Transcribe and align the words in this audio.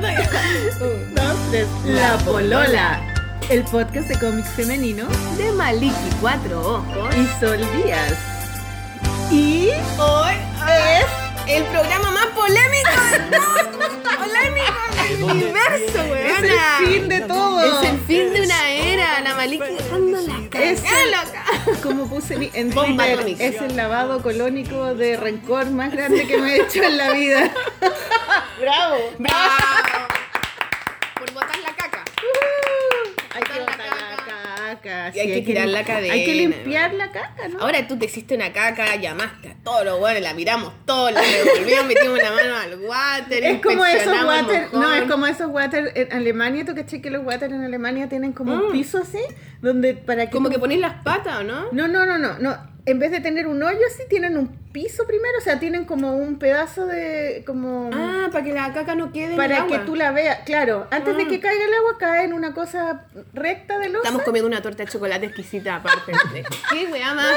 Un, 0.00 1.14
dos, 1.14 1.36
tres. 1.50 1.66
La 1.84 2.16
Polola. 2.24 3.00
El 3.50 3.62
podcast 3.64 4.08
de 4.08 4.18
cómics 4.18 4.48
femenino 4.56 5.06
De 5.36 5.52
Maliki 5.52 5.92
Cuatro 6.22 6.58
Ojos. 6.76 7.14
y 7.16 7.26
Sol 7.38 7.58
Díaz. 7.76 8.14
Y 9.30 9.68
hoy 9.98 10.34
es 10.68 11.54
el 11.54 11.64
programa 11.64 12.10
más 12.12 12.26
polémico 12.28 12.90
de 13.10 13.36
todo. 13.36 13.70
polémico 14.16 15.02
del 15.02 15.22
universo, 15.24 16.02
es 16.02 16.10
weona. 16.10 16.78
el 16.78 16.86
fin 16.86 17.08
de 17.10 17.20
todo. 17.20 17.82
Es 17.82 17.90
el 17.90 17.98
fin 18.00 18.32
de 18.32 18.40
una 18.42 18.70
era. 18.70 19.20
La 19.20 19.34
Maliki 19.34 19.64
dejando 19.74 20.18
la 20.22 20.60
Es 20.60 20.80
cagada, 20.80 21.02
el- 21.02 21.10
loca. 21.10 21.44
Como 21.82 22.08
puse 22.08 22.34
en- 22.36 22.50
en 22.54 22.70
Twitter, 22.72 23.36
es 23.38 23.60
el 23.60 23.76
lavado 23.76 24.22
colónico 24.22 24.94
de 24.94 25.18
rencor 25.18 25.68
más 25.70 25.92
grande 25.92 26.26
que 26.26 26.38
me 26.38 26.54
he 26.56 26.62
hecho 26.62 26.82
en 26.84 26.96
la 26.96 27.10
vida. 27.10 27.50
¡Bravo! 28.60 28.96
Bravo. 29.18 30.08
Por 31.18 31.32
botar 31.32 31.58
la 31.60 31.74
caca. 31.74 32.04
Hay 33.34 33.42
que 33.42 33.60
Botar 33.60 33.78
la 33.78 33.84
la 33.86 34.16
caca. 34.80 35.12
Y 35.14 35.20
hay 35.20 35.34
que 35.34 35.42
tirar 35.42 35.68
la 35.68 35.78
Hay 35.80 35.84
que 35.84 35.92
cadena. 35.92 36.14
limpiar 36.14 36.94
la 36.94 37.10
caca, 37.12 37.48
¿no? 37.48 37.60
Ahora 37.60 37.86
tú 37.86 37.98
te 37.98 38.06
hiciste 38.06 38.34
una 38.36 38.52
caca, 38.52 38.96
llamaste 38.96 39.50
a 39.50 39.54
todos 39.62 39.84
los 39.84 39.98
buenos, 39.98 40.22
la 40.22 40.32
miramos 40.34 40.72
todos, 40.86 41.12
la 41.12 41.20
revolvimos, 41.20 41.86
metimos 41.86 42.18
la 42.18 42.30
mano 42.32 42.56
al 42.56 42.80
water. 42.80 43.44
Es 43.44 43.60
como 43.62 43.84
esos 43.84 44.24
water, 44.24 44.68
no, 44.72 44.92
es 44.94 45.02
como 45.10 45.26
esos 45.26 45.48
water 45.48 45.92
en 45.94 46.12
Alemania, 46.12 46.64
tú 46.64 46.74
caché 46.74 47.02
que 47.02 47.10
los 47.10 47.24
water 47.24 47.52
en 47.52 47.64
Alemania 47.64 48.08
tienen 48.08 48.32
como 48.32 48.54
un 48.54 48.68
Mm. 48.68 48.72
piso 48.72 48.98
así, 48.98 49.20
donde 49.60 49.94
para 49.94 50.26
que 50.26 50.32
Como 50.32 50.48
tú- 50.48 50.54
que 50.54 50.58
ponéis 50.60 50.80
las 50.80 51.02
patas, 51.02 51.40
¿o 51.40 51.42
no? 51.44 51.66
No, 51.72 51.88
no, 51.88 52.06
no, 52.06 52.18
no, 52.18 52.38
no. 52.38 52.70
En 52.86 52.98
vez 52.98 53.10
de 53.10 53.20
tener 53.20 53.46
un 53.46 53.62
hoyo 53.62 53.78
así, 53.88 54.04
tienen 54.08 54.38
un 54.38 54.48
piso 54.72 55.06
primero, 55.06 55.38
o 55.38 55.40
sea, 55.40 55.58
tienen 55.58 55.84
como 55.84 56.16
un 56.16 56.38
pedazo 56.38 56.86
de 56.86 57.42
como 57.46 57.90
Ah, 57.92 58.28
para 58.30 58.44
que 58.44 58.52
la 58.52 58.72
caca 58.72 58.94
no 58.94 59.12
quede 59.12 59.24
en 59.24 59.30
el 59.32 59.36
para 59.36 59.66
que 59.66 59.74
agua. 59.74 59.84
tú 59.84 59.96
la 59.96 60.12
veas, 60.12 60.40
claro, 60.46 60.86
antes 60.90 61.16
de 61.16 61.24
Ah. 61.24 61.28
que 61.28 61.40
caiga 61.40 61.64
el 61.64 61.74
agua 61.74 61.98
cae 61.98 62.24
en 62.24 62.32
una 62.32 62.54
cosa 62.54 63.06
recta 63.34 63.78
de 63.78 63.88
losa 63.88 64.04
Estamos 64.04 64.22
comiendo 64.22 64.46
una 64.48 64.62
torta 64.62 64.84
de 64.84 64.90
chocolate 64.90 65.26
exquisita 65.26 65.76
aparte. 65.76 66.12
¿Qué 66.70 66.86
weá 66.92 67.14
más? 67.14 67.34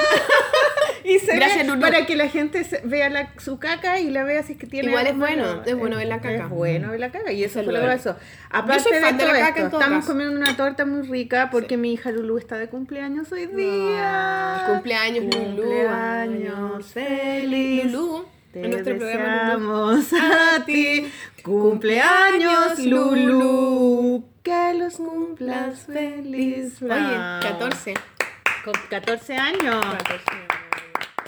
y 1.04 1.20
se 1.20 1.36
Gracias, 1.36 1.68
ve 1.68 1.78
para 1.78 2.06
que 2.06 2.16
la 2.16 2.28
gente 2.30 2.66
vea 2.86 3.10
la, 3.10 3.30
su 3.38 3.60
caca 3.60 4.00
y 4.00 4.10
la 4.10 4.24
vea 4.24 4.44
si 4.44 4.54
es 4.54 4.58
que 4.60 4.68
tiene 4.68 4.90
Igual 4.90 5.08
es 5.08 5.18
bueno, 5.18 5.64
es 5.66 5.76
bueno 5.76 5.98
ver 5.98 6.08
la 6.08 6.22
caca. 6.22 6.44
Es 6.46 6.50
bueno 6.50 6.92
ver 6.92 7.00
la 7.00 7.12
caca 7.12 7.32
y 7.32 7.44
eso 7.44 7.64
fue 7.64 7.74
lo 7.74 7.82
pasó. 7.82 8.16
Aparte 8.50 8.90
de 8.94 9.00
de 9.14 9.26
la 9.26 9.34
caca 9.34 9.64
esto, 9.64 9.78
estamos 9.78 10.00
caso. 10.00 10.08
comiendo 10.14 10.36
una 10.40 10.56
torta 10.56 10.86
muy 10.86 11.02
rica 11.08 11.50
porque 11.52 11.78
mi 11.78 11.94
hija 11.94 12.12
Lulu 12.12 12.38
está 12.38 12.58
de 12.58 12.70
cumpleaños 12.70 13.32
hoy 13.32 13.48
día. 13.48 13.98
Ah, 14.00 14.66
cumpleaños, 14.70 15.26
Lulu. 15.26 15.64
Cumpleaños 15.64 16.96
feliz. 17.24 17.92
Lulu, 17.92 18.26
Te 18.52 18.64
en 18.66 18.72
nuestro 18.72 18.98
programa 18.98 19.44
deseamos 19.44 20.14
a 20.14 20.66
ti. 20.66 21.08
Cumpleaños, 21.44 22.80
Lulu. 22.80 24.24
Que 24.44 24.74
los 24.74 24.96
cumplas 24.98 25.86
feliz. 25.86 26.82
Oye, 26.82 26.92
14. 27.42 27.94
Con 28.66 28.74
14 28.90 29.36
años. 29.36 29.84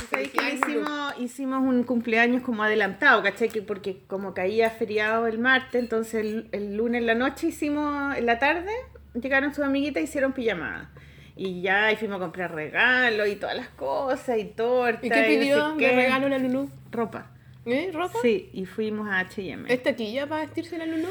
¿Sabes 0.09 0.29
que 0.29 0.39
Felicidades, 0.39 0.61
Lulu. 0.61 0.71
hicimos, 0.71 1.13
hicimos 1.19 1.61
un 1.61 1.83
cumpleaños 1.83 2.43
como 2.43 2.63
adelantado, 2.63 3.23
¿cachai? 3.23 3.49
Que 3.49 3.61
porque 3.61 4.03
como 4.07 4.33
caía 4.33 4.69
feriado 4.69 5.27
el 5.27 5.39
martes, 5.39 5.81
entonces 5.81 6.15
el, 6.21 6.47
el 6.51 6.77
lunes 6.77 7.01
en 7.01 7.07
la 7.07 7.15
noche 7.15 7.47
hicimos, 7.47 8.15
en 8.15 8.25
la 8.25 8.37
tarde, 8.37 8.71
llegaron 9.13 9.53
sus 9.53 9.63
amiguitas 9.65 10.01
y 10.01 10.03
hicieron 10.05 10.33
pijamada. 10.33 10.91
Y 11.35 11.61
ya 11.61 11.91
y 11.91 11.97
fuimos 11.97 12.17
a 12.17 12.19
comprar 12.19 12.53
regalos 12.53 13.27
y 13.27 13.35
todas 13.35 13.57
las 13.57 13.67
cosas 13.69 14.37
y 14.37 14.45
torta. 14.45 15.05
¿Y 15.05 15.09
qué 15.09 15.21
no 15.21 15.27
pidió 15.27 15.67
sé 15.67 15.73
de 15.73 15.89
qué. 15.89 15.95
regalo 15.95 16.29
la 16.29 16.37
Lulu? 16.37 16.69
Ropa. 16.91 17.31
¿Eh? 17.65 17.89
¿Ropa? 17.93 18.19
Sí, 18.21 18.49
y 18.53 18.65
fuimos 18.65 19.09
a 19.09 19.19
H&M. 19.19 19.71
¿Es 19.73 19.83
taquilla 19.83 20.27
para 20.27 20.41
vestirse 20.41 20.77
la 20.77 20.85
Lulu? 20.85 21.09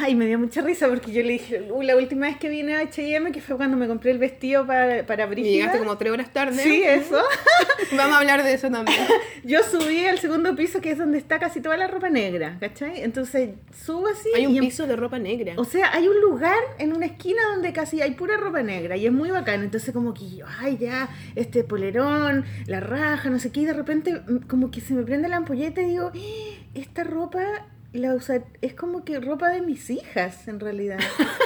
Ay, 0.00 0.14
me 0.14 0.26
dio 0.26 0.38
mucha 0.38 0.62
risa 0.62 0.88
porque 0.88 1.12
yo 1.12 1.22
le 1.22 1.32
dije, 1.34 1.68
"Uh, 1.70 1.82
la 1.82 1.96
última 1.96 2.26
vez 2.26 2.36
que 2.38 2.48
vine 2.48 2.74
a 2.74 2.80
H&M, 2.80 3.30
que 3.32 3.40
fue 3.40 3.56
cuando 3.56 3.76
me 3.76 3.86
compré 3.86 4.10
el 4.10 4.18
vestido 4.18 4.66
para, 4.66 5.04
para 5.06 5.28
Y 5.36 5.42
llegaste 5.42 5.78
como 5.78 5.96
tres 5.98 6.12
horas 6.12 6.32
tarde. 6.32 6.62
Sí, 6.62 6.82
eso. 6.82 7.20
Vamos 7.96 8.14
a 8.16 8.18
hablar 8.20 8.42
de 8.42 8.54
eso 8.54 8.70
también. 8.70 8.98
Yo 9.44 9.60
subí 9.62 10.04
al 10.06 10.18
segundo 10.18 10.54
piso, 10.56 10.80
que 10.80 10.90
es 10.92 10.98
donde 10.98 11.18
está 11.18 11.38
casi 11.38 11.60
toda 11.60 11.76
la 11.76 11.86
ropa 11.88 12.10
negra, 12.10 12.56
¿cachai? 12.60 13.02
Entonces 13.02 13.50
subo 13.84 14.06
así. 14.08 14.28
Hay 14.34 14.46
un 14.46 14.54
y 14.54 14.58
em- 14.58 14.64
piso 14.64 14.86
de 14.86 14.96
ropa 14.96 15.18
negra. 15.18 15.54
O 15.56 15.64
sea, 15.64 15.92
hay 15.92 16.08
un 16.08 16.20
lugar 16.20 16.58
en 16.78 16.94
una 16.96 17.06
esquina 17.06 17.42
donde 17.52 17.72
casi 17.72 18.00
hay 18.00 18.12
pura 18.12 18.36
ropa 18.36 18.62
negra 18.62 18.96
y 18.96 19.06
es 19.06 19.12
muy 19.12 19.30
bacano. 19.30 19.64
Entonces, 19.64 19.92
como 19.92 20.14
que 20.14 20.28
yo, 20.36 20.46
ay, 20.60 20.78
ya, 20.78 21.08
este 21.34 21.64
polerón, 21.64 22.44
la 22.66 22.80
raja, 22.80 23.28
no 23.30 23.38
sé 23.38 23.50
qué, 23.52 23.60
y 23.60 23.64
de 23.66 23.72
repente, 23.72 24.12
mm, 24.14 24.46
como 24.48 24.70
que 24.70 24.80
se 24.80 24.94
me 24.94 25.02
prende 25.02 25.28
la 25.28 25.36
ampolleta 25.36 25.82
y 25.82 25.86
digo, 25.86 26.10
"Eh, 26.14 26.58
esta 26.74 27.04
ropa. 27.04 27.66
La 27.92 28.14
usa, 28.14 28.42
es 28.62 28.72
como 28.72 29.04
que 29.04 29.20
ropa 29.20 29.50
de 29.50 29.60
mis 29.60 29.90
hijas, 29.90 30.48
en 30.48 30.60
realidad. 30.60 30.98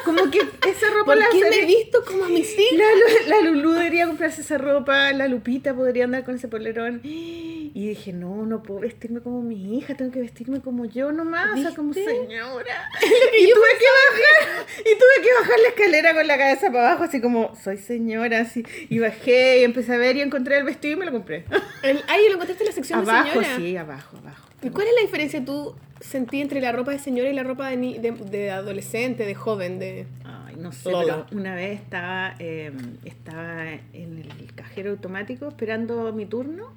Como 0.05 0.31
que 0.31 0.39
esa 0.39 0.87
ropa 0.95 1.07
¿Por 1.07 1.17
la 1.17 1.27
qué 1.33 1.41
me 1.41 1.57
he 1.57 1.67
visto 1.67 2.05
como 2.05 2.25
a 2.25 2.29
mis 2.29 2.57
hijas? 2.57 2.79
la, 3.27 3.41
Lu- 3.41 3.45
la 3.45 3.51
Lulu 3.51 3.73
debería 3.73 4.07
comprarse 4.07 4.43
esa 4.43 4.57
ropa, 4.57 5.13
la 5.13 5.27
Lupita 5.27 5.75
podría 5.75 6.05
andar 6.05 6.25
con 6.25 6.37
ese 6.37 6.47
polerón. 6.47 7.01
Y 7.03 7.89
dije, 7.89 8.13
no, 8.13 8.47
no 8.47 8.63
puedo 8.63 8.81
vestirme 8.81 9.21
como 9.21 9.43
mi 9.43 9.77
hija, 9.77 9.95
tengo 9.97 10.11
que 10.13 10.21
vestirme 10.21 10.61
como 10.63 10.85
yo 10.87 11.11
nomás, 11.13 11.59
o 11.59 11.63
sea, 11.63 11.75
como 11.75 11.93
¿Viste? 11.93 12.09
señora. 12.11 12.91
Y 13.03 13.47
tuve 13.53 13.71
que 13.79 13.87
bajar, 14.09 14.67
y 14.81 14.85
tuve 14.99 15.25
que 15.27 15.35
bajar 15.41 15.59
la 15.61 15.69
escalera 15.69 16.15
con 16.15 16.27
la 16.29 16.39
cabeza 16.39 16.71
para 16.71 16.89
abajo, 16.91 17.05
así 17.05 17.21
como, 17.21 17.55
soy 17.63 17.77
señora, 17.79 18.41
así. 18.41 18.65
Y 18.89 18.99
bajé 19.01 19.61
y 19.61 19.65
empecé 19.65 19.93
a 19.95 19.99
ver 19.99 20.17
y 20.17 20.21
encontré 20.23 20.59
el 20.59 20.65
vestido 20.65 20.95
y 20.95 20.97
me 20.97 21.07
lo 21.07 21.13
compré. 21.13 21.45
El, 21.83 21.97
lo 22.29 22.35
encontraste 22.35 22.63
en 22.63 22.69
la 22.69 22.73
sección 22.73 23.05
de 23.05 23.11
Abajo, 23.11 23.31
señora. 23.43 23.57
sí, 23.57 23.77
abajo, 23.77 24.17
abajo. 24.19 24.46
¿Y 24.63 24.71
cuál 24.71 24.87
es 24.89 24.95
la 24.95 25.03
diferencia 25.03 25.45
tú 25.45 25.75
sentí 26.01 26.41
entre 26.41 26.61
la 26.61 26.73
ropa 26.73 26.93
de 26.93 26.99
señora 26.99 27.29
y 27.31 27.35
la 27.35 27.43
ropa 27.43 27.71
de, 27.71 27.77
ni- 27.77 27.99
de, 27.99 28.13
de 28.13 28.51
adolescente, 28.51 29.25
de 29.25 29.35
joven, 29.35 29.79
de... 29.79 30.07
Ay, 30.25 30.57
no 30.57 30.73
sé, 30.73 30.91
pero 30.93 31.27
una 31.33 31.55
vez 31.55 31.81
estaba, 31.81 32.35
eh, 32.39 32.73
estaba 33.05 33.73
en 33.73 34.19
el 34.19 34.55
cajero 34.55 34.91
automático 34.91 35.49
esperando 35.49 36.13
mi 36.13 36.27
turno 36.27 36.73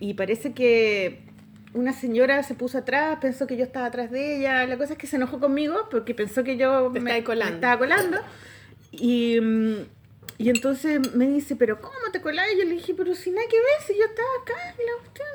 y 0.00 0.14
parece 0.14 0.52
que 0.52 1.20
una 1.74 1.92
señora 1.92 2.42
se 2.42 2.54
puso 2.54 2.78
atrás, 2.78 3.18
pensó 3.20 3.46
que 3.46 3.56
yo 3.56 3.64
estaba 3.64 3.86
atrás 3.86 4.10
de 4.10 4.36
ella. 4.38 4.66
La 4.66 4.76
cosa 4.76 4.92
es 4.92 4.98
que 4.98 5.06
se 5.06 5.16
enojó 5.16 5.40
conmigo 5.40 5.88
porque 5.90 6.14
pensó 6.14 6.44
que 6.44 6.56
yo 6.56 6.92
colando. 7.24 7.54
estaba 7.54 7.78
colando. 7.78 8.18
Y, 8.92 9.38
y 10.38 10.50
entonces 10.50 11.14
me 11.14 11.26
dice, 11.28 11.56
pero 11.56 11.80
¿cómo 11.80 11.94
te 12.12 12.20
colás? 12.20 12.46
Y 12.54 12.58
yo 12.58 12.64
le 12.64 12.72
dije, 12.74 12.94
pero 12.94 13.14
si 13.14 13.30
nada 13.30 13.46
que 13.48 13.56
ver, 13.56 13.86
si 13.86 13.94
yo 13.98 14.04
estaba 14.04 14.28
acá 14.42 14.52
en 14.78 14.86
la 14.86 14.92
cuestión. 15.00 15.28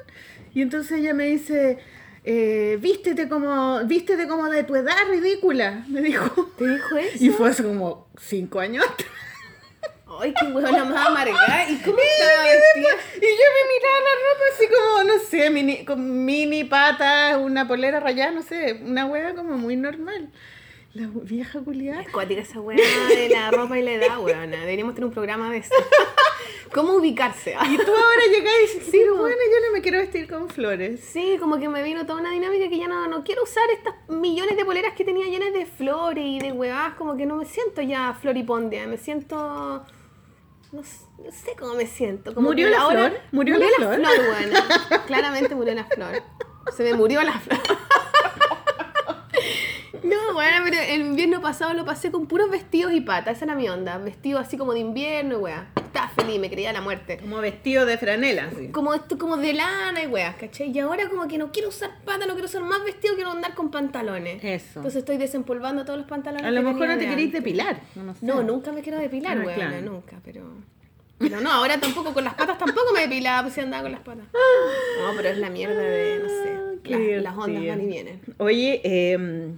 Y 0.54 0.62
entonces 0.62 1.00
ella 1.00 1.14
me 1.14 1.26
dice, 1.26 1.80
eh, 2.24 2.78
vístete 2.82 3.30
como, 3.30 3.84
vístete 3.86 4.28
como 4.28 4.50
de 4.50 4.64
tu 4.64 4.76
edad 4.76 4.96
ridícula, 5.10 5.86
me 5.88 6.02
dijo. 6.02 6.52
¿Te 6.58 6.68
dijo 6.68 6.98
eso? 6.98 7.24
Y 7.24 7.30
fue 7.30 7.50
hace 7.50 7.64
como 7.64 8.08
cinco 8.20 8.60
años 8.60 8.86
atrás. 8.86 9.10
Ay, 10.20 10.34
qué 10.40 10.48
huevona 10.48 10.84
más 10.86 11.08
amargada. 11.08 11.70
¿Y 11.70 11.78
cómo 11.78 11.98
estaba 11.98 12.44
vestida? 12.44 12.96
Y 13.16 13.22
yo 13.22 13.48
me 13.56 13.64
miraba 13.74 14.00
la 14.04 14.14
ropa 14.24 14.44
así 14.54 14.68
como, 14.68 15.04
no 15.04 15.20
sé, 15.30 15.50
mini, 15.50 15.86
con 15.86 16.26
mini 16.26 16.64
patas, 16.64 17.38
una 17.38 17.68
polera 17.68 18.00
rayada, 18.00 18.32
no 18.32 18.42
sé, 18.42 18.80
una 18.84 19.06
hueá 19.06 19.36
como 19.36 19.58
muy 19.58 19.76
normal. 19.76 20.30
La 20.98 21.08
vieja 21.14 21.60
culiada. 21.62 22.02
Es 22.02 22.10
cuática 22.10 22.42
esa 22.42 22.60
hueá 22.60 22.78
de 23.10 23.30
la 23.30 23.52
ropa 23.52 23.78
y 23.78 23.84
la 23.84 23.92
edad, 23.92 24.20
huevona. 24.20 24.62
Deberíamos 24.62 24.96
tener 24.96 25.06
un 25.06 25.14
programa 25.14 25.52
de 25.52 25.60
eso. 25.60 25.76
¿Cómo 26.74 26.94
ubicarse? 26.96 27.52
Y 27.52 27.78
tú 27.78 27.92
ahora 27.92 28.22
llegás 28.32 28.54
y 28.58 28.62
dices, 28.64 28.88
Sí, 28.90 29.02
bueno, 29.08 29.38
yo 29.38 29.68
no 29.68 29.74
me 29.74 29.82
quiero 29.82 30.00
vestir 30.00 30.28
con 30.28 30.50
flores. 30.50 31.02
Sí, 31.02 31.38
como 31.40 31.60
que 31.60 31.70
me 31.70 31.84
vino 31.84 32.08
toda 32.08 32.20
una 32.20 32.32
dinámica 32.32 32.68
que 32.68 32.80
ya 32.80 32.88
no, 32.88 33.08
no 33.08 33.24
quiero 33.24 33.44
usar 33.44 33.70
estas 33.70 33.94
millones 34.10 34.58
de 34.58 34.66
poleras 34.66 34.94
que 34.94 35.06
tenía 35.06 35.28
llenas 35.28 35.54
de 35.54 35.68
flores 35.68 36.26
y 36.26 36.40
de 36.40 36.52
huevas, 36.52 36.96
como 36.96 37.16
que 37.16 37.28
no 37.28 37.36
me 37.36 37.46
siento 37.46 37.84
ya 37.84 38.18
floripondia, 38.20 38.88
me 38.88 38.98
siento... 38.98 39.86
No, 40.72 40.84
sé 40.84 41.56
cómo 41.60 41.76
me 41.76 41.86
siento. 41.86 42.34
Como 42.34 42.50
¿Murió 42.50 42.70
la 42.70 42.88
flor? 42.88 43.12
¿Murió 43.32 43.58
la 43.60 43.68
flor? 43.68 44.00
buena. 44.00 44.66
Claramente 45.06 45.54
murió 45.54 45.76
la 45.76 45.86
flor. 45.86 46.24
Se 46.76 46.84
me 46.84 46.96
murió 46.96 47.22
la 47.22 47.40
flor. 47.40 47.77
No, 50.04 50.34
bueno, 50.34 50.58
pero 50.64 50.78
el 50.82 51.02
invierno 51.02 51.42
pasado 51.42 51.74
lo 51.74 51.86
pasé 51.86 52.12
con 52.12 52.28
puros 52.28 52.50
vestidos 52.50 52.94
y 52.94 53.02
patas, 53.02 53.38
esa 53.38 53.46
era 53.46 53.56
mi 53.56 53.68
onda. 53.70 53.98
Vestido 53.98 54.40
así 54.40 54.58
como 54.58 54.74
de 54.74 54.80
invierno 54.80 55.34
y 55.36 55.38
weá. 55.38 55.68
Estaba 55.76 56.10
feliz, 56.10 56.40
me 56.40 56.50
creía 56.50 56.72
la 56.74 56.82
muerte. 56.82 57.18
Como 57.18 57.38
vestido 57.38 57.86
de 57.86 57.98
franela. 57.98 58.50
Como 58.72 58.94
esto, 58.94 59.18
como 59.18 59.38
de 59.38 59.54
lana 59.54 60.04
y 60.04 60.08
weas, 60.08 60.36
¿cachai? 60.36 60.70
Y 60.72 60.80
ahora 60.80 61.10
como 61.10 61.28
que 61.28 61.38
no 61.38 61.52
quiero 61.52 61.70
usar 61.70 61.92
pata, 62.06 62.26
no 62.26 62.34
quiero 62.34 62.46
usar 62.48 62.62
más 62.64 62.84
vestido, 62.84 63.16
quiero 63.16 63.32
andar 63.32 63.56
con 63.56 63.72
pantalones. 63.72 64.44
Eso. 64.44 64.80
Entonces 64.80 65.00
estoy 65.00 65.18
desempolvando 65.18 65.86
todos 65.86 65.98
los 66.00 66.08
pantalones. 66.08 66.46
A 66.46 66.52
lo 66.52 66.62
mejor 66.62 66.88
no 66.88 66.98
te 66.98 67.08
antes. 67.08 67.32
depilar. 67.32 67.80
No, 67.96 68.14
sé. 68.14 68.26
No, 68.26 68.44
nunca 68.44 68.72
me 68.72 68.82
quiero 68.82 69.00
depilar, 69.00 69.38
Ah, 69.38 69.44
weona, 69.46 69.70
claro. 69.70 69.82
nunca, 69.82 70.18
pero... 70.24 70.44
Pero 71.20 71.42
no, 71.42 71.52
ahora 71.52 71.80
tampoco 71.80 72.14
con 72.14 72.24
las 72.24 72.36
patas 72.36 72.60
tampoco 72.60 72.94
me 72.94 73.02
depilaba, 73.02 73.42
pues 73.42 73.56
si 73.56 73.62
andaba 73.62 73.82
con 73.84 73.92
las 73.92 74.02
patas. 74.02 74.26
No, 75.02 75.14
pero 75.16 75.30
es 75.30 75.38
la 75.40 75.50
mierda 75.50 75.82
de, 75.82 76.20
no 76.22 76.30
sé, 76.30 76.58
Ah, 76.58 76.80
Qué 76.84 77.20
las, 77.22 77.36
ondas 77.36 77.66
van 77.68 77.82
y 77.82 77.86
vienen. 77.88 78.22
Oye, 78.38 78.82
eh, 78.84 79.50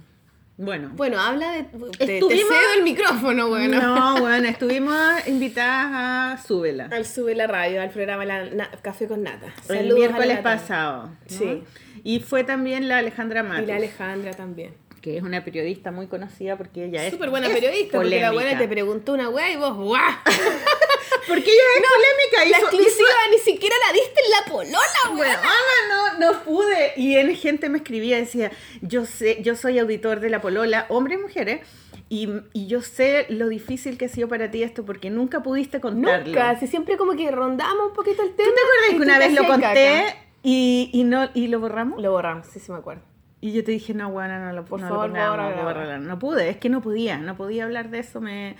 bueno. 0.60 0.90
Bueno, 0.94 1.18
habla 1.20 1.52
de... 1.52 1.62
Te, 1.64 2.06
te 2.06 2.18
Estuvimos- 2.18 2.48
cedo 2.48 2.74
el 2.78 2.82
micrófono, 2.84 3.48
bueno. 3.48 3.80
No, 3.80 4.20
bueno, 4.20 4.46
estuvimos 4.48 4.96
invitadas 5.26 6.38
a 6.38 6.46
Súbela. 6.46 6.88
Al 6.92 7.06
sube 7.06 7.34
la 7.34 7.46
radio, 7.46 7.80
al 7.82 7.90
programa 7.90 8.24
la, 8.24 8.44
na- 8.44 8.70
Café 8.82 9.06
con 9.08 9.22
Nata. 9.22 9.46
El 9.68 9.76
Saludos 9.76 9.98
miércoles 9.98 10.38
pasado. 10.40 11.02
¿no? 11.08 11.16
Sí. 11.26 11.62
Y 12.04 12.20
fue 12.20 12.44
también 12.44 12.88
la 12.88 12.98
Alejandra 12.98 13.42
Matos. 13.42 13.64
Y 13.64 13.66
la 13.66 13.76
Alejandra 13.76 14.32
también. 14.32 14.74
que 15.00 15.16
es 15.16 15.22
una 15.22 15.42
periodista 15.44 15.90
muy 15.90 16.06
conocida 16.08 16.56
porque 16.56 16.84
ella 16.84 17.04
es 17.06 17.12
Súper 17.12 17.30
buena 17.30 17.46
es 17.48 17.54
periodista, 17.54 17.96
porque 17.98 18.20
la 18.20 18.28
polémica. 18.28 18.32
buena 18.32 18.58
te 18.58 18.68
preguntó 18.68 19.12
una 19.14 19.28
weá 19.30 19.50
y 19.50 19.56
vos, 19.56 19.74
¡guau! 19.76 20.02
Porque 21.26 21.50
ella 21.50 21.62
es 21.76 21.82
polémica. 21.82 22.50
La 22.50 22.58
hizo- 22.58 22.66
exclusiva 22.66 23.08
ni 23.30 23.38
siquiera 23.38 23.74
la 23.86 23.92
diste 23.92 24.20
en 24.24 24.30
la 24.30 24.52
polola. 24.52 25.16
Weona, 25.16 26.18
no, 26.18 26.32
no 26.32 26.42
pude. 26.44 26.92
Y 26.96 27.16
en 27.16 27.34
gente 27.36 27.68
me 27.68 27.78
escribía, 27.78 28.16
decía, 28.16 28.50
yo 28.82 29.04
sé, 29.06 29.42
yo 29.42 29.56
soy 29.56 29.78
auditor 29.78 30.20
de 30.20 30.30
la 30.30 30.40
polola, 30.40 30.86
hombres 30.88 31.18
y 31.18 31.22
mujeres, 31.22 31.60
y, 32.08 32.28
y 32.52 32.66
yo 32.66 32.82
sé 32.82 33.26
lo 33.28 33.48
difícil 33.48 33.96
que 33.98 34.06
ha 34.06 34.08
sido 34.08 34.28
para 34.28 34.50
ti 34.50 34.62
esto 34.62 34.84
porque 34.84 35.10
nunca 35.10 35.42
pudiste 35.42 35.80
contarlo. 35.80 36.26
Nunca, 36.26 36.58
si 36.58 36.66
siempre 36.66 36.96
como 36.96 37.12
que 37.16 37.30
rondamos 37.30 37.88
un 37.88 37.92
poquito 37.94 38.22
el 38.22 38.34
tema. 38.34 38.48
¿Tú 38.48 38.54
te 38.54 38.60
acuerdas 38.60 38.90
que 38.90 39.02
una 39.02 39.18
vez 39.18 39.32
lo 39.32 39.46
conté 39.46 40.16
y, 40.42 40.90
y 40.92 41.04
no 41.04 41.28
y 41.34 41.46
lo 41.48 41.60
borramos? 41.60 42.02
Lo 42.02 42.10
borramos, 42.12 42.46
sí, 42.48 42.58
sí 42.58 42.72
me 42.72 42.78
acuerdo. 42.78 43.02
Y 43.42 43.52
yo 43.52 43.64
te 43.64 43.70
dije, 43.72 43.94
no, 43.94 44.10
bueno, 44.10 44.38
no 44.38 44.52
lo, 44.52 44.64
Por 44.66 44.80
no 44.80 44.88
favor, 44.88 45.08
lo 45.08 45.14
pongamos, 45.14 45.64
bórralo". 45.64 45.98
No 45.98 46.18
pude, 46.18 46.50
es 46.50 46.56
que 46.58 46.68
no 46.68 46.82
podía, 46.82 47.16
no 47.18 47.36
podía 47.36 47.64
hablar 47.64 47.88
de 47.90 48.00
eso. 48.00 48.20
Me... 48.20 48.56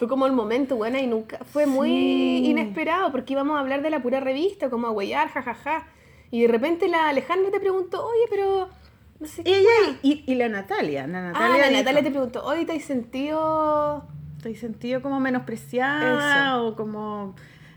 Fue 0.00 0.08
como 0.08 0.24
el 0.24 0.32
momento, 0.32 0.76
buena, 0.76 0.98
y 0.98 1.06
nunca, 1.06 1.40
fue 1.44 1.66
muy 1.66 1.90
Sí. 1.90 2.46
inesperado, 2.46 3.12
porque 3.12 3.34
íbamos 3.34 3.54
a 3.58 3.60
hablar 3.60 3.82
de 3.82 3.90
la 3.90 4.00
pura 4.00 4.18
revista, 4.18 4.70
como 4.70 4.86
a 4.86 4.90
huellar, 4.92 5.28
jajaja. 5.28 5.88
Y 6.30 6.40
de 6.40 6.48
repente 6.48 6.88
la 6.88 7.10
Alejandra 7.10 7.50
te 7.50 7.60
preguntó, 7.60 8.06
oye, 8.06 8.22
pero, 8.30 8.70
no 9.18 9.26
sé 9.26 9.44
qué. 9.44 9.58
Ella 9.58 9.98
y, 10.02 10.24
y 10.26 10.34
la 10.36 10.48
Natalia. 10.48 11.06
La 11.06 11.18
Ah, 11.18 11.22
Natalia, 11.32 11.58
la 11.58 11.68
dijo, 11.68 11.78
Natalia 11.80 12.02
te 12.02 12.10
preguntó, 12.12 12.42
oye, 12.46 12.64
¿te 12.64 12.72
has 12.72 12.82
sentido...? 12.82 14.08
Estoy 14.38 14.54
sentido 14.56 15.02
como 15.02 15.20
menospreciada 15.20 16.62
o 16.62 16.74
como 16.76 17.34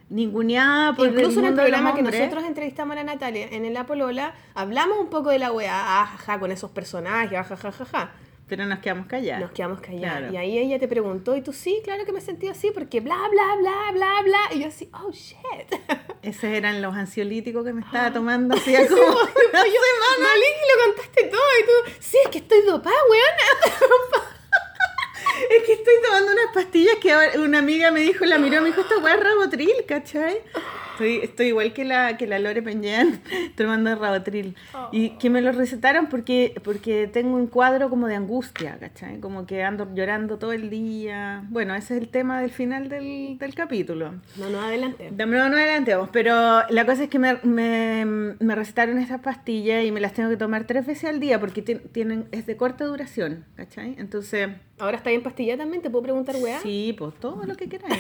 ninguneada 0.10 0.94
por 0.96 1.08
Incluso 1.08 1.40
en 1.40 1.48
el 1.48 1.56
programa 1.56 1.94
que 1.94 2.04
nosotros 2.04 2.46
entrevistamos 2.46 2.94
a 2.94 2.96
la 2.96 3.04
Natalia 3.04 3.48
en 3.52 3.66
el 3.66 3.76
Apolola, 3.76 4.34
hablamos 4.56 4.98
un 4.98 5.08
poco 5.10 5.30
de 5.30 5.40
la 5.40 5.52
weá, 5.52 5.74
ah, 6.02 6.06
jaja, 6.06 6.40
con 6.40 6.54
esos 6.54 6.72
personajes, 6.72 7.38
ah, 7.38 7.44
jajaja, 7.44 7.72
jaja. 7.86 8.12
Pero 8.56 8.68
nos 8.68 8.80
quedamos 8.82 9.08
calladas. 9.08 9.42
Nos 9.42 9.52
quedamos 9.52 9.80
callados. 9.82 10.20
Claro. 10.20 10.32
Y 10.32 10.38
ahí 10.38 10.60
ella 10.60 10.78
te 10.78 10.88
preguntó, 10.88 11.36
y 11.36 11.42
tú 11.42 11.54
sí, 11.54 11.82
claro 11.84 12.06
que 12.06 12.12
me 12.12 12.22
sentí 12.22 12.50
así, 12.50 12.70
porque 12.70 13.00
bla, 13.00 13.18
bla, 13.32 13.56
bla, 13.60 13.92
bla, 13.94 14.22
bla. 14.22 14.56
Y 14.56 14.60
yo 14.60 14.68
así, 14.68 14.92
oh, 14.94 15.12
shit. 15.12 15.74
Esos 16.22 16.44
eran 16.44 16.80
los 16.80 16.94
ansiolíticos 16.94 17.66
que 17.66 17.74
me 17.74 17.82
estaba 17.82 18.14
tomando 18.14 18.54
hacía 18.58 18.88
como 18.88 19.02
una 19.02 19.10
Yo, 19.10 19.80
Maliki, 20.22 20.64
lo 20.70 20.86
contaste 20.86 21.24
todo, 21.24 21.42
y 21.60 21.64
tú, 21.66 21.94
sí, 22.00 22.18
es 22.24 22.30
que 22.30 22.38
estoy 22.38 22.62
dopada. 22.62 22.94
Es 25.50 25.64
que 25.64 25.74
estoy 25.74 25.96
tomando 26.06 26.32
unas 26.32 26.54
pastillas 26.54 26.96
que 27.02 27.40
una 27.40 27.58
amiga 27.58 27.90
me 27.90 28.02
dijo, 28.02 28.24
la 28.26 28.38
miró, 28.38 28.62
me 28.62 28.68
dijo, 28.68 28.82
esta 28.82 29.00
weá 29.00 29.16
es 29.16 29.20
Rabotril, 29.20 29.86
¿cachai? 29.88 30.44
Estoy, 30.94 31.18
estoy 31.24 31.48
igual 31.48 31.74
que 31.74 31.86
la, 31.86 32.18
que 32.18 32.28
la 32.28 32.40
Lore 32.40 32.62
Peñán 32.62 33.22
tomando 33.58 33.96
Rabotril. 33.96 34.56
Y 34.92 35.12
que 35.12 35.30
me 35.30 35.42
lo 35.42 35.52
recetaron 35.52 36.08
porque, 36.08 36.54
porque 36.64 37.08
tengo 37.08 37.36
un 37.36 37.48
cuadro 37.48 37.90
como 37.90 38.08
de 38.08 38.16
angustia, 38.16 38.78
¿cachai? 38.80 39.20
Como 39.20 39.46
que 39.46 39.64
ando 39.64 39.88
llorando 39.96 40.38
todo 40.38 40.54
el 40.54 40.70
día. 40.70 41.44
Bueno, 41.50 41.74
ese 41.76 41.96
es 41.96 42.02
el 42.02 42.10
tema 42.10 42.42
del 42.42 42.52
final 42.52 42.90
del, 42.90 43.38
del 43.40 43.56
capítulo. 43.56 44.14
No, 44.38 44.50
no, 44.50 44.62
adelante. 44.62 45.10
Dame 45.12 45.38
no 45.38 45.44
adelantemos, 45.44 46.10
pero 46.12 46.62
la 46.70 46.86
cosa 46.86 47.04
es 47.04 47.10
que 47.10 47.20
me, 47.20 47.38
me, 47.44 48.06
me 48.40 48.56
recetaron 48.56 48.98
estas 49.00 49.22
pastillas 49.22 49.84
y 49.84 49.92
me 49.92 50.00
las 50.00 50.14
tengo 50.14 50.30
que 50.30 50.38
tomar 50.38 50.66
tres 50.66 50.86
veces 50.86 51.10
al 51.10 51.20
día 51.20 51.40
porque 51.40 51.62
ti- 51.62 51.76
tienen, 51.92 52.26
es 52.32 52.46
de 52.46 52.56
corta 52.56 52.86
duración, 52.86 53.46
¿cachai? 53.56 53.96
Entonces... 53.98 54.50
Ahora 54.80 54.98
está 54.98 55.12
en 55.12 55.22
pastilla 55.24 55.56
también, 55.56 55.82
¿te 55.82 55.90
puedo 55.90 56.04
preguntar, 56.04 56.36
weá? 56.40 56.60
Sí, 56.60 56.96
pues 56.98 57.14
todo 57.20 57.46
lo 57.46 57.56
que 57.56 57.70
queráis. 57.70 57.96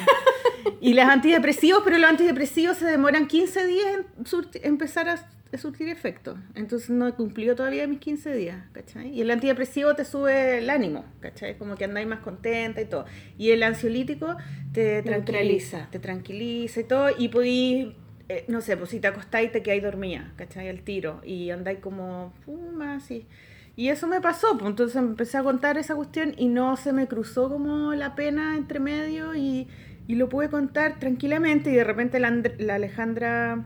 y 0.82 0.94
los 0.96 1.06
antidepresivos, 1.06 1.82
pero 1.86 1.98
los 1.98 2.10
antidepresivos 2.10 2.78
se 2.84 2.92
demoran 2.92 3.28
15 3.28 3.66
días 3.66 3.88
en 3.96 4.24
surti- 4.26 4.60
empezar 4.64 5.10
a, 5.10 5.18
surtir 5.58 5.88
efecto. 5.90 6.36
Entonces 6.56 6.90
no 6.90 7.08
he 7.08 7.12
cumplido 7.14 7.56
todavía 7.56 7.86
mis 7.88 8.00
15 8.00 8.34
días, 8.36 8.66
¿cachai? 8.72 9.10
Y 9.10 9.22
el 9.22 9.30
antidepresivo 9.30 9.94
te 9.96 10.04
sube 10.04 10.58
el 10.58 10.70
ánimo, 10.70 11.06
¿cachai? 11.20 11.58
Como 11.60 11.76
que 11.76 11.84
andáis 11.86 12.08
más 12.08 12.20
contenta 12.22 12.82
y 12.82 12.86
todo. 12.86 13.06
Y 13.38 13.52
el 13.52 13.62
ansiolítico 13.62 14.36
te 14.74 15.04
tranquiliza, 15.04 15.90
te 15.92 16.00
tranquiliza 16.00 16.80
y 16.80 16.84
todo. 16.86 17.10
Y 17.18 17.28
podís, 17.30 17.88
eh, 18.30 18.46
no 18.48 18.62
sé, 18.62 18.78
pues 18.78 18.90
si 18.90 19.00
te 19.00 19.08
acostáis 19.08 19.52
te 19.52 19.62
quedáis 19.62 19.84
dormida, 19.84 20.34
¿cachai? 20.38 20.70
Al 20.70 20.82
tiro. 20.82 21.22
Y 21.24 21.52
andáis 21.52 21.80
como, 21.80 22.34
puma, 22.46 22.96
así. 22.96 23.28
Y 23.76 23.90
eso 23.90 24.08
me 24.08 24.22
pasó, 24.22 24.58
pues 24.58 24.70
entonces 24.70 24.96
empecé 24.98 25.38
a 25.38 25.44
contar 25.44 25.78
esa 25.78 25.96
cuestión 25.96 26.34
y 26.38 26.48
no 26.48 26.78
se 26.78 26.94
me 26.94 27.08
cruzó 27.08 27.50
como 27.50 27.94
la 27.94 28.14
pena 28.16 28.56
entre 28.56 28.80
medio 28.80 29.36
y, 29.36 29.68
y 30.08 30.16
lo 30.16 30.30
pude 30.30 30.50
contar 30.50 31.00
tranquilamente 31.00 31.72
y 31.72 31.76
de 31.76 31.84
repente 31.84 32.20
la, 32.20 32.28
And- 32.30 32.60
la 32.60 32.76
Alejandra, 32.76 33.66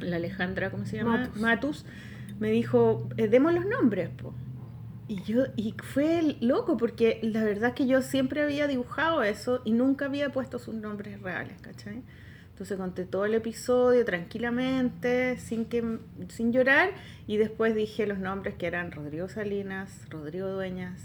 la 0.00 0.16
Alejandra, 0.16 0.70
¿cómo 0.70 0.86
se 0.86 0.96
llama? 0.98 1.18
Matus. 1.18 1.40
Matus, 1.40 1.86
me 2.38 2.50
dijo, 2.50 3.08
eh, 3.16 3.28
demos 3.28 3.54
los 3.54 3.66
nombres, 3.66 4.10
po. 4.10 4.34
Y 5.08 5.22
yo, 5.22 5.44
y 5.56 5.74
fue 5.82 6.36
loco 6.40 6.76
porque 6.76 7.18
la 7.22 7.42
verdad 7.42 7.70
es 7.70 7.74
que 7.74 7.86
yo 7.86 8.02
siempre 8.02 8.42
había 8.42 8.66
dibujado 8.66 9.22
eso 9.22 9.62
y 9.64 9.72
nunca 9.72 10.04
había 10.04 10.30
puesto 10.30 10.58
sus 10.58 10.74
nombres 10.74 11.20
reales, 11.22 11.54
¿cachai? 11.62 12.02
Entonces 12.50 12.76
conté 12.76 13.04
todo 13.06 13.24
el 13.24 13.34
episodio 13.34 14.04
tranquilamente, 14.04 15.38
sin 15.38 15.64
que 15.64 15.98
sin 16.28 16.52
llorar, 16.52 16.90
y 17.26 17.38
después 17.38 17.74
dije 17.74 18.06
los 18.06 18.18
nombres 18.18 18.56
que 18.56 18.66
eran 18.66 18.92
Rodrigo 18.92 19.28
Salinas, 19.28 20.02
Rodrigo 20.10 20.48
Dueñas, 20.48 21.00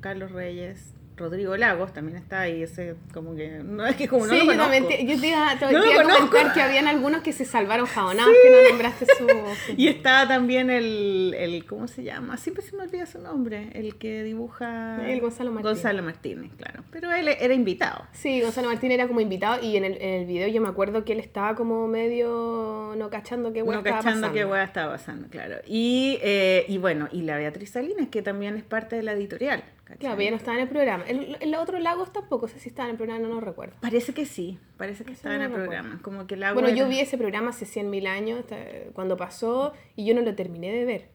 Carlos 0.00 0.32
Reyes, 0.32 0.93
Rodrigo 1.16 1.56
Lagos 1.56 1.92
también 1.92 2.18
está 2.18 2.40
ahí, 2.40 2.62
ese 2.62 2.96
como 3.12 3.36
que 3.36 3.60
no 3.62 3.86
es 3.86 3.94
que 3.94 4.08
como 4.08 4.26
no 4.26 4.32
sí, 4.32 4.38
lo 4.40 4.44
yo 4.52 4.58
conozco. 4.58 4.88
te, 4.88 5.06
yo 5.06 5.20
te 5.20 5.28
iba, 5.28 5.56
te 5.58 5.72
No 5.72 5.78
lo 5.78 5.90
iba 5.92 6.00
a 6.00 6.04
comentar 6.04 6.52
que 6.52 6.60
habían 6.60 6.88
algunos 6.88 7.22
que 7.22 7.32
se 7.32 7.44
salvaron 7.44 7.86
jabonados, 7.86 8.32
que 8.42 8.50
no 8.50 8.68
nombraste 8.70 9.06
su... 9.16 9.26
Y 9.76 9.88
estaba 9.88 10.26
también 10.26 10.70
el, 10.70 11.34
el, 11.38 11.64
¿cómo 11.66 11.86
se 11.86 12.02
llama? 12.02 12.36
Siempre 12.36 12.64
se 12.64 12.76
me 12.76 12.82
olvida 12.82 13.06
su 13.06 13.18
nombre, 13.20 13.70
el 13.74 13.96
que 13.96 14.24
dibuja... 14.24 15.08
El 15.08 15.20
Gonzalo 15.20 15.52
Martínez. 15.52 15.76
Gonzalo 15.76 16.02
Martínez, 16.02 16.50
claro. 16.56 16.82
Pero 16.90 17.12
él 17.12 17.28
era 17.28 17.54
invitado. 17.54 18.04
Sí, 18.12 18.40
Gonzalo 18.40 18.68
Martín 18.68 18.90
era 18.90 19.06
como 19.06 19.20
invitado 19.20 19.62
y 19.62 19.76
en 19.76 19.84
el, 19.84 19.96
en 20.00 20.22
el 20.22 20.26
video 20.26 20.48
yo 20.48 20.60
me 20.60 20.68
acuerdo 20.68 21.04
que 21.04 21.12
él 21.12 21.20
estaba 21.20 21.54
como 21.54 21.86
medio 21.86 22.94
no 22.96 23.10
cachando 23.10 23.52
qué 23.52 23.62
hueá 23.62 23.76
no 23.76 23.78
estaba 23.78 23.96
cachando 23.98 24.20
pasando. 24.22 24.34
qué 24.34 24.44
hueá 24.44 24.64
estaba 24.64 24.92
pasando, 24.92 25.28
claro. 25.28 25.56
Y, 25.66 26.18
eh, 26.22 26.64
y 26.68 26.78
bueno, 26.78 27.08
y 27.12 27.22
la 27.22 27.36
Beatriz 27.36 27.70
Salinas, 27.70 28.08
que 28.08 28.22
también 28.22 28.56
es 28.56 28.64
parte 28.64 28.96
de 28.96 29.02
la 29.02 29.12
editorial. 29.12 29.62
¿Cachai? 29.84 29.98
Claro, 29.98 30.16
pero 30.16 30.24
ya 30.24 30.30
no 30.30 30.36
estaba 30.36 30.56
en 30.56 30.62
el 30.62 30.68
programa. 30.68 31.04
El, 31.06 31.36
el 31.40 31.54
otro 31.54 31.78
Lagos 31.78 32.12
tampoco 32.12 32.48
sé 32.48 32.58
si 32.58 32.68
estaba 32.68 32.88
en 32.88 32.92
el 32.92 32.96
programa, 32.96 33.20
no 33.26 33.34
lo 33.34 33.40
recuerdo. 33.40 33.74
Parece 33.80 34.12
que 34.14 34.26
sí, 34.26 34.58
parece 34.76 35.04
que 35.04 35.12
Eso 35.12 35.18
estaba 35.20 35.36
no 35.38 35.44
en 35.44 35.50
el 35.50 35.56
programa. 35.56 36.00
Como 36.02 36.26
que 36.26 36.36
la 36.36 36.52
Bueno, 36.52 36.68
yo 36.70 36.88
vi 36.88 37.00
ese 37.00 37.16
programa 37.18 37.50
hace 37.50 37.66
100.000 37.66 38.06
años, 38.06 38.40
hasta- 38.40 38.56
cuando 38.92 39.16
pasó, 39.16 39.72
y 39.96 40.04
yo 40.06 40.14
no 40.14 40.22
lo 40.22 40.34
terminé 40.34 40.72
de 40.72 40.84
ver, 40.84 41.08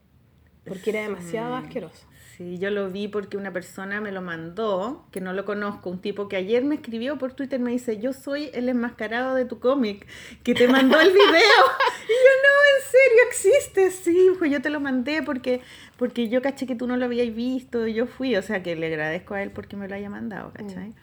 porque 0.70 0.90
era 0.90 1.02
demasiado 1.02 1.56
asqueroso. 1.56 2.06
Sí, 2.36 2.58
yo 2.58 2.70
lo 2.70 2.88
vi 2.90 3.08
porque 3.08 3.36
una 3.36 3.52
persona 3.52 4.00
me 4.00 4.12
lo 4.12 4.22
mandó, 4.22 5.04
que 5.10 5.20
no 5.20 5.32
lo 5.32 5.44
conozco, 5.44 5.90
un 5.90 6.00
tipo 6.00 6.28
que 6.28 6.36
ayer 6.36 6.64
me 6.64 6.76
escribió 6.76 7.18
por 7.18 7.32
Twitter, 7.32 7.58
me 7.58 7.72
dice, 7.72 7.98
yo 7.98 8.12
soy 8.12 8.50
el 8.54 8.68
enmascarado 8.68 9.34
de 9.34 9.44
tu 9.44 9.58
cómic, 9.58 10.06
que 10.44 10.54
te 10.54 10.68
mandó 10.68 11.00
el 11.00 11.08
video. 11.08 11.24
y 11.24 12.12
yo, 12.12 12.32
no, 12.44 12.54
en 12.76 12.86
serio, 12.88 13.22
existe, 13.28 13.90
sí, 13.90 14.28
pues 14.38 14.52
yo 14.52 14.62
te 14.62 14.70
lo 14.70 14.78
mandé 14.78 15.24
porque, 15.24 15.60
porque 15.96 16.28
yo 16.28 16.40
caché 16.40 16.68
que 16.68 16.76
tú 16.76 16.86
no 16.86 16.96
lo 16.96 17.06
habías 17.06 17.34
visto, 17.34 17.88
y 17.88 17.94
yo 17.94 18.06
fui, 18.06 18.36
o 18.36 18.42
sea 18.42 18.62
que 18.62 18.76
le 18.76 18.86
agradezco 18.86 19.34
a 19.34 19.42
él 19.42 19.50
porque 19.50 19.76
me 19.76 19.88
lo 19.88 19.96
haya 19.96 20.08
mandado, 20.08 20.52
¿cachai? 20.52 20.94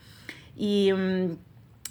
Y, 0.56 0.94
mm, 0.94 1.38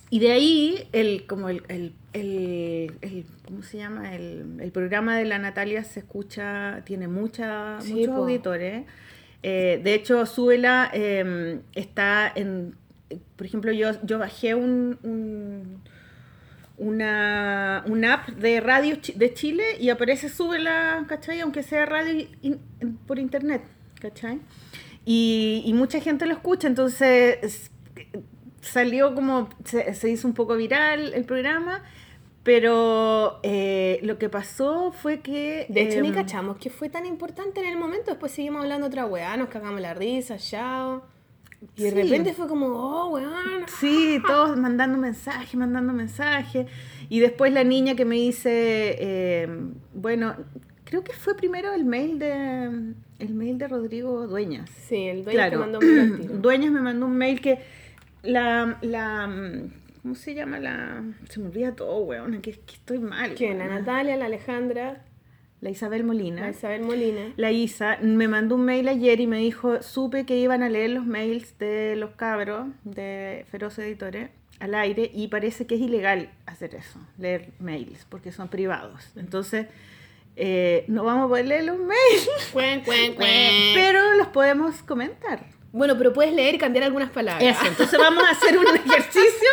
y 0.09 0.19
de 0.21 0.33
ahí, 0.33 0.89
el, 0.93 1.27
como 1.27 1.51
el, 1.51 1.63
el, 1.69 1.93
el, 2.21 2.93
el- 3.03 3.25
¿cómo 3.45 3.63
se 3.63 3.79
llama? 3.79 4.15
El, 4.15 4.59
el 4.61 4.73
programa 4.73 5.17
de 5.17 5.25
la 5.25 5.39
Natalia 5.39 5.85
se 5.85 6.01
escucha, 6.01 6.83
tiene 6.85 7.09
mucha, 7.09 7.81
Sí, 7.81 7.95
muchos 7.95 8.15
po. 8.15 8.23
auditores. 8.23 8.85
Eh, 9.43 9.81
de 9.85 9.95
hecho, 9.95 10.25
Súbela 10.27 10.91
eh, 10.93 11.61
está 11.75 12.33
en, 12.35 12.75
por 13.37 13.47
ejemplo, 13.47 13.71
yo, 13.73 13.91
yo 14.03 14.19
bajé 14.19 14.55
un, 14.55 14.99
un- 15.03 15.81
una, 16.79 17.85
una 17.87 18.15
app 18.15 18.29
de 18.31 18.61
radio 18.61 18.99
de 19.15 19.33
Chile 19.35 19.65
y 19.81 19.89
aparece 19.89 20.29
Súbela, 20.29 21.05
¿cachai? 21.09 21.41
Aunque 21.41 21.63
sea 21.63 21.87
radio 21.87 22.27
in- 22.43 22.61
por 23.07 23.19
internet, 23.19 23.63
¿cachai? 24.01 24.41
Y, 25.05 25.63
y 25.65 25.73
mucha 25.73 26.01
gente 26.01 26.27
lo 26.27 26.33
escucha, 26.35 26.67
entonces 26.69 27.39
es- 27.43 27.71
salió 28.61 29.15
como, 29.15 29.49
se, 29.65 29.95
se 29.95 30.11
hizo 30.11 30.27
un 30.29 30.35
poco 30.35 30.57
viral 30.57 31.15
el 31.15 31.25
programa, 31.25 31.83
pero 32.47 33.41
eh, 33.43 33.99
lo 34.05 34.19
que 34.19 34.29
pasó 34.29 34.93
fue 34.93 35.19
que... 35.19 35.67
De 35.69 35.83
hecho, 35.83 36.01
ni 36.01 36.09
em, 36.09 36.15
cachamos 36.15 36.59
que 36.59 36.71
fue 36.71 36.89
tan 36.89 37.05
importante 37.05 37.59
en 37.61 37.67
el 37.67 37.77
momento. 37.77 38.13
Después 38.13 38.31
seguimos 38.31 38.63
hablando 38.63 38.87
otra 38.87 39.05
weá, 39.05 39.37
nos 39.37 39.49
cagamos 39.49 39.81
la 39.81 39.95
risa, 39.95 40.37
chao. 40.39 41.03
Y 41.77 41.83
de 41.83 41.91
Sí. 41.91 42.03
repente 42.03 42.35
fue 42.35 42.47
como, 42.47 42.67
oh, 42.69 43.09
weón. 43.09 43.65
Sí, 43.81 44.23
todos 44.29 44.57
mandando 44.57 44.97
mensajes, 44.97 45.57
mandando 45.57 45.93
mensajes. 45.93 46.69
Y 47.09 47.19
después 47.19 47.53
la 47.53 47.65
niña 47.65 47.97
que 47.97 48.05
me 48.05 48.15
dice, 48.15 48.97
eh, 49.01 49.49
bueno, 49.93 50.37
creo 50.85 51.03
que 51.03 51.15
fue 51.15 51.37
primero 51.37 51.73
el 51.73 51.85
mail 51.85 52.21
de 52.21 52.95
el 53.19 53.35
mail 53.35 53.59
de 53.59 53.67
Rodrigo 53.67 54.29
Dueñas. 54.29 54.71
Sí, 54.71 55.09
el 55.09 55.25
dueño 55.25 55.37
Claro. 55.37 55.51
te 55.51 55.57
mandó 55.57 55.79
un 55.81 56.21
tiro. 56.21 56.35
Dueñas 56.41 56.71
me 56.71 56.81
mandó 56.81 57.07
un 57.07 57.17
mail 57.17 57.41
que 57.41 57.59
la, 58.23 58.79
la 58.83 59.29
¿cómo 60.07 60.15
se 60.15 60.35
llama? 60.35 60.61
La 60.61 61.03
se 61.29 61.41
me 61.41 61.47
olvida 61.49 61.75
todo, 61.75 61.99
weón, 61.99 62.41
que, 62.41 62.53
que 62.53 62.75
estoy 62.75 63.01
mal. 63.01 63.35
¿Quién? 63.35 63.59
La. 63.59 63.67
Natalia, 63.67 64.17
la 64.17 64.27
Alejandra. 64.27 65.03
la 65.61 65.71
Isabel 65.71 66.05
Molina. 66.05 66.43
La 66.43 66.51
Isabel 66.51 66.83
Molina. 66.83 67.33
La 67.37 67.51
Isa 67.51 67.99
me 68.01 68.29
mandó 68.29 68.55
un 68.55 68.65
mail 68.65 68.87
ayer 68.87 69.19
y 69.19 69.27
me 69.27 69.39
dijo, 69.39 69.83
supe 69.83 70.25
que 70.25 70.37
iban 70.39 70.63
a 70.63 70.69
leer 70.69 70.91
los 70.91 71.05
mails 71.07 71.59
de 71.59 71.97
los 71.97 72.11
cabros 72.13 72.69
de 72.85 73.45
Feroz 73.51 73.81
Editores 73.81 74.31
al 74.61 74.77
aire 74.77 75.11
y 75.13 75.27
parece 75.27 75.67
que 75.67 75.75
es 75.75 75.81
ilegal 75.81 76.31
hacer 76.47 76.77
eso, 76.77 77.01
leer 77.19 77.51
mails, 77.59 78.07
porque 78.09 78.31
son 78.31 78.47
privados. 78.47 79.11
Entonces, 79.17 79.67
eh, 80.37 80.85
no 80.87 81.03
vamos 81.03 81.25
a 81.25 81.29
poder 81.31 81.49
leer 81.49 81.65
los 81.65 81.79
mails, 81.81 82.29
Cuen, 82.53 82.83
cuen, 82.83 83.15
cuen. 83.17 83.75
pero 83.75 84.15
los 84.15 84.29
podemos 84.29 84.85
comentar. 84.85 85.47
Bueno, 85.77 85.99
pero 85.99 86.13
puedes 86.13 86.33
leer 86.33 86.55
y 86.55 86.59
cambiar 86.59 86.85
algunas 86.85 87.11
palabras. 87.11 87.57
Eso, 87.57 87.67
entonces 87.67 87.99
vamos 87.99 88.25
a 88.25 88.31
hacer 88.31 88.57
un 88.57 88.67
ejercicio 88.87 89.49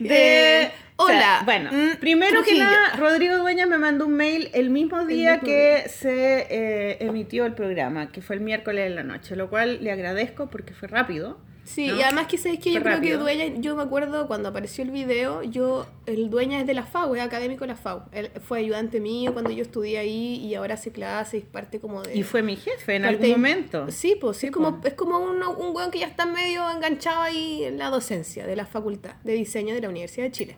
de... 0.00 0.62
Eh, 0.62 0.72
hola. 0.96 1.42
bueno, 1.46 1.70
Mm, 1.72 1.96
primero 2.00 2.42
que 2.42 2.54
nada, 2.58 2.96
Rodrigo 2.96 3.38
Dueñas 3.38 3.66
me 3.66 3.78
mandó 3.78 4.04
un 4.06 4.14
mail 4.14 4.50
el 4.52 4.68
mismo 4.68 5.06
día 5.06 5.32
mismo 5.36 5.46
que 5.46 5.88
se 5.88 6.46
eh, 6.50 6.96
emitió 7.00 7.46
el 7.46 7.54
programa, 7.54 8.10
que 8.12 8.20
fue 8.20 8.36
el 8.36 8.42
miércoles 8.42 8.86
en 8.88 8.96
la 8.96 9.04
noche, 9.04 9.36
lo 9.36 9.48
cual 9.48 9.82
le 9.82 9.90
agradezco 9.90 10.50
porque 10.50 10.74
fue 10.74 10.86
rápido. 10.88 11.38
Sí, 11.68 11.88
¿no? 11.88 11.96
y 11.96 12.02
además 12.02 12.26
que 12.28 12.38
sabéis 12.38 12.60
que 12.60 12.72
yo 12.72 12.80
creo 12.82 13.00
que. 13.00 13.16
Dueña, 13.18 13.46
yo 13.58 13.76
me 13.76 13.82
acuerdo 13.82 14.26
cuando 14.26 14.48
apareció 14.48 14.82
el 14.84 14.90
video, 14.90 15.42
yo, 15.42 15.86
el 16.06 16.30
Dueña 16.30 16.60
es 16.60 16.66
de 16.66 16.72
la 16.72 16.84
FAU, 16.84 17.14
es 17.14 17.20
académico 17.22 17.60
de 17.64 17.68
la 17.68 17.76
FAU. 17.76 18.02
Él 18.12 18.30
fue 18.40 18.60
ayudante 18.60 19.00
mío 19.00 19.32
cuando 19.34 19.50
yo 19.50 19.62
estudié 19.62 19.98
ahí 19.98 20.36
y 20.36 20.54
ahora 20.54 20.74
hace 20.74 20.92
clases 20.92 21.44
parte 21.44 21.78
como 21.78 22.02
de... 22.02 22.16
Y 22.16 22.22
fue 22.22 22.42
mi 22.42 22.56
jefe 22.56 22.96
en 22.96 23.04
algún 23.04 23.30
momento. 23.32 23.90
Sí, 23.90 24.16
pues 24.20 24.38
sí, 24.38 24.46
Sí, 24.46 24.52
como, 24.52 24.80
po. 24.80 24.86
es 24.88 24.94
como 24.94 25.18
un, 25.18 25.42
un 25.42 25.76
weón 25.76 25.90
que 25.90 25.98
ya 25.98 26.06
está 26.06 26.24
medio 26.24 26.68
enganchado 26.70 27.20
ahí 27.20 27.64
en 27.64 27.76
la 27.78 27.90
docencia 27.90 28.46
de 28.46 28.56
la 28.56 28.64
facultad 28.64 29.16
de 29.24 29.34
diseño 29.34 29.74
de 29.74 29.80
la 29.82 29.88
Universidad 29.90 30.24
de 30.24 30.32
Chile. 30.32 30.56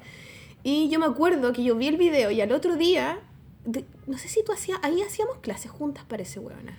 Y 0.63 0.89
yo 0.91 0.99
me 1.01 1.07
acuerdo 1.07 1.53
que 1.53 1.65
yo 1.65 1.75
vi 1.75 1.89
el 1.89 1.97
video 1.97 2.31
y 2.31 2.41
al 2.41 2.53
otro 2.53 2.77
día, 2.77 3.19
de- 3.65 3.85
no 4.07 4.17
sé 4.19 4.29
si 4.29 4.45
tú 4.45 4.53
hacías, 4.53 4.79
ahí 4.83 5.03
hacíamos 5.03 5.39
clases 5.39 5.71
juntas, 5.73 6.05
parece 6.07 6.39
weona. 6.39 6.79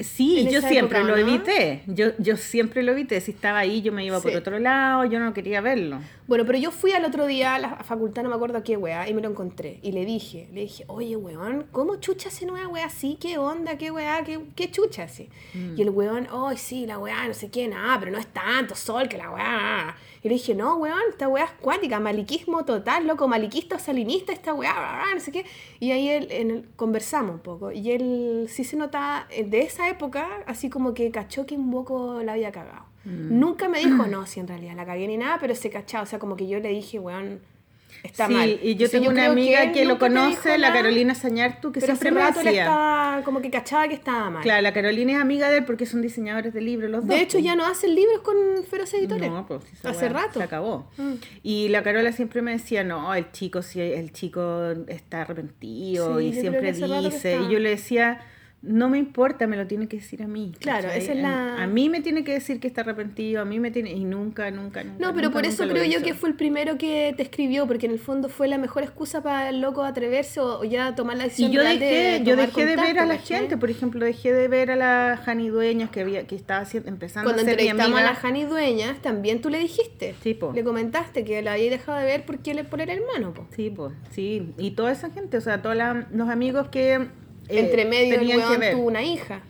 Sí, 0.00 0.48
yo 0.50 0.60
siempre 0.60 0.98
época, 0.98 1.02
lo 1.02 1.16
¿no? 1.16 1.16
evité. 1.16 1.82
Yo, 1.86 2.08
yo 2.18 2.36
siempre 2.36 2.82
lo 2.82 2.92
evité. 2.92 3.20
Si 3.20 3.30
estaba 3.30 3.60
ahí, 3.60 3.80
yo 3.80 3.92
me 3.92 4.04
iba 4.04 4.20
por 4.20 4.34
otro 4.34 4.58
lado, 4.58 5.04
yo 5.04 5.20
no 5.20 5.32
quería 5.32 5.60
verlo. 5.60 6.00
Bueno, 6.26 6.44
pero 6.44 6.58
yo 6.58 6.72
fui 6.72 6.92
al 6.92 7.04
otro 7.04 7.26
día 7.26 7.54
a 7.54 7.58
la 7.60 7.76
facultad, 7.84 8.24
no 8.24 8.28
me 8.28 8.34
acuerdo 8.34 8.58
a 8.58 8.64
qué 8.64 8.76
weá, 8.76 9.08
y 9.08 9.14
me 9.14 9.22
lo 9.22 9.30
encontré. 9.30 9.78
Y 9.82 9.92
le 9.92 10.04
dije, 10.04 10.48
le 10.52 10.62
dije, 10.62 10.84
oye, 10.88 11.16
weón, 11.16 11.66
¿cómo 11.70 11.96
chucha 11.96 12.28
hace 12.28 12.44
una 12.44 12.66
weá 12.66 12.86
así? 12.86 13.16
¿Qué 13.20 13.38
onda? 13.38 13.78
¿Qué 13.78 13.92
weá? 13.92 14.24
¿Qué, 14.24 14.40
qué 14.56 14.70
chucha 14.70 15.04
así? 15.04 15.28
Mm. 15.54 15.78
Y 15.78 15.82
el 15.82 15.90
weón, 15.90 16.26
ay, 16.32 16.56
sí, 16.56 16.86
la 16.86 16.98
weá, 16.98 17.28
no 17.28 17.34
sé 17.34 17.50
qué, 17.50 17.68
nada, 17.68 17.98
pero 18.00 18.10
no 18.10 18.18
es 18.18 18.26
tanto 18.26 18.74
sol 18.74 19.08
que 19.08 19.16
la 19.16 19.30
weá. 19.30 19.96
Y 20.24 20.28
le 20.28 20.34
dije, 20.36 20.54
no, 20.54 20.76
weón, 20.78 20.98
esta 21.10 21.28
weá 21.28 21.44
es 21.44 21.50
cuática, 21.60 22.00
maliquismo 22.00 22.64
total, 22.64 23.06
loco, 23.06 23.28
maliquista 23.28 23.78
salinista, 23.78 24.32
esta 24.32 24.54
weá, 24.54 24.72
bla, 24.72 24.92
bla, 25.04 25.14
no 25.14 25.20
sé 25.20 25.30
qué. 25.30 25.44
Y 25.80 25.90
ahí 25.92 26.08
él, 26.08 26.28
en 26.30 26.50
el- 26.50 26.68
conversamos 26.76 27.34
un 27.34 27.40
poco. 27.40 27.70
Y 27.72 27.90
él 27.92 28.46
sí 28.48 28.64
se 28.64 28.76
notaba, 28.78 29.26
eh, 29.30 29.44
de 29.44 29.60
esa 29.60 29.86
época, 29.90 30.26
así 30.46 30.70
como 30.70 30.94
que 30.94 31.10
cachó 31.10 31.44
que 31.44 31.54
un 31.56 31.70
poco 31.70 32.22
la 32.22 32.32
había 32.32 32.50
cagado. 32.52 32.86
Mm. 33.04 33.38
Nunca 33.38 33.68
me 33.68 33.80
dijo, 33.80 34.06
no, 34.08 34.26
si 34.26 34.40
en 34.40 34.48
realidad 34.48 34.74
la 34.76 34.86
cagué 34.86 35.06
ni 35.06 35.18
nada, 35.18 35.36
pero 35.38 35.54
se 35.54 35.68
cachaba. 35.68 36.04
O 36.04 36.06
sea, 36.06 36.18
como 36.18 36.36
que 36.36 36.48
yo 36.48 36.58
le 36.58 36.70
dije, 36.70 36.98
weón, 36.98 37.40
está 38.04 38.28
sí, 38.28 38.34
mal. 38.34 38.60
y 38.62 38.76
yo 38.76 38.88
tengo 38.88 39.08
una 39.08 39.22
creo 39.22 39.32
amiga 39.32 39.62
él 39.64 39.72
que, 39.72 39.84
lo 39.84 39.98
conoce, 39.98 40.58
la 40.58 40.72
Carolina 40.72 41.14
Sañartu, 41.14 41.72
que 41.72 41.80
pero 41.80 41.96
siempre 41.96 42.10
hace 42.10 42.14
me 42.14 42.20
rato 42.20 42.40
él 42.40 42.46
decía. 42.46 42.62
estaba 42.62 43.22
como 43.24 43.40
que 43.40 43.50
cachaba 43.50 43.88
que 43.88 43.94
estaba 43.94 44.30
mal. 44.30 44.42
Claro, 44.42 44.62
la 44.62 44.72
Carolina 44.72 45.14
es 45.14 45.18
amiga 45.18 45.50
de 45.50 45.58
él 45.58 45.64
porque 45.64 45.86
son 45.86 46.02
diseñadores 46.02 46.52
de 46.52 46.60
libros 46.60 46.90
los 46.90 47.06
dos. 47.06 47.08
de 47.08 47.22
hecho, 47.22 47.38
pues. 47.38 47.44
ya 47.44 47.56
no 47.56 47.66
hacen 47.66 47.94
libros 47.94 48.20
con 48.20 48.36
Feroz 48.70 48.92
Editores. 48.94 49.30
No, 49.30 49.46
pues 49.46 49.62
esa 49.72 49.90
Hace 49.90 50.06
weá 50.06 50.12
rato. 50.12 50.38
Se 50.38 50.44
acabó. 50.44 50.86
Mm. 50.96 51.14
Y 51.42 51.68
la 51.68 51.82
Carola 51.82 52.12
siempre 52.12 52.42
me 52.42 52.52
decía, 52.52 52.84
no, 52.84 53.14
el 53.14 53.32
chico, 53.32 53.62
sí, 53.62 53.80
el 53.80 54.12
chico 54.12 54.72
está 54.86 55.22
arrepentido 55.22 56.18
Sí, 56.18 56.26
y 56.26 56.32
yo 56.32 56.40
siempre 56.40 56.72
que 56.72 56.80
que 56.80 56.98
dice. 57.00 57.38
Y 57.40 57.52
yo 57.52 57.58
le 57.58 57.70
decía, 57.70 58.20
no 58.66 58.88
me 58.88 58.98
importa, 58.98 59.46
me 59.46 59.56
lo 59.56 59.66
tiene 59.66 59.88
que 59.88 59.98
decir 59.98 60.22
a 60.22 60.26
mí. 60.26 60.52
Claro, 60.58 60.84
¿cachai? 60.88 60.98
esa 61.02 61.12
es 61.12 61.18
la- 61.22 61.62
A, 61.62 61.66
mí 61.66 61.88
me 61.88 62.00
tiene 62.00 62.24
que 62.24 62.32
decir 62.32 62.60
que 62.60 62.66
está 62.66 62.80
arrepentido, 62.80 63.42
a 63.42 63.44
mí 63.44 63.60
me 63.60 63.70
tiene. 63.70 63.92
Y 63.92 64.04
nunca, 64.04 64.50
nunca, 64.50 64.82
nunca. 64.82 64.98
No, 64.98 65.12
pero 65.14 65.28
nunca, 65.28 65.30
por 65.40 65.46
eso 65.46 65.68
creo 65.68 65.84
yo 65.84 66.02
que 66.02 66.14
fue 66.14 66.30
el 66.30 66.34
primero 66.34 66.78
que 66.78 67.12
te 67.16 67.22
escribió, 67.22 67.66
porque 67.66 67.86
en 67.86 67.92
el 67.92 67.98
fondo 67.98 68.28
fue 68.28 68.48
la 68.48 68.58
mejor 68.58 68.82
excusa 68.82 69.22
para 69.22 69.50
el 69.50 69.60
loco 69.60 69.82
atreverse 69.84 70.40
o, 70.40 70.60
o 70.60 70.64
ya 70.64 70.94
tomar 70.94 71.16
la 71.16 71.24
Y 71.24 71.28
decisión 71.28 71.52
yo 71.52 71.60
real 71.62 71.78
dejé, 71.78 71.94
de 72.20 72.24
yo 72.24 72.36
dejé 72.36 72.64
de 72.66 72.76
ver 72.76 72.98
a 72.98 73.06
la 73.06 73.16
¿cachai? 73.18 73.40
gente, 73.40 73.56
por 73.58 73.70
ejemplo, 73.70 74.04
dejé 74.04 74.32
de 74.32 74.48
ver 74.48 74.70
a 74.70 74.76
la 74.76 75.20
Jani 75.24 75.48
Dueñas 75.50 75.90
que 75.90 76.00
había, 76.00 76.26
que 76.26 76.34
estaba 76.34 76.60
haciendo- 76.60 76.88
empezando 76.88 77.28
Cuando 77.30 77.42
a 77.42 77.44
ser 77.44 77.56
mi 77.56 77.62
entrevistamos 77.68 77.98
amiga. 77.98 78.10
a 78.10 78.12
la 78.14 78.18
Jani 78.18 78.44
Dueñas, 78.44 79.02
también 79.02 79.40
tú 79.42 79.50
le 79.50 79.58
dijiste. 79.58 80.14
Sí, 80.22 80.34
po. 80.34 80.52
Le 80.54 80.64
comentaste 80.64 81.24
que 81.24 81.42
la 81.42 81.52
había 81.52 81.70
dejado 81.70 81.98
de 81.98 82.04
ver 82.06 82.24
porque 82.24 82.50
él 82.52 82.64
por 82.64 82.80
el 82.80 82.88
hermano, 82.90 83.34
po. 83.34 83.46
Sí, 83.54 83.70
pues, 83.70 83.92
sí. 84.10 84.52
Y 84.58 84.70
toda 84.72 84.90
esa 84.92 85.10
gente, 85.10 85.36
o 85.36 85.40
sea, 85.40 85.60
todos 85.60 85.76
los 86.12 86.28
amigos 86.28 86.68
que. 86.68 87.08
Eh, 87.48 87.60
Entre 87.60 87.84
medio 87.84 88.14
el 88.20 88.26
weón 88.26 88.60
tuvo 88.72 88.86
una 88.86 89.02
hija. 89.02 89.40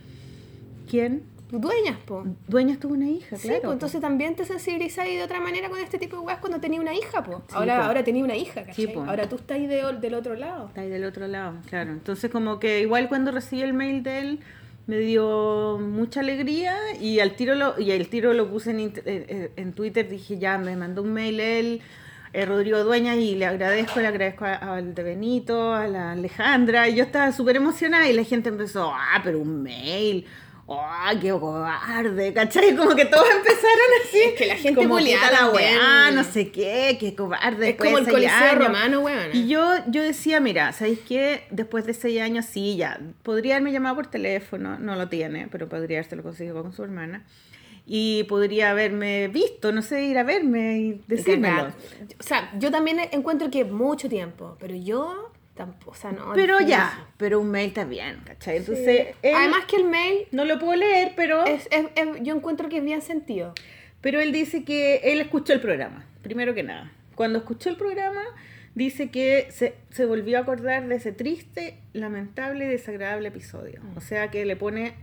¿Quién? 0.90 1.22
Dueñas, 1.50 1.98
po. 2.04 2.24
Dueñas 2.48 2.80
tuvo 2.80 2.94
una 2.94 3.08
hija, 3.08 3.36
Sí, 3.36 3.46
claro. 3.46 3.62
pues 3.62 3.72
entonces 3.74 4.00
también 4.00 4.34
te 4.34 4.44
sensibilizas 4.44 5.04
de 5.06 5.22
otra 5.22 5.38
manera 5.40 5.68
con 5.68 5.78
este 5.78 5.98
tipo 5.98 6.16
de 6.16 6.22
weas 6.22 6.38
cuando 6.40 6.58
tenía 6.60 6.80
una 6.80 6.94
hija, 6.94 7.22
po. 7.22 7.42
Sí, 7.48 7.54
ahora, 7.54 7.76
po. 7.78 7.82
ahora 7.84 8.02
tenía 8.02 8.24
una 8.24 8.34
hija, 8.36 8.64
¿cachai? 8.64 8.74
Sí, 8.74 8.86
po. 8.88 9.02
Ahora 9.04 9.28
tú 9.28 9.36
estás 9.36 9.56
ahí 9.58 9.66
de- 9.68 9.98
del 10.00 10.14
otro 10.14 10.34
lado. 10.34 10.66
Está 10.68 10.80
ahí 10.80 10.88
del 10.88 11.04
otro 11.04 11.28
lado, 11.28 11.54
claro. 11.68 11.92
Entonces, 11.92 12.30
como 12.30 12.58
que 12.58 12.80
igual 12.80 13.08
cuando 13.08 13.30
recibí 13.30 13.62
el 13.62 13.72
mail 13.72 14.02
de 14.02 14.18
él, 14.18 14.40
me 14.88 14.98
dio 14.98 15.78
mucha 15.80 16.20
alegría 16.20 16.76
y 17.00 17.20
al 17.20 17.36
tiro 17.36 17.54
lo, 17.54 17.78
y 17.80 17.92
el 17.92 18.08
tiro 18.08 18.32
lo 18.34 18.50
puse 18.50 18.72
en, 18.72 18.78
int- 18.80 19.02
eh, 19.06 19.24
eh, 19.28 19.50
en 19.56 19.72
Twitter, 19.74 20.08
dije 20.08 20.38
ya, 20.38 20.58
me 20.58 20.74
mandó 20.76 21.02
un 21.02 21.12
mail 21.12 21.38
él, 21.38 21.80
eh, 22.34 22.44
Rodrigo 22.44 22.82
Dueñas, 22.84 23.16
y 23.16 23.34
le 23.36 23.46
agradezco, 23.46 24.00
le 24.00 24.08
agradezco 24.08 24.44
a- 24.44 24.54
al 24.76 24.94
de 24.94 25.02
Benito, 25.02 25.72
a 25.72 25.86
la 25.86 26.12
Alejandra, 26.12 26.88
y 26.88 26.96
yo 26.96 27.04
estaba 27.04 27.32
súper 27.32 27.56
emocionada 27.56 28.08
y 28.08 28.12
la 28.12 28.24
gente 28.24 28.48
empezó, 28.50 28.92
ah, 28.94 29.20
pero 29.24 29.38
un 29.38 29.62
mail. 29.62 30.26
¡Ah, 30.66 31.12
qué 31.20 31.28
cobarde! 31.30 32.32
¿Cachai? 32.32 32.74
Como 32.74 32.96
que 32.96 33.04
todos 33.04 33.26
empezaron 33.30 33.86
así. 34.02 34.18
Es 34.18 34.32
que 34.32 34.46
la 34.46 34.56
gente 34.56 34.80
como 34.82 34.96
puta 34.96 35.30
la 35.30 35.50
weá, 35.50 36.10
no 36.10 36.24
sé 36.24 36.50
qué, 36.50 36.96
qué 36.98 37.14
cobarde. 37.14 37.68
Es 37.70 37.76
como 37.76 37.98
el 37.98 38.08
Coliseo. 38.08 38.54
Romano, 38.54 39.00
weón. 39.00 39.28
Y 39.34 39.46
yo, 39.46 39.74
yo 39.88 40.02
decía, 40.02 40.40
mira, 40.40 40.72
¿sabéis 40.72 41.00
qué? 41.06 41.42
Después 41.50 41.84
de 41.84 41.92
seis 41.92 42.18
años, 42.22 42.46
sí, 42.46 42.76
ya. 42.76 42.98
Podría 43.22 43.56
haberme 43.56 43.72
llamado 43.72 43.96
por 43.96 44.06
teléfono, 44.06 44.78
no 44.78 44.96
lo 44.96 45.10
tiene, 45.10 45.48
pero 45.52 45.68
podría 45.68 45.98
haberse 45.98 46.16
lo 46.16 46.22
conseguido 46.22 46.62
con 46.62 46.72
su 46.72 46.82
hermana. 46.82 47.24
Y 47.86 48.24
podría 48.24 48.70
haberme 48.70 49.28
visto, 49.28 49.70
no 49.72 49.82
sé, 49.82 50.04
ir 50.04 50.16
a 50.18 50.22
verme 50.22 50.78
y 50.78 51.02
decírmelo. 51.06 51.68
O 52.18 52.22
sea, 52.22 52.50
yo 52.58 52.70
también 52.70 52.98
encuentro 53.12 53.50
que 53.50 53.64
mucho 53.64 54.08
tiempo, 54.08 54.56
pero 54.58 54.74
yo 54.74 55.30
tampoco, 55.54 55.90
o 55.90 55.94
sea, 55.94 56.10
no. 56.12 56.32
Pero 56.34 56.54
difícil. 56.54 56.70
ya, 56.78 57.06
pero 57.18 57.40
un 57.40 57.50
mail 57.50 57.72
bien, 57.88 58.20
¿cachai? 58.24 58.58
Sí. 58.58 58.64
Entonces, 58.72 59.06
él- 59.22 59.34
Además 59.36 59.66
que 59.66 59.76
el 59.76 59.84
mail 59.84 60.26
no 60.32 60.44
lo 60.46 60.58
puedo 60.58 60.76
leer, 60.76 61.12
pero, 61.14 61.44
es, 61.44 61.68
es- 61.70 61.86
es- 61.94 62.22
yo 62.22 62.34
encuentro 62.34 62.68
que 62.70 62.78
es 62.78 62.84
bien 62.84 63.02
sentido. 63.02 63.52
pero 64.00 64.20
él 64.20 64.32
dice 64.32 64.64
que 64.64 64.96
él 65.04 65.20
escuchó 65.20 65.52
el 65.52 65.60
programa, 65.60 66.04
primero 66.22 66.54
que 66.54 66.62
nada. 66.62 66.90
Cuando 67.14 67.38
escuchó 67.38 67.68
el 67.70 67.76
programa, 67.76 68.22
dice 68.74 69.08
que 69.10 69.46
se, 69.50 69.76
se 69.90 70.04
volvió 70.04 70.36
a 70.38 70.40
acordar 70.42 70.88
de 70.88 70.96
ese 70.96 71.12
triste, 71.12 71.78
lamentable 71.92 72.64
y 72.64 72.68
desagradable 72.68 73.28
episodio. 73.28 73.80
O 73.96 74.00
sea 74.00 74.30
que 74.30 74.44
le 74.44 74.56
pone 74.56 74.94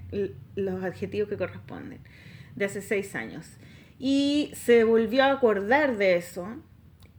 los 0.56 0.84
adjetivos 0.84 1.30
que 1.30 1.38
corresponden, 1.38 2.00
de 2.56 2.66
hace 2.66 2.82
seis 2.82 3.16
años. 3.16 3.48
Y 4.00 4.52
se 4.56 4.84
volvió 4.84 5.24
a 5.24 5.32
acordar 5.32 5.98
de 5.98 6.16
eso 6.16 6.48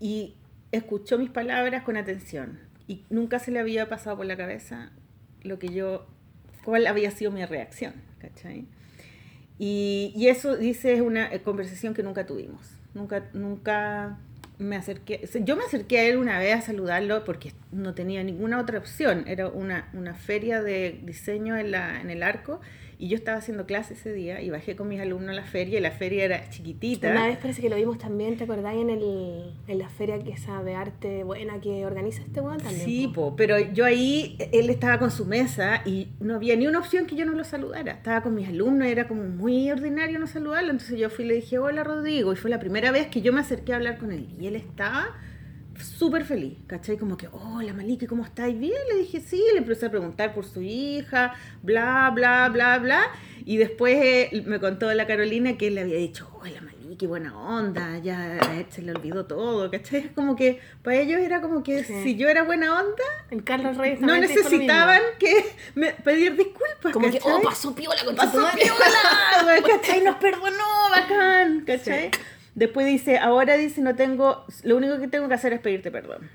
y 0.01 0.35
escuchó 0.73 1.19
mis 1.19 1.31
palabras 1.31 1.85
con 1.85 1.97
atención. 1.97 2.59
Y 2.89 3.05
nunca 3.09 3.39
se 3.39 3.51
le 3.51 3.61
había 3.61 3.89
pasado 3.89 4.17
por 4.17 4.27
la 4.27 4.37
cabeza 4.37 4.91
lo 5.43 5.59
que 5.59 5.69
yo, 5.69 6.07
cuál 6.65 6.87
había 6.87 7.11
sido 7.11 7.31
mi 7.31 7.45
reacción, 7.45 7.95
¿cachai? 8.19 8.67
Y, 9.59 10.13
y 10.17 10.29
eso, 10.29 10.57
dice, 10.57 10.95
es 10.95 11.01
una 11.01 11.33
eh, 11.33 11.41
conversación 11.41 11.95
que 11.95 12.03
nunca 12.03 12.27
tuvimos. 12.27 12.75
Nunca, 12.95 13.29
nunca 13.33 14.19
me 14.59 14.77
acerqué. 14.77 15.29
Yo 15.45 15.57
me 15.57 15.65
acerqué 15.65 15.99
a 15.99 16.05
él 16.05 16.17
una 16.17 16.39
vez 16.39 16.57
a 16.57 16.61
saludarlo 16.63 17.25
porque 17.25 17.53
no 17.71 17.95
tenía 17.95 18.23
ninguna 18.25 18.61
otra 18.61 18.79
opción. 18.79 19.25
Era 19.27 19.49
una, 19.49 19.89
una 19.93 20.15
feria 20.15 20.63
de 20.63 21.01
diseño 21.05 21.57
en, 21.57 21.71
la, 21.71 22.01
en 22.01 22.11
el 22.11 22.23
arco 22.23 22.61
y 23.03 23.09
yo 23.09 23.17
estaba 23.17 23.39
haciendo 23.39 23.67
clase 23.67 23.95
ese 23.95 24.13
día 24.13 24.41
y 24.43 24.51
bajé 24.51 24.77
con 24.77 24.87
mis 24.87 25.01
alumnos 25.01 25.31
a 25.31 25.33
la 25.33 25.43
feria 25.43 25.81
y 25.81 25.83
la 25.83 25.91
feria 25.91 26.25
era 26.25 26.49
chiquitita. 26.51 27.11
Una 27.11 27.27
vez 27.27 27.37
parece 27.37 27.61
que 27.61 27.69
lo 27.69 27.75
vimos 27.75 27.99
también, 27.99 28.37
¿te 28.37 28.45
acordás? 28.45 28.77
En, 28.77 28.91
el, 28.91 29.55
en 29.67 29.79
la 29.81 29.89
feria 29.89 30.21
que 30.21 30.31
esa 30.31 30.63
de 30.63 30.77
arte 30.77 31.25
buena 31.25 31.61
que 31.61 31.85
organiza 31.85 32.23
este 32.23 32.41
weón 32.41 32.59
también. 32.59 32.85
Sí, 32.85 33.11
po. 33.13 33.35
pero 33.35 33.59
yo 33.59 33.85
ahí, 33.85 34.39
él 34.53 34.71
estaba 34.71 35.01
con 35.01 35.11
su 35.11 35.27
mesa 35.27 35.83
y 35.85 36.11
no 36.21 36.37
había 36.37 36.55
ni 36.55 36.69
una 36.69 36.79
opción 36.79 37.07
que 37.07 37.17
yo 37.17 37.25
no 37.27 37.33
lo 37.33 37.43
saludara. 37.43 37.91
Estaba 37.91 38.23
con 38.23 38.37
mis 38.37 38.47
alumnos, 38.47 38.87
era 38.87 39.09
como 39.09 39.25
muy 39.25 39.69
ordinario 39.69 40.21
no 40.21 40.29
saludarlo. 40.29 40.71
Entonces 40.71 40.97
yo 40.97 41.11
fui 41.11 41.25
y 41.25 41.29
le 41.29 41.35
dije, 41.35 41.59
hola 41.59 41.83
Rodrigo. 41.83 42.33
Y 42.33 42.37
fue 42.37 42.51
la 42.51 42.61
primera 42.61 42.93
vez 42.93 43.09
que 43.09 43.21
yo 43.21 43.33
me 43.33 43.41
acerqué 43.41 43.73
a 43.73 43.77
hablar 43.79 43.99
con 43.99 44.13
él. 44.13 44.29
Y 44.39 44.47
él 44.47 44.55
estaba 44.55 45.09
súper 45.81 46.25
feliz, 46.25 46.59
¿cachai? 46.67 46.97
Como 46.99 47.17
que, 47.17 47.29
hola 47.33 47.73
Maliki, 47.73 48.07
¿cómo 48.07 48.25
estáis? 48.25 48.59
Bien, 48.59 48.73
le 48.93 48.99
dije, 49.01 49.21
sí, 49.21 49.43
le 49.53 49.59
empecé 49.59 49.87
a 49.87 49.91
preguntar 49.91 50.35
por 50.35 50.45
su 50.45 50.61
hija, 50.63 51.35
bla, 51.63 52.11
bla, 52.15 52.49
bla, 52.49 52.79
bla. 52.79 53.03
Y 53.45 53.57
después 53.57 53.97
eh, 54.03 54.43
me 54.47 54.61
contó 54.61 54.93
la 54.95 55.07
Carolina 55.07 55.57
que 55.57 55.69
él 55.69 55.75
le 55.77 55.81
había 55.83 55.97
dicho, 55.97 56.29
hola 56.41 56.61
Maliki. 56.61 57.07
buena 57.07 57.37
onda, 57.37 57.99
ya 57.99 58.39
él 58.39 58.67
se 58.71 58.83
le 58.83 58.93
olvidó 58.93 59.25
todo, 59.27 59.69
¿cachai? 59.71 60.11
Como 60.15 60.37
que 60.37 60.61
para 60.83 60.97
ellos 60.99 61.21
era 61.21 61.41
como 61.41 61.63
que 61.65 61.83
Sí. 61.83 61.95
si 62.05 62.17
yo 62.17 62.29
era 62.29 62.45
buena 62.45 62.79
onda, 62.79 63.03
El 63.31 63.43
Carlos 63.43 63.77
Reyes 63.77 64.01
no 64.01 64.17
necesitaban 64.17 65.01
que 65.19 65.45
me- 65.75 65.93
pedir 65.93 66.37
disculpas, 66.37 66.93
Como 66.93 67.11
que, 67.11 67.19
oh, 67.25 67.41
pasó 67.43 67.75
piola 67.75 68.05
con 68.05 68.15
pasó 68.15 68.47
piola, 68.55 69.63
¿cachai? 69.69 70.05
Nos 70.05 70.17
perdonó, 70.17 70.65
bacán, 70.91 71.65
¿cachai? 71.67 72.11
Después 72.55 72.87
dice, 72.87 73.19
ahora 73.19 73.57
dice, 73.57 73.81
no 73.81 73.95
tengo, 73.95 74.45
lo 74.63 74.77
único 74.77 74.99
que 74.99 75.09
tengo 75.09 75.29
que 75.29 75.35
hacer 75.35 75.53
es 75.53 75.61
pedirte 75.61 75.91
perdón. 75.91 76.29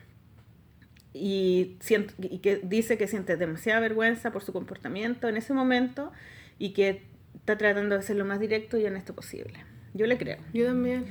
Y, 1.14 1.78
siento, 1.80 2.14
y 2.20 2.40
que 2.40 2.60
dice 2.64 2.98
que 2.98 3.08
siente 3.08 3.38
demasiada 3.38 3.80
vergüenza 3.80 4.32
por 4.32 4.44
su 4.44 4.54
comportamiento 4.54 5.28
en 5.28 5.38
ese 5.38 5.54
momento 5.54 6.12
y 6.60 6.74
que 6.74 7.04
está 7.36 7.58
tratando 7.58 7.96
de 7.96 8.04
ser 8.04 8.18
lo 8.18 8.26
más 8.26 8.40
directo 8.40 8.78
y 8.78 8.86
honesto 8.86 9.14
posible. 9.16 9.54
Yo 9.94 10.06
le 10.06 10.18
creo. 10.18 10.38
Yo 10.54 10.66
también. 10.68 11.06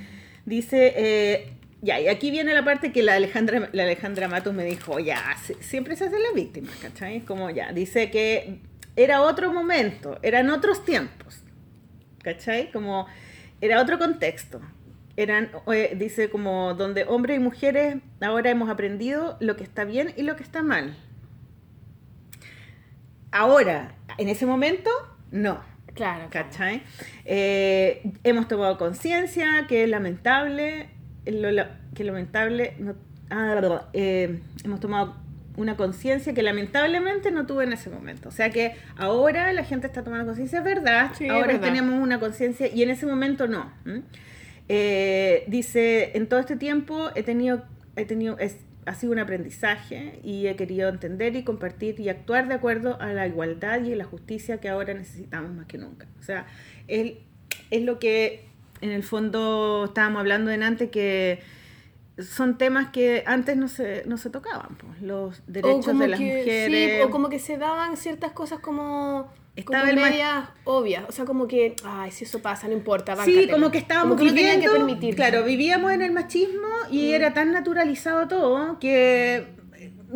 Dice, 0.44 0.92
eh, 0.96 1.52
ya, 1.82 2.00
y 2.00 2.06
aquí 2.08 2.30
viene 2.30 2.54
la 2.54 2.64
parte 2.64 2.92
que 2.92 3.02
la 3.02 3.14
Alejandra, 3.14 3.68
la 3.72 3.82
Alejandra 3.82 4.28
Matos 4.28 4.54
me 4.54 4.64
dijo, 4.64 5.00
ya, 5.00 5.36
si- 5.44 5.54
siempre 5.60 5.96
se 5.96 6.04
hacen 6.04 6.22
las 6.22 6.34
víctimas, 6.34 6.76
¿cachai? 6.76 7.20
Como 7.22 7.50
ya, 7.50 7.72
dice 7.72 8.10
que 8.10 8.60
era 8.94 9.22
otro 9.22 9.52
momento, 9.52 10.18
eran 10.22 10.50
otros 10.50 10.84
tiempos, 10.84 11.42
¿cachai? 12.22 12.70
Como 12.70 13.06
era 13.60 13.80
otro 13.80 13.98
contexto. 13.98 14.60
Eran, 15.16 15.50
eh, 15.72 15.94
dice, 15.98 16.28
como 16.28 16.74
donde 16.74 17.04
hombres 17.04 17.36
y 17.38 17.40
mujeres 17.40 17.96
ahora 18.20 18.50
hemos 18.50 18.68
aprendido 18.68 19.36
lo 19.40 19.56
que 19.56 19.64
está 19.64 19.84
bien 19.84 20.12
y 20.16 20.22
lo 20.22 20.36
que 20.36 20.42
está 20.42 20.62
mal. 20.62 20.94
Ahora, 23.32 23.94
en 24.18 24.28
ese 24.28 24.46
momento, 24.46 24.90
no. 25.30 25.60
Claro. 25.94 26.26
claro. 26.28 26.48
¿Cachai? 26.50 26.82
Eh, 27.24 28.12
hemos 28.24 28.48
tomado 28.48 28.76
conciencia 28.78 29.66
que 29.66 29.84
es 29.84 29.88
lamentable, 29.88 30.90
lo, 31.24 31.64
que 31.94 32.04
lamentable, 32.04 32.74
no- 32.78 32.94
ah, 33.30 33.88
eh, 33.94 34.40
hemos 34.64 34.80
tomado 34.80 35.16
una 35.56 35.76
conciencia 35.78 36.34
que 36.34 36.42
lamentablemente 36.42 37.30
no 37.30 37.46
tuve 37.46 37.64
en 37.64 37.72
ese 37.72 37.88
momento. 37.88 38.28
O 38.28 38.32
sea 38.32 38.50
que 38.50 38.76
ahora 38.98 39.50
la 39.54 39.64
gente 39.64 39.86
está 39.86 40.04
tomando 40.04 40.26
conciencia, 40.26 40.58
es 40.58 40.64
verdad, 40.64 41.12
Sí, 41.16 41.24
es 41.24 41.30
ahora 41.30 41.46
verdad. 41.46 41.62
tenemos 41.62 41.98
una 42.02 42.20
conciencia 42.20 42.68
y 42.68 42.82
en 42.82 42.90
ese 42.90 43.06
momento 43.06 43.46
no. 43.46 43.72
Eh, 44.68 45.44
dice, 45.48 46.16
en 46.16 46.28
todo 46.28 46.40
este 46.40 46.56
tiempo 46.56 47.10
he 47.14 47.22
tenido, 47.22 47.62
he 47.96 48.04
tenido, 48.04 48.38
es, 48.38 48.56
ha 48.84 48.94
sido 48.94 49.12
un 49.12 49.18
aprendizaje 49.18 50.18
y 50.22 50.46
he 50.46 50.56
querido 50.56 50.88
entender 50.88 51.36
y 51.36 51.44
compartir 51.44 51.98
y 52.00 52.08
actuar 52.08 52.48
de 52.48 52.54
acuerdo 52.54 53.00
a 53.00 53.12
la 53.12 53.26
igualdad 53.26 53.82
y 53.84 53.94
la 53.94 54.04
justicia 54.04 54.58
que 54.58 54.68
ahora 54.68 54.94
necesitamos 54.94 55.52
más 55.52 55.66
que 55.66 55.78
nunca. 55.78 56.06
O 56.18 56.22
sea, 56.22 56.46
es, 56.88 57.14
es 57.70 57.82
lo 57.82 57.98
que 57.98 58.44
en 58.80 58.90
el 58.90 59.02
fondo 59.02 59.84
estábamos 59.86 60.20
hablando 60.20 60.50
en 60.50 60.62
antes 60.62 60.90
que 60.90 61.40
son 62.18 62.56
temas 62.58 62.88
que 62.90 63.22
antes 63.26 63.56
no 63.56 63.68
se, 63.68 64.02
no 64.06 64.16
se 64.16 64.30
tocaban, 64.30 64.76
pues, 64.78 65.02
los 65.02 65.42
derechos 65.46 65.98
de 65.98 66.08
las 66.08 66.18
que- 66.18 66.38
mujeres. 66.38 66.92
Sí, 66.96 67.02
o 67.02 67.10
como 67.10 67.28
que 67.28 67.38
se 67.38 67.58
daban 67.58 67.96
ciertas 67.96 68.32
cosas 68.32 68.58
como, 68.60 69.30
Estaba 69.56 69.80
como 69.88 69.90
el 69.90 69.96
medias 69.96 70.48
obvias. 70.64 71.04
O 71.08 71.12
sea, 71.12 71.24
como 71.24 71.48
que, 71.48 71.74
ay, 71.84 72.10
si 72.10 72.24
eso 72.24 72.40
pasa, 72.40 72.68
no 72.68 72.74
importa. 72.74 73.14
Sí, 73.16 73.34
báncatelo. 73.34 73.52
como 73.52 73.70
que 73.70 73.78
estábamos 73.78 74.16
Como 74.16 74.18
que 74.18 74.30
no 74.30 74.36
tenían 74.36 74.56
viviendo, 74.56 74.72
que 74.72 74.78
permitir. 74.78 75.16
claro, 75.16 75.44
vivíamos 75.44 75.92
en 75.92 76.02
el 76.02 76.12
machismo 76.12 76.68
y 76.90 77.12
era 77.12 77.32
tan 77.32 77.52
naturalizado 77.52 78.28
todo 78.28 78.78
que 78.78 79.46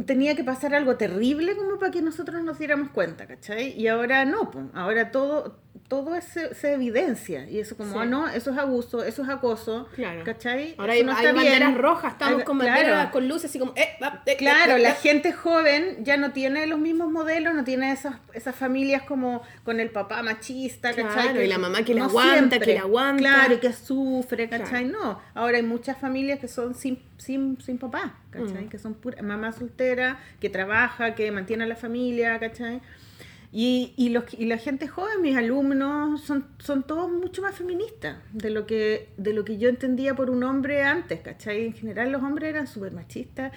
tenía 0.07 0.37
que 0.37 0.45
pasar 0.45 0.75
algo 0.75 0.97
terrible 0.97 1.57
como 1.57 1.79
para 1.79 1.91
que 1.91 2.03
nosotros 2.03 2.43
nos 2.45 2.59
diéramos 2.59 2.91
cuenta, 2.91 3.27
¿cachai? 3.27 3.73
Y 3.81 3.89
ahora 3.89 4.25
no, 4.25 4.51
pues, 4.51 4.67
ahora 4.75 5.11
todo 5.11 5.59
todo 5.89 6.15
es- 6.15 6.25
se, 6.53 6.73
evidencia 6.73 7.49
y 7.51 7.59
eso 7.59 7.77
como, 7.77 7.93
Sí. 7.95 7.99
ah, 8.01 8.05
no, 8.05 8.29
eso 8.29 8.53
es 8.53 8.59
abuso, 8.59 9.03
eso 9.03 9.23
es 9.25 9.29
acoso, 9.29 9.89
Claro. 9.97 10.23
¿cachai? 10.25 10.75
Ahora 10.79 10.93
hay, 10.93 11.03
no 11.03 11.13
hay 11.17 11.27
banderas 11.33 11.77
rojas, 11.77 12.13
estamos 12.13 12.39
Hay- 12.39 12.45
con 12.45 12.59
claro. 12.61 12.75
banderas 12.77 13.11
con 13.11 13.27
luces 13.29 13.51
así 13.51 13.59
como, 13.59 13.73
eh, 13.75 13.89
ah, 14.01 14.23
eh, 14.25 14.37
Claro, 14.37 14.77
eh, 14.77 14.79
la 14.79 14.91
eh. 14.91 14.97
gente 15.03 15.33
joven 15.33 16.05
ya 16.05 16.17
no 16.17 16.31
tiene 16.31 16.67
los 16.69 16.79
mismos 16.79 17.11
modelos, 17.11 17.55
no 17.55 17.65
tiene 17.65 17.91
esas, 17.91 18.15
esas 18.35 18.55
familias 18.55 19.03
como 19.03 19.43
con 19.65 19.81
el 19.81 19.91
papá 19.91 20.23
machista, 20.23 20.91
¿cachai? 20.95 21.25
Claro, 21.31 21.43
y 21.43 21.49
la 21.49 21.59
mamá 21.59 21.83
que 21.83 21.95
la 21.95 22.05
aguanta, 22.05 22.61
que 22.61 22.75
la 22.75 22.81
aguanta. 22.83 23.19
Claro, 23.23 23.55
y 23.55 23.59
que 23.59 23.73
sufre, 23.73 24.49
¿cachai? 24.49 24.85
No, 24.85 25.21
ahora 25.35 25.57
hay 25.57 25.65
muchas 25.65 25.99
familias 25.99 26.39
que 26.39 26.47
son 26.47 26.75
sin, 26.77 27.01
sin, 27.17 27.61
sin 27.61 27.79
papá, 27.79 28.15
¿cachai? 28.31 28.67
Mm. 28.67 28.69
Que 28.69 28.79
son 28.79 28.95
pura, 28.95 29.21
mamá 29.23 29.51
soltera, 29.53 30.21
que 30.41 30.49
trabaja, 30.51 31.17
que 31.17 31.33
mantiene 31.33 31.65
a 31.65 31.67
la 31.67 31.77
familia, 31.77 32.39
¿cachai? 32.39 32.81
Y, 33.53 33.95
y, 33.97 34.11
los, 34.11 34.25
y 34.33 34.47
la 34.47 34.59
gente 34.59 34.87
joven, 34.87 35.23
mis 35.23 35.37
alumnos, 35.37 36.21
son, 36.21 36.47
son 36.59 36.85
todos 36.85 37.11
mucho 37.11 37.43
más 37.43 37.57
feministas 37.57 38.19
de 38.33 38.51
lo, 38.51 38.65
que, 38.65 39.09
de 39.17 39.33
lo 39.33 39.45
que 39.45 39.59
yo 39.59 39.69
entendía 39.69 40.15
por 40.15 40.31
un 40.31 40.45
hombre 40.45 40.85
antes, 40.85 41.21
¿cachai? 41.21 41.67
En 41.67 41.73
general 41.73 42.13
los 42.13 42.23
hombres 42.23 42.51
eran 42.51 42.69
súper 42.69 42.93
machistas 42.93 43.53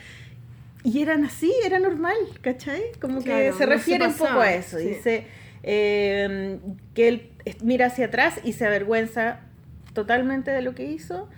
y 0.83 1.01
eran 1.01 1.23
así, 1.25 1.53
era 1.63 1.77
normal, 1.77 2.15
¿cachai? 2.41 2.81
Como 2.99 3.23
que 3.23 3.53
se 3.53 3.65
refiere 3.67 4.07
un 4.07 4.15
poco 4.15 4.39
a 4.39 4.53
eso. 4.53 4.79
sí. 4.79 4.85
Dice 4.85 5.27
eh, 5.61 6.59
que 6.93 7.07
él 7.07 7.29
mira 7.61 7.85
hacia 7.85 8.07
atrás 8.07 8.39
y 8.43 8.53
se 8.53 8.65
avergüenza 8.65 9.41
totalmente 9.93 10.51
de 10.51 10.61
lo 10.61 10.75
que 10.75 10.85
hizo, 10.85 11.29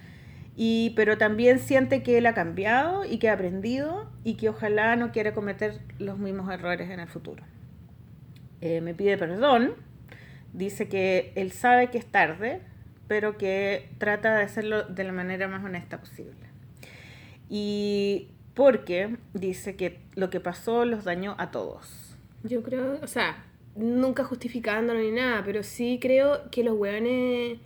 y, 0.56 0.94
pero 0.96 1.18
también 1.18 1.60
siente 1.60 2.02
que 2.02 2.18
él 2.18 2.26
ha 2.26 2.34
cambiado 2.34 3.04
y 3.04 3.18
que 3.18 3.30
ha 3.30 3.34
aprendido 3.34 4.10
y 4.24 4.36
que 4.36 4.48
ojalá 4.48 4.96
no 4.96 5.12
quiera 5.12 5.34
cometer 5.34 5.80
los 6.00 6.18
mismos 6.18 6.52
errores 6.52 6.90
en 6.90 7.02
el 7.02 7.08
futuro. 7.08 7.44
Eh, 8.66 8.82
me 8.82 8.96
pide 8.96 9.16
perdón, 9.16 9.76
dice 10.52 10.90
que 10.90 11.32
él 11.36 11.52
sabe 11.52 11.92
que 11.92 12.00
es 12.00 12.06
tarde, 12.08 12.62
pero 13.08 13.38
que 13.38 13.90
trata 14.00 14.36
de 14.36 14.44
hacerlo 14.44 14.82
de 14.86 15.04
la 15.04 15.12
manera 15.12 15.48
más 15.48 15.64
honesta 15.64 16.00
posible. 16.00 16.48
Y 17.48 18.30
porque 18.56 19.18
dice 19.36 19.76
que 19.76 20.00
lo 20.16 20.32
que 20.32 20.40
pasó 20.40 20.84
los 20.84 21.04
dañó 21.04 21.36
a 21.38 21.52
todos. 21.52 22.18
Yo 22.42 22.64
creo, 22.64 22.98
o 23.04 23.08
sea, 23.08 23.46
nunca 23.76 24.24
justificándolo 24.24 25.00
ni 25.00 25.12
nada, 25.12 25.44
pero 25.46 25.62
sí 25.62 26.00
creo 26.02 26.50
que 26.50 26.64
los 26.64 26.76
weones, 26.76 27.60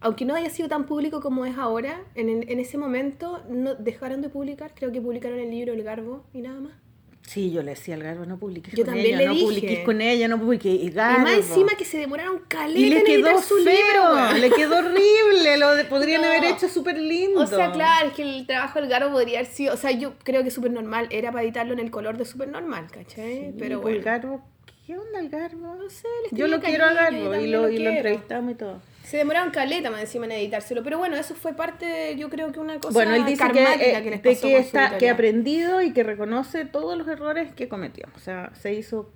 aunque 0.00 0.24
no 0.24 0.34
haya 0.34 0.50
sido 0.50 0.68
tan 0.68 0.84
público 0.86 1.20
como 1.20 1.46
es 1.46 1.56
ahora, 1.56 2.02
en, 2.16 2.28
en 2.28 2.58
ese 2.58 2.76
momento 2.76 3.40
no 3.48 3.76
dejaron 3.76 4.20
de 4.20 4.30
publicar, 4.30 4.72
creo 4.74 4.90
que 4.90 5.00
publicaron 5.00 5.38
el 5.38 5.52
libro 5.52 5.74
El 5.74 5.84
Garbo 5.84 6.24
y 6.32 6.40
nada 6.40 6.58
más. 6.58 6.83
Sí, 7.26 7.50
yo 7.50 7.62
le 7.62 7.70
decía 7.70 7.94
al 7.94 8.02
Garbo, 8.02 8.26
no 8.26 8.36
publiques 8.38 8.74
Yo 8.74 8.84
con 8.84 8.92
también 8.94 9.06
ella, 9.06 9.18
le 9.18 9.26
no 9.26 9.32
dije. 9.32 9.44
publiques 9.46 9.78
con 9.80 10.00
ella, 10.02 10.28
no 10.28 10.38
publiques. 10.38 10.72
Y, 10.72 10.86
Y 10.86 10.90
Garbo. 10.90 11.20
más 11.22 11.32
encima 11.34 11.72
que 11.76 11.84
se 11.86 11.96
demoraron 11.98 12.40
caleta 12.48 12.78
Y 12.78 12.90
le 12.90 12.98
en 12.98 13.04
quedó 13.04 13.40
su 13.40 13.56
feo, 13.64 13.64
libro, 13.64 14.32
le 14.38 14.50
quedó 14.50 14.78
horrible, 14.78 15.56
lo 15.56 15.74
de- 15.74 15.84
podrían 15.86 16.20
No. 16.20 16.28
haber 16.28 16.44
hecho 16.44 16.68
súper 16.68 16.98
lindo. 16.98 17.40
O 17.40 17.46
sea, 17.46 17.72
claro, 17.72 18.08
es 18.08 18.12
que 18.12 18.22
el 18.22 18.46
trabajo 18.46 18.78
del 18.78 18.90
Garbo 18.90 19.10
podría 19.12 19.38
haber 19.40 19.50
sido, 19.50 19.72
o 19.72 19.76
sea, 19.78 19.90
yo 19.90 20.12
creo 20.22 20.44
que 20.44 20.50
súper 20.50 20.70
normal, 20.70 21.08
era 21.10 21.32
para 21.32 21.44
editarlo 21.44 21.72
en 21.72 21.78
el 21.80 21.90
color 21.90 22.18
de 22.18 22.26
súper 22.26 22.48
normal, 22.48 22.88
¿cachai? 22.92 23.34
Sí, 23.38 23.54
pero 23.58 23.80
pues, 23.80 23.94
bueno. 23.94 23.96
el 23.98 24.02
Garbo, 24.04 24.44
¿qué 24.86 24.98
onda 24.98 25.18
el 25.18 25.30
Garbo? 25.30 25.74
No 25.76 25.88
sé, 25.88 26.06
Yo 26.30 26.46
lo 26.46 26.60
quiero 26.60 26.84
a 26.84 26.94
cariño, 26.94 27.24
yo 27.24 27.30
Garbo 27.30 27.42
y 27.44 27.50
lo, 27.50 27.62
lo 27.62 27.70
y 27.70 27.78
lo 27.78 27.90
entrevistamos 27.90 28.52
y 28.52 28.54
todo. 28.56 28.82
Se 29.04 29.18
demoraron 29.18 29.50
caleta 29.50 29.90
más 29.90 30.00
encima 30.00 30.24
en 30.24 30.32
editárselo, 30.32 30.82
pero 30.82 30.96
bueno, 30.96 31.14
eso 31.16 31.34
fue 31.34 31.52
parte, 31.52 32.16
yo 32.16 32.30
creo 32.30 32.50
que 32.52 32.58
una 32.58 32.80
cosa 32.80 32.94
Bueno, 32.94 33.14
él 33.14 33.26
dice 33.26 33.44
que, 33.52 33.62
eh, 33.62 34.02
que 34.02 34.10
les 34.10 34.22
de 34.22 34.30
pasó 34.30 34.46
que, 34.46 34.54
con 34.54 34.62
su 34.62 34.66
está, 34.66 34.98
que 34.98 35.10
ha 35.10 35.12
aprendido 35.12 35.82
y 35.82 35.92
que 35.92 36.02
reconoce 36.02 36.64
todos 36.64 36.96
los 36.96 37.06
errores 37.06 37.52
que 37.52 37.68
cometió. 37.68 38.06
O 38.16 38.18
sea, 38.18 38.50
se 38.54 38.72
hizo, 38.72 39.12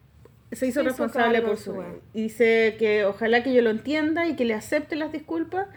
se 0.53 0.67
hizo 0.67 0.81
Se 0.81 0.89
responsable 0.89 1.41
por 1.41 1.57
de 1.57 1.57
su. 1.57 1.83
Y 2.13 2.25
dice 2.25 2.77
que 2.79 3.07
ojalá 3.07 3.43
que 3.43 3.55
yo 3.55 3.63
lo 3.63 3.71
entienda 3.71 4.27
y 4.27 4.37
que 4.37 4.45
le 4.45 4.53
acepte 4.53 4.95
las 4.95 5.11
disculpas, 5.11 5.69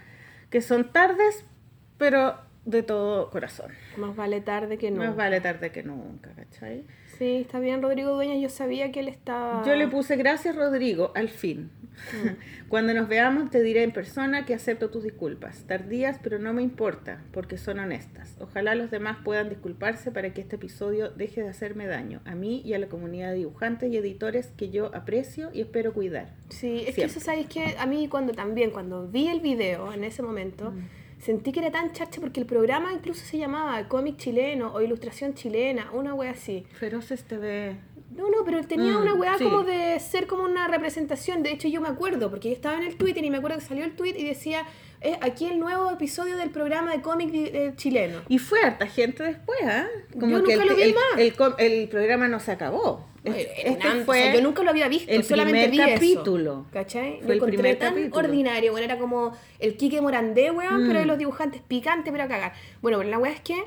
que 0.50 0.60
son 0.60 0.92
tardes, 0.92 1.46
pero 1.96 2.36
de 2.66 2.82
todo 2.82 3.30
corazón. 3.30 3.72
Más 3.96 4.14
vale 4.14 4.40
tarde 4.40 4.76
que 4.78 4.90
no. 4.90 4.98
Más 4.98 5.16
vale 5.16 5.40
tarde 5.40 5.72
que 5.72 5.82
nunca, 5.82 6.30
¿cachai? 6.34 6.84
Sí, 7.18 7.38
está 7.42 7.60
bien, 7.60 7.82
Rodrigo 7.82 8.14
Dueñas, 8.14 8.40
yo 8.40 8.48
sabía 8.48 8.92
que 8.92 9.00
él 9.00 9.08
estaba... 9.08 9.64
Yo 9.64 9.74
le 9.74 9.88
puse 9.88 10.16
gracias, 10.16 10.54
Rodrigo, 10.54 11.12
al 11.14 11.28
fin. 11.28 11.70
Cuando 12.68 12.94
nos 12.94 13.08
veamos 13.08 13.50
te 13.50 13.62
diré 13.62 13.82
en 13.82 13.92
persona 13.92 14.44
que 14.44 14.54
acepto 14.54 14.90
tus 14.90 15.04
disculpas. 15.04 15.64
Tardías, 15.66 16.18
pero 16.22 16.38
no 16.38 16.52
me 16.52 16.62
importa, 16.62 17.22
porque 17.32 17.58
son 17.58 17.78
honestas. 17.78 18.36
Ojalá 18.40 18.74
los 18.74 18.90
demás 18.90 19.18
puedan 19.24 19.48
disculparse 19.48 20.10
para 20.10 20.32
que 20.32 20.40
este 20.40 20.56
episodio 20.56 21.10
deje 21.10 21.42
de 21.42 21.48
hacerme 21.48 21.86
daño, 21.86 22.20
a 22.24 22.34
mí 22.34 22.62
y 22.64 22.74
a 22.74 22.78
la 22.78 22.88
comunidad 22.88 23.30
de 23.30 23.36
dibujantes 23.36 23.92
y 23.92 23.96
editores 23.96 24.48
que 24.56 24.70
yo 24.70 24.94
aprecio 24.94 25.50
y 25.52 25.60
espero 25.60 25.92
cuidar. 25.92 26.34
Sí, 26.48 26.78
es 26.78 26.86
que 26.86 26.92
Siempre. 26.92 27.04
eso, 27.04 27.20
¿sabes 27.20 27.46
que 27.46 27.76
A 27.78 27.86
mí 27.86 28.08
cuando 28.08 28.32
también, 28.32 28.70
cuando 28.70 29.08
vi 29.08 29.28
el 29.28 29.40
video 29.40 29.92
en 29.92 30.04
ese 30.04 30.22
momento, 30.22 30.72
sentí 31.18 31.52
que 31.52 31.60
era 31.60 31.70
tan 31.70 31.92
chacha 31.92 32.20
porque 32.20 32.40
el 32.40 32.46
programa 32.46 32.92
incluso 32.92 33.24
se 33.24 33.38
llamaba 33.38 33.86
cómic 33.88 34.16
chileno 34.16 34.72
o 34.72 34.80
ilustración 34.82 35.34
chilena, 35.34 35.90
una 35.92 36.14
wea 36.14 36.30
así. 36.32 36.66
Feroces 36.72 37.24
TV. 37.24 37.76
No, 38.16 38.28
no, 38.28 38.44
pero 38.44 38.62
tenía 38.62 38.92
Mm, 38.92 39.02
una 39.02 39.14
weá 39.14 39.38
sí. 39.38 39.44
como 39.44 39.62
de 39.64 39.98
ser 40.00 40.26
como 40.26 40.44
una 40.44 40.68
representación. 40.68 41.42
De 41.42 41.50
hecho, 41.50 41.68
yo 41.68 41.80
me 41.80 41.88
acuerdo, 41.88 42.30
porque 42.30 42.48
yo 42.48 42.54
estaba 42.54 42.76
en 42.76 42.84
el 42.84 42.96
Twitter 42.96 43.24
y 43.24 43.30
me 43.30 43.38
acuerdo 43.38 43.58
que 43.58 43.64
salió 43.64 43.84
el 43.84 43.92
tweet 43.96 44.14
y 44.18 44.24
decía, 44.24 44.64
"Eh, 45.00 45.16
aquí 45.20 45.46
el 45.46 45.58
nuevo 45.58 45.90
episodio 45.90 46.36
del 46.36 46.50
programa 46.50 46.92
de 46.92 47.00
cómic 47.00 47.30
eh, 47.32 47.72
chileno. 47.76 48.20
Y 48.28 48.38
fue 48.38 48.60
harta 48.62 48.86
gente 48.86 49.22
después, 49.22 49.58
¿ah? 49.64 49.86
Yo 50.14 50.26
nunca 50.26 50.52
el, 50.52 50.68
lo 50.68 50.76
vi 50.76 50.82
el, 50.82 50.94
más. 50.94 51.54
el 51.58 51.88
programa 51.88 52.28
no 52.28 52.38
se 52.40 52.52
acabó. 52.52 53.06
Este, 53.24 53.68
este 53.70 53.88
o 53.88 54.04
fue 54.04 54.18
sea, 54.20 54.34
yo 54.34 54.40
nunca 54.42 54.64
lo 54.64 54.70
había 54.70 54.88
visto, 54.88 55.08
el 55.10 55.22
solamente 55.22 55.68
primer 55.68 55.86
vi 56.00 56.14
capítulo. 56.14 56.52
eso. 56.52 56.66
¿Cachai? 56.72 57.18
Fue 57.18 57.26
lo 57.26 57.32
el 57.32 57.36
encontré 57.36 57.56
primer 57.58 57.78
tan 57.78 57.94
capítulo. 57.94 58.16
ordinario. 58.18 58.72
Bueno, 58.72 58.84
era 58.84 58.98
como 58.98 59.32
el 59.60 59.76
Quique 59.76 60.00
Morandé, 60.00 60.50
weón, 60.50 60.84
Mm. 60.84 60.86
pero 60.88 60.98
de 60.98 61.06
los 61.06 61.18
dibujantes 61.18 61.62
picante, 61.62 62.10
pero 62.10 62.24
a 62.24 62.28
cagar. 62.28 62.52
Bueno, 62.80 62.98
pero 62.98 63.08
la 63.10 63.18
weá 63.18 63.30
es 63.32 63.40
que 63.40 63.62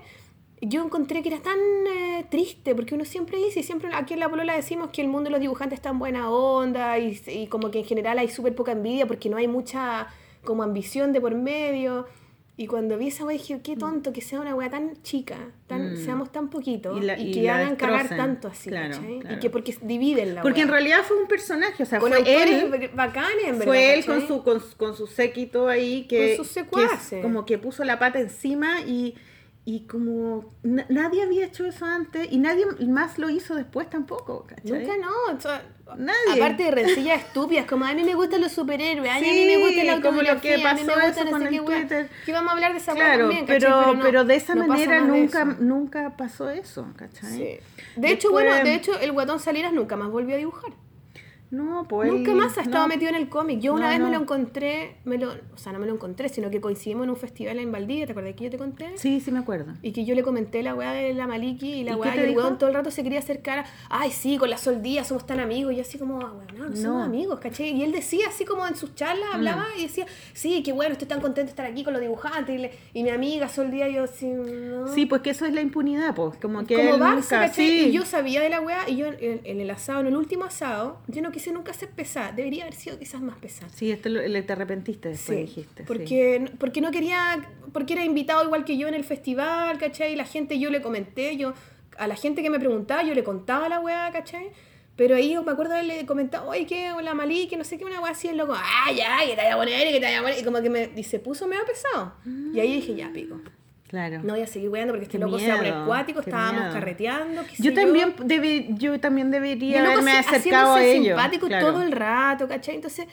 yo 0.68 0.84
encontré 0.84 1.22
que 1.22 1.30
era 1.30 1.40
tan 1.42 1.58
eh, 1.88 2.26
triste, 2.30 2.76
porque 2.76 2.96
uno 2.96 3.06
siempre 3.06 3.38
dice, 3.38 3.60
y 3.60 3.64
siempre 3.64 3.90
aquí 3.94 4.14
en 4.14 4.20
La 4.20 4.30
Polola 4.30 4.56
decimos 4.56 4.90
que 4.92 5.02
el 5.02 5.08
mundo 5.08 5.26
de 5.26 5.32
los 5.32 5.40
dibujantes 5.40 5.78
está 5.80 5.90
en 5.90 6.00
buena 6.00 6.30
onda, 6.30 6.98
y, 7.00 7.20
y 7.28 7.48
como 7.48 7.72
que 7.72 7.80
en 7.80 7.86
general 7.86 8.18
hay 8.20 8.30
súper 8.30 8.56
poca 8.56 8.72
envidia, 8.74 9.06
porque 9.08 9.30
no 9.30 9.38
hay 9.38 9.48
mucha 9.48 10.08
como 10.44 10.64
ambición 10.64 11.12
de 11.14 11.22
por 11.22 11.34
medio. 11.36 12.06
Y 12.58 12.68
cuando 12.68 12.98
vi 12.98 13.08
esa 13.10 13.26
weá 13.26 13.38
dije, 13.38 13.60
qué 13.62 13.76
tonto 13.76 14.14
que 14.14 14.22
sea 14.22 14.40
una 14.40 14.56
weá 14.56 14.70
tan 14.70 15.02
chica, 15.04 15.36
tan, 15.68 15.94
Mm. 15.96 15.98
seamos 15.98 16.32
tan 16.32 16.50
poquitos, 16.50 16.98
Y 16.98 17.04
y, 17.04 17.06
la- 17.06 17.20
y 17.20 17.32
que 17.34 17.42
la 17.44 17.58
hagan 17.58 17.76
cagar 17.76 18.08
tanto 18.08 18.48
así, 18.48 18.70
Claro, 18.70 18.96
claro. 18.98 19.36
Y 19.36 19.40
que 19.40 19.50
porque 19.50 19.76
dividen 19.82 20.36
la 20.36 20.42
Porque 20.42 20.62
en 20.62 20.68
weá. 20.70 20.78
realidad 20.78 21.00
fue 21.06 21.18
un 21.22 21.28
personaje, 21.28 21.84
o 21.84 21.86
sea, 21.86 22.00
Con 22.00 22.14
fue 22.14 22.22
él, 22.44 22.90
bacanes, 22.94 23.44
en 23.46 23.52
verdad. 23.60 23.66
fue 23.66 23.94
él 23.94 24.06
con 24.06 24.26
su, 24.26 24.42
con, 24.42 24.62
con 24.78 24.96
su 24.96 25.06
séquito 25.06 25.68
ahí 25.68 26.08
que, 26.08 26.38
Con 26.38 26.46
sus 26.46 26.54
que 26.54 26.62
secuaces. 26.62 27.22
como 27.22 27.46
que 27.46 27.58
puso 27.58 27.84
la 27.84 28.00
pata 28.00 28.22
encima 28.22 28.80
y, 28.88 29.16
y 29.68 29.88
como 29.88 30.54
na- 30.62 30.86
nadie 30.90 31.24
había 31.24 31.46
hecho 31.46 31.66
eso 31.66 31.86
antes 31.86 32.28
y 32.32 32.38
nadie 32.38 32.66
más 32.88 33.18
lo 33.18 33.30
hizo 33.32 33.56
después 33.56 33.90
tampoco, 33.90 34.46
¿cachai? 34.48 34.80
Nunca 34.86 34.94
no. 34.98 35.36
o 35.36 35.42
sea, 35.42 35.64
Nadie. 35.98 36.42
Aparte 36.42 36.64
de 36.64 36.72
rencillas 36.72 37.22
estúpidas, 37.22 37.66
como 37.68 37.86
a 37.86 37.94
mí 37.94 38.04
me 38.04 38.16
gustan 38.16 38.42
los 38.42 38.52
superhéroes, 38.52 39.10
ay, 39.12 39.18
a 39.18 39.22
mí 39.22 39.38
Sí, 39.38 39.46
me 39.46 39.58
gusta 39.58 39.84
la 39.84 40.02
como 40.02 40.18
lo 40.22 40.24
que 40.42 40.56
autobiografía, 40.56 40.70
a 40.72 40.74
mí 40.74 40.82
me 40.82 40.88
pasó 40.88 41.08
gusta 41.08 41.30
con 41.32 41.42
el 41.44 41.50
qué 41.50 41.62
weá. 41.62 41.80
Twitter. 41.80 42.10
Que 42.26 42.32
vamos 42.32 42.50
a 42.50 42.54
hablar 42.54 42.72
de 42.74 42.78
esa 42.80 42.94
Claro, 42.94 43.20
también, 43.20 43.46
¿cachai? 43.46 43.60
pero, 43.60 43.94
no- 43.94 44.04
pero 44.04 44.24
de 44.26 44.36
esa 44.36 44.56
no 44.56 44.68
manera 44.68 45.02
nunca, 45.02 45.46
nunca 45.46 46.18
pasó 46.18 46.50
eso, 46.50 46.88
¿cachai? 46.96 47.30
Sí. 47.32 47.38
De 47.98 48.08
hecho, 48.12 48.30
Después- 48.30 48.32
bueno, 48.32 48.64
de 48.64 48.74
hecho, 48.76 49.00
el 49.00 49.12
guatón 49.12 49.40
Salinas 49.40 49.74
nunca 49.74 49.96
más 49.96 50.10
volvió 50.10 50.34
a 50.36 50.38
dibujar. 50.40 50.72
No, 51.52 51.86
pues 51.88 52.12
Nunca 52.12 52.32
él- 52.32 52.38
más 52.38 52.58
ha 52.58 52.62
estado 52.62 52.84
no. 52.84 52.88
metido 52.90 53.10
en 53.10 53.16
el 53.16 53.30
cómic. 53.30 53.60
Yo 53.60 53.74
una 53.74 53.84
No, 53.86 53.90
vez 53.90 54.00
me 54.02 54.10
lo 54.10 54.22
encontré, 54.22 54.98
me 55.06 55.18
lo, 55.18 55.30
o 55.32 55.58
sea, 55.58 55.72
no 55.72 55.80
me 55.80 55.86
lo 55.86 55.94
encontré, 55.94 56.28
sino 56.28 56.50
que 56.50 56.60
coincidimos 56.60 57.04
en 57.06 57.12
un 57.12 57.16
festival 57.16 57.60
en 57.60 57.72
Valdivia, 57.72 58.06
¿te 58.06 58.12
acuerdas 58.14 58.34
que 58.36 58.46
yo 58.46 58.50
te 58.50 58.58
conté? 58.58 58.98
Sí, 58.98 59.20
sí 59.22 59.32
me 59.32 59.40
acuerdo. 59.40 59.74
Y 59.82 59.92
que 59.92 60.04
yo 60.06 60.16
le 60.16 60.24
comenté 60.24 60.64
la 60.64 60.74
weá 60.74 60.92
de 60.92 61.14
la 61.14 61.28
Maliki 61.28 61.72
y 61.72 61.84
la 61.84 61.92
¿Y 61.92 61.96
weá, 61.96 62.16
y 62.16 62.20
el 62.20 62.36
weón 62.36 62.58
todo 62.58 62.70
el 62.70 62.76
rato 62.76 62.90
se 62.92 63.04
quería 63.04 63.20
acercar 63.20 63.60
a, 63.60 63.66
ay, 63.90 64.12
sí, 64.12 64.38
con 64.38 64.50
la 64.50 64.58
Soldía 64.58 65.04
somos 65.04 65.26
tan 65.26 65.40
amigos. 65.40 65.72
Y 65.74 65.76
yo 65.78 65.82
así 65.84 65.98
como, 65.98 66.20
ah, 66.20 66.34
weón, 66.34 66.48
no, 66.58 66.70
no 66.70 66.76
somos 66.76 67.06
amigos, 67.06 67.40
¿cachai? 67.40 67.70
Y 67.70 67.84
él 67.84 67.92
decía 67.92 68.26
así 68.28 68.44
como 68.44 68.68
en 68.68 68.76
sus 68.76 68.96
charlas, 68.96 69.30
hablaba 69.34 69.66
y 69.78 69.84
decía, 69.84 70.06
sí, 70.34 70.64
qué 70.64 70.74
bueno, 70.74 70.94
estoy 70.94 71.08
tan 71.08 71.22
contento 71.22 71.46
de 71.46 71.50
estar 71.52 71.66
aquí 71.68 71.84
con 71.84 71.94
los 71.94 72.02
dibujantes. 72.02 72.56
Y, 72.56 72.58
le- 72.58 72.72
y 72.94 73.04
mi 73.04 73.10
amiga 73.12 73.48
Soldía, 73.50 73.88
yo 73.88 74.04
así, 74.06 74.26
no. 74.28 74.88
Sí, 74.88 75.06
pues 75.06 75.22
que 75.22 75.30
eso 75.30 75.46
es 75.46 75.54
la 75.54 75.62
impunidad, 75.62 76.16
pues, 76.16 76.38
como 76.38 76.66
que 76.66 76.76
como 76.76 76.96
él 76.96 77.16
nunca, 77.18 77.48
sí. 77.50 77.86
Y 77.88 77.92
yo 77.92 78.04
sabía 78.04 78.42
de 78.42 78.50
la 78.50 78.62
weá, 78.62 78.90
y 78.90 78.98
yo 78.98 79.08
en, 79.08 79.42
en 79.44 79.62
el 79.62 79.70
asado, 79.70 80.02
en 80.02 80.08
el 80.08 80.16
último 80.18 80.46
asado, 80.46 80.98
yo 81.08 81.22
no 81.22 81.32
quise 81.36 81.52
nunca 81.52 81.74
ser 81.74 81.90
pesada. 81.90 82.32
Debería 82.32 82.64
haber 82.64 82.74
sido 82.76 82.98
quizás 82.98 83.22
más 83.22 83.38
pesada. 83.38 83.70
Sí, 83.76 83.92
esto 83.92 84.10
lo, 84.10 84.22
le- 84.26 84.42
te 84.42 84.54
arrepentiste 84.54 85.10
después, 85.10 85.38
Sí, 85.38 85.42
dijiste. 85.46 85.84
sí. 85.84 85.88
porque, 85.88 86.52
porque 86.58 86.82
no 86.82 86.90
quería, 86.92 87.48
porque 87.74 87.94
era 87.94 88.04
invitado 88.06 88.44
igual 88.46 88.64
que 88.66 88.78
yo 88.78 88.88
en 88.88 88.94
el 88.96 89.04
festival, 89.04 89.78
¿cachai? 89.78 90.14
Y 90.14 90.16
la 90.16 90.26
gente, 90.26 90.58
yo 90.58 90.70
le 90.70 90.82
comenté, 90.82 91.36
yo, 91.38 91.54
a 91.98 92.08
la 92.08 92.16
gente 92.16 92.42
que 92.42 92.50
me 92.50 92.60
preguntaba, 92.60 93.04
yo 93.04 93.14
le 93.14 93.24
contaba 93.24 93.70
la 93.70 93.80
weá, 93.82 94.10
¿cachai? 94.12 94.48
Pero 94.96 95.16
ahí 95.18 95.36
me 95.46 95.52
acuerdo 95.52 95.74
haberle 95.74 96.06
comentado, 96.06 96.48
oye, 96.50 96.66
que 96.66 96.90
la 97.04 97.14
malí, 97.14 97.48
que 97.50 97.58
no 97.58 97.66
sé 97.66 97.78
qué, 97.78 97.84
una 97.86 98.00
weá 98.00 98.14
así, 98.14 98.30
el 98.30 98.38
loco, 98.38 98.54
ah, 98.56 98.92
ya, 98.96 99.18
que 99.26 99.32
te 99.32 99.42
vaya 99.42 99.54
a 99.56 99.58
poner, 99.58 99.88
que 99.92 100.00
te 100.00 100.06
vaya 100.06 100.20
a 100.20 100.22
poner, 100.22 100.40
y 100.40 100.44
como 100.44 100.62
que 100.62 100.70
me, 100.70 100.90
y 100.96 101.04
se 101.04 101.20
puso 101.20 101.48
medio 101.48 101.66
pesado. 101.66 102.14
Y 102.54 102.60
ahí 102.62 102.76
dije, 102.76 102.96
ya, 102.96 103.12
pico. 103.12 103.40
Claro. 103.88 104.22
No 104.24 104.34
voy 104.34 104.42
a 104.42 104.48
seguir 104.48 104.70
weando 104.70 104.94
porque 104.94 105.06
este 105.06 105.18
Qué 105.18 105.24
loco 105.24 105.38
se 105.40 105.48
va 105.48 105.54
a 105.54 105.58
poner 105.58 105.74
miedo, 105.74 105.86
cuático, 105.86 106.22
qué 106.22 106.30
estábamos 106.32 106.62
miedo. 106.62 106.74
carreteando. 106.74 107.42
qué 107.44 107.56
sé 107.56 107.64
yo 107.64 107.74
también 107.74 108.16
debí, 108.24 108.68
yo 108.78 109.00
también 109.00 109.32
debería 109.32 109.80
loco 109.82 109.92
haberme 109.94 110.12
acercado 110.14 110.74
a 110.76 110.84
ellos. 110.84 111.06
simpático 111.06 111.48
claro. 111.48 111.68
todo 111.68 111.82
el 111.84 111.92
rato, 111.92 112.48
¿cachai? 112.48 112.76
Entonces, 112.76 113.06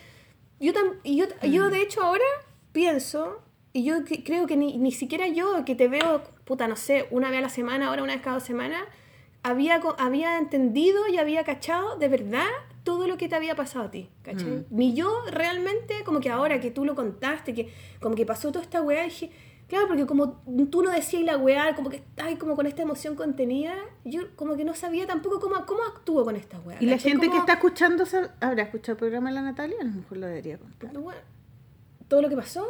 yo, 0.58 0.72
tam- 0.72 0.94
yo, 1.04 1.26
Mm. 1.42 1.46
yo 1.50 1.70
de 1.70 1.82
hecho 1.82 2.02
ahora 2.02 2.24
pienso, 2.72 3.42
y 3.72 3.84
yo 3.84 4.04
que- 4.04 4.22
creo 4.24 4.46
que 4.46 4.56
ni, 4.56 4.78
ni 4.78 4.92
siquiera 4.92 5.28
yo, 5.28 5.64
que 5.64 5.74
te 5.74 5.88
veo, 5.88 6.22
puta, 6.44 6.66
no 6.68 6.76
sé, 6.76 7.06
una 7.10 7.30
vez 7.30 7.38
a 7.38 7.42
la 7.42 7.48
semana, 7.48 7.88
ahora 7.88 8.02
una 8.02 8.14
vez 8.14 8.22
cada 8.22 8.36
dos 8.36 8.44
semanas, 8.44 8.82
había, 9.42 9.80
había 9.98 10.38
entendido 10.38 11.06
y 11.08 11.18
había 11.18 11.44
cachado 11.44 11.96
de 11.98 12.08
verdad 12.08 12.46
todo 12.84 13.06
lo 13.06 13.16
que 13.16 13.28
te 13.28 13.34
había 13.34 13.54
pasado 13.54 13.86
a 13.86 13.90
ti, 13.90 14.08
¿cachai? 14.22 14.44
Mm. 14.50 14.64
Ni 14.70 14.94
yo 14.94 15.10
realmente, 15.30 16.02
como 16.04 16.20
que 16.20 16.30
ahora 16.30 16.60
que 16.60 16.70
tú 16.70 16.84
lo 16.84 16.94
contaste, 16.94 17.52
que 17.54 17.72
como 18.00 18.14
que 18.14 18.24
pasó 18.26 18.50
toda 18.52 18.64
esta 18.64 18.80
weá, 18.82 19.04
dije, 19.04 19.30
claro, 19.72 19.88
porque 19.88 20.04
como 20.04 20.42
tú 20.70 20.82
no 20.82 20.90
decías 20.90 21.22
la 21.22 21.38
weá, 21.38 21.74
como 21.74 21.88
que 21.88 21.96
estás 21.96 22.34
como 22.38 22.54
con 22.56 22.66
esta 22.66 22.82
emoción 22.82 23.16
contenida, 23.16 23.74
yo 24.04 24.20
como 24.36 24.54
que 24.54 24.66
no 24.66 24.74
sabía 24.74 25.06
tampoco 25.06 25.40
cómo, 25.40 25.64
cómo 25.64 25.82
actúo 25.84 26.24
con 26.24 26.36
esta 26.36 26.58
weá. 26.60 26.76
Y 26.78 26.84
la 26.84 26.98
gente 26.98 27.22
que 27.22 27.28
Como- 27.28 27.40
está 27.40 27.54
escuchando, 27.54 28.04
¿habrá 28.40 28.64
escuchado 28.64 28.92
el 28.92 28.98
programa 28.98 29.30
de 29.30 29.34
la 29.36 29.40
Natalia? 29.42 29.78
A 29.80 29.84
lo 29.84 29.92
mejor 29.92 30.18
lo 30.18 30.26
debería 30.26 30.58
contar. 30.58 30.92
Bueno, 30.98 31.20
todo 32.06 32.20
lo 32.20 32.28
que 32.28 32.36
pasó, 32.36 32.66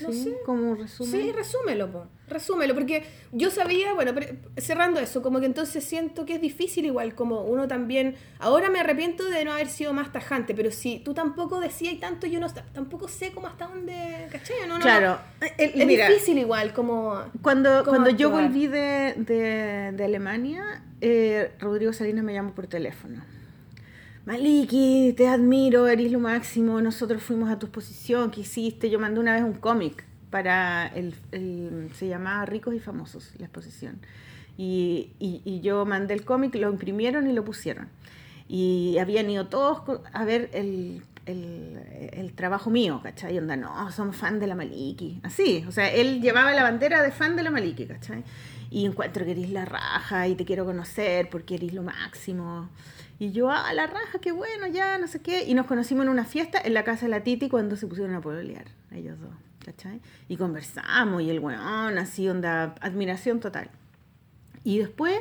no 0.00 0.12
Sí, 0.12 0.24
sé. 0.24 0.36
Como 0.44 0.70
un 0.72 0.78
resumen. 0.78 1.12
Sí, 1.12 1.32
resúmelo, 1.32 1.90
po. 1.90 2.06
resúmelo, 2.28 2.74
porque 2.74 3.04
yo 3.32 3.50
sabía, 3.50 3.94
bueno, 3.94 4.12
pero 4.14 4.36
cerrando 4.58 5.00
eso, 5.00 5.22
como 5.22 5.40
que 5.40 5.46
entonces 5.46 5.82
siento 5.82 6.26
que 6.26 6.34
es 6.34 6.40
difícil 6.40 6.84
igual, 6.84 7.14
como 7.14 7.42
uno 7.42 7.66
también, 7.68 8.16
ahora 8.38 8.68
me 8.68 8.80
arrepiento 8.80 9.24
de 9.24 9.44
no 9.44 9.52
haber 9.52 9.68
sido 9.68 9.92
más 9.94 10.12
tajante, 10.12 10.54
pero 10.54 10.70
si 10.70 10.98
tú 10.98 11.14
tampoco 11.14 11.58
decías 11.60 11.98
tanto, 12.00 12.26
yo 12.26 12.38
no 12.38 12.48
tampoco 12.52 13.08
sé 13.08 13.32
cómo 13.32 13.46
hasta 13.46 13.66
dónde, 13.66 14.28
¿cachai? 14.30 14.56
No, 14.68 14.74
no, 14.78 14.82
Claro. 14.82 15.18
El- 15.56 15.80
Es 15.80 15.86
mira, 15.86 16.08
difícil 16.08 16.36
igual, 16.38 16.72
como... 16.74 17.18
Cuando, 17.42 17.82
cuando 17.84 18.10
yo 18.10 18.30
volví 18.30 18.66
de, 18.66 19.14
de, 19.16 19.92
de 19.96 20.04
Alemania, 20.04 20.82
eh, 21.00 21.52
Rodrigo 21.60 21.92
Salinas 21.92 22.24
me 22.24 22.34
llamó 22.34 22.52
por 22.54 22.66
teléfono. 22.66 23.24
Maliki, 24.32 25.14
te 25.16 25.26
admiro, 25.26 25.88
eres 25.88 26.12
lo 26.12 26.18
máximo. 26.20 26.82
Nosotros 26.82 27.22
fuimos 27.22 27.48
a 27.50 27.58
tu 27.58 27.64
exposición 27.64 28.30
que 28.30 28.42
hiciste. 28.42 28.90
Yo 28.90 28.98
mandé 28.98 29.20
una 29.20 29.32
vez 29.32 29.42
un 29.42 29.54
cómic 29.54 30.04
para 30.28 30.86
el, 30.88 31.14
el- 31.32 31.88
se 31.94 32.08
llamaba 32.08 32.44
Ricos 32.44 32.74
y 32.74 32.78
Famosos, 32.78 33.32
la 33.38 33.46
exposición. 33.46 34.00
Y, 34.58 35.12
y- 35.18 35.40
y 35.46 35.60
yo 35.62 35.86
mandé 35.86 36.12
el 36.12 36.26
cómic, 36.26 36.54
lo 36.56 36.70
imprimieron 36.70 37.26
y 37.26 37.32
lo 37.32 37.42
pusieron. 37.42 37.88
Y 38.48 38.98
habían 39.00 39.30
ido 39.30 39.46
todos 39.46 39.80
a 40.12 40.24
ver 40.26 40.50
el, 40.52 41.00
el, 41.24 41.78
el 42.12 42.32
trabajo 42.34 42.68
mío, 42.68 43.00
¿cachai? 43.02 43.34
Y 43.34 43.38
onda, 43.38 43.56
no, 43.56 43.90
somos 43.92 44.14
fan 44.14 44.40
de 44.40 44.46
la 44.46 44.54
Maliki. 44.54 45.20
Así, 45.22 45.64
o 45.66 45.72
sea, 45.72 45.90
él 45.90 46.20
llevaba 46.20 46.52
la 46.52 46.64
bandera 46.64 47.02
de 47.02 47.12
fan 47.12 47.34
de 47.34 47.44
la 47.44 47.50
Maliki, 47.50 47.86
¿cachai? 47.86 48.24
Y 48.70 48.84
encuentro 48.84 49.24
que 49.24 49.30
eres 49.30 49.48
la 49.52 49.64
raja 49.64 50.28
y 50.28 50.34
te 50.34 50.44
quiero 50.44 50.66
conocer 50.66 51.30
porque 51.30 51.54
eres 51.54 51.72
lo 51.72 51.82
máximo. 51.82 52.68
Y 53.20 53.32
yo, 53.32 53.50
ah, 53.50 53.72
la 53.74 53.86
raja, 53.86 54.18
qué 54.20 54.30
bueno, 54.32 54.66
ya, 54.68 54.96
no 54.98 55.06
sé 55.08 55.20
qué. 55.20 55.42
Y 55.44 55.54
nos 55.54 55.66
conocimos 55.66 56.04
en 56.04 56.10
una 56.10 56.24
fiesta 56.24 56.60
en 56.64 56.72
la 56.74 56.84
casa 56.84 57.06
de 57.06 57.10
la 57.10 57.22
Titi 57.24 57.48
cuando 57.48 57.76
se 57.76 57.86
pusieron 57.86 58.14
a 58.14 58.20
pololear, 58.20 58.66
ellos 58.92 59.18
dos, 59.20 59.30
¿cachai? 59.64 60.00
Y 60.28 60.36
conversamos 60.36 61.22
y 61.22 61.30
el 61.30 61.40
weón, 61.40 61.98
así, 61.98 62.28
onda, 62.28 62.74
admiración 62.80 63.40
total. 63.40 63.70
Y 64.62 64.78
después 64.78 65.18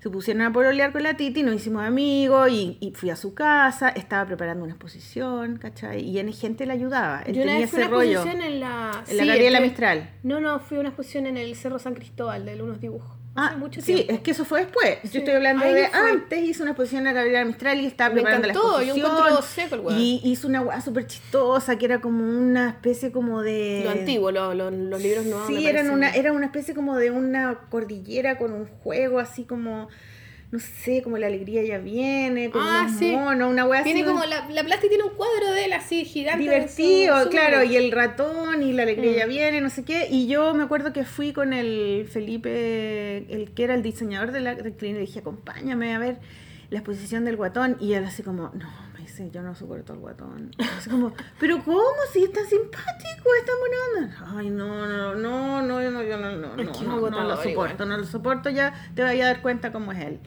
se 0.00 0.10
pusieron 0.10 0.42
a 0.42 0.52
pololear 0.52 0.92
con 0.92 1.02
la 1.04 1.16
Titi, 1.16 1.42
nos 1.42 1.54
hicimos 1.54 1.82
amigos 1.84 2.50
y, 2.50 2.76
y 2.80 2.92
fui 2.92 3.10
a 3.10 3.16
su 3.16 3.34
casa, 3.34 3.88
estaba 3.88 4.26
preparando 4.26 4.64
una 4.64 4.72
exposición, 4.74 5.58
¿cachai? 5.58 6.00
Y 6.02 6.18
en 6.18 6.32
gente 6.32 6.66
le 6.66 6.72
ayudaba, 6.72 7.22
él 7.22 7.34
Yo 7.34 7.42
una 7.42 7.52
tenía 7.52 7.66
ese 7.66 7.76
una 7.76 7.88
rollo. 7.88 8.10
exposición 8.22 8.42
en 8.42 8.60
la... 8.60 9.04
En 9.08 9.16
la 9.16 9.22
sí, 9.22 9.28
Gabriela 9.28 9.58
estoy- 9.58 9.68
Mistral. 9.68 10.10
No, 10.22 10.40
no, 10.40 10.58
fui 10.60 10.76
a 10.76 10.80
una 10.80 10.88
exposición 10.90 11.26
en 11.26 11.36
el 11.36 11.54
Cerro 11.56 11.78
San 11.78 11.94
Cristóbal 11.94 12.44
de 12.44 12.60
unos 12.62 12.80
dibujos. 12.80 13.16
Ah, 13.36 13.54
mucho 13.56 13.80
sí, 13.80 13.94
tiempo. 13.94 14.12
es 14.14 14.20
que 14.20 14.30
eso 14.32 14.44
fue 14.44 14.62
después. 14.64 14.98
Sí. 15.04 15.10
Yo 15.12 15.18
estoy 15.20 15.34
hablando 15.34 15.64
Ahí 15.64 15.72
de 15.74 15.82
yo 15.82 15.88
antes, 16.12 16.42
hizo 16.42 16.62
una 16.64 16.72
exposición 16.72 17.04
la 17.04 17.12
Gabriela 17.12 17.44
Mistral 17.44 17.80
y 17.80 17.86
estaba 17.86 18.10
Me 18.12 18.22
preparando 18.22 18.48
encantó, 18.48 18.78
la 18.80 18.84
yo 18.84 18.94
exposición. 18.96 19.16
encuentro 19.16 19.42
seco 19.42 19.74
el 19.76 19.80
weón. 19.82 20.00
Y 20.00 20.20
hizo 20.24 20.48
una 20.48 20.60
weá 20.62 20.80
súper 20.80 21.06
chistosa 21.06 21.78
que 21.78 21.84
era 21.84 22.00
como 22.00 22.24
una 22.24 22.70
especie 22.70 23.12
como 23.12 23.42
de... 23.42 23.82
Lo 23.84 23.90
antiguo, 23.90 24.32
lo- 24.32 24.54
lo- 24.54 24.70
los 24.72 25.00
libros 25.00 25.24
nuevos. 25.24 25.46
Sí, 25.46 25.66
eran 25.66 25.90
una, 25.90 26.10
era 26.10 26.32
una 26.32 26.46
especie 26.46 26.74
como 26.74 26.96
de 26.96 27.12
una 27.12 27.60
cordillera 27.70 28.38
con 28.38 28.52
un 28.52 28.66
juego 28.66 29.20
así 29.20 29.44
como, 29.44 29.88
no 30.50 30.58
sé, 30.60 31.02
como 31.02 31.18
la 31.18 31.26
alegría 31.26 31.62
ya 31.62 31.76
viene, 31.78 32.48
con 32.50 32.62
Ah, 32.64 32.88
sí. 32.98 33.12
monos, 33.12 33.50
una 33.50 33.68
Tiene 33.82 34.00
así. 34.00 34.08
como 34.08 34.24
la, 34.24 34.48
la 34.48 34.64
Plasti 34.64 34.88
tiene 34.88 35.04
un 35.04 35.10
cuadro 35.14 35.52
de 35.52 35.66
él 35.66 35.72
así 35.74 36.04
gigante. 36.06 36.40
divertido, 36.42 37.28
claro, 37.28 37.62
y 37.64 37.76
el 37.76 37.92
ratón 37.92 38.62
y 38.62 38.72
la 38.72 38.84
alegría 38.84 39.12
Mm. 39.12 39.18
ya 39.18 39.26
viene, 39.26 39.60
no 39.60 39.68
sé 39.68 39.84
qué. 39.84 40.08
Y 40.10 40.26
yo 40.26 40.54
me 40.54 40.62
acuerdo 40.64 40.92
que 40.94 41.04
fui 41.04 41.32
con 41.34 41.52
el 41.52 42.08
Felipe, 42.10 43.18
el 43.28 43.50
que 43.54 43.64
era 43.64 43.74
el 43.74 43.82
diseñador 43.82 44.32
de 44.32 44.40
la 44.40 44.54
del 44.54 44.72
clínica, 44.72 44.86
y 44.86 44.92
le 45.02 45.06
dije, 45.06 45.18
acompáñame 45.20 45.94
a 45.94 45.98
ver 45.98 46.16
la 46.70 46.78
exposición 46.78 47.24
del 47.26 47.36
guatón. 47.36 47.76
Y 47.80 47.92
él 47.92 48.04
así 48.04 48.22
como, 48.22 48.50
no, 48.54 48.70
dice, 49.22 49.30
yo 49.34 49.42
no 49.42 49.54
soporto 49.54 49.92
al 49.92 49.98
guatón. 49.98 50.50
Así 50.78 50.90
como, 50.90 51.12
pero 51.38 51.62
¿cómo? 51.64 51.94
Si 52.12 52.22
es 52.22 52.32
tan 52.32 52.46
simpático, 52.46 53.28
es 53.38 53.44
tan 53.44 53.54
buena 53.60 53.76
onda. 53.86 54.38
Ay, 54.38 54.50
no, 54.50 54.86
no, 54.86 55.14
no, 55.14 55.62
no, 55.62 55.82
yo 55.82 55.90
no, 55.90 56.02
yo 56.02 56.16
no, 56.18 56.36
no, 56.36 56.54
Es 56.56 56.66
no, 56.66 56.72
es 56.72 56.82
no, 56.82 57.10
no 57.10 57.24
lo 57.24 57.36
soporto, 57.42 57.86
no 57.86 57.96
lo 57.96 58.04
soporto, 58.04 58.50
ya 58.50 58.74
te 58.94 59.02
voy 59.02 59.20
a 59.20 59.26
dar 59.26 59.42
cuenta 59.42 59.72
cómo 59.72 59.92
es 59.92 60.00
él. 60.00 60.20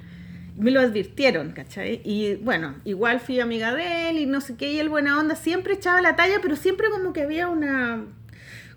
Me 0.58 0.72
lo 0.72 0.82
advirtieron, 0.82 1.52
¿cachai? 1.52 2.02
Y 2.04 2.36
bueno, 2.36 2.76
igual 2.84 3.20
fui 3.20 3.40
amiga 3.40 3.74
de 3.74 4.10
él 4.10 4.18
y 4.18 4.26
no 4.26 4.42
sé 4.42 4.58
qué, 4.58 4.72
y 4.74 4.80
él 4.80 4.90
buena 4.90 5.20
onda, 5.20 5.36
siempre 5.36 5.74
echaba 5.74 6.02
la 6.02 6.16
talla, 6.16 6.40
pero 6.42 6.56
siempre 6.56 6.90
como 6.90 7.14
que 7.14 7.22
había 7.24 7.48
una 7.48 8.06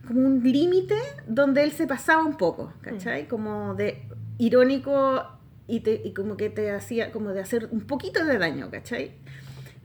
como 0.07 0.20
un 0.20 0.42
límite 0.42 0.96
donde 1.27 1.64
él 1.64 1.72
se 1.72 1.87
pasaba 1.87 2.22
un 2.22 2.37
poco, 2.37 2.72
¿cachai? 2.83 3.27
Como 3.27 3.74
de 3.74 4.07
irónico 4.38 5.24
y, 5.66 5.81
te, 5.81 6.00
y 6.05 6.12
como 6.12 6.37
que 6.37 6.50
te 6.50 6.70
hacía 6.70 7.11
como 7.11 7.31
de 7.31 7.40
hacer 7.40 7.68
un 7.70 7.81
poquito 7.81 8.24
de 8.24 8.38
daño, 8.38 8.70
¿cachai? 8.70 9.12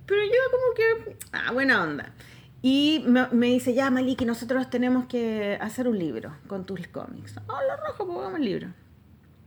Pero 0.09 0.23
yo 0.23 0.31
como 0.51 0.73
que, 0.75 1.15
ah, 1.31 1.51
buena 1.53 1.83
onda. 1.83 2.13
Y 2.61 3.05
me, 3.07 3.27
me 3.31 3.45
dice, 3.47 3.73
ya 3.73 3.89
Maliki, 3.91 4.25
nosotros 4.25 4.69
tenemos 4.69 5.05
que 5.05 5.57
hacer 5.61 5.87
un 5.87 5.97
libro 5.97 6.35
con 6.47 6.65
tus 6.65 6.87
cómics. 6.89 7.35
Oh, 7.47 7.53
lo 7.67 7.77
rojo, 7.87 8.05
pues 8.05 8.17
hagamos 8.19 8.39
el 8.39 8.45
libro. 8.45 8.67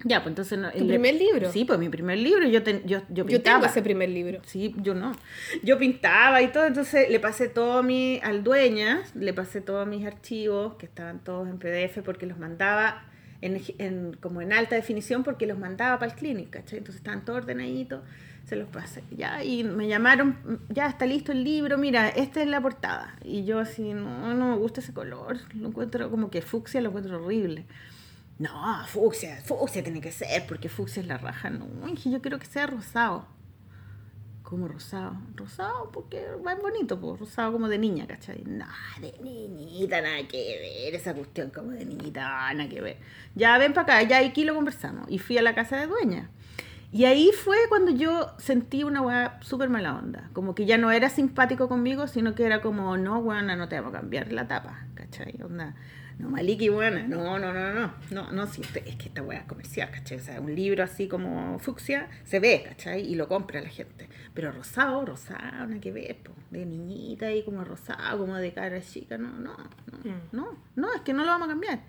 Ya, 0.04 0.20
pues 0.22 0.30
entonces... 0.32 0.58
No, 0.58 0.70
¿Tu 0.72 0.78
el- 0.78 0.86
primer 0.88 1.14
libro? 1.16 1.52
Sí, 1.52 1.64
pues 1.64 1.78
mi 1.78 1.88
primer 1.88 2.18
libro, 2.18 2.46
yo, 2.48 2.62
ten- 2.62 2.82
yo, 2.86 3.00
yo 3.08 3.24
Yo 3.24 3.26
pintaba. 3.26 3.58
tengo 3.60 3.70
ese 3.70 3.82
primer 3.82 4.08
libro. 4.08 4.40
Sí, 4.46 4.74
yo 4.78 4.94
no. 4.94 5.12
Yo 5.62 5.78
pintaba 5.78 6.40
y 6.42 6.48
todo, 6.52 6.64
entonces 6.66 7.08
le 7.10 7.20
pasé 7.20 7.48
todo 7.48 7.82
mi, 7.82 8.18
al 8.24 8.42
dueñas, 8.42 9.14
le 9.14 9.32
pasé 9.34 9.60
todos 9.60 9.86
mis 9.86 10.04
archivos, 10.06 10.74
que 10.76 10.86
estaban 10.86 11.22
todos 11.22 11.48
en 11.48 11.58
PDF, 11.58 12.02
porque 12.04 12.26
los 12.26 12.38
mandaba 12.38 13.04
en, 13.42 13.60
en- 13.78 14.14
como 14.20 14.40
en 14.40 14.52
alta 14.52 14.74
definición, 14.74 15.22
porque 15.22 15.46
los 15.46 15.58
mandaba 15.58 15.98
para 15.98 16.10
el 16.12 16.18
clinic, 16.18 16.50
¿cachai? 16.50 16.78
Entonces 16.78 17.00
estaban 17.00 17.24
todos 17.24 17.40
ordenaditos, 17.40 18.02
se 18.52 18.56
los 18.56 18.68
pasé. 18.68 19.02
Ya, 19.10 19.42
y 19.42 19.64
me 19.64 19.88
llamaron, 19.88 20.60
ya 20.68 20.86
está 20.86 21.06
listo 21.06 21.32
el 21.32 21.42
libro, 21.42 21.78
mira, 21.78 22.10
esta 22.10 22.42
es 22.42 22.48
la 22.48 22.60
portada. 22.60 23.16
Y 23.24 23.44
yo 23.44 23.60
así, 23.60 23.94
no, 23.94 24.34
no 24.34 24.50
me 24.50 24.56
gusta 24.56 24.80
ese 24.80 24.92
color, 24.92 25.38
lo 25.54 25.68
encuentro 25.68 26.10
como 26.10 26.30
que 26.30 26.42
fucsia, 26.42 26.82
lo 26.82 26.90
encuentro 26.90 27.24
horrible. 27.24 27.64
No, 28.38 28.50
fucsia, 28.88 29.40
fucsia 29.42 29.82
tiene 29.82 30.02
que 30.02 30.12
ser, 30.12 30.46
porque 30.46 30.68
fucsia 30.68 31.00
es 31.00 31.06
la 31.06 31.16
raja. 31.16 31.48
No, 31.48 31.66
dije, 31.86 32.10
yo 32.10 32.20
quiero 32.20 32.38
que 32.38 32.44
sea 32.44 32.66
rosado. 32.66 33.26
Como 34.42 34.68
rosado. 34.68 35.16
Rosado 35.34 35.90
porque 35.90 36.22
va 36.46 36.54
bonito, 36.56 37.00
pues 37.00 37.20
rosado 37.20 37.52
como 37.52 37.68
de 37.68 37.78
niña, 37.78 38.06
¿cachai? 38.06 38.42
No, 38.44 38.66
de 39.00 39.14
niñita, 39.22 40.02
nada 40.02 40.28
que 40.28 40.58
ver. 40.60 40.94
Esa 40.94 41.14
cuestión 41.14 41.48
como 41.48 41.70
de 41.70 41.86
niñita, 41.86 42.52
nada 42.52 42.68
que 42.68 42.82
ver. 42.82 42.98
Ya 43.34 43.56
ven 43.56 43.72
para 43.72 44.00
acá, 44.00 44.02
ya 44.02 44.18
aquí 44.18 44.44
lo 44.44 44.54
conversamos. 44.54 45.06
Y 45.08 45.18
fui 45.18 45.38
a 45.38 45.42
la 45.42 45.54
casa 45.54 45.78
de 45.78 45.86
dueña. 45.86 46.28
Y 46.92 47.06
ahí 47.06 47.30
fue 47.32 47.56
cuando 47.70 47.90
yo 47.90 48.32
sentí 48.38 48.84
una 48.84 49.00
weá 49.00 49.38
súper 49.40 49.70
mala 49.70 49.96
onda. 49.96 50.28
Como 50.34 50.54
que 50.54 50.66
ya 50.66 50.76
no 50.76 50.90
era 50.90 51.08
simpático 51.08 51.66
conmigo, 51.68 52.06
sino 52.06 52.34
que 52.34 52.44
era 52.44 52.60
como, 52.60 52.96
no, 52.98 53.18
weona, 53.18 53.56
no 53.56 53.66
te 53.68 53.76
vamos 53.76 53.94
a 53.94 54.00
cambiar 54.00 54.30
la 54.30 54.46
tapa, 54.46 54.86
¿cachai? 54.94 55.40
Onda, 55.42 55.74
no, 56.18 56.28
Maliki, 56.28 56.68
buena, 56.68 57.02
no, 57.08 57.38
no, 57.38 57.50
no, 57.54 57.72
no, 57.72 57.92
no, 58.10 58.30
no, 58.32 58.44
este- 58.44 58.86
es 58.86 58.96
que 58.96 59.08
esta 59.08 59.22
weá 59.22 59.38
es 59.40 59.46
comercial, 59.46 59.90
¿cachai? 59.90 60.18
O 60.18 60.20
sea, 60.20 60.38
un 60.38 60.54
libro 60.54 60.84
así 60.84 61.08
como 61.08 61.58
fucsia 61.58 62.10
se 62.24 62.40
ve, 62.40 62.62
¿cachai? 62.68 63.00
Y 63.10 63.14
lo 63.14 63.26
compra 63.26 63.62
la 63.62 63.70
gente. 63.70 64.10
Pero 64.34 64.52
rosado, 64.52 65.02
rosado, 65.06 65.40
nada 65.66 65.80
que 65.80 65.92
ver, 65.92 66.16
po, 66.22 66.32
de 66.50 66.66
niñita 66.66 67.32
y 67.32 67.42
como 67.42 67.64
rosado, 67.64 68.18
como 68.18 68.36
de 68.36 68.52
cara 68.52 68.82
chica, 68.82 69.16
no, 69.16 69.28
no, 69.30 69.56
no, 69.56 69.98
Mm. 70.04 70.20
no, 70.32 70.48
no, 70.76 70.92
es 70.92 71.00
que 71.00 71.14
no 71.14 71.22
lo 71.24 71.28
vamos 71.30 71.46
a 71.48 71.52
cambiar. 71.52 71.80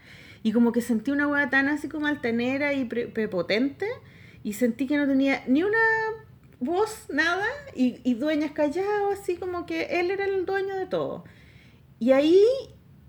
Y 0.43 0.53
como 0.53 0.71
que 0.71 0.79
sentí 0.79 1.11
una 1.11 1.27
weá 1.27 1.49
tan 1.49 1.67
así 1.67 1.89
como 1.89 2.07
altanera 2.07 2.71
y 2.73 2.85
pre- 2.85 3.07
prepotente, 3.07 3.87
y 4.43 4.53
sentí 4.53 4.87
que 4.87 4.97
no 4.97 5.07
tenía 5.07 5.43
ni 5.47 5.63
una 5.63 5.77
voz, 6.59 7.05
nada, 7.09 7.45
y, 7.75 7.99
y 8.03 8.13
dueñas 8.15 8.51
callado, 8.51 9.11
así 9.11 9.35
como 9.35 9.65
que 9.65 9.99
él 9.99 10.11
era 10.11 10.25
el 10.25 10.45
dueño 10.45 10.75
de 10.75 10.85
todo. 10.85 11.23
Y 11.99 12.11
ahí 12.11 12.43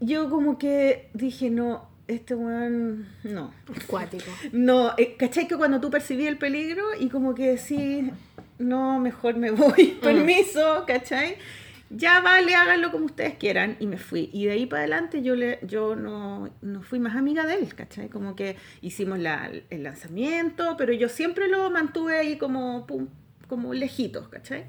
yo 0.01 0.29
como 0.31 0.59
que 0.59 1.11
dije, 1.15 1.51
no, 1.51 1.89
este 2.07 2.35
weón, 2.35 3.09
no. 3.23 3.53
Cuático. 3.87 4.31
No, 4.53 4.93
eh, 4.99 5.17
¿cachai 5.17 5.49
que 5.49 5.57
cuando 5.57 5.81
tú 5.81 5.91
percibí 5.91 6.27
el 6.27 6.39
peligro 6.39 6.83
y 6.99 7.09
como 7.09 7.35
que 7.35 7.57
decís, 7.57 8.11
no, 8.59 9.01
mejor 9.01 9.37
me 9.37 9.51
voy, 9.51 9.99
permiso, 10.03 10.85
¿cachai? 10.87 11.37
Ya 11.97 12.21
vale, 12.21 12.55
háganlo 12.57 12.91
como 12.91 13.05
ustedes 13.07 13.35
quieran. 13.35 13.77
Y 13.79 13.87
me 13.87 13.99
fui. 13.99 14.31
Y 14.33 14.47
de 14.47 14.53
ahí 14.53 14.67
para 14.67 14.81
adelante 14.83 15.23
yo, 15.23 15.37
le, 15.37 15.61
yo 15.63 15.95
no, 15.95 16.51
no 16.61 16.83
fui 16.83 16.99
más 16.99 17.15
amiga 17.17 17.47
de 17.47 17.55
él, 17.55 17.75
¿cachai? 17.75 18.09
Como 18.09 18.35
que 18.35 18.57
hicimos 18.81 19.19
la- 19.19 19.51
el 19.71 19.83
lanzamiento, 19.85 20.77
pero 20.77 20.93
yo 20.93 21.09
siempre 21.09 21.49
lo 21.49 21.71
mantuve 21.71 22.17
ahí 22.19 22.37
como, 22.37 22.87
pum, 22.87 23.07
como 23.47 23.75
lejitos, 23.75 24.29
¿cachai? 24.29 24.65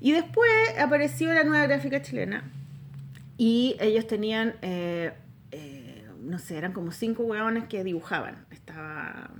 Y 0.00 0.12
después 0.12 0.50
apareció 0.78 1.32
la 1.34 1.42
nueva 1.42 1.66
gráfica 1.66 2.00
chilena 2.02 2.44
y 3.36 3.76
ellos 3.80 4.06
tenían, 4.06 4.54
eh, 4.62 5.12
eh, 5.50 6.04
no 6.22 6.38
sé, 6.38 6.56
eran 6.56 6.72
como 6.72 6.92
cinco 6.92 7.24
hueones 7.24 7.64
que 7.64 7.82
dibujaban. 7.82 8.46
Estaba, 8.52 9.30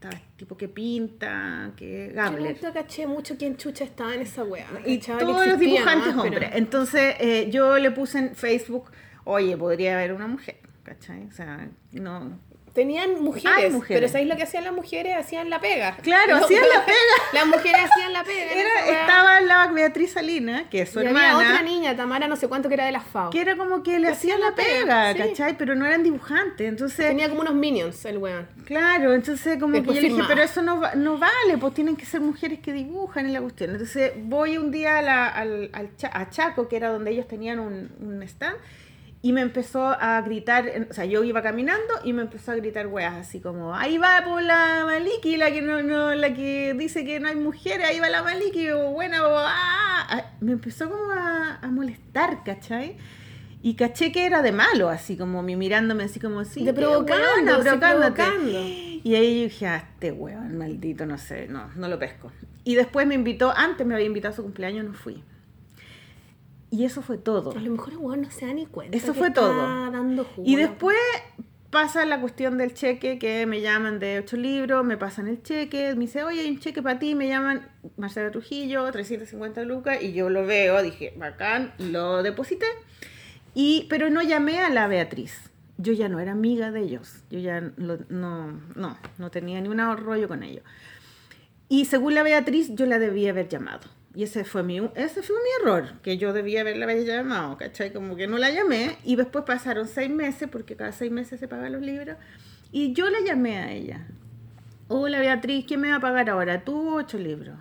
estaba 0.00 0.22
tipo 0.36 0.56
que 0.56 0.66
pinta, 0.68 1.72
que 1.76 2.08
Yo 2.08 2.14
Gabler. 2.14 2.54
nunca 2.54 2.72
caché 2.72 3.06
mucho 3.06 3.36
quién 3.36 3.56
chucha 3.58 3.84
estaba 3.84 4.14
en 4.14 4.22
esa 4.22 4.44
wea. 4.44 4.66
Y 4.86 4.98
todos 4.98 5.46
los 5.46 5.58
dibujantes 5.58 6.08
pero- 6.08 6.22
hombres. 6.22 6.50
Entonces 6.54 7.16
eh, 7.20 7.50
yo 7.50 7.76
le 7.78 7.90
puse 7.90 8.18
en 8.18 8.34
Facebook, 8.34 8.90
oye, 9.24 9.56
podría 9.58 9.94
haber 9.94 10.14
una 10.14 10.26
mujer, 10.26 10.56
¿cachai? 10.84 11.26
O 11.26 11.32
sea, 11.32 11.68
no... 11.92 12.38
Tenían 12.74 13.20
mujeres, 13.22 13.74
pero 13.88 14.06
¿sabéis 14.08 14.28
lo 14.28 14.36
que 14.36 14.44
hacían 14.44 14.62
las 14.62 14.72
mujeres? 14.72 15.16
Hacían 15.16 15.50
la 15.50 15.60
pega. 15.60 15.96
Claro, 16.02 16.38
No, 16.38 16.44
hacían 16.44 16.62
la 16.68 16.84
pega. 16.86 16.98
Las 17.32 17.46
mujeres 17.46 17.80
hacían 17.90 18.12
la 18.12 18.22
pega. 18.22 18.52
Era, 18.52 19.00
estaba 19.00 19.40
la 19.40 19.66
Beatriz 19.72 20.12
Salina, 20.12 20.68
que 20.70 20.82
es 20.82 20.90
su 20.90 21.00
y 21.02 21.06
hermana. 21.06 21.36
había 21.36 21.48
otra 21.50 21.62
niña, 21.62 21.96
Tamara, 21.96 22.28
no 22.28 22.36
sé 22.36 22.46
cuánto, 22.46 22.68
que 22.68 22.74
era 22.74 22.86
de 22.86 22.92
las 22.92 23.04
FAO. 23.04 23.30
que 23.30 23.40
era 23.40 23.56
como 23.56 23.82
que 23.82 23.98
le 23.98 24.06
hacían 24.08 24.40
la 24.40 24.54
pega, 24.54 25.12
sí. 25.12 25.18
¿cachai? 25.18 25.56
Pero 25.58 25.74
no 25.74 25.84
eran 25.84 26.04
dibujantes, 26.04 26.68
entonces... 26.68 27.08
Tenía 27.08 27.28
como 27.28 27.40
unos 27.40 27.54
minions 27.54 28.04
el 28.04 28.18
weón. 28.18 28.46
Claro, 28.66 29.14
entonces 29.14 29.58
como 29.58 29.74
Después 29.74 29.98
que 29.98 30.04
yo 30.04 30.08
le 30.08 30.14
dije, 30.14 30.28
pero 30.28 30.42
eso 30.42 30.62
no, 30.62 30.80
no 30.94 31.18
vale, 31.18 31.58
pues 31.58 31.74
tienen 31.74 31.96
que 31.96 32.06
ser 32.06 32.20
mujeres 32.20 32.60
que 32.60 32.72
dibujan 32.72 33.26
en 33.26 33.32
la 33.32 33.40
cuestión. 33.40 33.70
Entonces 33.70 34.12
voy 34.16 34.58
un 34.58 34.70
día 34.70 34.98
a, 34.98 35.02
la- 35.02 35.28
al, 35.28 35.70
al 35.72 35.90
a 36.12 36.30
Chaco, 36.30 36.68
que 36.68 36.76
era 36.76 36.90
donde 36.90 37.10
ellos 37.10 37.26
tenían 37.26 37.58
un, 37.58 37.90
un 38.00 38.22
stand, 38.22 38.56
y 39.22 39.32
me 39.32 39.42
empezó 39.42 39.84
a 39.84 40.20
gritar, 40.22 40.86
o 40.90 40.94
sea, 40.94 41.04
yo 41.04 41.22
iba 41.24 41.42
caminando 41.42 41.94
y 42.04 42.14
me 42.14 42.22
empezó 42.22 42.52
a 42.52 42.54
gritar 42.54 42.86
weas, 42.86 43.14
así 43.14 43.40
como, 43.40 43.74
ahí 43.74 43.98
va 43.98 44.22
por 44.24 44.42
la 44.42 44.84
Maliki, 44.86 45.36
la 45.36 45.50
que 45.50 45.60
no, 45.60 45.82
no, 45.82 46.14
la 46.14 46.32
que 46.32 46.74
dice 46.74 47.04
que 47.04 47.20
no 47.20 47.28
hay 47.28 47.36
mujeres, 47.36 47.86
ahí 47.86 48.00
va 48.00 48.08
la 48.08 48.22
Maliki, 48.22 48.70
o 48.70 48.92
buena, 48.92 49.26
o 49.26 49.36
ah". 49.36 50.06
Ah, 50.12 50.24
Me 50.40 50.52
empezó 50.52 50.88
como 50.88 51.12
a, 51.12 51.58
a 51.60 51.68
molestar, 51.68 52.42
¿cachai? 52.44 52.96
Y 53.62 53.74
caché 53.74 54.10
que 54.10 54.24
era 54.24 54.40
de 54.40 54.52
malo, 54.52 54.88
así 54.88 55.18
como 55.18 55.42
mi 55.42 55.54
mirándome 55.54 56.04
así 56.04 56.18
como 56.18 56.40
así. 56.40 56.64
De 56.64 56.72
qué 56.72 56.80
provocando, 56.80 57.56
sí, 57.56 57.62
provocándote. 57.62 58.22
provocando. 58.22 58.58
Y 59.04 59.14
ahí 59.14 59.36
yo 59.38 59.44
dije, 59.44 59.66
ah, 59.66 59.76
este 59.92 60.12
weón 60.12 60.56
maldito, 60.56 61.04
no 61.04 61.18
sé, 61.18 61.46
no, 61.46 61.70
no 61.76 61.88
lo 61.88 61.98
pesco. 61.98 62.32
Y 62.64 62.74
después 62.74 63.06
me 63.06 63.14
invitó, 63.14 63.52
antes 63.54 63.86
me 63.86 63.94
había 63.94 64.06
invitado 64.06 64.32
a 64.32 64.36
su 64.36 64.42
cumpleaños, 64.42 64.86
no 64.86 64.94
fui. 64.94 65.22
Y 66.70 66.84
eso 66.84 67.02
fue 67.02 67.18
todo. 67.18 67.50
A 67.56 67.60
lo 67.60 67.70
mejor 67.72 67.92
el 67.94 67.98
weón 67.98 68.22
no 68.22 68.30
se 68.30 68.46
da 68.46 68.52
ni 68.52 68.66
cuenta. 68.66 68.96
Eso 68.96 69.12
que 69.12 69.18
fue 69.18 69.28
está 69.28 69.40
todo. 69.40 69.90
dando 69.90 70.24
jugo. 70.24 70.48
Y 70.48 70.56
después 70.56 70.96
pasa 71.70 72.04
la 72.04 72.20
cuestión 72.20 72.58
del 72.58 72.74
cheque, 72.74 73.18
que 73.18 73.46
me 73.46 73.60
llaman 73.60 73.98
de 74.00 74.18
ocho 74.20 74.36
libros, 74.36 74.84
me 74.84 74.96
pasan 74.96 75.26
el 75.28 75.42
cheque, 75.42 75.94
me 75.94 76.00
dice, 76.02 76.22
oye, 76.24 76.40
hay 76.40 76.50
un 76.50 76.58
cheque 76.60 76.82
para 76.82 76.98
ti, 76.98 77.14
me 77.14 77.28
llaman 77.28 77.68
Marcela 77.96 78.30
Trujillo, 78.30 78.90
350 78.90 79.62
lucas, 79.62 80.02
y 80.02 80.12
yo 80.12 80.30
lo 80.30 80.44
veo, 80.46 80.82
dije, 80.82 81.12
bacán, 81.16 81.72
lo 81.78 82.22
deposité. 82.22 82.66
Y, 83.54 83.86
pero 83.88 84.10
no 84.10 84.22
llamé 84.22 84.60
a 84.60 84.70
la 84.70 84.86
Beatriz. 84.88 85.50
Yo 85.76 85.92
ya 85.92 86.08
no 86.08 86.20
era 86.20 86.32
amiga 86.32 86.70
de 86.72 86.80
ellos. 86.82 87.22
Yo 87.30 87.38
ya 87.38 87.60
lo- 87.76 87.98
no, 88.08 88.60
no, 88.74 88.96
no 89.18 89.30
tenía 89.30 89.60
ni 89.60 89.68
un 89.68 89.78
rollo 89.96 90.28
con 90.28 90.42
ellos. 90.42 90.62
Y 91.68 91.86
según 91.86 92.14
la 92.14 92.22
Beatriz, 92.22 92.74
yo 92.74 92.86
la 92.86 92.98
debía 92.98 93.30
haber 93.30 93.48
llamado. 93.48 93.88
Y 94.14 94.24
ese 94.24 94.44
fue 94.44 94.62
mi, 94.62 94.78
ese 94.96 95.22
fue 95.22 95.36
mi 95.36 95.62
error, 95.62 96.00
que 96.02 96.18
yo 96.18 96.32
debía 96.32 96.62
haberla 96.62 96.84
haber 96.84 97.04
llamado, 97.04 97.56
¿cachai? 97.56 97.92
Como 97.92 98.16
que 98.16 98.26
no 98.26 98.38
la 98.38 98.50
llamé. 98.50 98.98
Y 99.04 99.16
después 99.16 99.44
pasaron 99.44 99.86
seis 99.86 100.10
meses, 100.10 100.48
porque 100.50 100.74
cada 100.74 100.92
seis 100.92 101.12
meses 101.12 101.38
se 101.38 101.46
pagan 101.46 101.72
los 101.72 101.82
libros. 101.82 102.16
Y 102.72 102.92
yo 102.92 103.08
la 103.08 103.20
llamé 103.20 103.58
a 103.58 103.70
ella. 103.70 104.06
Hola 104.88 105.20
Beatriz, 105.20 105.64
¿quién 105.66 105.80
me 105.80 105.90
va 105.90 105.96
a 105.96 106.00
pagar 106.00 106.28
ahora? 106.28 106.64
¿Tú 106.64 106.96
ocho 106.96 107.18
libros? 107.18 107.56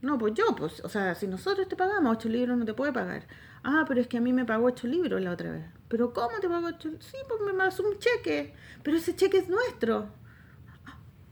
No, 0.00 0.18
pues 0.18 0.34
yo, 0.34 0.44
pues, 0.56 0.80
o 0.80 0.88
sea, 0.88 1.14
si 1.14 1.28
nosotros 1.28 1.68
te 1.68 1.76
pagamos 1.76 2.16
ocho 2.16 2.28
libros, 2.28 2.58
no 2.58 2.64
te 2.64 2.74
puede 2.74 2.92
pagar. 2.92 3.22
Ah, 3.62 3.84
pero 3.86 4.00
es 4.00 4.08
que 4.08 4.18
a 4.18 4.20
mí 4.20 4.32
me 4.32 4.44
pagó 4.44 4.66
ocho 4.66 4.88
libros 4.88 5.22
la 5.22 5.30
otra 5.30 5.52
vez. 5.52 5.64
¿Pero 5.86 6.12
cómo 6.12 6.40
te 6.40 6.48
pagó 6.48 6.66
ocho? 6.66 6.90
Sí, 6.98 7.16
pues 7.28 7.40
me 7.46 7.54
pasó 7.54 7.84
un 7.84 7.96
cheque. 8.00 8.54
Pero 8.82 8.96
ese 8.96 9.14
cheque 9.14 9.38
es 9.38 9.48
nuestro. 9.48 10.08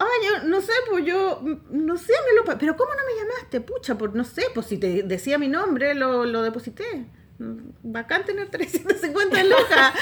Ah, 0.03 0.07
yo 0.25 0.49
no 0.49 0.61
sé, 0.63 0.73
pues 0.91 1.05
yo, 1.05 1.41
mm, 1.43 1.57
no 1.85 1.97
sé, 1.99 2.13
me 2.29 2.35
lo... 2.53 2.59
Pero 2.59 2.77
¿cómo 2.77 2.91
no 2.95 3.01
me 3.07 3.21
llamaste? 3.21 3.61
Pucha, 3.61 3.97
por 3.99 4.15
no 4.17 4.25
sé, 4.25 4.45
pues 4.55 4.67
si 4.67 4.79
te 4.79 5.03
decía 5.03 5.37
mi 5.39 5.47
nombre, 5.49 5.95
lo, 5.95 6.25
lo 6.25 6.41
deposité. 6.43 7.05
Mm, 7.39 7.59
Bacán 7.83 8.25
tener 8.25 8.49
350 8.49 9.45
lucas. 9.45 9.93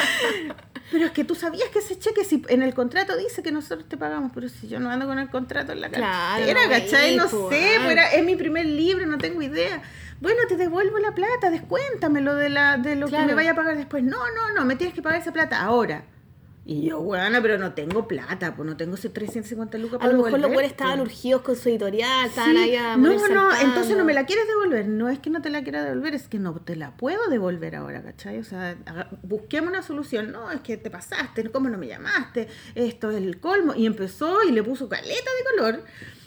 Pero 0.90 1.04
es 1.06 1.10
que 1.10 1.24
tú 1.24 1.34
sabías 1.34 1.68
que 1.70 1.80
ese 1.80 1.98
cheque, 1.98 2.24
si 2.24 2.42
en 2.48 2.62
el 2.62 2.74
contrato 2.74 3.16
dice 3.16 3.42
que 3.42 3.52
nosotros 3.52 3.88
te 3.88 3.96
pagamos, 3.96 4.30
pero 4.34 4.48
si 4.48 4.68
yo 4.68 4.80
no 4.80 4.88
ando 4.90 5.06
con 5.06 5.18
el 5.18 5.28
contrato 5.30 5.72
en 5.72 5.80
la 5.82 5.88
Claro, 5.90 6.44
cartera, 6.46 6.64
no 6.64 6.70
¿cachai? 6.70 7.16
No 7.16 7.22
veis, 7.24 7.30
sé, 7.30 7.36
pues, 7.36 7.80
pues 7.80 7.90
era- 7.92 8.12
es 8.12 8.24
mi 8.24 8.36
primer 8.36 8.66
libro, 8.66 9.04
no 9.04 9.18
tengo 9.18 9.42
idea. 9.42 9.82
Bueno, 10.20 10.38
te 10.48 10.56
devuelvo 10.56 10.98
la 10.98 11.12
plata, 11.14 11.50
descuéntamelo 11.50 12.34
de, 12.36 12.48
la, 12.48 12.76
de 12.78 12.96
lo 12.96 13.06
que 13.08 13.18
me 13.18 13.34
vaya 13.34 13.50
a 13.50 13.54
pagar 13.54 13.76
después. 13.76 14.02
No, 14.02 14.16
no, 14.34 14.52
no, 14.54 14.64
me 14.64 14.76
tienes 14.76 14.94
que 14.94 15.02
pagar 15.02 15.20
esa 15.20 15.32
plata 15.32 15.60
ahora. 15.60 16.04
Y 16.70 16.82
yo, 16.82 17.00
bueno, 17.00 17.38
pero 17.40 17.56
no 17.56 17.72
tengo 17.72 18.06
plata, 18.06 18.54
pues 18.54 18.68
no 18.68 18.76
tengo 18.76 18.96
ese 18.96 19.08
350 19.08 19.78
lucas 19.78 19.94
A 19.96 19.98
para 20.00 20.12
lo 20.12 20.22
mejor 20.22 20.38
los 20.38 20.52
buenos 20.52 20.70
estaban 20.70 21.00
urgidos 21.00 21.40
con 21.40 21.56
su 21.56 21.70
editorial, 21.70 22.26
estaban 22.26 22.50
Sí, 22.50 22.58
ahí 22.58 22.76
a 22.76 22.94
no, 22.98 23.08
no, 23.10 23.18
saltando. 23.18 23.54
entonces 23.64 23.96
no 23.96 24.04
me 24.04 24.12
la 24.12 24.26
quieres 24.26 24.46
devolver. 24.46 24.86
No 24.86 25.08
es 25.08 25.18
que 25.18 25.30
no 25.30 25.40
te 25.40 25.48
la 25.48 25.62
quiera 25.62 25.82
devolver, 25.82 26.14
es 26.14 26.28
que 26.28 26.38
no 26.38 26.52
te 26.60 26.76
la 26.76 26.94
puedo 26.94 27.26
devolver 27.30 27.74
ahora, 27.74 28.02
¿cachai? 28.02 28.38
O 28.38 28.44
sea, 28.44 28.76
busquemos 29.22 29.70
una 29.70 29.80
solución. 29.80 30.30
No, 30.30 30.50
es 30.50 30.60
que 30.60 30.76
te 30.76 30.90
pasaste, 30.90 31.48
¿cómo 31.50 31.70
no 31.70 31.78
me 31.78 31.86
llamaste? 31.86 32.48
Esto 32.74 33.10
es 33.12 33.16
el 33.16 33.40
colmo. 33.40 33.72
Y 33.74 33.86
empezó 33.86 34.42
y 34.46 34.52
le 34.52 34.62
puso 34.62 34.90
caleta 34.90 35.14
de 35.38 35.56
color. 35.56 35.84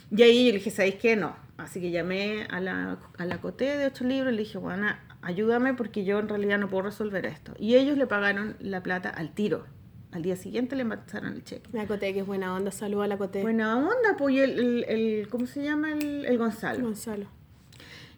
Y 0.10 0.23
ahí 0.23 0.45
yo 0.47 0.54
le 0.54 0.58
dije, 0.58 0.71
¿sabéis 0.71 0.95
qué? 0.95 1.15
No. 1.15 1.36
Así 1.58 1.80
que 1.80 1.91
llamé 1.91 2.47
a 2.49 2.60
la, 2.60 2.97
a 3.15 3.25
la 3.25 3.38
Coté 3.39 3.77
de 3.77 3.86
ocho 3.86 4.06
libros 4.06 4.34
y 4.34 4.38
le 4.38 4.41
dije, 4.41 4.58
bueno, 4.58 4.88
ayúdame 5.21 5.75
porque 5.75 6.04
yo 6.04 6.17
en 6.17 6.30
realidad 6.30 6.58
no 6.58 6.67
puedo 6.67 6.82
resolver 6.86 7.27
esto. 7.27 7.54
Y 7.60 7.75
ellos 7.75 7.95
le 7.95 8.08
pagaron 8.08 8.56
la 8.60 8.82
plata 8.82 9.10
al 9.10 9.36
tiro. 9.36 9.67
Al 10.12 10.24
día 10.24 10.36
siguiente 10.36 10.76
le 10.76 10.86
pasaron 10.86 11.34
el 11.34 11.43
cheque. 11.43 11.69
La 11.74 11.86
Coté, 11.88 12.13
que 12.13 12.19
es 12.19 12.26
buena 12.26 12.54
onda, 12.54 12.71
saluda 12.71 13.06
a 13.06 13.08
la 13.08 13.17
Coté. 13.17 13.41
Buena 13.41 13.78
onda, 13.78 14.17
pues 14.17 14.36
y 14.36 14.39
el, 14.39 14.60
el- 14.60 14.84
el- 14.89 15.28
¿cómo 15.30 15.45
se 15.47 15.63
llama? 15.63 15.93
El, 15.93 16.26
el 16.26 16.38
Gonzalo. 16.38 16.84
Gonzalo. 16.84 17.28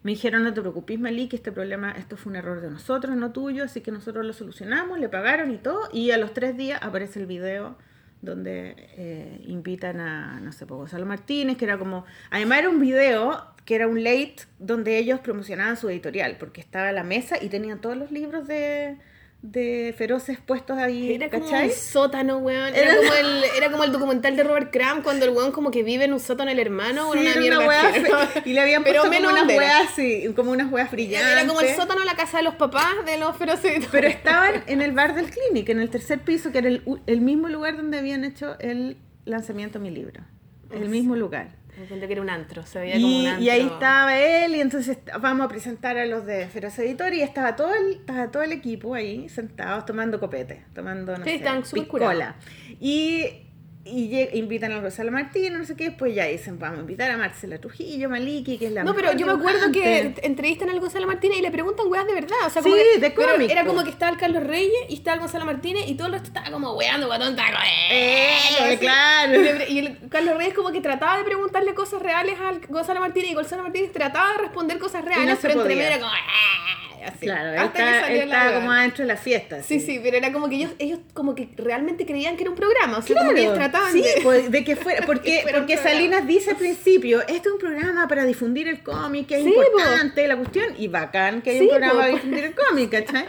Me 0.02 0.10
dijeron, 0.10 0.42
no 0.42 0.52
te 0.52 0.60
preocupes, 0.60 0.98
Malí, 1.00 1.28
que 1.28 1.36
este 1.36 1.50
problema, 1.52 1.92
esto 1.92 2.16
fue 2.18 2.30
un 2.30 2.36
error 2.36 2.60
de 2.60 2.68
nosotros, 2.70 3.16
no 3.16 3.32
tuyo, 3.32 3.64
así 3.64 3.80
que 3.80 3.90
nosotros 3.90 4.26
lo 4.26 4.32
solucionamos, 4.34 4.98
le 4.98 5.08
pagaron 5.08 5.50
y 5.50 5.56
todo, 5.56 5.80
y 5.92 6.10
a 6.10 6.18
los 6.18 6.34
tres 6.34 6.56
días 6.58 6.78
aparece 6.82 7.20
el 7.20 7.26
video 7.26 7.76
donde 8.20 8.74
eh, 8.96 9.40
invitan 9.46 10.00
a, 10.00 10.40
no 10.40 10.52
sé, 10.52 10.66
pues, 10.66 10.76
Gonzalo 10.78 11.06
Martínez, 11.06 11.56
que 11.56 11.64
era 11.64 11.78
como, 11.78 12.04
además 12.30 12.58
era 12.58 12.68
un 12.68 12.80
video 12.80 13.46
que 13.64 13.76
era 13.76 13.86
un 13.88 14.02
late 14.04 14.36
donde 14.58 14.98
ellos 14.98 15.20
promocionaban 15.20 15.78
su 15.78 15.88
editorial, 15.88 16.36
porque 16.38 16.60
estaba 16.60 16.92
la 16.92 17.02
mesa 17.04 17.36
y 17.42 17.48
tenían 17.48 17.80
todos 17.80 17.96
los 17.96 18.10
libros 18.10 18.46
de, 18.46 18.98
de 19.46 19.94
feroces 19.98 20.38
puestos 20.40 20.78
ahí, 20.78 21.12
Era 21.12 21.28
como 21.28 21.44
¿cachai? 21.44 21.66
un 21.68 21.74
sótano, 21.74 22.38
weón. 22.38 22.74
Era, 22.74 22.92
Era- 22.92 22.96
como 22.96 23.12
el, 23.20 23.44
era 23.56 23.70
como 23.70 23.84
el 23.84 23.92
documental 23.92 24.36
de 24.36 24.42
Robert 24.42 24.72
Crumb 24.72 25.02
cuando 25.02 25.26
el 25.26 25.32
weón 25.32 25.52
como 25.52 25.70
que 25.70 25.82
vive 25.82 26.04
en 26.04 26.14
un 26.14 26.20
sótano 26.20 26.50
el 26.50 26.58
hermano 26.58 27.10
o 27.10 27.12
Sí, 27.12 27.18
una 27.18 27.36
mierda. 27.36 27.58
una 27.60 28.26
fe- 28.26 28.42
y 28.46 28.54
le 28.54 28.60
habían 28.62 28.82
puesto 28.82 29.02
como 29.02 29.18
unas 29.28 29.46
weas 29.46 29.90
así, 29.92 30.32
como 30.34 30.50
unas 30.50 30.72
weas 30.72 30.90
brillantes. 30.90 31.30
Era 31.30 31.46
como 31.46 31.60
el 31.60 31.68
sótano 31.76 32.00
de 32.00 32.06
la 32.06 32.14
casa 32.16 32.38
de 32.38 32.42
los 32.44 32.54
papás 32.54 33.04
de 33.04 33.18
los 33.18 33.36
feroces. 33.36 33.86
Pero 33.92 34.08
estaban 34.08 34.64
en 34.66 34.80
el 34.80 34.92
bar 34.92 35.14
del 35.14 35.26
Clinic, 35.30 35.68
en 35.68 35.78
el 35.80 35.90
tercer 35.90 36.20
piso, 36.20 36.50
que 36.50 36.58
era 36.58 36.68
el, 36.68 36.82
el 37.06 37.20
mismo 37.20 37.48
lugar 37.48 37.76
donde 37.76 37.98
habían 37.98 38.24
hecho 38.24 38.56
el 38.60 38.96
lanzamiento 39.26 39.78
de 39.78 39.82
mi 39.82 39.90
libro. 39.94 40.22
El 40.70 40.88
mismo 40.88 41.16
lugar. 41.16 41.48
Me 41.78 41.86
cuenta 41.86 42.06
que 42.06 42.12
era 42.12 42.22
un 42.22 42.30
antro, 42.30 42.64
se 42.64 42.78
veía 42.78 42.94
como 42.94 43.06
un 43.20 43.26
antro. 43.26 43.44
y 43.44 43.50
ahí 43.50 43.60
estaba 43.62 44.18
él, 44.18 44.54
y 44.54 44.60
entonces 44.60 44.98
vamos 45.20 45.46
a 45.46 45.48
presentar 45.48 45.96
a 45.98 46.06
los 46.06 46.24
de 46.24 46.46
Feroz 46.46 46.78
Editor, 46.78 47.12
y 47.14 47.22
estaba 47.22 47.56
todo 47.56 47.74
el, 47.74 47.94
estaba 47.96 48.30
todo 48.30 48.42
el 48.42 48.52
equipo 48.52 48.94
ahí, 48.94 49.28
sentados, 49.28 49.84
tomando 49.84 50.20
copete, 50.20 50.64
tomando, 50.74 51.16
no 51.16 51.24
Sí, 51.24 51.38
sé, 51.38 51.74
piscola. 51.74 52.36
Y, 52.80 53.43
y 53.86 54.28
invitan 54.38 54.72
a 54.72 54.80
Gonzalo 54.80 55.12
Martínez, 55.12 55.52
no 55.52 55.64
sé 55.64 55.76
qué, 55.76 55.90
después 55.90 56.14
ya 56.14 56.24
dicen, 56.24 56.58
vamos 56.58 56.78
a 56.78 56.80
invitar 56.80 57.10
a 57.10 57.18
Marcela 57.18 57.58
Trujillo, 57.58 58.08
Maliki, 58.08 58.56
que 58.56 58.66
es 58.66 58.72
la 58.72 58.82
No, 58.82 58.94
pero 58.94 59.12
yo 59.12 59.26
me 59.26 59.32
acuerdo 59.32 59.70
que 59.72 60.14
entrevistan 60.22 60.70
al 60.70 60.80
Gonzalo 60.80 61.06
Martínez 61.06 61.38
y 61.38 61.42
le 61.42 61.50
preguntan 61.50 61.86
weas 61.88 62.06
de 62.06 62.14
verdad. 62.14 62.36
O 62.46 62.50
sea, 62.50 62.62
Sí, 62.62 62.70
como 62.70 62.82
que- 62.82 63.00
de 63.00 63.10
pero 63.10 63.34
Era 63.34 63.66
como 63.66 63.84
que 63.84 63.90
estaba 63.90 64.10
el 64.12 64.18
Carlos 64.18 64.42
Reyes 64.44 64.72
y 64.88 64.94
estaba 64.94 65.16
el 65.16 65.20
Gonzalo 65.20 65.44
Martínez 65.44 65.84
y 65.86 65.94
todo 65.96 66.06
el 66.06 66.14
resto 66.14 66.28
estaba 66.28 66.50
como 66.50 66.72
weando, 66.72 67.06
guatón, 67.08 67.36
taco. 67.36 67.58
Eh, 67.90 68.34
así. 68.60 68.76
claro. 68.78 69.32
Y, 69.68 69.78
el 69.78 69.98
Carlos 70.08 70.36
Reyes 70.38 70.54
como 70.54 70.72
que 70.72 70.80
trataba 70.80 71.18
de 71.18 71.24
preguntarle 71.24 71.74
cosas 71.74 72.00
reales 72.00 72.38
al 72.40 72.60
Gonzalo 72.66 73.00
Martínez 73.00 73.30
y 73.32 73.34
Gonzalo 73.34 73.62
Martínez 73.64 73.92
trataba 73.92 74.32
de 74.32 74.38
responder 74.38 74.78
cosas 74.78 75.04
reales, 75.04 75.38
pero 75.42 75.60
entre 75.60 75.76
medio 75.76 75.88
era 75.88 75.98
como... 75.98 76.10
"Ah", 76.10 76.93
así. 77.06 77.26
Claro, 77.26 77.50
Hasta 77.60 77.72
que 77.72 77.78
estaba, 77.82 78.00
salió 78.00 78.22
él 78.22 78.28
estaba 78.32 78.54
como 78.54 78.72
adentro 78.72 79.02
de 79.04 79.08
la 79.08 79.16
fiesta. 79.16 79.62
Sí, 79.62 79.76
así. 79.76 79.86
sí, 79.86 80.00
pero 80.02 80.16
era 80.16 80.32
como 80.32 80.48
que 80.48 80.56
ellos, 80.56 80.72
ellos 80.78 80.98
como 81.12 81.34
que 81.34 81.48
realmente 81.56 82.06
creían 82.06 82.36
que 82.36 82.42
era 82.42 82.50
un 82.50 82.56
programa, 82.56 82.98
o 82.98 83.02
sea, 83.02 83.16
como 83.16 83.30
que 83.30 83.34
Claro, 83.36 83.54
ellos 83.54 83.54
trataban 83.58 83.92
sí, 83.92 84.02
de... 84.02 84.20
pues, 84.22 84.50
de 84.50 84.64
que 84.64 84.76
fuera, 84.76 85.06
porque, 85.06 85.42
que 85.46 85.52
porque. 85.52 85.76
Salinas 85.76 86.26
dice 86.26 86.50
al 86.50 86.56
principio, 86.56 87.20
este 87.22 87.48
es 87.48 87.52
un 87.54 87.58
programa 87.58 88.08
para 88.08 88.24
difundir 88.24 88.68
el 88.68 88.82
cómic, 88.82 89.26
que 89.26 89.36
es 89.38 89.44
Sí, 89.44 89.54
importante 89.54 90.26
la 90.28 90.36
cuestión, 90.36 90.74
y 90.78 90.88
bacán 90.88 91.42
que 91.42 91.50
hay 91.50 91.58
Sí, 91.58 91.64
un 91.64 91.68
programa 91.70 91.92
po. 91.92 91.98
para 92.00 92.12
difundir 92.12 92.44
el 92.44 92.54
cómic, 92.54 92.90
¿cachai? 92.90 93.24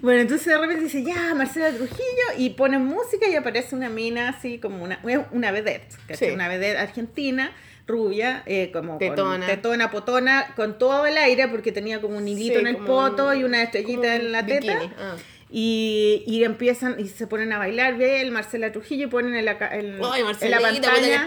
Bueno, 0.00 0.20
entonces 0.20 0.46
de 0.46 0.58
repente 0.58 0.84
dice, 0.84 1.02
ya, 1.02 1.34
Marcela 1.34 1.70
Trujillo, 1.70 2.26
y 2.36 2.50
ponen 2.50 2.84
música 2.84 3.28
y 3.28 3.34
aparece 3.34 3.74
una 3.74 3.88
mina 3.88 4.28
así 4.30 4.58
como 4.58 4.82
una, 4.82 5.00
una 5.32 5.50
vedette, 5.50 5.94
¿cachai? 6.06 6.28
Sí. 6.28 6.34
Una 6.34 6.48
vedette 6.48 6.78
argentina, 6.78 7.52
rubia, 7.88 8.42
eh, 8.46 8.70
como 8.72 8.98
Tetona. 8.98 9.46
con 9.46 9.56
tetona, 9.56 9.90
potona, 9.90 10.52
con 10.54 10.78
todo 10.78 11.06
el 11.06 11.16
aire, 11.18 11.48
porque 11.48 11.72
tenía 11.72 12.00
como 12.00 12.18
un 12.18 12.28
hilito 12.28 12.54
Sí, 12.54 12.60
en 12.60 12.66
el 12.68 12.76
poto 12.76 13.28
un- 13.28 13.36
y 13.40 13.44
una 13.44 13.62
estrellita 13.62 14.14
en 14.14 14.30
la 14.30 14.44
teta. 14.46 14.78
ah. 14.98 15.16
Y, 15.50 16.24
y 16.26 16.44
empiezan 16.44 17.00
y 17.00 17.08
se 17.08 17.26
ponen 17.26 17.52
a 17.54 17.58
bailar, 17.58 17.96
ve 17.96 18.20
el 18.20 18.30
Marcela 18.30 18.70
Trujillo 18.70 19.04
y 19.04 19.06
ponen 19.06 19.34
en 19.34 19.46
la, 19.46 19.52
en, 19.72 19.98
Ay, 20.04 20.22
en 20.42 20.50
la 20.50 20.60
pantalla. 20.60 21.26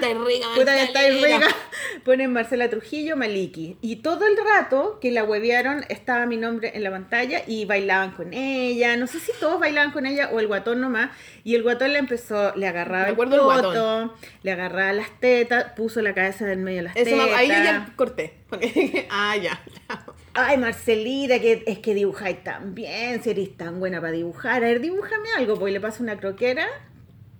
puta 0.55 0.75
que 0.93 1.11
rica, 1.11 1.47
Ponen 2.05 2.31
Marcela 2.31 2.69
Trujillo, 2.69 3.17
Maliki. 3.17 3.77
Y 3.81 3.97
todo 3.97 4.27
el 4.27 4.37
rato 4.37 4.99
que 5.01 5.09
la 5.11 5.23
huevearon 5.23 5.85
estaba 5.89 6.27
mi 6.27 6.37
nombre 6.37 6.71
en 6.75 6.83
la 6.83 6.91
pantalla 6.91 7.41
y 7.47 7.65
bailaban 7.65 8.11
con 8.11 8.33
ella. 8.33 8.95
No 8.95 9.07
sé 9.07 9.19
si 9.19 9.31
todos 9.39 9.59
bailaban 9.59 9.91
con 9.91 10.05
ella 10.05 10.29
o 10.31 10.39
el 10.39 10.45
guatón 10.47 10.81
nomás. 10.81 11.09
Y 11.43 11.55
el 11.55 11.63
guatón 11.63 11.93
le 11.93 11.99
empezó, 11.99 12.55
le 12.55 12.67
agarraba 12.67 13.09
el 13.09 13.15
poto, 13.15 14.15
le 14.43 14.51
agarraba 14.51 14.93
las 14.93 15.19
tetas, 15.19 15.71
puso 15.75 16.01
la 16.01 16.13
cabeza 16.13 16.51
en 16.51 16.63
medio 16.63 16.77
de 16.77 16.83
las 16.83 16.95
Eso 16.95 17.05
tetas. 17.09 17.25
me- 17.27 17.33
ahí 17.35 17.47
ya 17.49 17.93
corté. 17.95 18.33
ah, 19.09 19.35
ya. 19.37 19.59
Ay, 20.33 20.57
Marcelita, 20.57 21.39
que 21.39 21.63
es 21.67 21.79
que 21.79 21.93
dibujáis 21.93 22.41
tan 22.43 22.73
bien, 22.73 23.21
si 23.21 23.33
tan 23.47 23.79
buena 23.81 23.99
para 23.99 24.13
dibujar. 24.13 24.63
A 24.63 24.67
ver, 24.67 24.79
dibújame 24.79 25.27
algo, 25.37 25.59
pues 25.59 25.73
le 25.73 25.81
paso 25.81 26.03
una 26.03 26.17
croquera, 26.17 26.67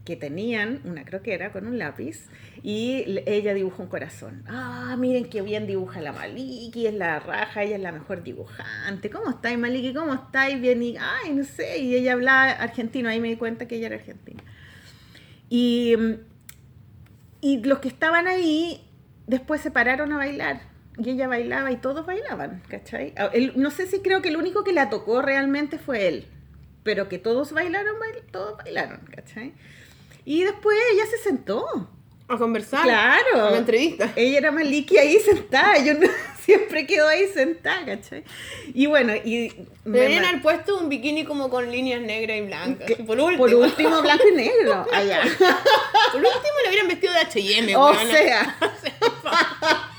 que 0.04 0.17
tenían 0.17 0.82
una 0.84 1.06
croquera 1.06 1.54
con 1.54 1.67
un 1.67 1.77
lápiz, 1.77 2.27
y 2.63 3.21
ella 3.25 3.54
dibujó 3.54 3.84
un 3.84 3.89
corazón. 3.89 4.43
Ah, 4.45 4.97
miren 4.99 5.30
qué 5.30 5.41
bien 5.41 5.67
dibuja 5.67 6.01
la 6.01 6.12
Maliki, 6.12 6.86
es 6.86 6.93
la 6.93 7.19
raja, 7.19 7.63
ella 7.63 7.77
es 7.77 7.82
la 7.82 7.93
mejor 7.93 8.23
dibujante. 8.23 9.10
¿Cómo 9.10 9.30
estáis, 9.30 9.58
Maliki? 9.58 9.93
¿Cómo 9.93 10.13
estáis? 10.13 10.60
Bien, 10.60 10.84
y, 10.84 10.97
ay, 10.97 11.34
no 11.34 11.45
sé, 11.45 11.77
y 11.80 11.95
ella 11.95 12.13
hablaba 12.13 12.51
argentino, 12.51 13.08
ahí 13.08 13.21
me 13.21 13.30
di 13.30 13.38
cuenta 13.38 13.69
que 13.69 13.77
ella 13.77 13.88
era 13.88 13.95
argentina. 13.95 14.43
Y, 15.49 15.95
y 17.39 17.63
los 17.63 17.80
que 17.80 17.88
estaban 17.88 18.27
ahí 18.27 18.86
después 19.27 19.62
se 19.62 19.71
pararon 19.71 20.12
a 20.12 20.17
bailar. 20.17 20.70
Y 21.03 21.09
ella 21.09 21.27
bailaba 21.27 21.71
y 21.71 21.77
todos 21.77 22.05
bailaban, 22.05 22.61
¿cachai? 22.69 23.13
Ah, 23.17 23.29
él- 23.33 23.53
no 23.55 23.71
sé 23.71 23.87
si 23.87 24.01
creo 24.01 24.21
que 24.21 24.29
el 24.29 24.37
único 24.37 24.63
que 24.63 24.71
la 24.73 24.89
tocó 24.89 25.21
realmente 25.21 25.77
fue 25.79 26.07
él. 26.07 26.27
Pero 26.83 27.09
que 27.09 27.17
todos 27.17 27.51
bailaron, 27.53 27.95
bail- 27.99 28.23
todos 28.31 28.57
bailaron, 28.57 28.99
¿cachai? 29.15 29.53
Y 30.25 30.43
después 30.43 30.77
ella 30.93 31.03
se 31.09 31.17
sentó. 31.17 31.65
A 32.27 32.37
conversar. 32.37 32.83
Claro. 32.83 33.45
A 33.53 33.57
entrevista. 33.57 34.11
Ella 34.15 34.37
era 34.37 34.51
Maliki 34.51 34.97
ahí 34.97 35.19
sentada. 35.19 35.77
Yo 35.83 35.95
no- 35.95 36.07
siempre 36.45 36.85
quedo 36.87 37.07
ahí 37.07 37.27
sentada, 37.27 37.83
¿cachai? 37.85 38.23
Y 38.73 38.85
bueno, 38.85 39.13
y... 39.15 39.53
Deberían 39.83 40.23
haber 40.25 40.41
puesto 40.41 40.77
un 40.79 40.87
bikini 40.89 41.25
como 41.25 41.49
con 41.49 41.69
líneas 41.71 42.01
negras 42.01 42.37
y 42.37 42.41
blancas. 42.41 42.87
que- 42.87 42.95
Por 43.03 43.19
último. 43.19 43.37
Por 43.45 43.53
último, 43.55 44.01
blanco 44.01 44.23
y 44.31 44.35
negro. 44.35 44.85
Allá. 44.93 45.21
Por 45.23 46.21
último 46.21 46.53
le 46.63 46.69
hubieran 46.69 46.87
vestido 46.87 47.11
de 47.13 47.19
H&M, 47.19 47.75
O 47.75 47.85
weona. 47.91 48.11
sea. 48.11 48.57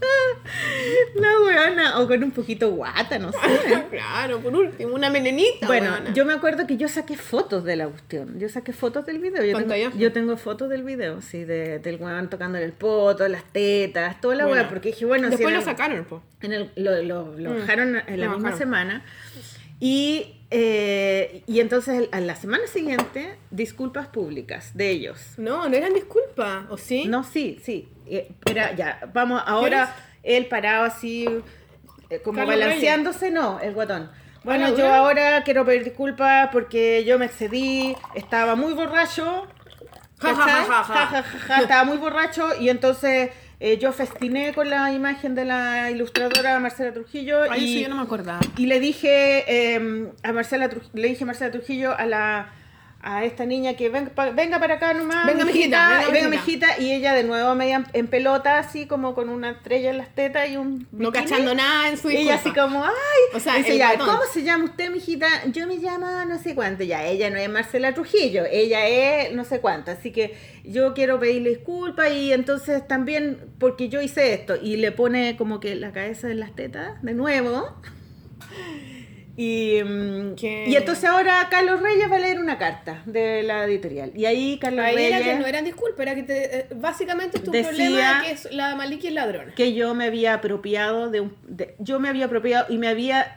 La 1.14 1.28
weona, 1.44 1.98
o 2.00 2.06
con 2.06 2.22
un 2.22 2.30
poquito 2.30 2.70
guata, 2.70 3.18
no 3.18 3.32
sé. 3.32 3.38
Claro, 3.90 4.40
por 4.40 4.54
último, 4.54 4.94
una 4.94 5.10
melenita, 5.10 5.66
Bueno, 5.66 5.90
yo 6.14 6.24
me 6.24 6.32
acuerdo 6.32 6.66
que 6.66 6.76
yo 6.76 6.88
saqué 6.88 7.16
fotos 7.16 7.64
de 7.64 7.76
la 7.76 7.88
cuestión. 7.88 8.38
Yo 8.38 8.48
saqué 8.48 8.72
fotos 8.72 9.04
del 9.06 9.18
video. 9.18 9.42
Yo, 9.42 9.56
tengo, 9.56 9.58
Pantallazo. 9.68 9.98
yo 9.98 10.12
tengo 10.12 10.36
fotos 10.36 10.68
del 10.68 10.82
video, 10.84 11.20
sí, 11.20 11.44
de, 11.44 11.78
del 11.78 11.96
weón 11.96 12.30
tocándole 12.30 12.64
el 12.64 12.72
poto, 12.72 13.26
las 13.28 13.44
tetas, 13.52 14.20
toda 14.20 14.34
la 14.36 14.46
Buena. 14.46 14.62
weá, 14.62 14.68
porque 14.70 14.90
dije, 14.90 15.04
bueno, 15.06 15.28
Después 15.30 15.52
lo 15.52 15.58
el- 15.60 15.64
sacaron, 15.64 16.04
po. 16.04 16.22
en 16.42 16.52
el- 16.52 16.70
lo, 16.76 17.02
lo- 17.02 17.38
lo 17.38 17.50
Mm. 17.50 17.54
dejaron 17.56 17.88
en 18.06 18.20
la 18.20 18.26
misma 18.28 18.36
bajaron. 18.36 18.58
semana. 18.58 19.04
Y, 19.80 20.37
eh, 20.50 21.42
y 21.46 21.60
entonces 21.60 22.08
a 22.10 22.20
la 22.20 22.34
semana 22.34 22.66
siguiente, 22.66 23.36
disculpas 23.50 24.08
públicas 24.08 24.70
de 24.74 24.90
ellos. 24.90 25.34
No, 25.36 25.68
no 25.68 25.76
eran 25.76 25.92
disculpas, 25.92 26.64
¿o 26.70 26.78
sí? 26.78 27.04
No, 27.06 27.22
sí, 27.22 27.60
sí. 27.62 27.88
Eh, 28.06 28.30
Era, 28.46 28.74
ya, 28.74 29.00
vamos, 29.12 29.42
ahora 29.44 29.94
él 30.22 30.46
parado 30.46 30.84
así, 30.84 31.26
eh, 32.08 32.20
como 32.22 32.38
Carlos 32.38 32.58
balanceándose, 32.58 33.30
no, 33.30 33.60
el 33.60 33.74
guatón. 33.74 34.10
Bueno, 34.44 34.68
¿la 34.68 34.76
yo 34.76 34.94
ahora 34.94 35.42
quiero 35.42 35.64
pedir 35.66 35.84
disculpas 35.84 36.48
porque 36.50 37.04
yo 37.04 37.18
me 37.18 37.26
excedí, 37.26 37.94
estaba 38.14 38.54
muy 38.54 38.72
borracho. 38.72 39.46
Ja, 40.20 40.34
ja, 40.34 40.44
¿cachai? 40.44 40.64
ja, 40.64 40.64
ja, 40.64 40.84
ja. 40.84 40.94
Ja, 40.94 41.06
ja, 41.06 41.22
ja, 41.22 41.38
ja, 41.46 41.60
estaba 41.60 41.84
muy 41.84 41.98
borracho 41.98 42.48
y 42.58 42.70
entonces 42.70 43.30
eh, 43.60 43.78
yo 43.78 43.92
festiné 43.92 44.52
con 44.54 44.70
la 44.70 44.92
imagen 44.92 45.34
de 45.34 45.44
la 45.44 45.90
ilustradora 45.90 46.58
Marcela 46.60 46.92
Trujillo 46.92 47.42
Ay, 47.50 47.64
y, 47.64 47.74
sí, 47.74 47.82
yo 47.82 47.88
no 47.88 47.96
me 47.96 48.02
acordaba. 48.02 48.40
y 48.56 48.66
le 48.66 48.78
dije 48.80 49.44
eh, 49.74 50.08
a 50.22 50.32
Marcela 50.32 50.70
le 50.92 51.08
dije 51.08 51.24
a 51.24 51.26
Marcela 51.26 51.50
Trujillo 51.50 51.92
a 51.96 52.06
la 52.06 52.52
a 53.00 53.24
esta 53.24 53.46
niña 53.46 53.74
que 53.74 53.88
venga, 53.90 54.10
pa- 54.10 54.30
venga 54.30 54.58
para 54.58 54.74
acá 54.74 54.92
nomás. 54.92 55.24
Venga, 55.24 55.44
mijita, 55.44 55.98
venga, 55.98 56.10
venga, 56.10 56.28
mijita. 56.30 56.80
Y 56.80 56.92
ella 56.92 57.14
de 57.14 57.22
nuevo 57.22 57.54
media 57.54 57.84
en, 57.92 58.08
pelota, 58.08 58.58
así 58.58 58.86
como 58.86 59.14
con 59.14 59.28
una 59.28 59.50
estrella 59.50 59.90
en 59.90 59.98
las 59.98 60.08
tetas 60.14 60.48
y 60.50 60.56
un. 60.56 60.88
No 60.90 61.12
cachando 61.12 61.54
nada 61.54 61.88
en 61.90 61.96
su 61.96 62.10
Y 62.10 62.16
ella 62.16 62.34
así 62.34 62.46
disculpa. 62.50 62.62
como, 62.62 62.84
ay, 62.84 62.90
O 63.34 63.38
sea, 63.40 63.54
dice 63.54 63.78
ya. 63.78 63.96
¿cómo 63.96 64.18
se 64.32 64.42
llama 64.42 64.64
usted, 64.64 64.90
mijita? 64.90 65.28
Yo 65.52 65.68
me 65.68 65.76
llamo 65.76 66.06
no 66.26 66.38
sé 66.38 66.56
cuánto, 66.56 66.82
ya, 66.82 67.06
ella 67.06 67.30
no 67.30 67.36
es 67.38 67.48
Marcela 67.48 67.94
Trujillo, 67.94 68.44
ella 68.50 68.86
es 68.88 69.32
no 69.32 69.44
sé 69.44 69.60
cuánto, 69.60 69.92
así 69.92 70.10
que 70.10 70.36
yo 70.64 70.92
quiero 70.92 71.20
pedirle 71.20 71.50
disculpas 71.50 72.10
y 72.12 72.32
entonces 72.32 72.86
también 72.88 73.38
porque 73.60 73.88
yo 73.88 74.00
hice 74.02 74.34
esto 74.34 74.56
y 74.60 74.76
le 74.76 74.90
pone 74.90 75.36
como 75.36 75.60
que 75.60 75.76
la 75.76 75.92
cabeza 75.92 76.30
en 76.32 76.40
las 76.40 76.52
tetas 76.56 77.00
de 77.02 77.14
nuevo. 77.14 77.80
Y, 79.40 79.80
mm, 79.84 80.34
¿Qué? 80.34 80.64
y 80.66 80.74
entonces 80.74 81.04
ahora 81.04 81.46
Carlos 81.48 81.80
Reyes 81.80 82.10
va 82.10 82.16
a 82.16 82.18
leer 82.18 82.40
una 82.40 82.58
carta 82.58 83.02
de 83.06 83.44
la 83.44 83.64
editorial. 83.66 84.10
Y 84.16 84.24
ahí 84.26 84.58
Carlos 84.58 84.84
Ahí 84.84 84.96
Reyes... 84.96 85.12
era 85.12 85.24
que 85.24 85.38
no 85.38 85.46
eran 85.46 85.64
disculpas, 85.64 86.00
era 86.00 86.16
que 86.16 86.24
te, 86.24 86.58
eh, 86.58 86.66
básicamente 86.74 87.38
tu 87.38 87.52
Decía- 87.52 87.68
problema 87.70 88.22
que 88.24 88.30
es 88.32 88.48
la 88.50 88.74
Maliki 88.74 89.06
es 89.06 89.12
ladrona. 89.12 89.54
que 89.54 89.74
yo 89.74 89.94
me 89.94 90.06
había 90.06 90.34
apropiado 90.34 91.08
de 91.08 91.20
un 91.20 91.36
de- 91.46 91.76
yo 91.78 92.00
me 92.00 92.08
había 92.08 92.24
apropiado 92.24 92.66
y 92.68 92.78
me 92.78 92.88
había 92.88 93.36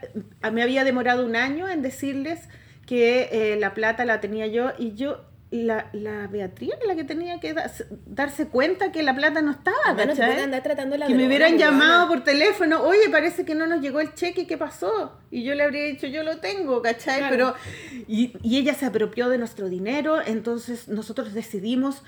me 0.52 0.64
había 0.64 0.84
demorado 0.84 1.24
un 1.24 1.36
año 1.36 1.70
en 1.70 1.84
decirles 1.84 2.50
que 2.88 3.30
eh, 3.32 3.58
la 3.60 3.76
plata 3.76 4.04
la 4.04 4.20
tenía 4.22 4.48
yo 4.48 4.72
y 4.80 4.96
yo 4.96 5.22
la, 5.52 5.90
la 5.92 6.28
Beatriz 6.28 6.72
era 6.78 6.86
la 6.88 6.96
que 6.96 7.04
tenía 7.04 7.40
que 7.42 7.54
da- 7.54 7.70
darse 8.06 8.48
cuenta 8.48 8.92
que 8.94 9.04
la 9.04 9.14
plata 9.14 9.42
no 9.42 9.52
estaba 9.52 9.96
te 9.98 10.08
¿cachai? 10.08 10.40
andar 10.40 10.64
tratando 10.64 10.96
la 10.96 11.08
que 11.08 11.14
me 11.14 11.28
hubieran 11.28 11.58
llamado 11.58 12.08
por 12.08 12.24
teléfono, 12.24 12.82
oye, 12.82 13.10
parece 13.12 13.44
que 13.44 13.54
no 13.54 13.68
nos 13.68 13.82
llegó 13.82 14.00
el 14.00 14.14
cheque, 14.14 14.48
¿qué 14.48 14.58
pasó? 14.58 15.20
Y 15.30 15.44
yo 15.44 15.54
le 15.54 15.64
habría 15.64 15.84
dicho, 15.84 16.08
yo 16.08 16.24
lo 16.24 16.38
tengo, 16.38 16.82
¿cachai? 16.82 17.18
Claro. 17.20 17.32
Pero, 17.36 17.56
y, 18.08 18.34
y 18.42 18.58
ella 18.60 18.74
se 18.74 18.86
apropió 18.86 19.28
de 19.28 19.38
nuestro 19.38 19.68
dinero, 19.68 20.22
entonces 20.26 20.88
nosotros 20.88 21.34
decidimos 21.34 22.02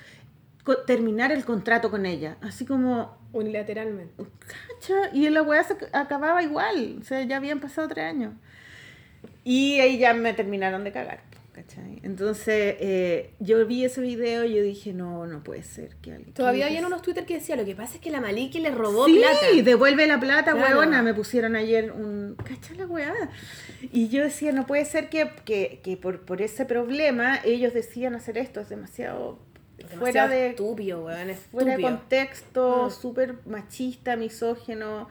co- 0.63 0.77
terminar 0.77 1.33
el 1.33 1.43
contrato 1.43 1.91
con 1.91 2.05
ella, 2.05 2.37
así 2.41 2.65
como, 2.65 3.17
Unilateralmente. 3.33 4.23
Cacha, 4.47 5.09
y 5.11 5.29
la 5.29 5.41
weá 5.41 5.63
se 5.63 5.77
ac- 5.77 5.89
acababa 5.91 6.43
igual, 6.43 6.99
o 7.01 7.03
sea, 7.03 7.21
ya 7.23 7.37
habían 7.37 7.59
pasado 7.59 7.87
tres 7.89 8.05
años. 8.05 8.33
Y 9.43 9.79
ahí 9.81 9.97
ya 9.97 10.13
me 10.13 10.33
terminaron 10.33 10.83
de 10.85 10.91
cagar, 10.93 11.19
¿cachai? 11.53 11.99
Entonces, 12.03 12.75
eh, 12.79 13.33
yo 13.39 13.65
vi 13.65 13.85
ese 13.85 14.01
video 14.01 14.43
y 14.43 14.55
yo 14.55 14.61
dije, 14.63 14.91
no, 14.93 15.25
no 15.27 15.43
puede 15.43 15.63
ser 15.63 15.95
que 16.01 16.11
alguien... 16.13 16.33
Todavía 16.33 16.65
habían 16.65 16.83
unos 16.85 17.01
Twitter 17.01 17.25
que 17.25 17.35
decía, 17.35 17.55
lo 17.55 17.63
que 17.63 17.75
pasa 17.75 17.95
es 17.95 18.01
que 18.01 18.09
la 18.11 18.19
Maliki 18.19 18.59
le 18.59 18.71
robó 18.71 19.05
Sí, 19.05 19.19
plata. 19.19 19.37
devuelve 19.63 20.07
la 20.07 20.19
plata, 20.19 20.51
Claro. 20.53 20.79
huevona. 20.79 21.01
Me 21.03 21.13
pusieron 21.13 21.55
ayer 21.55 21.91
un. 21.91 22.35
¿Cacha 22.43 22.73
la 22.75 22.85
weá? 22.87 23.13
Y 23.91 24.09
yo 24.09 24.23
decía, 24.23 24.51
no 24.51 24.65
puede 24.65 24.83
ser 24.85 25.09
que, 25.09 25.29
que, 25.45 25.79
que 25.83 25.95
por, 25.97 26.21
por 26.25 26.41
ese 26.41 26.65
problema 26.65 27.39
ellos 27.45 27.73
decían 27.73 28.15
hacer 28.15 28.37
esto. 28.37 28.59
Es 28.59 28.69
demasiado. 28.69 29.39
fuera 29.99 30.27
de. 30.27 30.49
Estúpido, 30.49 31.05
weón, 31.05 31.33
Fuera 31.51 31.75
de 31.77 31.81
contexto, 31.81 32.87
Mm. 32.87 32.91
súper 32.91 33.35
machista, 33.45 34.15
misógeno. 34.15 35.07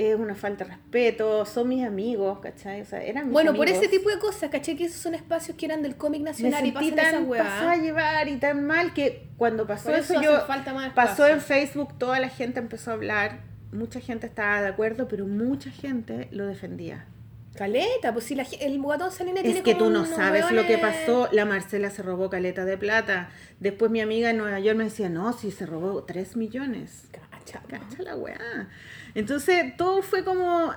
Es 0.00 0.18
una 0.18 0.34
falta 0.34 0.64
de 0.64 0.70
respeto. 0.70 1.44
Son 1.44 1.68
mis 1.68 1.84
amigos, 1.84 2.38
¿cachai? 2.40 2.80
O 2.80 2.84
sea, 2.86 3.02
eran 3.02 3.26
mis 3.26 3.32
Bueno, 3.34 3.54
por 3.54 3.68
ese 3.68 3.86
tipo 3.88 4.08
de 4.08 4.18
cosas, 4.18 4.48
caché 4.48 4.74
que 4.76 4.84
esos 4.84 5.00
son 5.00 5.14
espacios 5.14 5.56
que 5.58 5.66
eran 5.66 5.82
del 5.82 5.96
cómic 5.96 6.22
me 6.22 6.30
nacional 6.30 6.64
y 6.64 6.72
pasan 6.72 6.94
tan 6.96 7.28
pasada 7.28 7.72
a 7.72 7.76
llevar 7.76 8.28
y 8.28 8.36
tan 8.36 8.66
mal 8.66 8.94
que 8.94 9.28
cuando 9.36 9.66
pasó 9.66 9.94
eso, 9.94 10.14
eso 10.14 10.22
yo 10.22 10.36
hace 10.36 10.46
falta 10.46 10.72
más 10.72 10.92
pasó 10.94 11.26
en 11.26 11.40
Facebook 11.40 11.98
toda 11.98 12.18
la 12.20 12.28
gente 12.28 12.60
empezó 12.60 12.90
a 12.90 12.94
hablar 12.94 13.40
mucha 13.72 14.00
gente 14.00 14.26
estaba 14.26 14.62
de 14.62 14.68
acuerdo 14.68 15.08
pero 15.08 15.26
mucha 15.26 15.70
gente 15.70 16.28
lo 16.30 16.46
defendía 16.46 17.06
Caleta, 17.54 18.12
pues 18.12 18.26
si 18.26 18.36
la, 18.36 18.46
el 18.60 18.80
guatón 18.80 19.10
Salinas 19.10 19.42
tiene 19.42 19.58
es 19.58 19.64
que 19.64 19.72
como 19.74 19.86
tú 19.86 19.90
no 19.90 20.06
sabes 20.06 20.50
lo 20.52 20.66
que 20.66 20.78
pasó 20.78 21.28
la 21.32 21.44
Marcela 21.44 21.90
se 21.90 22.02
robó 22.02 22.30
caleta 22.30 22.64
de 22.64 22.78
plata 22.78 23.30
después 23.58 23.90
mi 23.90 24.00
amiga 24.00 24.30
en 24.30 24.38
Nueva 24.38 24.60
York 24.60 24.78
me 24.78 24.84
decía 24.84 25.08
no 25.08 25.32
si 25.32 25.50
se 25.50 25.66
robó 25.66 26.04
3 26.04 26.36
millones 26.36 27.08
Cacha. 27.40 27.62
Cacha 27.68 28.02
la 28.02 28.16
weá. 28.16 28.68
Entonces 29.14 29.76
todo 29.76 30.02
fue 30.02 30.24
como. 30.24 30.72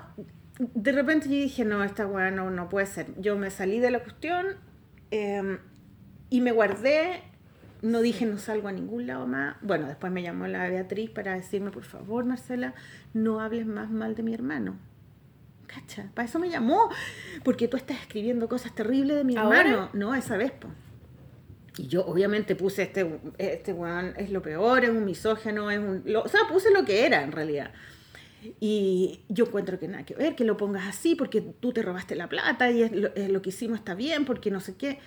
De 0.59 0.91
repente 0.91 1.25
yo 1.27 1.35
dije, 1.35 1.65
no, 1.65 1.83
esta 1.83 2.05
weá 2.05 2.31
no, 2.31 2.51
no 2.51 2.69
puede 2.69 2.85
ser. 2.85 3.07
Yo 3.19 3.37
me 3.37 3.49
salí 3.49 3.79
de 3.79 3.91
la 3.91 3.99
cuestión 4.03 4.45
eh, 5.11 5.57
y 6.29 6.41
me 6.41 6.51
guardé. 6.51 7.23
No 7.81 7.99
dije, 8.01 8.25
no 8.25 8.37
salgo 8.37 8.69
a 8.69 8.71
ningún 8.71 9.07
lado 9.07 9.27
más. 9.27 9.57
Bueno, 9.61 9.87
después 9.87 10.11
me 10.13 10.21
llamó 10.21 10.47
la 10.47 10.69
Beatriz 10.69 11.09
para 11.09 11.33
decirme, 11.35 11.69
por 11.71 11.83
favor, 11.83 12.23
Marcela, 12.23 12.73
no 13.13 13.41
hables 13.41 13.65
más 13.65 13.89
mal 13.91 14.15
de 14.15 14.23
mi 14.23 14.33
hermano. 14.33 14.77
Cacha, 15.67 16.09
para 16.13 16.27
eso 16.27 16.39
me 16.39 16.49
llamó. 16.49 16.89
Porque 17.43 17.67
tú 17.67 17.75
estás 17.75 17.99
escribiendo 17.99 18.47
cosas 18.47 18.73
terribles 18.73 19.17
de 19.17 19.23
mi 19.25 19.35
¿Ahora? 19.35 19.61
hermano. 19.61 19.89
No, 19.93 20.15
esa 20.15 20.37
vez, 20.37 20.51
po. 20.51 20.69
Y 21.77 21.87
yo 21.87 22.05
obviamente 22.05 22.55
puse 22.55 22.83
este, 22.83 23.19
este 23.39 23.73
weón 23.73 24.13
es 24.17 24.29
lo 24.29 24.41
peor, 24.43 24.83
es 24.85 24.91
un 24.91 25.03
misógeno, 25.03 25.71
es 25.71 25.79
un... 25.79 26.03
lo- 26.05 26.21
o 26.21 26.27
sea, 26.27 26.41
puse 26.49 26.71
lo 26.71 26.85
que 26.85 27.05
era 27.05 27.23
en 27.23 27.31
realidad. 27.31 27.73
Y 28.59 29.21
yo 29.29 29.45
encuentro 29.45 29.79
que 29.79 29.87
nada 29.87 30.05
que 30.05 30.15
ver, 30.15 30.35
que 30.35 30.43
lo 30.43 30.57
pongas 30.57 30.87
así 30.87 31.15
porque 31.15 31.41
tú 31.41 31.73
te 31.73 31.81
robaste 31.81 32.15
la 32.15 32.29
plata 32.29 32.69
y 32.71 32.89
lo, 32.89 33.13
es 33.15 33.29
lo 33.29 33.41
que 33.41 33.49
hicimos 33.49 33.79
está 33.79 33.95
bien 33.95 34.25
porque 34.25 34.51
no 34.51 34.59
sé 34.59 34.75
qué. 34.75 34.99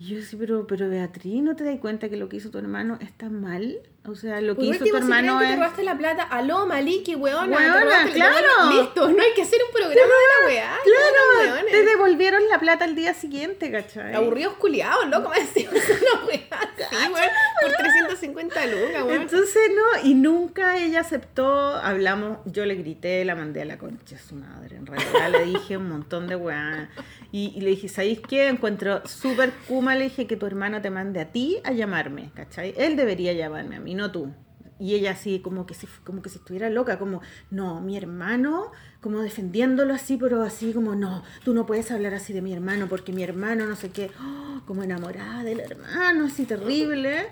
Y 0.00 0.06
yo 0.06 0.16
decía, 0.16 0.38
pero, 0.38 0.66
pero 0.66 0.88
Beatriz, 0.88 1.42
¿no 1.42 1.54
te 1.54 1.62
das 1.62 1.78
cuenta 1.78 2.08
que 2.08 2.16
lo 2.16 2.30
que 2.30 2.38
hizo 2.38 2.50
tu 2.50 2.56
hermano 2.56 2.96
está 3.02 3.28
mal? 3.28 3.80
O 4.08 4.14
sea, 4.14 4.40
lo 4.40 4.54
que 4.54 4.62
Por 4.62 4.64
hizo 4.64 4.78
tu 4.78 4.84
último, 4.84 4.96
si 4.96 5.02
hermano 5.02 5.38
que 5.38 5.44
te 5.44 5.50
es... 5.50 5.58
robaste 5.58 5.82
la 5.84 5.98
plata, 5.98 6.22
aló, 6.22 6.64
Maliki, 6.64 7.16
weona, 7.16 7.54
Weona, 7.54 7.84
robaste 7.84 8.12
claro. 8.12 8.46
Listo, 8.70 9.10
no 9.10 9.22
hay 9.22 9.34
que 9.34 9.42
hacer 9.42 9.60
un 9.62 9.74
programa 9.74 10.00
de 10.00 10.00
la 10.06 10.46
weá. 10.46 10.74
Claro, 10.82 11.66
te 11.70 11.84
devolvieron 11.84 12.48
la 12.48 12.58
plata 12.58 12.86
al 12.86 12.94
día 12.94 13.12
siguiente, 13.12 13.70
¿cachai? 13.70 14.14
Aburridos 14.14 14.54
culiados, 14.54 15.06
loco, 15.10 15.28
me 15.28 15.40
decían 15.40 15.70
una 15.74 16.24
weá 16.24 16.60
así, 16.78 17.12
weón, 17.12 17.30
por 17.60 17.72
350 17.72 18.66
lucas, 18.68 19.02
weón. 19.04 19.20
Entonces, 19.20 19.70
no, 19.76 20.08
y 20.08 20.14
nunca 20.14 20.78
ella 20.78 21.00
aceptó, 21.00 21.74
hablamos, 21.76 22.38
yo 22.46 22.64
le 22.64 22.74
grité, 22.76 23.22
la 23.26 23.34
mandé 23.34 23.60
a 23.60 23.64
la 23.66 23.76
concha 23.76 24.16
de 24.16 24.22
su 24.22 24.34
madre, 24.34 24.76
en 24.76 24.86
realidad 24.86 25.30
le 25.30 25.44
dije 25.44 25.76
un 25.76 25.90
montón 25.90 26.26
de 26.26 26.36
weá. 26.36 26.88
Y, 27.32 27.52
y 27.56 27.60
le 27.60 27.70
dije, 27.70 27.88
¿sabéis 27.88 28.20
qué? 28.20 28.48
Encuentro 28.48 29.06
súper 29.06 29.52
kuma, 29.68 29.94
le 29.94 30.04
dije 30.04 30.26
que 30.26 30.36
tu 30.36 30.46
hermano 30.46 30.80
te 30.82 30.90
mande 30.90 31.20
a 31.20 31.26
ti 31.32 31.58
a 31.64 31.72
llamarme, 31.72 32.30
¿cachai? 32.34 32.74
Él 32.76 32.96
debería 32.96 33.32
llamarme 33.32 33.76
a 33.76 33.80
mí, 33.80 33.94
no 33.94 34.10
tú. 34.10 34.32
Y 34.80 34.94
ella 34.94 35.10
así, 35.10 35.40
como 35.40 35.66
que 35.66 35.74
si, 35.74 35.86
como 36.04 36.22
que 36.22 36.30
si 36.30 36.38
estuviera 36.38 36.70
loca, 36.70 36.98
como, 36.98 37.20
no, 37.50 37.82
mi 37.82 37.98
hermano, 37.98 38.72
como 39.02 39.20
defendiéndolo 39.20 39.92
así, 39.92 40.16
pero 40.16 40.42
así 40.42 40.72
como, 40.72 40.94
no, 40.94 41.22
tú 41.44 41.52
no 41.52 41.66
puedes 41.66 41.90
hablar 41.90 42.14
así 42.14 42.32
de 42.32 42.40
mi 42.40 42.52
hermano, 42.54 42.86
porque 42.88 43.12
mi 43.12 43.22
hermano 43.22 43.66
no 43.66 43.76
sé 43.76 43.90
qué, 43.90 44.10
¡Oh! 44.20 44.62
como 44.66 44.82
enamorada 44.82 45.44
del 45.44 45.60
hermano, 45.60 46.24
así 46.26 46.46
terrible. 46.46 47.26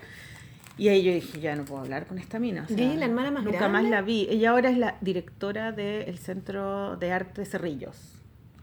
Y 0.77 0.89
ahí 0.89 1.01
yo 1.03 1.11
dije, 1.11 1.41
ya 1.41 1.55
no 1.55 1.65
puedo 1.65 1.81
hablar 1.81 2.05
con 2.05 2.19
esta 2.19 2.37
mina. 2.39 2.65
o 2.65 2.67
sea, 2.73 2.77
la 2.95 3.05
hermana 3.05 3.31
más 3.31 3.43
Nunca 3.43 3.57
grande. 3.57 3.81
más 3.81 3.89
la 3.89 4.01
vi. 4.03 4.27
Ella 4.29 4.51
ahora 4.51 4.69
es 4.69 4.77
la 4.77 4.95
directora 5.01 5.71
del 5.71 6.17
Centro 6.19 6.97
de 6.97 7.11
Arte 7.11 7.45
Cerrillos, 7.45 7.97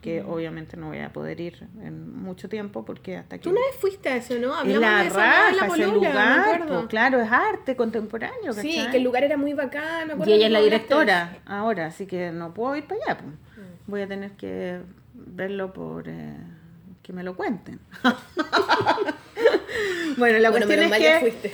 que 0.07 0.22
Mm. 0.22 0.30
obviamente 0.30 0.76
no 0.76 0.86
voy 0.88 0.98
a 1.00 1.12
poder 1.12 1.40
ir 1.40 1.66
en 1.82 2.16
mucho 2.22 2.48
tiempo 2.48 2.84
porque 2.84 3.16
hasta 3.16 3.38
que... 3.38 3.42
Tú 3.42 3.50
una 3.50 3.61
vez 3.61 3.74
fuiste 3.80 4.09
a 4.09 4.16
eso, 4.16 4.34
¿no? 4.38 4.54
Hablamos 4.54 4.80
la 4.80 5.02
de 5.02 5.11
la 5.57 5.66
ese 5.66 5.68
me 5.68 5.94
lugar, 5.94 6.66
pues, 6.68 6.86
claro, 6.86 7.20
es 7.20 7.32
arte 7.32 7.74
contemporáneo. 7.74 8.52
Sí, 8.52 8.86
que 8.92 8.98
el 8.98 9.02
lugar 9.02 9.24
era 9.24 9.36
muy 9.36 9.52
acuerdo. 10.12 10.32
Y 10.32 10.36
ella 10.36 10.46
es 10.46 10.52
la 10.52 10.61
directora 10.61 11.38
ahora, 11.44 11.86
así 11.86 12.07
que 12.07 12.30
no 12.30 12.54
puedo 12.54 12.76
ir 12.76 12.84
para 12.84 13.00
allá. 13.02 13.18
pues. 13.18 13.32
Mm. 13.34 13.90
Voy 13.90 14.02
a 14.02 14.07
tener 14.07 14.30
que 14.32 14.80
verlo 15.12 15.72
por 15.72 16.09
eh, 16.09 16.36
que 17.02 17.12
me 17.12 17.24
lo 17.24 17.34
cuenten. 17.34 17.80
bueno, 20.16 20.38
la. 20.38 20.50
Bueno, 20.50 20.66
cuestión 20.66 20.92
es 20.92 20.98
que 20.98 21.18
fuiste. 21.20 21.52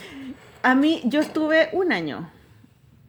a 0.63 0.75
mí 0.75 1.01
yo 1.05 1.21
estuve 1.21 1.71
un 1.73 1.91
año. 1.91 2.29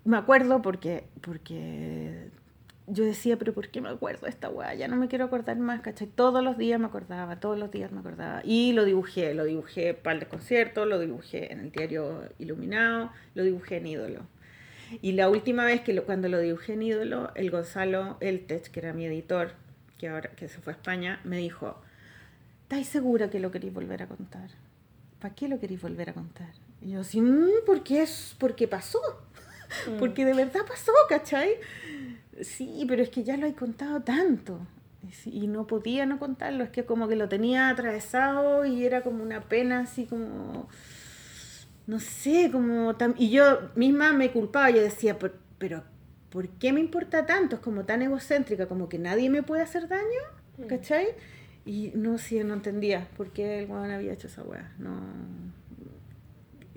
Me 0.05 0.17
acuerdo 0.17 0.61
porque 0.61 1.05
porque 1.21 2.22
yo 2.87 3.03
decía, 3.05 3.37
pero 3.37 3.53
¿por 3.53 3.69
qué 3.69 3.79
me 3.81 3.89
acuerdo 3.89 4.25
de 4.25 4.29
esta 4.29 4.49
weá? 4.49 4.73
Ya 4.73 4.87
no 4.87 4.95
me 4.97 5.07
quiero 5.07 5.25
acordar 5.25 5.57
más, 5.57 5.81
¿cachai? 5.81 6.07
Todos 6.07 6.43
los 6.43 6.57
días 6.57 6.79
me 6.79 6.85
acordaba, 6.87 7.39
todos 7.39 7.57
los 7.57 7.71
días 7.71 7.91
me 7.91 7.99
acordaba. 7.99 8.41
Y 8.43 8.73
lo 8.73 8.83
dibujé, 8.85 9.33
lo 9.33 9.45
dibujé 9.45 9.93
para 9.93 10.15
el 10.15 10.19
desconcierto, 10.19 10.85
lo 10.85 10.99
dibujé 10.99 11.51
en 11.53 11.59
el 11.61 11.71
diario 11.71 12.23
Iluminado, 12.39 13.11
lo 13.35 13.43
dibujé 13.43 13.77
en 13.77 13.87
Ídolo. 13.87 14.19
Y 15.01 15.13
la 15.13 15.29
última 15.29 15.65
vez 15.65 15.81
que 15.81 15.93
lo- 15.93 16.03
cuando 16.05 16.27
lo 16.29 16.39
dibujé 16.39 16.73
en 16.73 16.83
Ídolo, 16.83 17.31
el 17.35 17.49
Gonzalo 17.51 18.17
Eltech, 18.19 18.69
que 18.69 18.79
era 18.81 18.93
mi 18.93 19.05
editor, 19.05 19.53
que 19.97 20.09
ahora 20.09 20.29
que 20.31 20.49
se 20.49 20.59
fue 20.59 20.73
a 20.73 20.75
España, 20.75 21.19
me 21.23 21.37
dijo, 21.37 21.77
¿estáis 22.63 22.87
segura 22.87 23.29
que 23.29 23.39
lo 23.39 23.49
queréis 23.49 23.73
volver 23.73 24.03
a 24.03 24.07
contar? 24.07 24.49
¿Para 25.19 25.33
qué 25.33 25.47
lo 25.47 25.57
queréis 25.59 25.81
volver 25.81 26.09
a 26.09 26.13
contar? 26.13 26.49
Y 26.81 26.91
yo 26.91 26.99
así, 26.99 27.21
"Mm, 27.21 27.47
porque 27.65 28.01
es, 28.01 28.35
porque 28.37 28.67
pasó. 28.67 28.99
Porque 29.97 30.25
de 30.25 30.33
verdad 30.33 30.61
pasó, 30.67 30.91
¿cachai? 31.09 31.49
Sí, 32.41 32.85
pero 32.87 33.01
es 33.03 33.09
que 33.09 33.23
ya 33.23 33.37
lo 33.37 33.45
he 33.47 33.53
contado 33.53 34.01
tanto. 34.01 34.59
Y 35.25 35.47
no 35.47 35.67
podía 35.67 36.05
no 36.05 36.17
contarlo, 36.17 36.63
es 36.63 36.69
que 36.69 36.85
como 36.85 37.07
que 37.09 37.15
lo 37.17 37.27
tenía 37.29 37.69
atravesado 37.69 38.65
y 38.65 38.85
era 38.85 39.01
como 39.03 39.21
una 39.23 39.41
pena 39.41 39.81
así 39.81 40.05
como 40.05 40.67
no 41.85 41.99
sé, 41.99 42.49
como 42.51 42.95
tan... 42.95 43.13
Y 43.17 43.29
yo 43.29 43.69
misma 43.75 44.13
me 44.13 44.31
culpaba, 44.31 44.69
yo 44.71 44.81
decía, 44.81 45.19
"Pero- 45.19 45.33
pero 45.57 45.83
¿por 46.29 46.47
qué 46.49 46.71
me 46.73 46.79
importa 46.79 47.25
tanto? 47.25 47.57
Es 47.57 47.61
como 47.61 47.83
tan 47.85 48.01
egocéntrica, 48.01 48.67
como 48.67 48.87
que 48.89 48.97
nadie 48.99 49.29
me 49.29 49.43
puede 49.43 49.63
hacer 49.63 49.87
daño, 49.89 50.21
¿cachai? 50.69 51.07
Y 51.65 51.91
no, 51.95 52.17
sí, 52.17 52.41
no 52.43 52.53
entendía 52.53 53.09
por 53.17 53.31
qué 53.31 53.59
el 53.59 53.69
weón 53.69 53.91
había 53.91 54.13
hecho 54.13 54.27
esa 54.27 54.43
weá. 54.43 54.71
No. 54.79 54.97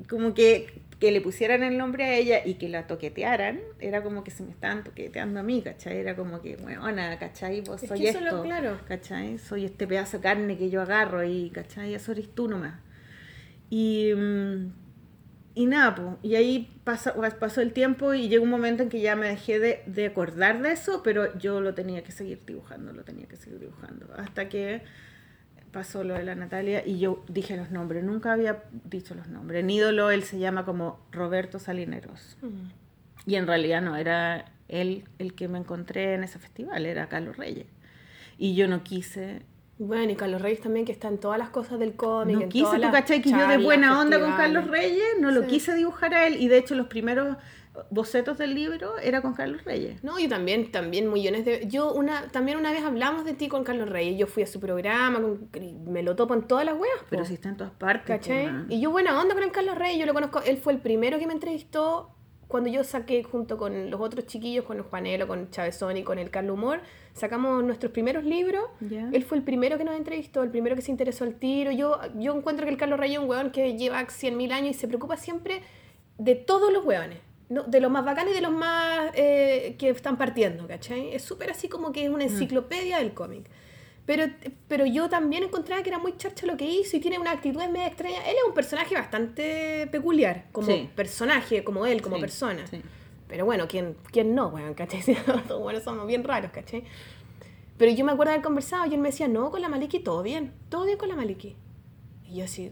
Como 0.09 0.35
que, 0.35 0.83
que 1.01 1.13
le 1.13 1.21
pusieran 1.21 1.63
el 1.63 1.77
nombre 1.77 2.05
a 2.05 2.15
ella 2.17 2.41
y 2.45 2.55
que 2.55 2.69
la 2.71 2.87
toquetearan, 2.87 3.61
era 3.81 4.03
como 4.03 4.25
que 4.25 4.31
se 4.31 4.43
me 4.43 4.51
estaban 4.51 4.83
toqueteando 4.85 5.41
a 5.41 5.43
mí, 5.43 5.61
¿cachai? 5.63 5.99
Era 5.99 6.17
como 6.17 6.41
que, 6.41 6.57
weona, 6.57 7.19
¿cachai? 7.19 7.61
Vos 7.61 7.83
Es 7.83 7.89
soy 7.91 8.01
que 8.01 8.09
eso 8.09 8.19
esto, 8.21 8.37
lo- 8.37 8.43
claro. 8.43 8.79
¿cachai? 8.89 9.39
Soy 9.39 9.67
este 9.67 9.87
pedazo 9.87 10.17
de 10.19 10.23
carne 10.23 10.57
que 10.57 10.71
yo 10.71 10.81
agarro 10.83 11.23
y, 11.25 11.51
¿cachai? 11.51 11.95
Eso 11.95 12.13
eres 12.13 12.35
tú 12.35 12.49
nomás. 12.49 12.81
Y, 13.71 14.13
mm, 14.15 14.73
y 15.55 15.67
nada, 15.67 15.95
pues, 15.95 16.09
y 16.23 16.35
ahí 16.37 16.81
pasa, 16.85 17.15
pasó 17.39 17.61
el 17.63 17.73
tiempo 17.73 18.15
y 18.15 18.29
llegó 18.29 18.45
un 18.45 18.51
momento 18.51 18.83
en 18.83 18.89
que 18.91 19.01
ya 19.01 19.17
me 19.17 19.27
dejé 19.29 19.59
de, 19.59 19.83
de 19.87 20.07
acordar 20.07 20.61
de 20.63 20.73
eso, 20.73 21.03
pero 21.03 21.37
yo 21.39 21.61
lo 21.61 21.75
tenía 21.75 22.03
que 22.05 22.13
seguir 22.13 22.41
dibujando, 22.47 22.93
lo 22.93 23.05
tenía 23.05 23.27
que 23.27 23.37
seguir 23.37 23.59
dibujando. 23.61 24.07
Hasta 24.17 24.49
que 24.49 24.83
pasó 25.77 26.03
lo 26.05 26.14
de 26.14 26.22
la 26.24 26.35
Natalia 26.35 26.83
y 26.87 26.99
yo 26.99 27.22
dije 27.29 27.55
los 27.55 27.70
nombres, 27.70 28.03
nunca 28.03 28.33
había 28.33 28.62
dicho 28.85 29.14
los 29.14 29.29
nombres. 29.29 29.61
En 29.61 29.68
ídolo 29.68 30.11
él 30.11 30.22
se 30.22 30.39
llama 30.39 30.64
como 30.64 30.99
Roberto 31.12 31.59
Salineros. 31.59 32.39
Y 33.27 33.35
en 33.35 33.47
realidad 33.47 33.83
no, 33.83 33.95
era 33.95 34.47
él 34.68 35.05
el 35.18 35.35
que 35.35 35.49
me 35.49 35.59
encontré 35.59 36.14
en 36.14 36.24
ese 36.24 36.39
festival, 36.39 36.87
era 36.87 37.11
Carlos 37.11 37.37
Reyes. 37.37 37.66
Y 38.39 38.55
yo 38.55 38.68
no 38.68 38.83
quise 38.85 39.43
Bueno, 39.79 40.11
y 40.11 40.16
Carlos 40.16 40.41
Reyes 40.41 40.62
también, 40.62 40.87
que 40.87 40.93
está 40.93 41.09
en 41.09 41.18
todas 41.18 41.39
las 41.39 41.51
cosas 41.51 41.79
del 41.79 41.93
cómic. 41.95 42.39
no 42.41 42.49
quise, 42.49 42.77
tú 42.81 42.91
cachai 42.91 43.20
que 43.20 43.31
yo 43.31 43.47
de 43.47 43.59
buena 43.59 44.01
onda 44.01 44.18
con. 44.18 44.35
Carlos 44.35 44.68
Reyes, 44.68 45.05
no 45.20 45.31
lo 45.31 45.43
Sí. 45.43 45.49
quise 45.49 45.74
dibujar 45.74 46.14
a 46.14 46.27
él 46.27 46.41
y 46.41 46.49
de 46.49 46.57
hecho 46.57 46.74
los 46.74 46.87
primeros 46.87 47.37
bocetos 47.91 48.39
del 48.39 48.55
libro 48.55 48.99
era 48.99 49.22
con 49.22 49.35
Carlos 49.35 49.64
Reyes. 49.64 50.03
No, 50.05 50.18
yo 50.18 50.29
también, 50.29 50.70
también 50.72 51.12
millones 51.12 51.45
de... 51.45 51.66
Yo 51.68 51.93
una, 51.93 52.29
también 52.29 52.59
una 52.59 52.72
vez 52.72 52.83
hablamos 52.85 53.24
de 53.24 53.35
ti 53.35 53.49
con 53.49 53.64
Carlos 53.64 53.89
Reyes, 53.89 54.18
yo 54.18 54.27
fui 54.27 54.43
a 54.43 54.47
su 54.47 54.61
programa, 54.61 55.20
con- 55.20 55.49
me 55.87 56.03
lo 56.03 56.16
topo 56.16 56.35
en 56.35 56.43
todas 56.43 56.64
las 56.64 56.74
weas, 56.79 56.99
po. 57.01 57.07
Pero 57.11 57.24
si 57.24 57.35
está 57.35 57.49
en 57.51 57.57
todas 57.57 57.72
partes. 57.72 58.07
¿Cachai? 58.07 58.47
po. 58.47 58.64
Y 58.74 58.81
yo 58.81 58.91
buena 58.91 59.20
onda 59.20 59.35
con 59.35 59.49
Carlos 59.51 59.77
Reyes, 59.77 59.99
yo 59.99 60.07
lo 60.07 60.14
conozco, 60.14 60.41
él 60.43 60.57
fue 60.57 60.72
el 60.72 60.79
primero 60.81 61.18
que 61.18 61.27
me 61.27 61.33
entrevistó 61.33 62.11
cuando 62.49 62.70
yo 62.70 62.85
saqué 62.85 63.24
junto 63.24 63.57
con 63.59 63.91
los 63.91 64.01
otros 64.01 64.24
chiquillos, 64.27 64.64
con 64.64 64.77
el 64.77 64.85
Juanelo, 64.85 65.27
con 65.27 65.51
Chavezón 65.51 65.97
y 65.97 66.05
con 66.05 66.20
el 66.20 66.31
Carlos 66.31 66.55
Humor, 66.57 66.81
sacamos 67.12 67.64
nuestros 67.64 67.91
primeros 67.91 68.22
libros. 68.22 68.62
Él 69.12 69.24
fue 69.24 69.37
el 69.39 69.43
primero 69.43 69.77
que 69.79 69.83
nos 69.85 69.97
entrevistó, 69.97 70.45
el 70.45 70.51
primero 70.51 70.77
que 70.77 70.83
se 70.83 70.93
interesó 70.93 71.24
al 71.24 71.35
tiro. 71.35 71.72
Yo, 71.72 71.99
yo 72.16 72.37
encuentro 72.37 72.64
que 72.64 72.70
el 72.70 72.79
Carlos 72.79 73.01
Reyes 73.01 73.16
es 73.18 73.22
un 73.24 73.29
weón 73.29 73.51
que 73.51 73.77
lleva 73.77 74.01
100.000 74.01 74.53
años 74.53 74.70
y 74.70 74.74
se 74.74 74.87
preocupa 74.87 75.16
siempre 75.16 75.61
de 76.18 76.37
todos 76.37 76.72
los 76.72 76.85
weones. 76.85 77.18
¿No? 77.49 77.63
De 77.65 77.81
los 77.81 77.91
más 77.91 78.05
bacanes 78.05 78.33
y 78.33 78.35
de 78.37 78.41
los 78.43 78.53
más 78.53 79.11
eh, 79.15 79.77
que 79.79 79.91
están 79.91 80.17
partiendo, 80.17 80.67
¿cachai? 80.67 81.15
Es 81.15 81.23
súper 81.23 81.51
así 81.51 81.69
como 81.69 81.93
que 81.93 82.05
es 82.05 82.11
una 82.11 82.25
enciclopedia 82.25 82.99
del 82.99 83.15
cómic. 83.15 83.49
Pero, 84.05 84.25
pero 84.69 84.87
yo 84.87 85.09
también 85.09 85.43
encontraba 85.43 85.83
que 85.83 85.89
era 85.91 85.99
muy 85.99 86.17
charcha 86.17 86.47
lo 86.47 86.57
que 86.57 86.65
hizo 86.65 86.97
y 86.97 87.01
tiene 87.01 87.19
una 87.19 87.33
actitud 87.33 87.61
medio 87.65 87.87
extraña. 87.89 88.19
Él 88.29 88.37
es 88.39 88.45
un 88.47 88.55
personaje 88.55 88.95
bastante 88.95 89.89
peculiar, 89.91 90.47
como 90.53 90.69
Sí. 90.69 90.89
personaje, 90.95 91.65
como 91.65 91.87
él, 91.87 92.03
como 92.03 92.17
Sí, 92.17 92.21
persona. 92.21 92.67
sí. 92.69 92.81
Pero 93.29 93.45
bueno, 93.45 93.67
¿quién, 93.67 93.97
quién 94.13 94.35
no, 94.37 94.47
weón? 94.49 94.75
¿Cachai? 94.75 95.01
Bueno, 95.61 95.81
somos 95.81 96.07
bien 96.07 96.23
raros, 96.23 96.53
¿cachai? 96.53 96.85
Pero 97.77 97.91
yo 97.93 98.05
me 98.05 98.13
acuerdo 98.13 98.31
de 98.31 98.35
haber 98.37 98.45
conversado 98.45 98.87
y 98.87 98.95
él 98.95 99.01
me 99.01 99.09
decía, 99.11 99.27
no, 99.29 99.51
con 99.51 99.61
la 99.61 99.69
Maliki 99.69 99.99
todo 99.99 100.23
bien, 100.23 100.53
todo 100.69 100.85
bien 100.87 100.97
con 100.99 101.09
la 101.09 101.17
Maliki. 101.17 101.57
Y 102.29 102.37
yo 102.37 102.45
así, 102.45 102.71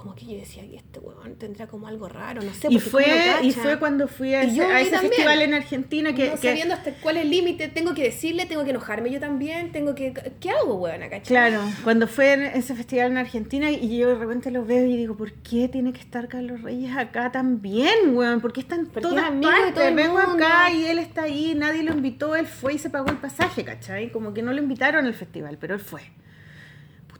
como 0.00 0.14
que 0.14 0.24
yo 0.24 0.32
decía, 0.38 0.64
"Y 0.64 0.76
este 0.76 0.98
weón 0.98 1.34
tendrá 1.36 1.66
como 1.66 1.86
algo 1.86 2.08
raro, 2.08 2.40
no 2.40 2.54
sé. 2.54 2.68
Y 2.70 2.78
fue, 2.78 3.04
y 3.42 3.48
cacha". 3.50 3.60
fue 3.62 3.78
cuando 3.78 4.08
fui 4.08 4.32
a 4.32 4.42
ese, 4.44 4.62
a 4.62 4.98
festival 5.00 5.42
en 5.42 5.52
Argentina 5.52 6.14
que, 6.14 6.28
no 6.30 6.36
que- 6.40 6.48
sabiendo 6.48 6.74
hasta 6.74 6.92
cuál 7.02 7.18
es 7.18 7.24
el 7.24 7.30
límite, 7.30 7.68
tengo 7.68 7.92
que 7.92 8.04
decirle, 8.04 8.46
tengo 8.46 8.64
que 8.64 8.70
enojarme 8.70 9.10
yo 9.10 9.20
también, 9.20 9.72
tengo 9.72 9.94
que... 9.94 10.14
¿Qué 10.40 10.50
hago, 10.50 10.76
weón? 10.76 11.00
¿cachai? 11.00 11.20
Claro, 11.22 11.60
cuando 11.84 12.06
fue 12.08 12.32
en 12.32 12.42
ese 12.44 12.74
festival 12.74 13.10
en 13.10 13.18
Argentina 13.18 13.70
y 13.70 13.98
yo 13.98 14.08
de 14.08 14.14
repente 14.14 14.50
lo 14.50 14.64
veo 14.64 14.86
y 14.86 14.96
digo, 14.96 15.16
¿por 15.16 15.32
qué 15.32 15.68
tiene 15.68 15.92
que 15.92 16.00
estar 16.00 16.28
Carlos 16.28 16.62
Reyes 16.62 16.96
acá 16.96 17.30
también, 17.30 18.14
weón? 18.16 18.40
Porque 18.40 18.60
está 18.60 18.76
en 18.76 18.86
Porque 18.86 19.02
todas 19.02 19.24
es 19.24 19.28
amigo 19.30 19.50
de 19.50 19.56
partes. 19.56 19.74
todo 19.74 19.84
el 19.88 19.94
Vengo 19.94 20.14
mundo. 20.18 20.44
acá 20.46 20.70
y 20.72 20.86
él 20.86 20.98
está 20.98 21.24
ahí, 21.24 21.54
nadie 21.54 21.82
lo 21.82 21.92
invitó, 21.92 22.36
él 22.36 22.46
fue 22.46 22.74
y 22.74 22.78
se 22.78 22.88
pagó 22.88 23.10
el 23.10 23.18
pasaje, 23.18 23.64
¿cachai? 23.64 24.10
Como 24.10 24.32
que 24.32 24.40
no 24.42 24.52
lo 24.52 24.60
invitaron 24.62 25.04
al 25.04 25.14
festival, 25.14 25.58
pero 25.60 25.74
él 25.74 25.80
fue. 25.80 26.00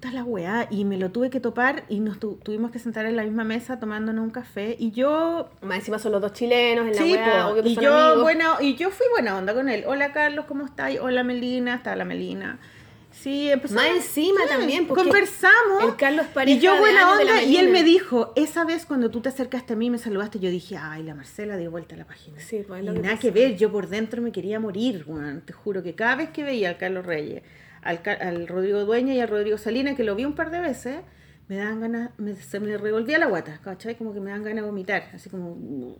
Puta 0.00 0.12
la 0.14 0.24
weá, 0.24 0.66
y 0.70 0.86
me 0.86 0.96
lo 0.96 1.10
tuve 1.10 1.28
que 1.28 1.40
topar 1.40 1.84
y 1.90 2.00
nos 2.00 2.18
tu- 2.18 2.36
tuvimos 2.36 2.70
que 2.70 2.78
sentar 2.78 3.04
en 3.04 3.16
la 3.16 3.22
misma 3.22 3.44
mesa 3.44 3.78
tomándonos 3.78 4.24
un 4.24 4.30
café 4.30 4.74
y 4.78 4.92
yo 4.92 5.50
Más 5.60 5.80
encima 5.80 5.98
son 5.98 6.12
los 6.12 6.22
dos 6.22 6.32
chilenos 6.32 6.86
en 6.86 6.96
la 6.96 7.02
Sí, 7.02 7.12
weá, 7.12 7.42
po, 7.44 7.48
obvio 7.52 7.62
que 7.62 7.68
y 7.68 7.74
son 7.74 7.84
yo 7.84 7.94
amigos. 7.94 8.22
buena, 8.22 8.56
y 8.62 8.76
yo 8.76 8.88
fui 8.90 9.04
buena 9.12 9.36
onda 9.36 9.52
con 9.52 9.68
él. 9.68 9.84
Hola 9.86 10.12
Carlos, 10.14 10.46
¿cómo 10.48 10.64
estás? 10.64 10.92
Hola 11.02 11.22
Melina, 11.22 11.74
está 11.74 11.94
la 11.96 12.06
Melina. 12.06 12.58
Sí, 13.12 13.50
empezamos. 13.50 13.82
Más 13.84 13.94
encima 13.96 14.40
también, 14.48 14.86
porque 14.86 15.02
conversamos. 15.02 15.84
el 15.84 15.96
Carlos 15.96 16.24
pareja 16.32 16.56
y 16.56 16.60
yo 16.62 16.78
buena 16.78 17.12
onda 17.12 17.42
y 17.42 17.58
él 17.58 17.68
me 17.68 17.82
dijo, 17.84 18.32
esa 18.36 18.64
vez 18.64 18.86
cuando 18.86 19.10
tú 19.10 19.20
te 19.20 19.28
acercaste 19.28 19.74
a 19.74 19.76
mí 19.76 19.88
y 19.88 19.90
me 19.90 19.98
saludaste, 19.98 20.38
yo 20.38 20.48
dije, 20.48 20.78
ay, 20.78 21.02
la 21.02 21.14
Marcela 21.14 21.58
dio 21.58 21.70
vuelta 21.70 21.94
a 21.96 21.98
la 21.98 22.06
página. 22.06 22.40
Sí, 22.40 22.64
pues, 22.66 22.82
es 22.82 22.88
y 22.88 22.94
que 22.94 23.00
nada 23.00 23.16
pasa. 23.16 23.20
que 23.20 23.30
ver, 23.32 23.56
yo 23.58 23.70
por 23.70 23.88
dentro 23.90 24.22
me 24.22 24.32
quería 24.32 24.60
morir, 24.60 25.04
weón. 25.06 25.42
Te 25.42 25.52
juro 25.52 25.82
que 25.82 25.94
cada 25.94 26.14
vez 26.16 26.30
que 26.30 26.42
veía 26.42 26.70
al 26.70 26.78
Carlos 26.78 27.04
Reyes, 27.04 27.42
al, 27.82 28.00
al 28.20 28.46
Rodrigo 28.48 28.84
Dueña 28.84 29.14
y 29.14 29.20
al 29.20 29.28
Rodrigo 29.28 29.58
Salinas, 29.58 29.96
que 29.96 30.04
lo 30.04 30.14
vi 30.14 30.24
un 30.24 30.34
par 30.34 30.50
de 30.50 30.60
veces, 30.60 30.96
me 31.48 31.56
dan 31.56 31.80
ganas, 31.80 32.10
me- 32.18 32.34
se 32.34 32.60
me 32.60 32.76
revolvía 32.76 33.18
la 33.18 33.26
guata, 33.26 33.58
¿cachai? 33.62 33.96
Como 33.96 34.12
que 34.14 34.20
me 34.20 34.30
dan 34.30 34.42
ganas 34.42 34.56
de 34.62 34.62
vomitar, 34.70 35.04
así 35.14 35.28
como... 35.30 35.96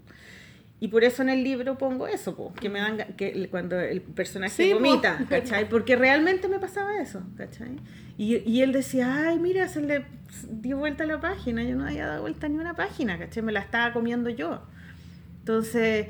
Y 0.82 0.88
por 0.88 1.04
eso 1.04 1.20
en 1.20 1.28
el 1.28 1.44
libro 1.44 1.76
pongo 1.76 2.06
eso, 2.06 2.34
po, 2.34 2.54
que 2.54 2.70
me 2.70 2.78
dan 2.78 2.96
que 3.16 3.48
cuando 3.50 3.78
el 3.78 4.00
personaje 4.00 4.54
Sí, 4.64 4.70
po. 4.70 4.76
vomita, 4.76 5.18
¿cachai? 5.28 5.68
Porque 5.68 5.94
realmente 5.94 6.48
me 6.48 6.58
pasaba 6.58 6.98
eso, 7.02 7.22
¿cachai? 7.36 7.76
Y, 8.16 8.36
y 8.50 8.62
él 8.62 8.72
decía, 8.72 9.28
ay, 9.28 9.38
mira, 9.38 9.68
se 9.68 9.82
le 9.82 10.06
dio 10.48 10.78
vuelta 10.78 11.04
la 11.04 11.20
página, 11.20 11.62
yo 11.64 11.76
no 11.76 11.84
había 11.86 12.06
dado 12.06 12.22
vuelta 12.22 12.48
ni 12.48 12.56
una 12.56 12.74
página, 12.76 13.18
¿cachai? 13.18 13.42
Me 13.42 13.52
la 13.52 13.60
estaba 13.60 13.92
comiendo 13.92 14.30
yo. 14.30 14.62
Entonces, 15.40 16.06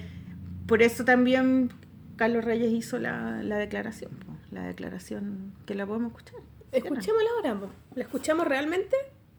por 0.67 0.83
eso 0.83 1.05
también 1.05 1.73
Carlos 2.17 2.45
Reyes 2.45 2.73
hizo 2.73 2.99
la, 2.99 3.43
la 3.43 3.57
declaración, 3.59 4.13
po, 4.13 4.30
la 4.51 4.65
declaración 4.67 5.53
que 5.67 5.75
la 5.75 5.87
podemos 5.87 6.13
escuchar. 6.13 6.41
Escuchémosla 6.73 7.29
ahora, 7.37 7.61
po. 7.61 7.71
¿la 7.95 8.03
escuchamos 8.03 8.47
realmente? 8.47 8.97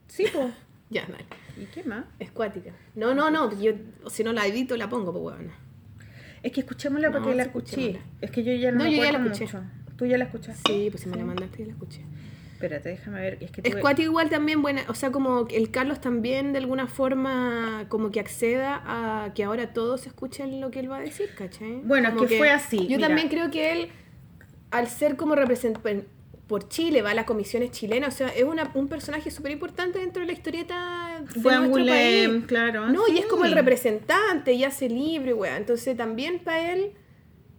Sí, 0.08 0.24
pues. 0.32 0.52
Ya, 0.90 1.06
dale. 1.06 1.24
¿Y 1.58 1.64
qué 1.72 1.84
más? 1.84 2.04
Es 2.18 2.30
cuática. 2.32 2.70
No, 2.96 3.14
no, 3.14 3.30
no, 3.30 3.58
yo 3.58 3.72
si 4.10 4.22
no 4.24 4.34
la 4.34 4.46
edito 4.46 4.76
la 4.76 4.90
pongo, 4.90 5.10
pues 5.10 5.24
weón. 5.38 5.50
Es 6.42 6.52
que 6.52 6.60
escuchémosla 6.60 7.08
No, 7.08 7.18
porque 7.18 7.34
la 7.34 7.44
escuché. 7.44 7.98
Es 8.20 8.30
que 8.30 8.44
yo 8.44 8.52
ya 8.52 8.72
no, 8.72 8.78
No, 8.78 8.84
me 8.84 8.90
yo 8.96 9.02
ya 9.02 9.12
la 9.12 9.18
escuché. 9.24 9.44
mucho. 9.46 9.62
Tú 9.96 10.04
ya 10.04 10.18
la 10.18 10.24
escuchaste. 10.24 10.70
Sí, 10.70 10.88
pues 10.90 11.02
si 11.04 11.08
me 11.08 11.16
la 11.16 11.24
mandaste 11.24 11.62
y 11.62 11.64
la 11.64 11.72
escuché. 11.72 12.02
Espérate, 12.52 12.90
déjame 12.90 13.20
ver. 13.22 13.38
Es 13.40 13.50
que 13.50 13.62
tuve- 13.62 13.80
cuático 13.80 14.06
igual 14.10 14.28
también 14.28 14.60
buena, 14.60 14.82
o 14.88 14.94
sea, 14.94 15.10
como 15.10 15.46
que 15.46 15.56
el 15.56 15.70
Carlos 15.70 15.98
también 16.02 16.52
de 16.52 16.58
alguna 16.58 16.86
forma 16.88 17.86
como 17.88 18.10
que 18.10 18.20
acceda 18.20 18.82
a 18.84 19.32
que 19.32 19.44
ahora 19.44 19.72
todos 19.72 20.06
escuchen 20.06 20.60
lo 20.60 20.70
que 20.70 20.80
él 20.80 20.90
va 20.90 20.98
a 20.98 21.00
decir, 21.00 21.30
¿cachai? 21.34 21.80
Bueno, 21.84 22.08
es 22.08 22.14
Como 22.14 22.26
que 22.28 22.36
fue 22.36 22.50
así, 22.50 22.80
Yo 22.86 22.96
mira. 22.98 23.06
también 23.08 23.28
creo 23.30 23.50
que 23.50 23.72
él, 23.72 23.88
al 24.72 24.88
ser 24.88 25.16
como 25.16 25.34
representante 25.34 26.06
por 26.48 26.68
Chile, 26.68 27.00
va 27.00 27.10
a 27.10 27.14
las 27.14 27.24
comisiones 27.24 27.70
chilenas, 27.70 28.14
o 28.14 28.18
sea, 28.18 28.28
es 28.28 28.42
una- 28.44 28.70
un 28.74 28.88
personaje 28.88 29.30
súper 29.30 29.52
importante 29.52 30.00
dentro 30.00 30.20
de 30.20 30.26
la 30.26 30.32
historieta 30.32 31.22
de 31.34 31.40
Fue 31.40 31.56
nuestro 31.56 31.86
país. 31.86 32.44
claro. 32.46 32.88
No, 32.88 33.08
y 33.08 33.18
es 33.18 33.26
como 33.26 33.44
el 33.46 33.52
representante 33.52 34.52
y 34.52 34.64
hace 34.64 34.88
libre, 34.88 35.32
weón. 35.32 35.56
Entonces 35.56 35.96
también 35.96 36.40
para 36.40 36.72
él, 36.72 36.92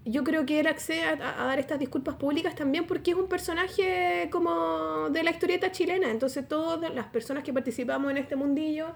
yo 0.05 0.23
creo 0.23 0.45
que 0.45 0.59
él 0.59 0.67
accede 0.67 1.03
a, 1.05 1.13
a 1.41 1.45
dar 1.47 1.57
estas 1.59 1.79
disculpas 1.79 2.15
públicas 2.15 2.53
también 2.55 2.85
porque 2.85 3.11
es 3.11 3.17
un 3.17 3.27
personaje 3.27 4.27
como 4.31 5.09
de 5.09 5.23
la 5.23 5.31
historieta 5.31 5.71
chilena. 5.71 6.11
Entonces 6.11 6.47
todas 6.47 6.93
las 6.93 7.07
personas 7.07 7.43
que 7.43 7.53
participamos 7.53 8.11
en 8.11 8.17
este 8.17 8.35
mundillo, 8.35 8.87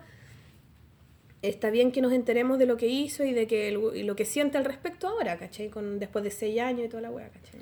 está 1.41 1.70
bien 1.70 1.91
que 1.91 2.01
nos 2.01 2.11
enteremos 2.13 2.59
de 2.59 2.65
lo 2.65 2.78
que 2.78 2.88
hizo 2.88 3.24
y 3.24 3.32
de 3.34 3.47
que 3.47 3.70
el- 3.70 3.95
y 3.95 4.03
lo 4.03 4.15
que 4.15 4.26
siente 4.26 4.57
al 4.57 4.65
respecto 4.65 5.07
ahora, 5.07 5.38
¿cachai? 5.38 5.70
Con, 5.70 5.97
después 5.97 6.24
de 6.24 6.32
seis 6.32 6.59
años 6.59 6.86
y 6.86 6.89
toda 6.89 7.01
la 7.01 7.09
weá, 7.11 7.30
¿cachai? 7.30 7.61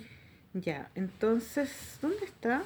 Ya, 0.58 0.90
entonces, 0.96 1.98
¿dónde 2.02 2.24
está? 2.24 2.64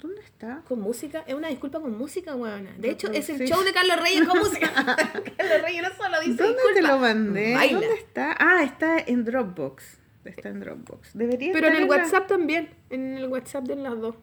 ¿Dónde 0.00 0.22
está? 0.22 0.62
Con 0.66 0.80
música, 0.80 1.22
es 1.26 1.34
una 1.34 1.48
disculpa 1.48 1.78
con 1.78 1.96
música, 1.98 2.34
weona. 2.34 2.70
De 2.78 2.90
hecho, 2.90 3.10
es 3.12 3.28
el 3.28 3.36
Sí. 3.38 3.46
show 3.48 3.62
de 3.62 3.72
Carlos 3.74 4.00
Reyes 4.00 4.26
con 4.26 4.38
música. 4.38 4.70
Carlos 5.36 5.62
Reyes 5.62 5.82
no 5.82 5.90
solo 6.02 6.20
dice 6.24 6.42
¿Dónde 6.42 6.62
te 6.74 6.80
lo 6.80 6.98
mandé? 6.98 7.54
baila. 7.54 7.80
¿Dónde 7.80 7.94
está? 7.96 8.34
Ah, 8.38 8.62
está 8.62 8.98
en 8.98 9.26
Dropbox. 9.26 9.98
Está 10.24 10.48
en 10.48 10.60
Dropbox. 10.60 11.10
Debería 11.12 11.52
Pero 11.52 11.68
en 11.68 11.76
el 11.76 11.84
WhatsApp 11.84 12.26
también. 12.28 12.70
En 12.88 13.18
el 13.18 13.28
WhatsApp 13.28 13.64
de 13.64 13.76
las 13.76 13.98
dos. 14.00 14.14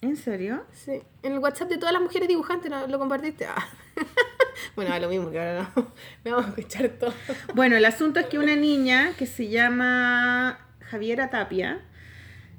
¿En 0.00 0.16
serio? 0.16 0.64
Sí. 0.72 1.00
En 1.22 1.32
el 1.34 1.38
WhatsApp 1.38 1.68
de 1.68 1.76
todas 1.78 1.92
las 1.92 2.02
mujeres 2.02 2.26
dibujantes 2.28 2.72
lo 2.88 2.98
compartiste. 2.98 3.46
Ah. 3.46 3.68
bueno, 4.76 4.92
es 4.94 5.00
lo 5.00 5.08
mismo 5.08 5.30
que 5.30 5.38
ahora 5.38 5.70
no. 5.76 5.92
Me 6.24 6.30
vamos 6.32 6.46
a 6.46 6.48
escuchar 6.50 6.88
todo. 6.90 7.12
Bueno, 7.54 7.76
el 7.76 7.84
asunto 7.84 8.18
es 8.18 8.26
que 8.26 8.38
una 8.38 8.56
niña 8.56 9.12
que 9.16 9.26
se 9.26 9.48
llama 9.48 10.67
Javiera 10.88 11.30
Tapia 11.30 11.80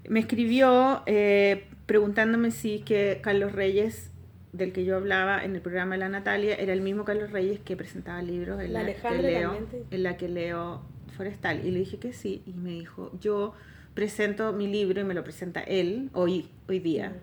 me 0.07 0.19
escribió 0.19 1.03
eh, 1.05 1.65
preguntándome 1.86 2.51
si 2.51 2.80
que 2.80 3.19
Carlos 3.21 3.51
Reyes, 3.51 4.09
del 4.53 4.71
que 4.73 4.86
yo 4.86 4.95
hablaba 4.95 5.43
en 5.43 5.55
el 5.55 5.61
programa 5.61 5.95
de 5.95 5.99
la 5.99 6.09
Natalia, 6.09 6.55
era 6.55 6.73
el 6.73 6.82
mismo 6.82 7.03
Carlos 7.05 7.32
Reyes 7.32 7.59
que 7.59 7.75
presentaba 7.75 8.21
libros 8.21 8.61
en 8.61 8.73
La 8.73 8.84
la, 8.84 8.93
que 8.93 9.21
leo, 9.21 9.51
te- 9.69 9.95
en 9.95 10.03
la 10.03 10.17
que 10.17 10.27
leo 10.30 10.82
Forestal. 11.15 11.65
Y 11.65 11.71
le 11.71 11.80
dije 11.80 11.97
que 11.97 12.13
sí, 12.13 12.41
y 12.45 12.53
me 12.53 12.71
dijo, 12.71 13.11
yo 13.19 13.53
presento 13.93 14.53
mi 14.53 14.67
libro 14.67 15.01
y 15.01 15.03
me 15.03 15.13
lo 15.13 15.23
presenta 15.23 15.59
él 15.61 16.09
hoy, 16.13 16.47
hoy 16.67 16.80
día. 16.80 17.13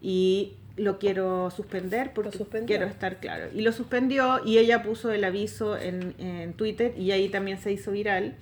Y 0.00 0.54
lo 0.76 0.98
quiero 0.98 1.50
suspender 1.50 2.12
porque 2.14 2.36
quiero 2.66 2.86
estar 2.86 3.18
claro. 3.20 3.46
Y 3.54 3.62
lo 3.62 3.72
suspendió 3.72 4.40
y 4.44 4.58
ella 4.58 4.82
puso 4.82 5.10
el 5.12 5.24
aviso 5.24 5.76
en, 5.78 6.14
en 6.18 6.52
Twitter 6.54 6.94
y 6.98 7.10
ahí 7.12 7.28
también 7.28 7.58
se 7.58 7.72
hizo 7.72 7.92
viral. 7.92 8.34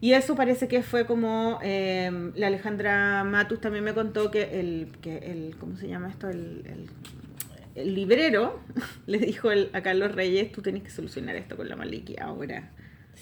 Y 0.00 0.12
eso 0.12 0.36
parece 0.36 0.68
que 0.68 0.82
fue 0.82 1.06
como 1.06 1.58
eh, 1.62 2.30
la 2.34 2.48
Alejandra 2.48 3.24
Matus 3.24 3.60
también 3.60 3.84
me 3.84 3.94
contó 3.94 4.30
que 4.30 4.60
el, 4.60 4.92
que 5.00 5.18
el 5.18 5.56
¿cómo 5.58 5.76
se 5.76 5.88
llama 5.88 6.10
esto? 6.10 6.28
El, 6.28 6.62
el- 6.66 7.94
librero 7.94 8.60
le 9.06 9.18
dijo 9.18 9.50
a 9.72 9.80
Carlos 9.82 10.14
Reyes, 10.14 10.50
tú 10.52 10.62
tenés 10.62 10.82
que 10.82 10.90
solucionar 10.90 11.36
esto 11.36 11.56
con 11.56 11.68
la 11.68 11.76
Maliki 11.76 12.16
ahora. 12.20 12.70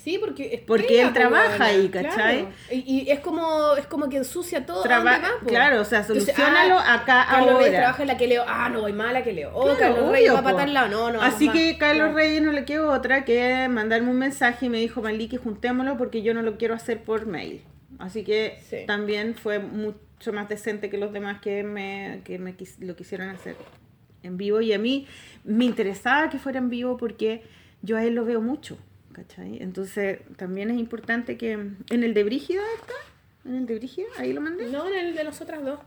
Sí, 0.05 0.19
porque 0.19 0.63
Porque 0.67 1.01
él 1.01 1.15
trabaja 1.15 1.65
ahí, 1.65 1.89
¿cachai? 1.89 2.41
claro. 2.43 2.49
Y, 2.71 3.05
y 3.07 3.11
es 3.11 3.21
como 3.21 3.75
es 3.77 3.87
como 3.87 4.11
que 4.11 4.19
ensucia 4.19 4.67
todo. 4.67 4.83
Traba- 4.83 5.13
donde 5.15 5.29
va, 5.29 5.41
po. 5.41 5.47
claro, 5.47 5.81
o 5.81 5.85
sea, 5.87 6.05
solucionalo 6.05 6.79
ah, 6.79 6.93
acá 6.95 7.27
Carlos 7.31 7.55
Reyes 7.57 7.69
ahora. 7.69 7.79
trabaja 7.79 8.03
en 8.03 8.09
la 8.09 8.17
que 8.19 8.27
leo. 8.27 8.45
Ah, 8.47 8.69
no, 8.69 8.83
voy 8.83 8.93
mala 8.93 9.23
que 9.25 9.33
leo. 9.33 9.51
Oh, 9.55 9.63
Claro, 9.65 9.79
Carlos 9.79 10.13
Reyes 10.13 10.35
va 10.35 10.43
para 10.43 10.57
tal 10.59 10.75
lado. 10.75 10.89
No, 10.89 11.11
no. 11.11 11.23
Así 11.23 11.49
que 11.49 11.71
más. 11.71 11.79
Carlos. 11.79 12.15
Reyes 12.15 12.43
no 12.43 12.53
le 12.53 12.67
quedó 12.67 12.93
otra 12.93 13.25
que 13.25 13.67
mandarme 13.71 14.11
un 14.11 14.19
mensaje 14.19 14.67
y 14.67 14.69
me 14.69 14.79
dijo, 14.79 15.01
Maliki, 15.01 15.39
juntémoslo 15.39 15.97
porque 15.97 16.21
yo 16.23 16.35
no 16.35 16.43
lo 16.43 16.59
quiero 16.59 16.75
hacer 16.75 17.03
por 17.03 17.25
mail. 17.27 17.63
Así 17.99 18.25
que 18.25 18.59
Sí. 18.69 18.79
también 18.87 19.35
fue 19.35 19.59
mucho 19.59 20.33
más 20.35 20.49
decente 20.51 20.91
que 20.91 20.99
los 20.99 21.13
demás 21.15 21.41
que 21.41 21.63
me, 21.63 22.21
que 22.25 22.39
me 22.39 22.57
quis- 22.57 22.77
lo 22.81 22.95
quisieron 22.95 23.31
hacer 23.31 23.57
en 24.23 24.37
vivo. 24.37 24.61
Y 24.61 24.75
a 24.75 24.79
mí 24.79 25.07
me 25.45 25.65
interesaba 25.65 26.29
que 26.29 26.39
fuera 26.39 26.59
en 26.59 26.69
vivo 26.69 26.99
porque 26.99 27.43
yo 27.83 27.97
a 27.97 28.05
él 28.05 28.15
lo 28.15 28.25
veo 28.27 28.41
mucho, 28.43 28.77
¿cachai? 29.15 29.63
Entonces 29.63 30.21
también 30.37 30.71
es 30.71 30.79
importante 30.79 31.39
que... 31.39 31.53
¿En 31.53 32.05
el 32.05 32.13
de 32.13 32.25
Brígida 32.25 32.63
está? 32.79 32.93
¿En 33.47 33.55
el 33.57 33.67
de 33.67 33.77
Brígida? 33.77 34.07
Ahí 34.19 34.33
lo 34.35 34.41
mandé. 34.43 34.67
No, 34.71 34.87
en 34.87 34.95
el 35.07 35.15
de 35.15 35.25
nosotras 35.25 35.65
dos. 35.65 35.79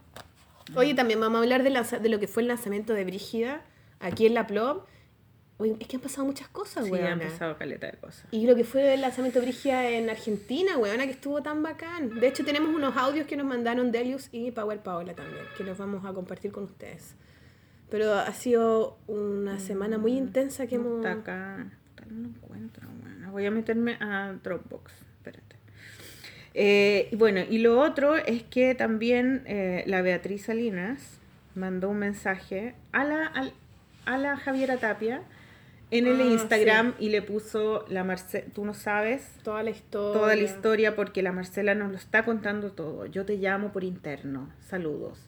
Oye, 0.76 0.94
también 0.96 1.20
vamos 1.20 1.38
a 1.40 1.44
hablar 1.44 1.64
de, 1.64 1.70
lanza- 1.70 2.00
de 2.00 2.10
lo 2.10 2.20
que 2.20 2.28
fue 2.28 2.42
el 2.42 2.48
lanzamiento 2.48 2.94
de 2.94 3.06
Brígida 3.06 3.62
aquí 4.00 4.26
en 4.26 4.34
la 4.34 4.48
Plop. 4.48 4.86
Oye, 5.60 5.76
es 5.80 5.88
que 5.88 5.96
han 5.96 6.02
pasado 6.04 6.26
muchas 6.26 6.48
cosas, 6.50 6.86
Sí, 6.86 6.92
weona. 6.92 7.08
ha 7.10 7.14
empezado 7.14 7.58
caleta 7.58 7.88
de 7.88 7.98
cosas. 7.98 8.26
Y 8.32 8.46
lo 8.46 8.56
que 8.56 8.64
fue 8.64 8.94
el 8.94 9.02
lanzamiento 9.02 9.40
de 9.40 9.46
Brígida 9.48 9.90
en 9.90 10.10
Argentina, 10.10 10.78
weona, 10.78 11.06
que 11.06 11.12
estuvo 11.14 11.42
tan 11.42 11.64
bacán. 11.64 12.20
De 12.20 12.28
hecho, 12.28 12.46
tenemos 12.46 12.76
unos 12.76 12.96
audios 12.98 13.26
que 13.28 13.36
nos 13.38 13.48
mandaron 13.48 13.92
Delius 13.92 14.30
y 14.32 14.52
Power 14.52 14.80
Paola 14.84 15.14
también, 15.16 15.44
que 15.58 15.64
los 15.64 15.78
vamos 15.78 16.06
a 16.06 16.14
compartir 16.14 16.52
con 16.52 16.66
ustedes. 16.66 17.16
Pero 17.90 18.14
ha 18.14 18.34
sido 18.34 18.98
una 19.08 19.60
semana 19.60 19.98
muy 19.98 20.12
intensa 20.18 20.68
que 20.68 20.78
No 20.78 20.84
hemos... 20.84 20.98
Está 21.06 21.12
acá. 21.14 21.72
No 22.12 22.22
lo 22.22 22.28
encuentro. 22.30 22.88
Voy 23.32 23.46
a 23.46 23.52
meterme 23.52 23.98
a 24.00 24.34
Dropbox. 24.44 24.92
Espérate. 25.18 25.56
Eh, 26.54 27.10
bueno, 27.18 27.42
y 27.48 27.60
lo 27.60 27.80
otro 27.80 28.16
es 28.16 28.44
que 28.44 28.74
también 28.76 29.44
eh, 29.46 29.84
la 29.86 30.02
Beatriz 30.02 30.46
Salinas 30.46 31.20
mandó 31.56 31.90
un 31.90 32.00
mensaje 32.00 32.74
a 32.92 33.04
la, 33.04 33.32
a 34.06 34.18
la 34.18 34.38
Javiera 34.38 34.78
Tapia 34.78 35.22
en 35.92 36.06
el 36.08 36.20
Ah, 36.20 36.24
Instagram 36.26 36.94
y 37.00 37.10
le 37.10 37.22
puso 37.22 37.86
la 37.90 38.04
Marce 38.04 38.46
tú 38.54 38.66
no 38.66 38.74
sabes 38.74 39.26
Toda 39.44 39.64
la 39.64 39.70
historia. 39.70 40.20
toda 40.20 40.36
la 40.36 40.42
historia 40.42 40.96
porque 40.96 41.22
la 41.22 41.32
Marcela 41.32 41.76
nos 41.76 41.92
lo 41.92 41.98
está 41.98 42.26
contando 42.26 42.72
todo. 42.72 43.06
Yo 43.06 43.26
te 43.26 43.38
llamo 43.38 43.72
por 43.72 43.84
interno. 43.84 44.50
Saludos. 44.68 45.20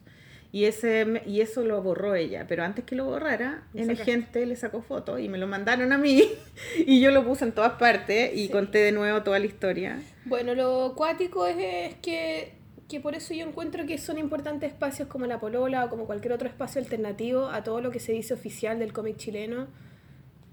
Y, 0.52 0.66
ese, 0.66 1.22
y 1.28 1.42
eso 1.42 1.64
lo 1.64 1.80
borró 1.84 2.16
ella, 2.16 2.46
pero 2.48 2.64
antes 2.64 2.84
que 2.84 2.96
lo 2.96 3.06
borrara, 3.06 3.64
Lo 3.74 3.82
N 3.82 3.92
sacaste. 3.94 4.12
gente 4.12 4.46
le 4.48 4.56
sacó 4.56 4.82
fotos 4.82 5.20
y 5.20 5.30
me 5.30 5.38
lo 5.38 5.46
mandaron 5.46 5.92
a 5.92 5.98
mí 6.00 6.24
y 6.88 7.00
yo 7.02 7.12
lo 7.12 7.24
puse 7.24 7.46
en 7.46 7.52
todas 7.52 7.74
partes 7.74 8.34
y 8.34 8.48
Sí. 8.48 8.50
conté 8.52 8.80
de 8.80 8.92
nuevo 8.92 9.22
toda 9.22 9.38
la 9.38 9.46
historia. 9.46 10.02
Bueno, 10.26 10.56
lo 10.56 10.94
cuático 10.96 11.46
es, 11.46 11.58
es 11.60 11.96
que, 12.02 12.54
que 12.88 13.00
por 13.00 13.14
eso 13.14 13.36
yo 13.36 13.46
encuentro 13.46 13.86
que 13.86 14.00
son 14.00 14.18
importantes 14.18 14.72
espacios 14.72 15.08
como 15.08 15.28
la 15.28 15.40
Polola 15.40 15.86
o 15.86 15.90
como 15.90 16.06
cualquier 16.06 16.34
otro 16.34 16.48
espacio 16.48 16.82
alternativo 16.82 17.46
a 17.50 17.64
todo 17.64 17.80
lo 17.80 17.92
que 17.92 18.00
se 18.00 18.12
dice 18.14 18.34
oficial 18.34 18.80
del 18.80 18.92
cómic 18.92 19.18
chileno. 19.18 19.68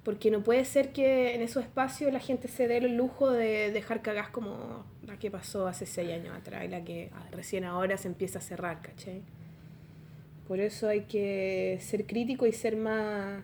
Porque 0.05 0.31
no 0.31 0.43
puede 0.43 0.65
ser 0.67 0.93
que 0.93 1.35
en 1.35 1.41
esos 1.43 1.65
espacios 1.65 2.13
la 2.13 2.21
gente 2.21 2.47
se 2.49 2.69
dé 2.69 2.77
el 2.77 2.97
lujo 2.97 3.31
de 3.33 3.73
dejar 3.73 4.03
cagas 4.03 4.29
como 4.29 4.85
la 5.07 5.19
que 5.19 5.31
pasó 5.33 5.67
hace 5.67 5.85
seis 5.87 6.13
años 6.13 6.37
atrás 6.37 6.65
y 6.65 6.69
la 6.69 6.85
que 6.85 7.11
recién 7.33 7.65
ahora 7.65 7.97
se 7.97 8.07
empieza 8.09 8.39
a 8.39 8.43
cerrar, 8.43 8.83
¿cachai? 8.83 9.23
Por 10.49 10.61
eso 10.61 10.89
hay 10.89 11.03
que 11.07 11.79
ser 11.83 12.07
crítico 12.07 12.47
y 12.47 12.53
ser 12.53 12.77
más, 12.77 13.43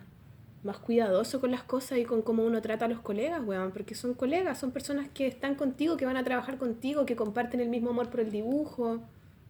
más 0.63 0.77
cuidadoso 0.77 1.41
con 1.41 1.51
las 1.51 1.63
cosas 1.63 1.97
y 1.97 2.05
con 2.05 2.21
cómo 2.21 2.43
uno 2.43 2.61
trata 2.61 2.85
a 2.85 2.87
los 2.87 3.01
colegas, 3.01 3.41
weón, 3.43 3.71
porque 3.71 3.93
son 3.95 4.13
colegas, 4.13 4.57
son 4.59 4.71
personas 4.71 5.09
que 5.13 5.27
están 5.27 5.55
contigo, 5.55 5.97
que 5.97 6.05
van 6.05 6.15
a 6.17 6.23
trabajar 6.23 6.57
contigo, 6.57 7.05
que 7.05 7.15
comparten 7.15 7.59
el 7.59 7.69
mismo 7.69 7.89
amor 7.89 8.09
por 8.09 8.21
el 8.21 8.31
dibujo. 8.31 9.01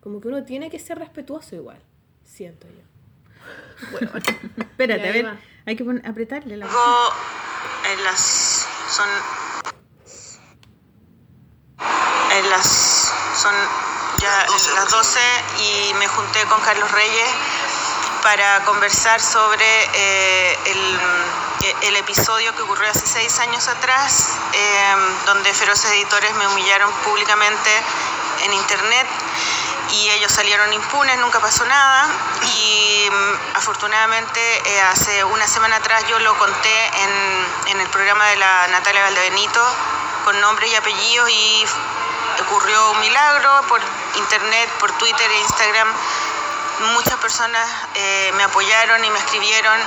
Como 0.01 0.19
que 0.19 0.27
uno 0.27 0.43
tiene 0.43 0.69
que 0.69 0.79
ser 0.79 0.97
respetuoso 0.97 1.55
igual, 1.55 1.77
siento 2.23 2.67
yo. 2.67 2.83
Espérate, 4.57 5.03
Ya, 5.03 5.09
a 5.09 5.13
ver, 5.13 5.25
va. 5.25 5.37
hay 5.65 5.75
que 5.75 5.83
apretarle 6.05 6.57
la 6.57 6.65
Luego, 6.65 6.81
en 7.91 8.03
las. 8.03 8.67
Son. 8.89 9.07
En 12.37 12.49
las. 12.49 12.65
Son 13.41 13.53
ya 14.23 14.45
las 14.75 14.89
12 14.89 15.19
y 15.59 15.93
me 15.95 16.07
junté 16.07 16.45
con 16.45 16.61
Carlos 16.61 16.89
Reyes 16.91 17.29
para 18.21 18.63
conversar 18.63 19.19
sobre 19.19 19.65
eh, 19.93 20.57
el, 21.81 21.95
episodio 21.97 22.55
que 22.55 22.61
ocurrió 22.61 22.89
hace 22.89 23.05
seis 23.05 23.39
años 23.39 23.67
atrás, 23.67 24.37
eh, 24.53 24.95
donde 25.25 25.53
Feroces 25.53 25.91
Editores 25.91 26.33
me 26.35 26.47
humillaron 26.47 26.91
públicamente 27.03 27.69
en 28.43 28.53
internet 28.53 29.07
y 29.91 30.09
ellos 30.11 30.31
salieron 30.31 30.71
impunes, 30.71 31.17
nunca 31.19 31.39
pasó 31.39 31.65
nada. 31.65 32.07
Y 32.55 33.09
mm, 33.09 33.57
afortunadamente 33.57 34.41
eh, 34.65 34.81
hace 34.81 35.23
una 35.25 35.47
semana 35.47 35.77
atrás 35.77 36.05
yo 36.07 36.17
lo 36.19 36.37
conté 36.37 36.87
en, 37.03 37.47
en 37.67 37.81
el 37.81 37.87
programa 37.89 38.25
de 38.27 38.37
la 38.37 38.67
Natalia 38.69 39.03
Valdebenito 39.03 39.61
con 40.23 40.39
nombres 40.39 40.71
y 40.71 40.75
apellidos 40.75 41.29
y 41.29 41.65
ocurrió 42.41 42.91
un 42.91 42.99
milagro 42.99 43.61
por 43.67 43.81
internet, 44.15 44.69
por 44.79 44.91
Twitter 44.97 45.31
e 45.31 45.39
Instagram. 45.39 45.87
Muchas 46.93 47.17
personas 47.19 47.69
eh, 47.95 48.31
me 48.35 48.43
apoyaron 48.43 49.03
y 49.03 49.09
me 49.09 49.19
escribieron 49.19 49.79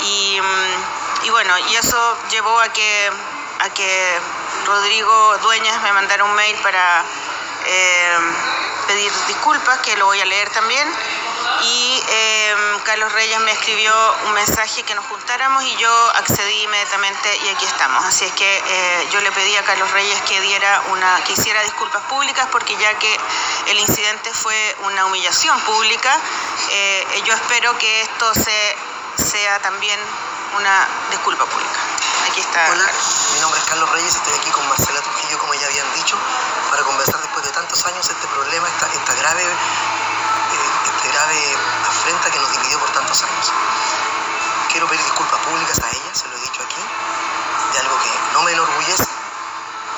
y, 0.00 0.40
mm, 0.40 1.26
y 1.26 1.30
bueno, 1.30 1.58
y 1.58 1.76
eso 1.76 2.18
llevó 2.30 2.58
a 2.60 2.68
que, 2.68 3.10
a 3.60 3.70
que 3.70 4.20
Rodrigo 4.66 5.38
Dueñas 5.38 5.82
me 5.82 5.92
mandara 5.92 6.24
un 6.24 6.34
mail 6.34 6.56
para 6.62 7.04
eh, 7.66 8.18
pedir 8.86 9.12
disculpas, 9.26 9.78
que 9.80 9.96
lo 9.96 10.06
voy 10.06 10.20
a 10.20 10.24
leer 10.24 10.50
también. 10.50 10.86
Y 11.62 12.02
eh, 12.08 12.54
Carlos 12.84 13.12
Reyes 13.12 13.40
me 13.40 13.52
escribió 13.52 13.92
un 14.26 14.32
mensaje 14.32 14.82
que 14.82 14.94
nos 14.94 15.04
juntáramos 15.06 15.62
y 15.64 15.76
yo 15.76 15.90
accedí 16.16 16.62
inmediatamente 16.62 17.36
y 17.44 17.48
aquí 17.48 17.64
estamos. 17.64 18.04
Así 18.04 18.24
es 18.24 18.32
que 18.32 18.62
eh, 18.66 19.08
yo 19.12 19.20
le 19.20 19.32
pedí 19.32 19.56
a 19.56 19.62
Carlos 19.64 19.90
Reyes 19.92 20.20
que 20.22 20.40
diera 20.40 20.82
una, 20.90 21.22
que 21.24 21.32
hiciera 21.32 21.62
disculpas 21.62 22.02
públicas 22.04 22.46
porque 22.52 22.76
ya 22.76 22.98
que 22.98 23.18
el 23.68 23.78
incidente 23.78 24.32
fue 24.32 24.76
una 24.84 25.06
humillación 25.06 25.58
pública, 25.60 26.18
eh, 26.70 27.22
yo 27.24 27.34
espero 27.34 27.76
que 27.78 28.02
esto 28.02 28.34
se, 28.34 28.76
sea 29.16 29.58
también 29.60 29.98
una 30.56 30.88
disculpa 31.10 31.44
pública. 31.44 31.80
Aquí 32.30 32.40
está. 32.40 32.70
Hola, 32.70 32.84
Carlos. 32.84 33.30
mi 33.34 33.40
nombre 33.40 33.60
es 33.60 33.66
Carlos 33.66 33.90
Reyes, 33.90 34.14
estoy 34.14 34.34
aquí 34.34 34.50
con 34.50 34.66
Marcela 34.68 35.00
Trujillo, 35.00 35.38
como 35.38 35.54
ya 35.54 35.66
habían 35.66 35.94
dicho, 35.94 36.16
para 36.70 36.82
conversar 36.84 37.20
después 37.20 37.44
de 37.44 37.52
tantos 37.52 37.84
años 37.86 38.08
este 38.08 38.26
problema, 38.28 38.68
esta, 38.68 38.86
esta 38.86 39.14
grave, 39.14 39.44
este 40.86 41.08
grave 41.08 41.56
afrenta 41.88 42.30
que 42.30 42.38
nos 42.40 42.52
dividió 42.52 42.78
por 42.80 42.90
tantos 42.90 43.22
años. 43.22 43.52
Quiero 44.70 44.88
pedir 44.88 45.02
disculpas 45.04 45.40
públicas 45.40 45.78
a 45.78 45.88
ella, 45.90 46.10
se 46.14 46.26
lo 46.28 46.36
he 46.36 46.40
dicho 46.40 46.62
aquí, 46.62 46.82
de 47.72 47.78
algo 47.80 47.96
que 48.00 48.10
no 48.32 48.42
me 48.42 48.52
enorgullece. 48.52 49.06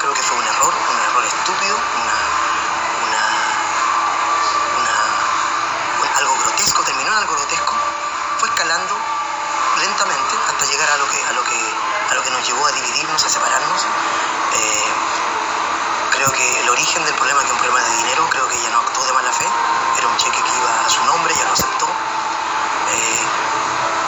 Creo 0.00 0.12
que 0.14 0.22
fue 0.22 0.36
un 0.36 0.44
error, 0.46 0.74
un 0.74 0.98
error 1.00 1.24
estúpido, 1.24 1.76
una, 1.76 2.16
una, 3.08 3.24
una- 4.78 6.02
un- 6.02 6.18
algo 6.18 6.36
grotesco, 6.44 6.82
terminó 6.84 7.12
en 7.12 7.18
algo 7.18 7.34
grotesco, 7.34 7.74
fue 8.38 8.48
escalando 8.48 8.94
lentamente 9.80 10.34
hasta 10.48 10.64
llegar 10.66 10.90
a 10.90 10.96
lo 10.98 11.08
que, 11.08 11.24
a 11.24 11.32
lo 11.32 11.44
que, 11.44 11.58
a 12.10 12.14
lo 12.14 12.22
que 12.22 12.30
nos 12.30 12.46
llevó 12.46 12.66
a 12.66 12.72
dividirnos, 12.72 13.24
a 13.24 13.28
separarnos. 13.28 13.80
Eh, 14.52 14.84
creo 16.16 16.32
que 16.32 16.60
el 16.60 16.68
origen 16.70 17.04
del 17.04 17.14
problema 17.14 17.40
que 17.40 17.46
es 17.46 17.52
un 17.52 17.58
problema 17.58 17.80
de 17.80 17.96
dinero, 17.96 18.26
creo 18.30 18.48
que 18.48 18.56
ella 18.56 18.70
no 18.70 18.80
actuó 18.80 19.04
de 19.04 19.12
mala 19.12 19.32
fe, 19.32 19.44
era 19.98 20.08
un 20.08 20.16
cheque 20.16 20.42
que 20.42 20.56
iba 20.56 20.72
a 20.86 20.88
su 20.88 21.04
nombre, 21.04 21.34
ella 21.34 21.44
lo 21.44 21.52
aceptó. 21.52 21.86
Eh, 21.86 23.24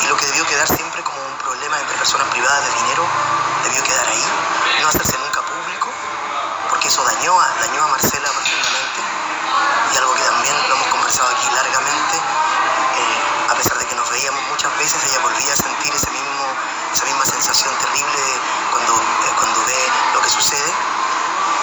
y 0.01 0.07
lo 0.07 0.17
que 0.17 0.27
debió 0.27 0.47
quedar 0.47 0.67
siempre 0.67 1.03
como 1.03 1.21
un 1.21 1.37
problema 1.37 1.79
entre 1.79 1.97
personas 1.99 2.29
privadas 2.29 2.65
de 2.65 2.73
dinero, 2.81 3.05
debió 3.65 3.83
quedar 3.85 4.09
ahí, 4.09 4.25
no 4.81 4.89
hacerse 4.89 5.19
nunca 5.19 5.43
público, 5.43 5.89
porque 6.71 6.89
eso 6.89 7.05
dañó 7.05 7.39
a, 7.39 7.47
dañó 7.61 7.85
a 7.85 7.89
Marcela 7.89 8.29
profundamente, 8.33 9.01
y 9.93 9.97
algo 9.99 10.15
que 10.15 10.23
también 10.23 10.57
lo 10.69 10.75
hemos 10.77 10.89
conversado 10.89 11.29
aquí 11.29 11.47
largamente, 11.53 12.17
eh, 12.17 13.53
a 13.53 13.55
pesar 13.55 13.77
de 13.77 13.87
que 13.87 13.95
nos 13.97 14.09
veíamos 14.09 14.43
muchas 14.49 14.75
veces, 14.79 15.05
ella 15.05 15.21
volvía 15.21 15.53
a 15.53 15.57
sentir 15.57 15.93
ese 15.93 16.11
mismo, 16.11 16.47
esa 16.93 17.05
misma 17.05 17.27
sensación 17.27 17.75
terrible 17.79 18.23
cuando, 18.71 18.95
eh, 18.97 19.33
cuando 19.37 19.61
ve 19.67 19.93
lo 20.15 20.21
que 20.23 20.31
sucede. 20.31 20.73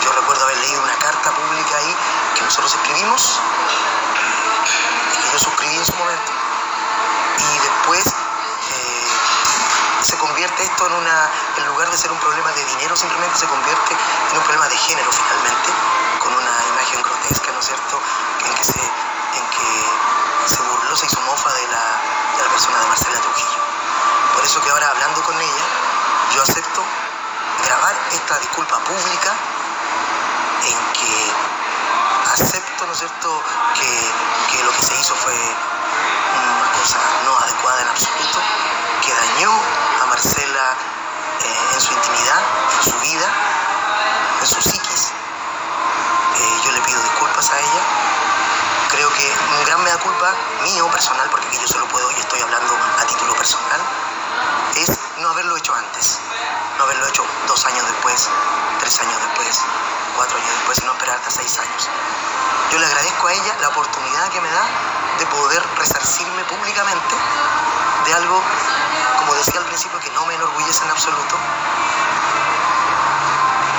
Yo 0.01 0.11
recuerdo 0.11 0.43
haber 0.43 0.57
leído 0.57 0.81
una 0.81 0.95
carta 0.95 1.31
pública 1.31 1.77
ahí 1.77 1.95
que 2.35 2.41
nosotros 2.43 2.73
escribimos, 2.73 3.39
que 5.21 5.31
yo 5.31 5.39
suscribí 5.39 5.75
en 5.75 5.85
su 5.85 5.95
momento, 5.95 6.31
y 7.37 7.59
después 7.59 8.05
eh, 8.07 9.07
se 10.01 10.17
convierte 10.17 10.63
esto 10.63 10.87
en 10.87 10.93
una, 10.93 11.29
en 11.57 11.65
lugar 11.67 11.89
de 11.89 11.97
ser 11.97 12.11
un 12.11 12.19
problema 12.19 12.51
de 12.51 12.65
dinero, 12.65 12.95
simplemente 12.95 13.37
se 13.39 13.47
convierte 13.47 13.97
en 14.31 14.37
un 14.37 14.43
problema 14.43 14.67
de 14.67 14.77
género 14.77 15.11
finalmente, 15.11 15.69
con 16.19 16.33
una 16.33 16.55
imagen 16.69 17.01
grotesca, 17.01 17.51
¿no 17.51 17.59
es 17.59 17.65
cierto?, 17.65 17.99
en 18.45 18.53
que 18.53 18.63
se, 18.63 18.79
en 18.79 19.45
que 19.49 20.53
se 20.53 20.61
burló, 20.61 20.95
se 20.95 21.07
hizo 21.07 21.19
mofa 21.21 21.51
de 21.53 21.67
la, 21.67 21.83
de 22.37 22.43
la 22.43 22.49
persona 22.49 22.79
de 22.79 22.87
Marcela 22.87 23.19
Trujillo. 23.19 23.61
Por 24.33 24.43
eso 24.45 24.61
que 24.61 24.69
ahora 24.69 24.89
hablando 24.89 25.23
con 25.23 25.39
ella, 25.39 25.65
yo 26.35 26.43
acepto 26.43 26.83
grabar 27.63 27.95
esta 28.11 28.37
disculpa 28.39 28.77
pública 28.79 29.33
en 30.63 30.77
que 30.93 31.31
acepto, 32.33 32.85
¿no 32.85 32.93
es 32.93 32.99
cierto?, 32.99 33.41
que, 33.75 34.11
que 34.51 34.63
lo 34.63 34.71
que 34.71 34.81
se 34.81 34.95
hizo 34.95 35.15
fue 35.15 35.33
una 35.33 36.71
cosa 36.79 36.99
no 37.23 37.37
adecuada 37.37 37.81
en 37.81 37.87
absoluto, 37.87 38.39
que 39.01 39.13
dañó 39.13 39.51
a 40.01 40.05
Marcela 40.07 40.75
eh, 41.43 41.73
en 41.73 41.81
su 41.81 41.93
intimidad, 41.93 42.41
en 42.75 42.91
su 42.91 42.99
vida, 42.99 43.27
en 44.41 44.47
su 44.47 44.61
psiquis. 44.61 45.11
Eh, 46.35 46.61
yo 46.65 46.71
le 46.71 46.81
pido 46.81 47.01
disculpas 47.01 47.49
a 47.51 47.59
ella. 47.59 47.81
Creo 48.91 49.09
que 49.13 49.33
un 49.57 49.65
gran 49.65 49.83
mea 49.83 49.97
culpa 49.97 50.33
mío 50.63 50.87
personal, 50.91 51.29
porque 51.29 51.57
yo 51.57 51.67
solo 51.67 51.85
puedo 51.87 52.09
y 52.11 52.19
estoy 52.19 52.41
hablando 52.41 52.77
a 52.99 53.05
título 53.05 53.33
personal, 53.35 53.81
es 54.75 54.91
no 55.17 55.29
haberlo 55.29 55.57
hecho 55.57 55.73
antes, 55.73 56.19
no 56.77 56.83
haberlo 56.83 57.07
hecho 57.07 57.25
dos 57.47 57.65
años 57.65 57.85
después, 57.87 58.29
tres 58.79 58.99
años 58.99 59.19
después, 59.21 59.61
cuatro 60.15 60.37
años 60.37 60.49
después, 60.49 60.79
y 60.79 60.85
no 60.85 60.91
esperar 60.93 61.17
hasta 61.17 61.31
seis 61.31 61.57
años. 61.59 61.89
Yo 62.71 62.79
le 62.79 62.85
agradezco 62.85 63.27
a 63.27 63.33
ella 63.33 63.55
la 63.61 63.69
oportunidad 63.69 64.29
que 64.29 64.41
me 64.41 64.49
da 64.49 64.65
de 65.19 65.25
poder 65.27 65.63
resarcirme 65.77 66.43
públicamente 66.45 67.15
de 68.05 68.13
algo, 68.13 68.41
como 69.19 69.33
decía 69.35 69.59
al 69.59 69.65
principio, 69.65 69.99
que 69.99 70.11
no 70.11 70.25
me 70.25 70.35
enorgullece 70.35 70.83
en 70.83 70.91
absoluto. 70.91 71.35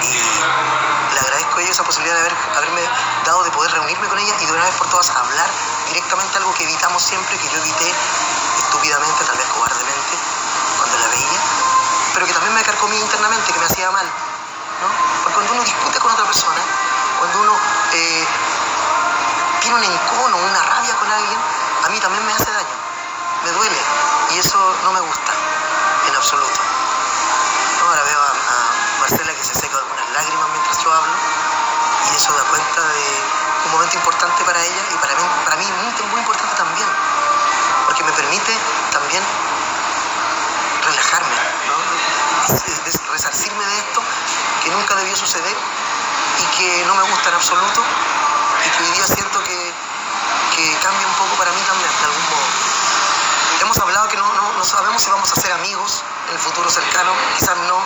Y 0.02 1.14
le 1.14 1.20
agradezco 1.20 1.58
a 1.58 1.62
ella 1.62 1.70
esa 1.70 1.84
posibilidad 1.84 2.14
de 2.14 2.20
haber, 2.20 2.36
haberme 2.56 2.82
dado 3.24 3.44
de 3.44 3.50
poder 3.50 3.72
reunirme 3.72 4.08
con 4.08 4.18
ella 4.18 4.34
y 4.40 4.46
de 4.46 4.52
una 4.52 4.64
vez 4.64 4.74
por 4.76 4.88
todas 4.88 5.10
hablar 5.10 5.50
directamente 5.88 6.38
algo 6.38 6.54
que 6.54 6.64
evitamos 6.64 7.02
siempre, 7.02 7.38
que 7.38 7.48
yo 7.48 7.58
evité 7.58 7.94
estúpidamente, 8.58 9.24
tal 9.24 9.36
vez 9.36 9.46
cobardemente, 9.48 10.18
cuando 10.86 10.98
la 10.98 11.08
veía, 11.10 11.40
pero 12.14 12.26
que 12.26 12.32
también 12.32 12.54
me 12.54 12.62
carcomía 12.62 13.00
internamente, 13.00 13.52
que 13.52 13.58
me 13.58 13.66
hacía 13.66 13.90
mal. 13.90 14.06
¿no? 14.06 14.88
Porque 15.22 15.34
cuando 15.34 15.52
uno 15.52 15.62
discute 15.64 15.98
con 15.98 16.12
otra 16.12 16.24
persona, 16.24 16.60
cuando 17.18 17.40
uno 17.40 17.52
eh, 17.92 18.26
tiene 19.60 19.76
un 19.76 19.84
encono, 19.84 20.36
una 20.36 20.62
rabia 20.62 20.94
con 20.96 21.10
alguien, 21.10 21.38
a 21.84 21.88
mí 21.88 21.98
también 22.00 22.24
me 22.26 22.32
hace 22.32 22.50
daño, 22.50 22.76
me 23.44 23.50
duele, 23.50 23.80
y 24.30 24.38
eso 24.38 24.58
no 24.84 24.92
me 24.92 25.00
gusta, 25.00 25.32
en 26.08 26.14
absoluto. 26.14 26.60
Ahora 27.86 28.02
veo 28.02 28.20
a, 28.20 28.30
a 28.30 29.00
Marcela 29.00 29.32
que 29.34 29.44
se 29.44 29.54
seca 29.54 29.76
algunas 29.78 30.08
lágrimas 30.10 30.48
mientras 30.52 30.78
yo 30.82 30.92
hablo, 30.92 31.14
y 32.12 32.16
eso 32.16 32.32
da 32.32 32.44
cuenta 32.44 32.80
de 32.80 33.06
un 33.66 33.72
momento 33.72 33.96
importante 33.96 34.44
para 34.44 34.60
ella 34.62 34.82
y 34.94 34.96
para 34.98 35.14
mí, 35.14 35.22
para 35.44 35.56
mí 35.56 35.66
muy, 35.66 36.06
muy 36.10 36.20
importante 36.20 36.54
también, 36.56 36.88
porque 37.86 38.04
me 38.04 38.12
permite 38.12 38.52
también 38.92 39.22
relajarme, 40.96 41.36
¿no? 41.68 42.54
Es- 42.54 42.80
es 42.94 43.06
resarcirme 43.10 43.64
de 43.64 43.78
esto 43.78 44.00
que 44.62 44.70
nunca 44.70 44.94
debió 44.94 45.14
suceder 45.16 45.56
y 46.38 46.44
que 46.56 46.84
no 46.86 46.94
me 46.94 47.02
gusta 47.04 47.28
en 47.28 47.34
absoluto 47.34 47.82
y 48.64 48.70
que 48.70 48.82
hoy 48.84 48.90
día 48.92 49.06
siento 49.06 49.42
que, 49.44 49.72
que 50.56 50.76
cambia 50.82 51.06
un 51.06 51.14
poco 51.14 51.34
para 51.36 51.50
mí 51.52 51.60
también, 51.66 51.90
de 52.00 52.04
algún 52.04 52.24
modo. 52.30 52.46
Hemos 53.60 53.78
hablado 53.78 54.08
que 54.08 54.16
no, 54.16 54.32
no, 54.34 54.52
no 54.52 54.64
sabemos 54.64 55.02
si 55.02 55.10
vamos 55.10 55.30
a 55.32 55.36
ser 55.40 55.52
amigos 55.52 56.02
en 56.28 56.34
el 56.34 56.38
futuro 56.40 56.68
cercano, 56.70 57.12
quizás 57.38 57.56
no, 57.68 57.78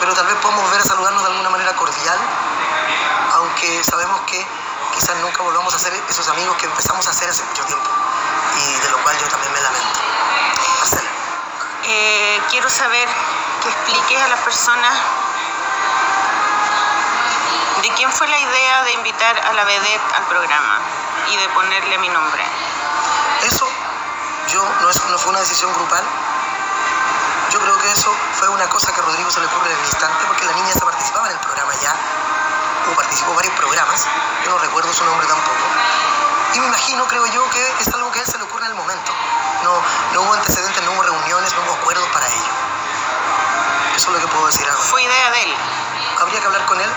pero 0.00 0.14
tal 0.14 0.26
vez 0.26 0.36
podamos 0.36 0.62
volver 0.64 0.80
a 0.80 0.84
saludarnos 0.84 1.22
de 1.22 1.28
alguna 1.30 1.50
manera 1.50 1.74
cordial, 1.76 2.18
aunque 3.34 3.82
sabemos 3.84 4.20
que 4.26 4.46
quizás 4.94 5.16
nunca 5.18 5.42
volvamos 5.42 5.74
a 5.74 5.78
ser 5.78 5.92
esos 6.08 6.28
amigos 6.28 6.56
que 6.56 6.66
empezamos 6.66 7.06
a 7.06 7.10
hacer 7.10 7.28
hace 7.30 7.42
mucho 7.44 7.64
tiempo 7.64 7.88
y 8.56 8.80
de 8.80 8.90
lo 8.90 8.98
cual 9.02 9.16
yo 9.18 9.28
también 9.28 9.52
me 9.52 9.60
lamento. 9.60 10.00
Eh, 11.90 12.42
quiero 12.50 12.68
saber 12.68 13.08
que 13.62 13.68
expliques 13.70 14.20
a 14.20 14.28
las 14.28 14.40
personas 14.40 14.92
de 17.80 17.88
quién 17.94 18.12
fue 18.12 18.28
la 18.28 18.38
idea 18.38 18.82
de 18.82 18.92
invitar 18.92 19.38
a 19.38 19.54
la 19.54 19.64
vedette 19.64 20.14
al 20.14 20.24
programa 20.24 20.80
y 21.32 21.36
de 21.38 21.48
ponerle 21.48 21.96
mi 21.96 22.10
nombre. 22.10 22.44
Eso 23.40 23.66
yo 24.52 24.62
no, 24.82 25.18
fue 25.18 25.30
una 25.30 25.40
decisión 25.40 25.72
grupal. 25.72 26.04
Yo 27.52 27.58
creo 27.58 27.78
que 27.78 27.90
eso 27.90 28.14
fue 28.34 28.50
una 28.50 28.68
cosa 28.68 28.92
que 28.92 29.00
a 29.00 29.04
Rodrigo 29.04 29.30
se 29.30 29.40
le 29.40 29.46
ocurre 29.46 29.72
en 29.72 29.78
el 29.78 29.84
instante, 29.86 30.26
porque 30.26 30.44
la 30.44 30.52
niña 30.52 30.74
se 30.74 30.80
participaba 30.80 31.28
en 31.28 31.32
el 31.32 31.40
programa 31.40 31.72
ya, 31.80 31.94
o 32.92 32.94
participó 32.96 33.30
en 33.30 33.36
varios 33.36 33.54
programas, 33.54 34.06
yo 34.44 34.50
no 34.50 34.58
recuerdo 34.58 34.92
su 34.92 35.06
nombre 35.06 35.26
tampoco. 35.26 35.64
Y 36.52 36.60
me 36.60 36.66
imagino, 36.66 37.06
creo 37.06 37.24
yo, 37.26 37.48
que 37.50 37.74
es 37.80 37.88
algo 37.88 38.12
que 38.12 38.18
a 38.18 38.22
él 38.22 38.28
se 38.28 38.36
le 38.36 38.44
No, 39.62 39.72
no 40.14 40.22
hubo 40.22 40.34
antecedentes, 40.34 40.82
no 40.84 40.92
hubo 40.92 41.02
reuniones, 41.02 41.52
no 41.54 41.62
hubo 41.62 41.72
acuerdos 41.74 42.08
para 42.12 42.26
ello. 42.26 42.52
Eso 43.96 44.08
es 44.08 44.14
lo 44.14 44.20
que 44.20 44.28
puedo 44.28 44.46
decir 44.46 44.66
ahora. 44.68 44.82
Fue 44.82 45.02
idea 45.02 45.30
de 45.30 45.42
él. 45.42 45.54
Habría 46.20 46.40
que 46.40 46.46
hablar 46.46 46.64
con 46.66 46.80
él. 46.80 46.90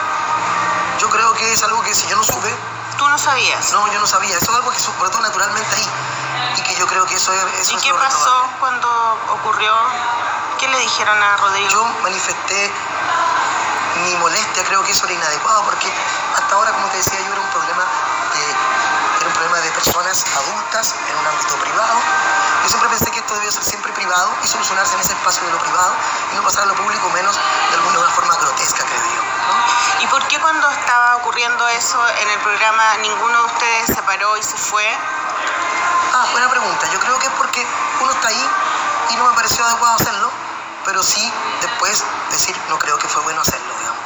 Yo 1.00 1.10
creo 1.10 1.34
que 1.34 1.52
es 1.54 1.64
algo 1.64 1.82
que 1.82 1.94
si 1.96 2.08
yo 2.08 2.16
no 2.16 2.24
supe, 2.24 2.56
Tú 2.98 3.08
no 3.10 3.18
sabías. 3.18 3.72
no, 3.72 3.92
yo 3.92 4.00
no 4.00 4.06
sabía. 4.06 4.38
Eso 4.38 4.52
es 4.52 4.58
algo 4.58 4.72
que 4.72 4.80
se 4.80 4.92
brotó 5.00 5.20
naturalmente 5.22 5.76
ahí. 5.76 5.90
Y 6.58 6.62
que 6.62 6.76
yo 6.76 6.86
creo 6.86 7.06
que 7.06 7.16
eso 7.16 7.34
es, 7.34 7.44
eso 7.60 7.74
¿Y 7.74 7.78
es 7.78 7.84
qué 7.84 7.90
lo 7.90 7.98
pasó 7.98 8.46
cuando 8.60 8.88
ocurrió? 9.30 9.74
¿Qué 10.60 10.68
le 10.68 10.80
dijeron 10.80 11.18
a 11.24 11.38
Rodrigo? 11.38 11.70
Yo 11.70 11.84
manifesté 12.04 12.72
mi 14.04 14.16
molestia, 14.18 14.64
creo 14.64 14.84
que 14.84 14.92
eso 14.92 15.06
era 15.06 15.14
inadecuado 15.14 15.64
porque 15.64 15.92
hasta 16.36 16.56
ahora, 16.56 16.72
como 16.72 16.88
te 16.88 16.98
decía, 16.98 17.20
yo 17.20 17.32
era 17.32 17.42
un 17.42 17.50
problema 17.50 17.84
de, 18.34 18.56
era 19.42 19.50
un 19.50 19.54
problema 19.54 19.66
de 19.66 19.72
personas 19.74 20.26
adultas 20.38 20.94
en 21.10 21.18
un 21.18 21.26
ámbito 21.28 21.56
privado. 21.58 21.98
Yo 22.64 22.70
siempre 22.70 22.90
pensé 22.90 23.10
que 23.12 23.20
esto 23.20 23.34
debía 23.34 23.52
ser 23.52 23.64
siempre 23.64 23.92
privado 23.94 24.30
y 24.44 24.48
solucionarse 24.48 24.94
en 24.96 25.02
ese 25.02 25.14
espacio 25.14 25.44
de 25.48 25.52
lo 25.52 25.60
privado 25.60 25.94
y 26.32 26.36
no 26.36 26.44
pasar 26.44 26.64
a 26.64 26.66
lo 26.68 26.76
público 26.76 27.10
menos 27.10 27.36
de 27.36 27.76
alguna 27.76 28.10
forma 28.12 28.36
grotesca, 28.36 28.84
creo 28.86 29.02
yo. 29.02 29.22
¿no? 29.22 30.04
¿Y 30.04 30.08
por 30.08 30.22
qué 30.28 30.40
cuando 30.40 30.70
estaba 30.70 31.16
ocurriendo 31.18 31.68
eso 31.70 31.98
en 32.22 32.30
el 32.30 32.40
programa 32.40 32.84
ninguno 33.02 33.40
de 33.40 33.46
ustedes 33.46 33.88
se 33.96 34.02
paró 34.04 34.38
y 34.38 34.44
se 34.44 34.58
fue? 34.58 34.86
Ah, 36.14 36.28
buena 36.32 36.50
pregunta. 36.50 36.86
Yo 36.94 37.00
creo 37.00 37.18
que 37.18 37.26
es 37.28 37.34
porque 37.34 37.66
uno 38.02 38.12
está 38.12 38.28
ahí 38.28 38.50
y 39.10 39.16
no 39.16 39.26
me 39.26 39.34
pareció 39.34 39.66
adecuado 39.66 39.96
hacerlo, 39.96 40.30
pero 40.86 41.02
sí 41.02 41.34
después 41.62 42.04
decir, 42.30 42.56
no 42.70 42.78
creo 42.78 42.98
que 43.00 43.08
fue 43.08 43.22
bueno 43.24 43.42
hacerlo, 43.42 43.74
digamos. 43.80 44.02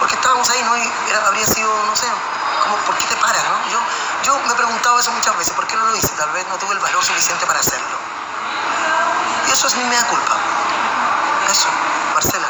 Porque 0.00 0.14
estábamos 0.16 0.48
ahí, 0.50 0.62
¿no? 0.64 0.76
Y 0.76 0.92
era- 1.10 1.26
habría 1.26 1.46
sido, 1.46 1.70
no 1.86 1.94
sé, 1.94 2.06
como, 2.62 2.76
¿por 2.78 2.96
qué 2.96 3.06
te 3.06 3.16
paras, 3.16 3.42
no? 3.44 3.70
Yo, 3.70 3.78
yo 4.24 4.38
me 4.46 4.52
he 4.52 4.56
preguntado 4.56 4.98
eso 4.98 5.10
muchas 5.12 5.36
veces, 5.36 5.52
¿por 5.54 5.66
qué 5.66 5.76
no 5.76 5.84
lo 5.86 5.96
hice? 5.96 6.08
Tal 6.16 6.30
vez 6.30 6.46
no 6.48 6.56
tuve 6.58 6.72
el 6.74 6.80
valor 6.80 7.04
suficiente 7.04 7.46
para 7.46 7.60
hacerlo. 7.60 7.96
Y 9.48 9.50
eso 9.52 9.66
es 9.66 9.76
mi 9.76 9.84
mea 9.84 10.06
culpa. 10.08 10.34
Eso, 11.50 11.68
Marcela. 12.14 12.48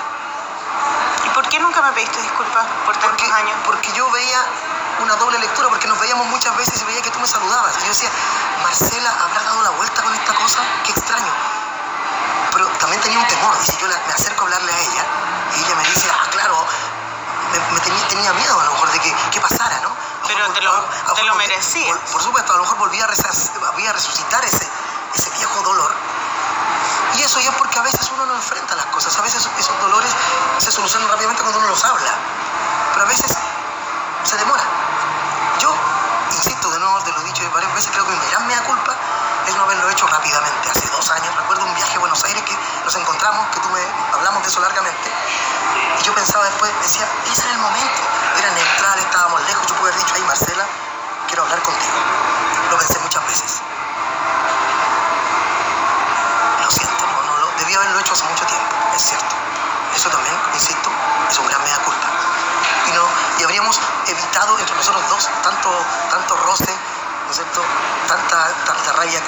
¿Y 1.26 1.28
por 1.30 1.48
qué 1.48 1.58
nunca 1.60 1.82
me 1.82 1.92
pediste 1.92 2.20
disculpas 2.22 2.64
por 2.86 2.94
tantos 2.96 3.10
Porque, 3.10 3.32
años? 3.32 3.56
porque 3.64 3.92
yo 3.92 4.08
veía 4.10 4.40
una 5.02 5.16
doble 5.16 5.38
lectura, 5.38 5.68
porque 5.68 5.88
nos 5.88 5.98
veíamos 5.98 6.26
muchas 6.28 6.56
veces 6.56 6.80
y 6.80 6.84
veía 6.84 7.02
que 7.02 7.10
tú 7.10 7.18
me 7.18 7.26
saludabas. 7.26 7.76
Y 7.78 7.80
yo 7.82 7.88
decía, 7.88 8.10
Marcela, 8.62 9.10
¿habrá 9.24 9.42
dado 9.42 9.62
la 9.62 9.70
vuelta 9.70 10.02
con 10.02 10.14
esta 10.14 10.34
cosa? 10.34 10.58
Qué 10.84 10.92
extraño. 10.92 11.32
Pero 12.52 12.66
también 12.78 13.00
tenía 13.02 13.18
un 13.18 13.26
temor. 13.26 13.56
Y 13.60 13.66
si 13.66 13.76
yo 13.78 13.88
la- 13.88 13.98
me 14.06 14.12
acerco 14.14 14.42
a 14.42 14.44
hablarle 14.44 14.72
a 14.72 14.78
ella, 14.78 15.04
y 15.56 15.64
ella 15.64 15.74
me 15.74 15.82
dice, 15.84 16.08
ah, 16.12 16.26
claro, 16.30 16.64
me, 17.52 17.58
me 17.74 17.80
tenía, 17.80 18.08
tenía 18.08 18.32
miedo 18.34 18.60
a 18.60 18.64
lo 18.64 18.72
mejor 18.72 18.92
de 18.92 19.00
que, 19.00 19.12
que 19.32 19.40
pasara, 19.40 19.58
¿no? 19.60 19.63
A 19.63 19.63
lo 19.63 19.63
Pero 20.26 20.48
te 20.52 20.60
lo- 20.62 20.72
a 20.72 20.80
lo 21.08 21.14
te 21.14 21.22
lo 21.24 21.34
volví- 21.34 21.38
merecías. 21.38 21.86
Por, 21.86 21.98
por 22.12 22.22
supuesto, 22.22 22.52
a 22.52 22.56
lo 22.56 22.62
mejor 22.62 22.78
volvía 22.78 23.04
a, 23.04 23.08
resas- 23.08 23.50
a 23.88 23.92
resucitar 23.92 24.44
ese, 24.44 24.66
ese 25.14 25.30
viejo 25.30 25.62
dolor. 25.62 25.92
Y 27.14 27.22
eso 27.22 27.38
ya 27.40 27.50
es 27.50 27.56
porque 27.56 27.78
a 27.78 27.82
veces 27.82 28.10
uno 28.12 28.26
no 28.26 28.34
enfrenta 28.34 28.74
las 28.74 28.86
cosas, 28.86 29.16
a 29.16 29.22
veces 29.22 29.48
esos 29.58 29.80
dolores 29.80 30.10
se 30.58 30.70
solucionan 30.72 31.08
rápidamente 31.08 31.42
cuando 31.42 31.60
uno 31.60 31.68
los 31.68 31.84
habla, 31.84 32.10
pero 32.92 33.04
a 33.04 33.08
veces 33.08 33.32
se 34.24 34.36
demora. 34.36 34.62
Yo, 35.60 35.72
insisto, 36.32 36.70
de 36.70 36.78
nuevo 36.80 36.98
te 37.04 37.12
lo 37.12 37.20
he 37.20 37.24
dicho 37.24 37.48
varias 37.52 37.72
veces, 37.74 37.90
creo 37.92 38.04
que 38.04 38.16
mi 38.16 38.26
gran 38.30 38.46
mea 38.48 38.60
culpa 38.64 38.92
es 39.46 39.54
no 39.54 39.62
haberlo 39.62 39.88
hecho 39.90 40.06
rápidamente. 40.08 40.70
Hace 40.70 40.88
dos 40.88 41.08
años, 41.10 41.36
recuerdo 41.36 41.64
un 41.64 41.74
viaje 41.74 41.96
a 41.96 42.00
Buenos 42.00 42.24
Aires 42.24 42.42
que 42.42 42.56
nos 42.84 42.96
encontramos, 42.96 43.46
que 43.54 43.60
tú 43.60 43.68
me 43.70 43.80
hablamos 44.14 44.42
de 44.42 44.48
eso 44.48 44.60
largamente, 44.60 45.12
y 46.00 46.02
yo 46.02 46.12
pensaba 46.14 46.44
después, 46.46 46.72
decía, 46.82 47.06
ese 47.30 47.42
era 47.44 47.52
el 47.52 47.58
momento, 47.58 48.00
era 48.38 48.50
neutral, 48.50 48.98
lejos, 49.46 49.66
yo 49.66 49.74
pude 49.76 49.90
haber 49.90 50.00
dicho, 50.00 50.14
ay 50.14 50.22
Marcela, 50.22 50.66
quiero 51.26 51.42
hablar 51.42 51.60
contigo. 51.62 51.96
Lo 52.70 52.78
pensé 52.78 52.98
muchas 53.00 53.26
veces. 53.26 53.62
Lo 56.62 56.70
siento, 56.70 57.06
no, 57.06 57.22
no, 57.22 57.36
lo, 57.38 57.50
debí 57.58 57.74
haberlo 57.74 58.00
hecho 58.00 58.12
hace 58.14 58.24
mucho 58.24 58.46
tiempo, 58.46 58.74
es 58.94 59.02
cierto. 59.02 59.34
Eso 59.94 60.10
también, 60.10 60.34
insisto, 60.52 60.90
es 61.30 61.38
un 61.38 61.46
gran 61.46 61.62
mea 61.62 61.78
culpa. 61.84 62.08
Y, 62.88 62.92
no, 62.92 63.04
y 63.38 63.44
habríamos 63.44 63.80
evitado 64.06 64.58
entre 64.58 64.74
nosotros 64.76 65.08
dos 65.08 65.28
tanto, 65.42 65.70
tanto 66.10 66.36
roce, 66.36 66.72
¿no 67.24 67.30
es 67.30 67.36
cierto? 67.36 67.62
Tanta, 68.08 68.48
tanta 68.66 68.92
rabia 68.92 69.20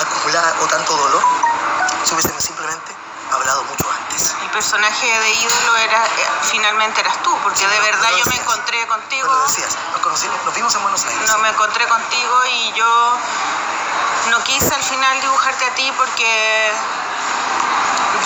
acumulada 0.00 0.54
o 0.60 0.66
tanto 0.66 0.96
dolor, 0.96 1.22
si 2.04 2.14
hubiésemos 2.14 2.42
simplemente 2.42 2.94
hablado 3.32 3.64
mucho 3.64 3.89
El 4.10 4.50
personaje 4.50 5.06
de 5.06 5.32
ídolo 5.32 5.76
era, 5.76 6.04
eh, 6.04 6.28
finalmente 6.42 7.00
eras 7.00 7.22
tú, 7.22 7.36
porque 7.42 7.66
de 7.66 7.80
verdad 7.80 8.10
yo 8.18 8.24
me 8.26 8.36
encontré 8.36 8.86
contigo. 8.88 9.32
lo 9.32 9.42
decías, 9.42 9.76
nos 9.92 10.00
conocimos, 10.00 10.44
nos 10.44 10.54
vimos 10.54 10.74
en 10.74 10.82
Buenos 10.82 11.04
Aires. 11.04 11.30
No 11.30 11.38
me 11.38 11.48
encontré 11.48 11.86
contigo 11.86 12.44
y 12.46 12.72
yo 12.72 13.18
no 14.30 14.42
quise 14.44 14.74
al 14.74 14.82
final 14.82 15.20
dibujarte 15.20 15.64
a 15.64 15.74
ti 15.74 15.92
porque 15.96 16.72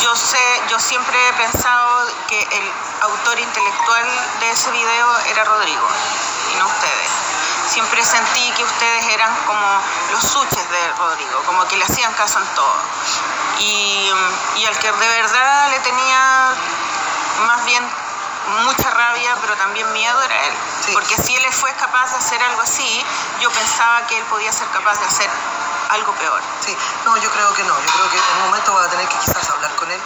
yo 0.02 0.16
sé, 0.16 0.62
yo 0.68 0.80
siempre 0.80 1.28
he 1.28 1.32
pensado 1.34 2.06
que 2.28 2.40
el 2.40 2.72
autor 3.02 3.38
intelectual 3.38 4.06
de 4.40 4.50
ese 4.50 4.70
video 4.70 5.18
era 5.26 5.44
Rodrigo 5.44 5.88
y 6.52 6.56
no 6.56 6.66
ustedes. 6.66 7.13
Siempre 7.66 8.04
sentí 8.04 8.50
que 8.52 8.64
ustedes 8.64 9.04
eran 9.06 9.34
como 9.46 9.66
los 10.12 10.22
suches 10.22 10.70
de 10.70 10.92
Rodrigo, 10.98 11.42
como 11.46 11.66
que 11.66 11.76
le 11.76 11.84
hacían 11.84 12.12
caso 12.14 12.38
en 12.38 12.46
todo. 12.54 12.76
Y, 13.58 14.10
y 14.56 14.64
al 14.66 14.78
que 14.78 14.92
de 14.92 15.08
verdad 15.08 15.70
le 15.70 15.80
tenía 15.80 16.52
más 17.46 17.64
bien 17.64 17.82
mucha 18.64 18.90
rabia, 18.90 19.36
pero 19.40 19.56
también 19.56 19.90
miedo 19.92 20.22
era 20.22 20.44
él. 20.44 20.54
Sí. 20.84 20.92
Porque 20.92 21.16
si 21.16 21.34
él 21.36 21.44
fue 21.52 21.72
capaz 21.74 22.10
de 22.10 22.16
hacer 22.16 22.42
algo 22.42 22.60
así, 22.62 23.04
yo 23.40 23.50
pensaba 23.50 24.06
que 24.06 24.18
él 24.18 24.24
podía 24.24 24.52
ser 24.52 24.68
capaz 24.68 24.98
de 25.00 25.06
hacer 25.06 25.30
algo 25.90 26.12
peor. 26.14 26.40
Sí, 26.64 26.76
no, 27.04 27.16
yo 27.16 27.30
creo 27.30 27.52
que 27.54 27.62
no. 27.62 27.74
Yo 27.74 27.92
creo 27.92 28.10
que 28.10 28.16
en 28.16 28.36
un 28.36 28.44
momento 28.46 28.74
vas 28.74 28.86
a 28.86 28.90
tener 28.90 29.08
que 29.08 29.16
quizás 29.18 29.48
hablar 29.50 29.74
con 29.76 29.90
él. 29.90 30.00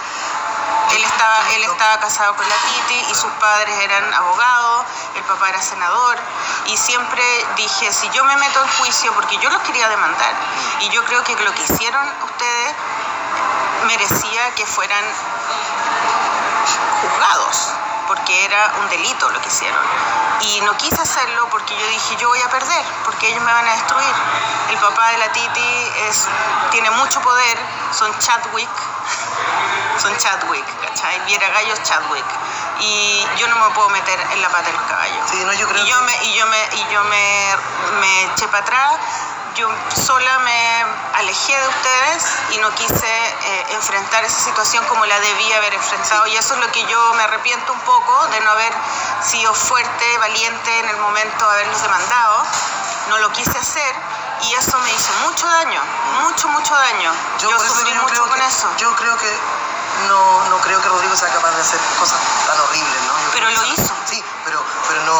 Él 0.94 1.04
estaba, 1.04 1.50
él 1.50 1.62
estaba 1.64 1.98
casado 2.00 2.34
con 2.34 2.48
la 2.48 2.54
Titi 2.56 3.10
y 3.10 3.14
sus 3.14 3.30
padres 3.32 3.78
eran 3.78 4.14
abogados, 4.14 4.86
el 5.16 5.22
papá 5.24 5.50
era 5.50 5.60
senador 5.60 6.16
y 6.66 6.76
siempre 6.76 7.22
dije, 7.56 7.92
si 7.92 8.08
yo 8.10 8.24
me 8.24 8.36
meto 8.36 8.62
en 8.62 8.68
juicio, 8.78 9.12
porque 9.12 9.36
yo 9.38 9.50
los 9.50 9.62
quería 9.62 9.88
demandar 9.88 10.34
y 10.80 10.88
yo 10.90 11.04
creo 11.04 11.22
que 11.24 11.34
lo 11.36 11.52
que 11.54 11.62
hicieron 11.62 12.08
ustedes 12.24 12.74
merecía 13.86 14.54
que 14.54 14.66
fueran 14.66 15.04
juzgados, 17.00 17.70
porque 18.06 18.44
era 18.44 18.72
un 18.80 18.88
delito 18.88 19.30
lo 19.30 19.40
que 19.40 19.48
hicieron. 19.48 19.80
Y 20.40 20.60
no 20.62 20.76
quise 20.76 21.00
hacerlo 21.00 21.48
porque 21.50 21.76
yo 21.76 21.86
dije, 21.88 22.16
yo 22.16 22.28
voy 22.28 22.40
a 22.40 22.48
perder, 22.48 22.84
porque 23.04 23.28
ellos 23.28 23.42
me 23.42 23.52
van 23.52 23.66
a 23.66 23.72
destruir. 23.72 24.14
El 24.70 24.78
papá 24.78 25.10
de 25.10 25.18
la 25.18 25.32
Titi 25.32 25.92
es, 26.08 26.26
tiene 26.70 26.90
mucho 26.92 27.20
poder, 27.22 27.58
son 27.92 28.16
Chadwick, 28.18 28.68
son 30.00 30.16
Chadwick, 30.18 30.64
¿cachai? 30.86 31.20
Viera 31.26 31.48
gallos 31.50 31.82
Chadwick. 31.82 32.24
Y 32.80 33.26
yo 33.38 33.48
no 33.48 33.56
me 33.56 33.70
puedo 33.74 33.88
meter 33.90 34.20
en 34.32 34.42
la 34.42 34.48
pata 34.48 34.70
del 34.70 34.76
caballo. 34.86 35.20
Sí, 35.30 35.42
no, 35.44 35.52
yo 35.54 35.66
creo 35.68 35.84
y 35.84 35.88
yo 35.88 35.98
que- 35.98 36.04
me, 36.04 36.24
y 36.24 36.34
yo 36.34 36.46
me, 36.46 36.68
y 36.72 36.86
yo 36.92 37.04
me, 37.04 37.56
me 38.00 38.22
eché 38.24 38.46
para 38.48 38.62
atrás, 38.62 38.92
yo 39.56 39.68
sola 40.06 40.38
me 40.40 40.84
alejé 41.14 41.58
de 41.58 41.68
ustedes 41.68 42.24
y 42.52 42.58
no 42.58 42.72
quise 42.76 43.08
eh, 43.08 43.66
enfrentar 43.70 44.24
esa 44.24 44.38
situación 44.38 44.84
como 44.86 45.04
la 45.06 45.18
debía 45.18 45.56
haber 45.56 45.74
enfrentado. 45.74 46.28
Y 46.28 46.36
eso 46.36 46.54
es 46.54 46.60
lo 46.60 46.70
que 46.70 46.84
yo 46.86 47.14
me 47.14 47.24
arrepiento 47.24 47.72
un 47.72 47.80
poco 47.80 48.26
de 48.28 48.40
no 48.42 48.50
haber 48.52 48.72
sido 49.20 49.52
fuerte, 49.54 50.18
valiente 50.18 50.78
en 50.78 50.88
el 50.90 50.96
momento 50.98 51.44
de 51.50 51.54
haberlos 51.54 51.82
demandado. 51.82 52.44
No 53.08 53.18
lo 53.18 53.32
quise 53.32 53.58
hacer 53.58 53.94
y 54.42 54.54
eso 54.54 54.78
me 54.78 54.90
hizo 54.92 55.12
mucho 55.26 55.46
daño, 55.46 55.80
mucho, 56.22 56.48
mucho 56.48 56.74
daño. 56.74 57.12
Yo, 57.38 57.50
sufrí 57.58 57.92
yo 57.92 58.02
mucho 58.02 58.22
con 58.28 58.38
que, 58.38 58.46
eso. 58.46 58.68
Yo 58.78 58.94
creo 58.96 59.16
que 59.16 59.30
no, 60.08 60.44
no 60.50 60.58
creo 60.60 60.80
que 60.80 60.88
Rodrigo 60.88 61.16
sea 61.16 61.28
capaz 61.32 61.50
de 61.50 61.60
hacer 61.62 61.80
cosas 61.98 62.18
tan 62.46 62.58
horribles, 62.60 63.02
¿no? 63.06 63.12
Yo 63.24 63.30
Pero 63.32 63.50
lo 63.50 63.60
que- 63.62 63.68
hizo. 63.68 63.94
Sí, 64.06 64.22
pero, 64.44 64.62
pero 64.88 65.02
no, 65.04 65.18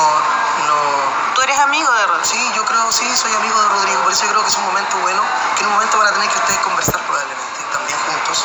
no, 0.67 1.35
Tú 1.35 1.43
eres 1.43 1.59
amigo 1.61 1.91
de 1.93 2.07
Rodrigo. 2.07 2.25
Sí, 2.25 2.53
yo 2.55 2.65
creo, 2.65 2.91
sí, 2.93 3.17
soy 3.17 3.35
amigo 3.35 3.61
de 3.61 3.69
Rodrigo, 3.69 4.03
por 4.03 4.13
eso 4.13 4.25
yo 4.25 4.31
creo 4.31 4.43
que 4.43 4.49
es 4.49 4.57
un 4.57 4.65
momento 4.67 4.97
bueno, 4.99 5.23
que 5.57 5.61
en 5.63 5.67
un 5.69 5.73
momento 5.75 5.99
van 5.99 6.09
a 6.09 6.13
tener 6.13 6.29
que 6.29 6.39
ustedes 6.39 6.59
conversar 6.61 7.01
probablemente, 7.07 7.61
también 7.73 7.99
juntos, 8.07 8.45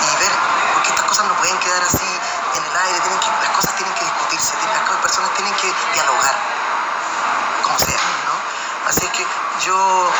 y 0.00 0.16
ver, 0.22 0.32
porque 0.74 0.90
estas 0.90 1.04
cosas 1.06 1.26
no 1.26 1.34
pueden 1.34 1.56
quedar 1.58 1.82
así 1.82 2.06
en 2.54 2.64
el 2.64 2.76
aire, 2.76 3.00
tienen 3.00 3.18
que, 3.20 3.26
las 3.42 3.50
cosas 3.56 3.74
tienen 3.76 3.94
que 3.94 4.04
discutirse, 4.04 4.54
las 4.54 4.98
personas 5.02 5.30
tienen 5.34 5.54
que 5.54 5.72
dialogar, 5.94 6.34
como 7.64 7.78
sea. 7.78 7.98
Así 8.90 9.06
que 9.08 9.24
yo, 9.64 10.10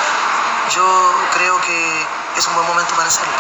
yo 0.75 1.15
creo 1.35 1.61
que 1.61 2.07
es 2.37 2.47
un 2.47 2.55
buen 2.55 2.67
momento 2.69 2.95
para 2.95 3.09
hacerlo. 3.09 3.33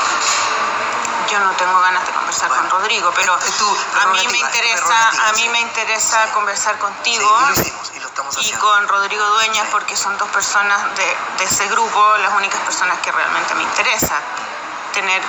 Yo 1.30 1.38
no 1.38 1.52
tengo 1.52 1.78
ganas 1.80 2.04
de 2.04 2.12
conversar 2.12 2.48
Bueno, 2.48 2.68
con 2.68 2.80
Rodrigo, 2.80 3.12
pero 3.14 3.38
es 3.38 3.56
tu 3.56 3.64
a 4.02 4.06
mí 4.06 4.26
me 4.26 4.38
interesa, 4.38 5.08
a 5.28 5.32
mí 5.34 5.42
sí. 5.42 5.48
me 5.50 5.60
interesa 5.60 6.24
Sí. 6.26 6.32
conversar 6.32 6.74
Sí, 6.74 6.80
contigo 6.80 7.38
y 7.42 7.46
lo 7.46 7.52
hicimos, 7.62 7.92
y 7.94 8.00
lo 8.00 8.08
estamos 8.08 8.36
y 8.36 8.40
haciendo. 8.40 8.66
con 8.66 8.88
Rodrigo 8.88 9.24
Dueñas 9.24 9.68
porque 9.70 9.96
son 9.96 10.18
dos 10.18 10.28
personas 10.30 10.82
de, 10.96 11.16
de 11.38 11.44
ese 11.44 11.68
grupo, 11.68 12.16
las 12.18 12.32
únicas 12.34 12.60
personas 12.62 12.98
que 12.98 13.12
realmente 13.12 13.54
me 13.54 13.62
interesa 13.62 14.16
tener 14.92 15.22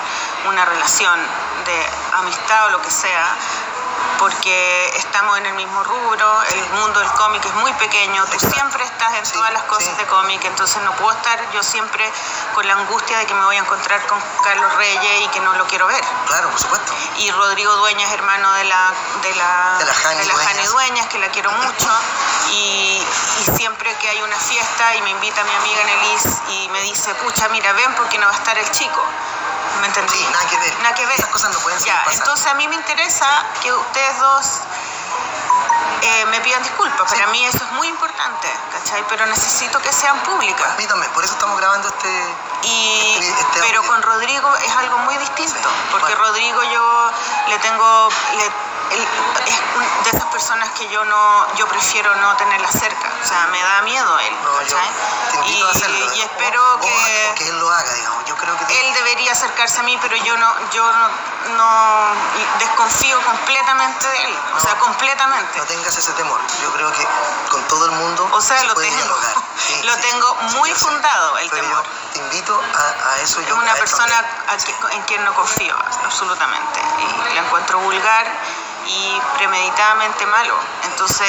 una 0.47 0.65
relación 0.65 1.19
de 1.65 1.89
amistad 2.13 2.65
o 2.65 2.69
lo 2.71 2.81
que 2.81 2.89
sea, 2.89 3.27
porque 4.19 4.91
estamos 4.95 5.37
en 5.39 5.47
el 5.47 5.53
mismo 5.53 5.83
rubro, 5.83 6.43
el 6.43 6.69
mundo 6.79 6.99
del 6.99 7.11
cómic 7.13 7.43
es 7.45 7.53
muy 7.55 7.73
pequeño, 7.73 8.25
tú 8.27 8.39
siempre 8.39 8.83
estás 8.83 9.13
en 9.13 9.31
todas 9.31 9.51
las 9.53 9.63
cosas 9.63 9.97
de 9.97 10.05
cómic, 10.05 10.43
entonces 10.45 10.81
no 10.83 10.91
puedo 10.93 11.11
estar 11.11 11.39
yo 11.51 11.63
siempre 11.63 12.11
con 12.53 12.67
la 12.67 12.73
angustia 12.73 13.17
de 13.17 13.25
que 13.25 13.33
me 13.33 13.43
voy 13.45 13.55
a 13.55 13.59
encontrar 13.59 14.05
con 14.07 14.19
Carlos 14.43 14.73
Reyes 14.75 15.21
y 15.21 15.27
que 15.29 15.39
no 15.39 15.53
lo 15.53 15.65
quiero 15.65 15.87
ver. 15.87 16.03
Claro, 16.27 16.49
por 16.49 16.59
supuesto. 16.59 16.93
Y 17.17 17.31
Rodrigo 17.31 17.75
Dueñas, 17.77 18.11
hermano 18.11 18.51
de 18.53 18.63
la, 18.65 18.93
de 19.21 19.35
la, 19.35 19.75
De 19.79 19.85
la 19.85 19.93
Jani 19.93 20.27
Dueñas. 20.27 20.71
Dueñas, 20.71 21.07
que 21.07 21.19
la 21.19 21.27
quiero 21.29 21.51
mucho. 21.51 21.89
Y, 22.51 23.01
y 23.39 23.55
siempre 23.55 23.95
que 23.95 24.09
hay 24.09 24.21
una 24.21 24.35
fiesta 24.35 24.95
y 24.95 25.01
me 25.03 25.11
invita 25.11 25.41
mi 25.41 25.55
amiga 25.55 25.83
Nelis 25.85 26.23
y 26.49 26.69
me 26.69 26.81
dice, 26.81 27.15
pucha, 27.15 27.47
mira, 27.47 27.71
ven 27.71 27.95
porque 27.95 28.17
no 28.17 28.25
va 28.25 28.33
a 28.33 28.35
estar 28.35 28.57
el 28.57 28.69
chico. 28.71 29.01
¿Me 29.79 29.87
entendí? 29.87 30.13
Sí, 30.13 30.27
nada 30.31 30.47
que 30.47 30.57
ver. 30.57 30.79
Nada 30.79 30.95
que 30.95 31.05
ver. 31.05 31.15
Esas 31.17 31.29
cosas 31.29 31.51
no 31.51 31.59
pueden 31.59 31.79
Ya, 31.79 32.03
entonces 32.11 32.47
a 32.47 32.53
mí 32.55 32.67
me 32.67 32.75
interesa 32.75 33.27
que 33.61 33.71
ustedes 33.91 34.19
dos 34.19 34.45
eh, 36.01 36.25
me 36.27 36.39
pidan 36.41 36.63
disculpas. 36.63 37.09
Sí. 37.11 37.15
Para 37.17 37.27
mí 37.31 37.43
eso 37.45 37.57
es 37.63 37.71
muy 37.73 37.87
importante, 37.87 38.47
¿cachai? 38.71 39.03
Pero 39.09 39.25
necesito 39.27 39.79
que 39.81 39.91
sean 39.91 40.17
públicas. 40.21 40.65
También, 40.87 41.11
por 41.13 41.23
eso 41.23 41.33
estamos 41.33 41.57
grabando 41.59 41.87
este... 41.89 42.35
Y, 42.63 43.17
Este- 43.19 43.29
este 43.41 43.59
pero 43.61 43.79
audio. 43.79 43.89
con 43.91 44.01
Rodrigo 44.01 44.55
es 44.57 44.75
algo 44.77 44.97
muy 44.99 45.17
distinto, 45.17 45.69
Sí, 45.69 45.87
porque 45.91 46.13
bueno. 46.15 46.25
Rodrigo 46.29 46.63
yo 46.63 47.11
le 47.49 47.59
tengo, 47.59 48.09
le- 48.37 48.51
es 48.93 49.59
un- 49.75 50.03
de 50.03 50.09
esas 50.09 50.25
personas 50.25 50.69
que 50.71 50.87
yo 50.89 51.03
no, 51.05 51.55
yo 51.55 51.67
prefiero 51.67 52.13
no 52.15 52.35
tenerla 52.37 52.71
cerca, 52.71 53.09
o 53.23 53.27
sea, 53.27 53.47
me 53.47 53.61
da 53.61 53.81
miedo 53.81 54.19
él, 54.19 54.35
No, 54.43 54.61
yo 54.63 54.77
y, 55.45 55.61
a 55.61 55.69
hacerlo. 55.69 56.13
y 56.15 56.21
¿eh? 56.21 56.23
espero 56.23 56.75
O- 56.75 56.79
que, 56.81 57.29
o 57.31 57.35
que 57.35 57.47
él 57.49 57.59
lo 57.59 57.69
haga, 57.71 57.93
digamos. 57.93 58.25
Yo 58.25 58.35
creo 58.35 58.57
que... 58.57 58.79
él 58.81 58.93
debería 58.93 59.31
acercarse 59.31 59.79
a 59.79 59.83
mí, 59.83 59.97
pero 60.01 60.15
yo 60.17 60.37
no, 60.37 60.53
yo 60.71 60.83
no, 60.93 61.09
no 61.57 62.07
desconfío 62.59 63.21
completamente 63.23 64.07
de 64.07 64.23
él, 64.25 64.35
o 64.55 64.59
sea, 64.59 64.75
completamente. 64.77 65.57
No 65.59 65.65
tengas 65.65 65.95
ese 65.97 66.11
temor. 66.13 66.39
Yo 66.61 66.71
creo 66.73 66.91
que 66.91 67.07
con 67.49 67.61
todo 67.67 67.85
el 67.85 67.91
mundo 67.91 68.27
O 68.31 68.41
sea, 68.41 68.59
se 68.59 68.65
lo 68.65 68.73
puede 68.73 68.87
tengo. 68.89 69.01
dialogar. 69.03 69.33
Sí, 69.61 69.79
Lo 69.83 69.93
sí, 69.93 70.01
tengo 70.01 70.37
sí, 70.49 70.55
muy 70.57 70.73
fundado, 70.73 71.37
el 71.37 71.47
Pero 71.51 71.61
temor. 71.63 71.83
Yo 71.83 72.09
te 72.13 72.19
invito 72.19 72.61
a, 72.75 73.11
a 73.11 73.17
eso. 73.21 73.39
Es 73.41 73.47
yo 73.47 73.55
una 73.55 73.75
persona 73.75 74.25
a 74.49 74.57
que- 74.57 74.75
en 74.95 75.01
quien 75.03 75.23
no 75.23 75.33
confío, 75.35 75.75
absolutamente. 76.03 76.81
Y 77.29 77.35
la 77.35 77.41
encuentro 77.41 77.77
vulgar 77.79 78.25
y 78.86 79.21
premeditadamente 79.38 80.25
malo. 80.25 80.55
Entonces 80.84 81.27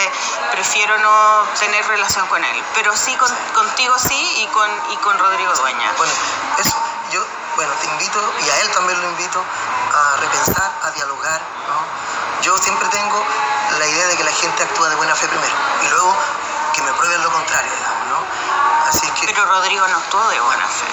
prefiero 0.53 0.97
no 0.99 1.45
tener 1.59 1.87
relación 1.87 2.27
con 2.29 2.43
él. 2.45 2.65
Pero 2.75 2.97
sí 2.97 3.15
con- 3.17 3.35
contigo 3.55 3.99
sí 3.99 4.43
y 4.43 4.47
con, 4.49 4.71
y 4.91 4.97
con 4.99 5.19
Rodrigo 5.19 5.53
Dueña. 5.55 5.93
Bueno, 5.97 6.13
eso. 6.59 6.77
Yo, 7.13 7.21
bueno, 7.57 7.71
te 7.75 7.87
invito, 7.89 8.19
y 8.41 8.49
a 8.49 8.61
él 8.63 8.71
también 8.71 8.99
lo 8.99 9.07
invito, 9.11 9.39
a 9.39 10.17
repensar, 10.17 10.73
a 10.83 10.91
dialogar, 10.93 11.43
¿no? 11.69 12.43
Yo 12.43 12.57
siempre 12.57 12.89
tengo 12.89 13.23
la 13.79 13.87
idea 13.87 14.07
de 14.07 14.17
que 14.17 14.25
la 14.25 14.33
gente 14.33 14.63
actúa 14.63 14.89
de 14.89 14.97
buena 14.97 15.15
fe 15.15 15.29
primero, 15.29 15.53
y 15.83 15.89
luego 15.89 16.17
que 16.73 16.81
me 16.81 16.93
prueben 16.95 17.23
lo 17.23 17.31
contrario, 17.31 17.71
digamos, 17.71 18.07
¿no? 18.09 18.89
Así 18.89 19.07
que... 19.11 19.27
Pero 19.27 19.45
Rodrigo 19.45 19.87
no 19.89 19.99
actuó 19.99 20.27
de 20.29 20.41
buena 20.41 20.67
fe. 20.67 20.87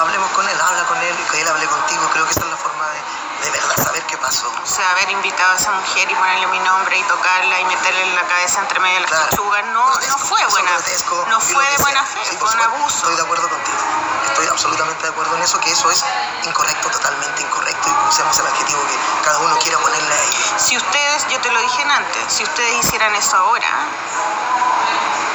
hablemos 0.00 0.30
con 0.30 0.48
él, 0.48 0.58
habla 0.60 0.84
con 0.84 0.96
él, 0.96 1.14
que 1.30 1.40
él 1.42 1.48
hable 1.48 1.66
contigo. 1.66 2.08
Creo 2.14 2.24
que 2.24 2.30
esa 2.30 2.40
es 2.40 2.46
la 2.46 2.56
forma 2.56 2.86
de, 2.88 2.98
de 3.42 3.50
verdad 3.50 3.76
saber 3.82 4.02
qué 4.06 4.16
pasó. 4.18 4.46
O 4.62 4.66
sea, 4.66 4.90
haber 4.92 5.10
invitado 5.10 5.52
a 5.52 5.56
esa 5.56 5.72
mujer 5.72 6.10
y 6.10 6.14
ponerle 6.14 6.46
mi 6.48 6.58
nombre 6.60 6.98
y 6.98 7.02
tocarla 7.04 7.60
y 7.60 7.64
meterle 7.64 8.02
en 8.02 8.14
la 8.14 8.22
cabeza 8.22 8.60
entre 8.60 8.80
medio 8.80 8.96
de 8.96 9.00
las 9.00 9.10
Claro. 9.10 9.62
no, 9.72 9.88
no 9.88 10.18
fue 10.18 10.44
buena 10.46 10.72
grotesco, 10.72 11.24
No 11.28 11.40
fue 11.40 11.64
de 11.70 11.76
buena 11.78 12.04
fe, 12.04 12.20
Sí, 12.24 12.36
fue 12.36 12.48
un 12.50 12.60
abuso. 12.60 12.96
Estoy 12.96 13.16
de 13.16 13.22
acuerdo 13.22 13.48
contigo. 13.48 13.78
Estoy 14.26 14.46
absolutamente 14.48 15.02
de 15.02 15.08
acuerdo 15.08 15.36
en 15.36 15.42
eso, 15.42 15.58
que 15.60 15.70
eso 15.70 15.90
es 15.90 16.04
incorrecto, 16.44 16.90
totalmente 16.90 17.42
incorrecto, 17.42 17.88
y 17.88 18.08
usemos 18.08 18.38
el 18.38 18.46
adjetivo 18.46 18.80
que 18.86 19.24
cada 19.24 19.38
uno 19.38 19.58
quiera 19.58 19.78
ponerle 19.78 20.14
a 20.14 20.22
ello. 20.22 20.58
Si 20.58 20.76
ustedes, 20.76 21.26
yo 21.28 21.40
te 21.40 21.50
lo 21.50 21.60
dije 21.60 21.82
antes, 21.82 22.32
si 22.32 22.44
ustedes 22.44 22.74
hicieran 22.84 23.14
eso 23.16 23.36
ahora, 23.36 23.68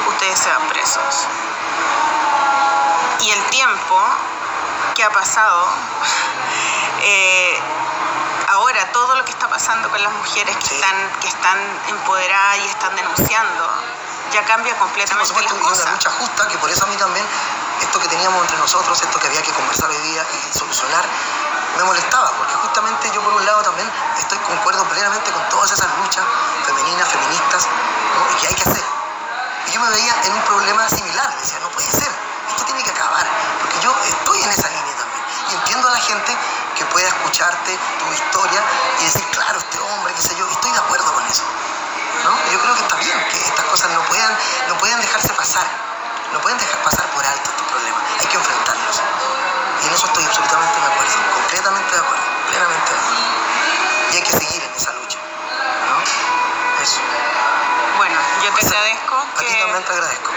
ustedes 0.08 0.38
se 0.38 0.48
van 0.48 0.68
presos. 0.68 1.26
Y 3.20 3.30
el 3.30 3.42
tiempo 3.50 4.00
que 4.94 5.04
ha 5.04 5.10
pasado, 5.10 5.68
eh, 7.02 7.60
ahora 8.56 8.90
todo 8.92 9.14
lo 9.14 9.24
que 9.24 9.30
está 9.32 9.48
pasando 9.48 9.88
con 9.90 10.02
las 10.02 10.12
mujeres 10.12 10.56
que, 10.56 10.66
Sí. 10.68 10.74
están, 10.76 10.96
que 11.20 11.28
están 11.28 11.58
empoderadas 11.88 12.58
y 12.58 12.66
están 12.66 12.94
denunciando, 12.96 13.68
ya 14.32 14.44
cambia 14.44 14.72
Sí, 14.72 14.78
por 14.78 14.88
completamente 14.88 15.28
supuesto, 15.28 15.52
las 15.54 15.62
y 15.62 15.64
una 15.64 15.70
cosas. 15.70 15.92
lucha 15.92 16.10
justa, 16.18 16.48
que 16.48 16.58
por 16.58 16.70
eso 16.70 16.84
a 16.84 16.88
mí 16.88 16.96
también, 16.96 17.24
esto 17.80 18.00
que 18.00 18.08
teníamos 18.08 18.40
entre 18.42 18.58
nosotros, 18.58 19.00
esto 19.00 19.18
que 19.20 19.26
había 19.28 19.42
que 19.42 19.52
conversar 19.52 19.88
hoy 19.90 19.98
día 19.98 20.24
y 20.32 20.58
solucionar, 20.58 21.04
me 21.76 21.84
molestaba, 21.84 22.30
porque 22.32 22.54
justamente 22.54 23.10
yo 23.12 23.20
por 23.20 23.34
un 23.34 23.44
lado 23.44 23.62
también 23.62 23.88
estoy 24.18 24.38
concuerdo 24.38 24.82
plenamente 24.84 25.30
con 25.30 25.46
todas 25.50 25.70
esas 25.72 25.88
luchas 25.98 26.24
femeninas, 26.64 27.06
feministas, 27.08 27.66
¿no? 28.16 28.32
y 28.32 28.40
que 28.40 28.46
hay 28.48 28.54
que 28.54 28.62
hacer. 28.70 28.84
Y 29.68 29.70
yo 29.72 29.80
me 29.80 29.90
veía 29.90 30.14
en 30.24 30.32
un 30.32 30.42
problema 30.42 30.88
similar, 30.88 31.28
decía, 31.38 31.58
no 31.60 31.68
puede 31.70 31.90
ser, 31.90 32.08
esto 32.48 32.64
tiene 32.64 32.82
que 32.82 32.90
acabar, 32.90 33.26
porque 33.60 33.78
yo 33.80 33.94
estoy 34.08 34.42
en 34.42 34.50
esa 34.50 34.68
línea 34.68 34.94
también. 34.96 35.22
Y 35.50 35.54
entiendo 35.54 35.88
a 35.88 35.90
la 35.92 35.98
gente 36.00 36.36
que 36.76 36.84
pueda 36.86 37.08
escucharte 37.08 37.78
tu 37.98 38.12
historia 38.12 38.62
y 39.00 39.04
decir, 39.04 39.24
claro, 39.32 39.58
este 39.58 39.78
hombre, 39.80 40.12
qué 40.14 40.22
sé 40.22 40.36
yo, 40.36 40.46
y 40.48 40.52
estoy 40.52 40.72
de 40.72 40.78
acuerdo 40.78 41.12
con 41.12 41.26
eso. 41.26 41.42
¿no? 42.24 42.52
Yo 42.52 42.60
creo 42.60 42.74
que 42.74 42.80
está 42.82 42.96
bien 42.96 43.18
que 43.30 43.36
estas 43.38 43.64
cosas 43.66 43.90
no 43.90 44.02
puedan, 44.04 44.32
no 44.68 44.78
pueden 44.78 45.00
dejarse 45.00 45.28
pasar, 45.34 45.66
no 46.32 46.40
pueden 46.40 46.58
dejar 46.58 46.78
pasar 46.82 47.06
por 47.10 47.24
alto 47.24 47.50
estos 47.50 47.66
problemas, 47.66 48.02
hay 48.20 48.26
que 48.26 48.36
enfrentarlos. 48.36 49.00
Y 49.82 49.86
en 49.88 49.94
eso 49.94 50.06
estoy 50.06 50.24
absolutamente 50.24 50.80
de 50.80 50.86
acuerdo, 50.86 51.14
completamente 51.34 51.94
de 51.94 52.00
acuerdo, 52.00 52.24
plenamente 52.48 52.92
de 52.92 52.98
acuerdo. 52.98 53.20
Y 54.12 54.16
hay 54.16 54.22
que 54.22 54.32
seguir 54.32 54.62
en 54.62 54.72
esa 54.74 54.92
lucha. 54.92 55.18
¿no? 55.18 56.82
Eso. 56.82 57.00
Bueno, 57.96 58.16
yo 58.44 58.52
te 58.54 58.66
agradezco 58.66 59.16
A 59.16 59.40
ti 59.40 59.46
también 59.46 59.82
te 59.82 59.92
agradezco. 59.92 60.30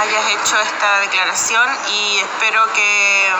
hayas 0.00 0.26
hecho 0.26 0.60
esta 0.60 1.00
declaración 1.00 1.68
y 1.88 2.18
espero 2.18 2.72
que 2.72 3.32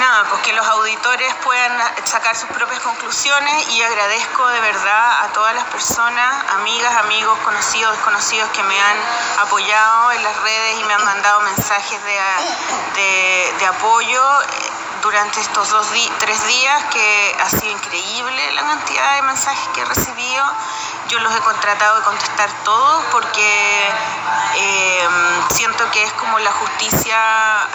nada, 0.00 0.24
pues 0.30 0.40
que 0.42 0.52
los 0.54 0.66
auditores 0.66 1.32
puedan 1.44 1.72
sacar 2.04 2.34
sus 2.34 2.48
propias 2.50 2.80
conclusiones 2.80 3.68
y 3.68 3.82
agradezco 3.82 4.46
de 4.48 4.60
verdad 4.60 5.24
a 5.24 5.28
todas 5.32 5.54
las 5.54 5.64
personas, 5.64 6.44
amigas, 6.54 6.92
amigos, 7.04 7.38
conocidos, 7.44 7.92
desconocidos 7.92 8.48
que 8.50 8.62
me 8.64 8.80
han 8.80 8.96
apoyado 9.42 10.12
en 10.12 10.22
las 10.24 10.36
redes 10.42 10.80
y 10.80 10.84
me 10.84 10.94
han 10.94 11.04
mandado 11.04 11.40
mensajes 11.42 12.02
de, 12.04 12.18
de- 12.94 13.54
de 13.58 13.66
apoyo 13.66 14.22
durante 15.02 15.40
estos 15.40 15.70
dos 15.70 15.86
tres 16.18 16.46
días 16.46 16.84
que 16.92 17.36
ha 17.40 17.48
sido 17.48 17.70
increíble 17.70 18.52
la 18.52 18.62
cantidad 18.62 19.16
de 19.16 19.22
mensajes 19.22 19.68
que 19.74 19.80
he 19.80 19.84
recibido. 19.84 20.44
Yo 21.08 21.18
los 21.20 21.34
he 21.34 21.40
contratado 21.40 21.96
de 21.96 22.02
contestar 22.02 22.48
todos 22.64 23.04
porque 23.10 23.88
eh, 24.54 25.08
siento 25.50 25.90
que 25.90 26.04
es 26.04 26.12
como 26.14 26.38
la 26.38 26.52
justicia, 26.52 27.18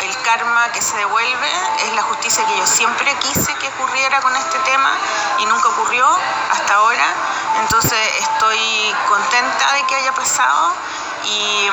el 0.01 0.21
karma 0.21 0.71
que 0.71 0.81
se 0.81 0.95
devuelve, 0.97 1.51
es 1.79 1.93
la 1.95 2.03
justicia 2.03 2.45
que 2.45 2.57
yo 2.57 2.65
siempre 2.65 3.13
quise 3.15 3.53
que 3.55 3.67
ocurriera 3.69 4.21
con 4.21 4.35
este 4.35 4.57
tema 4.59 4.91
y 5.39 5.45
nunca 5.47 5.67
ocurrió 5.69 6.07
hasta 6.51 6.75
ahora. 6.75 7.05
Entonces 7.59 7.99
estoy 8.19 8.95
contenta 9.09 9.73
de 9.73 9.83
que 9.87 9.95
haya 9.95 10.13
pasado 10.13 10.73
y, 11.25 11.69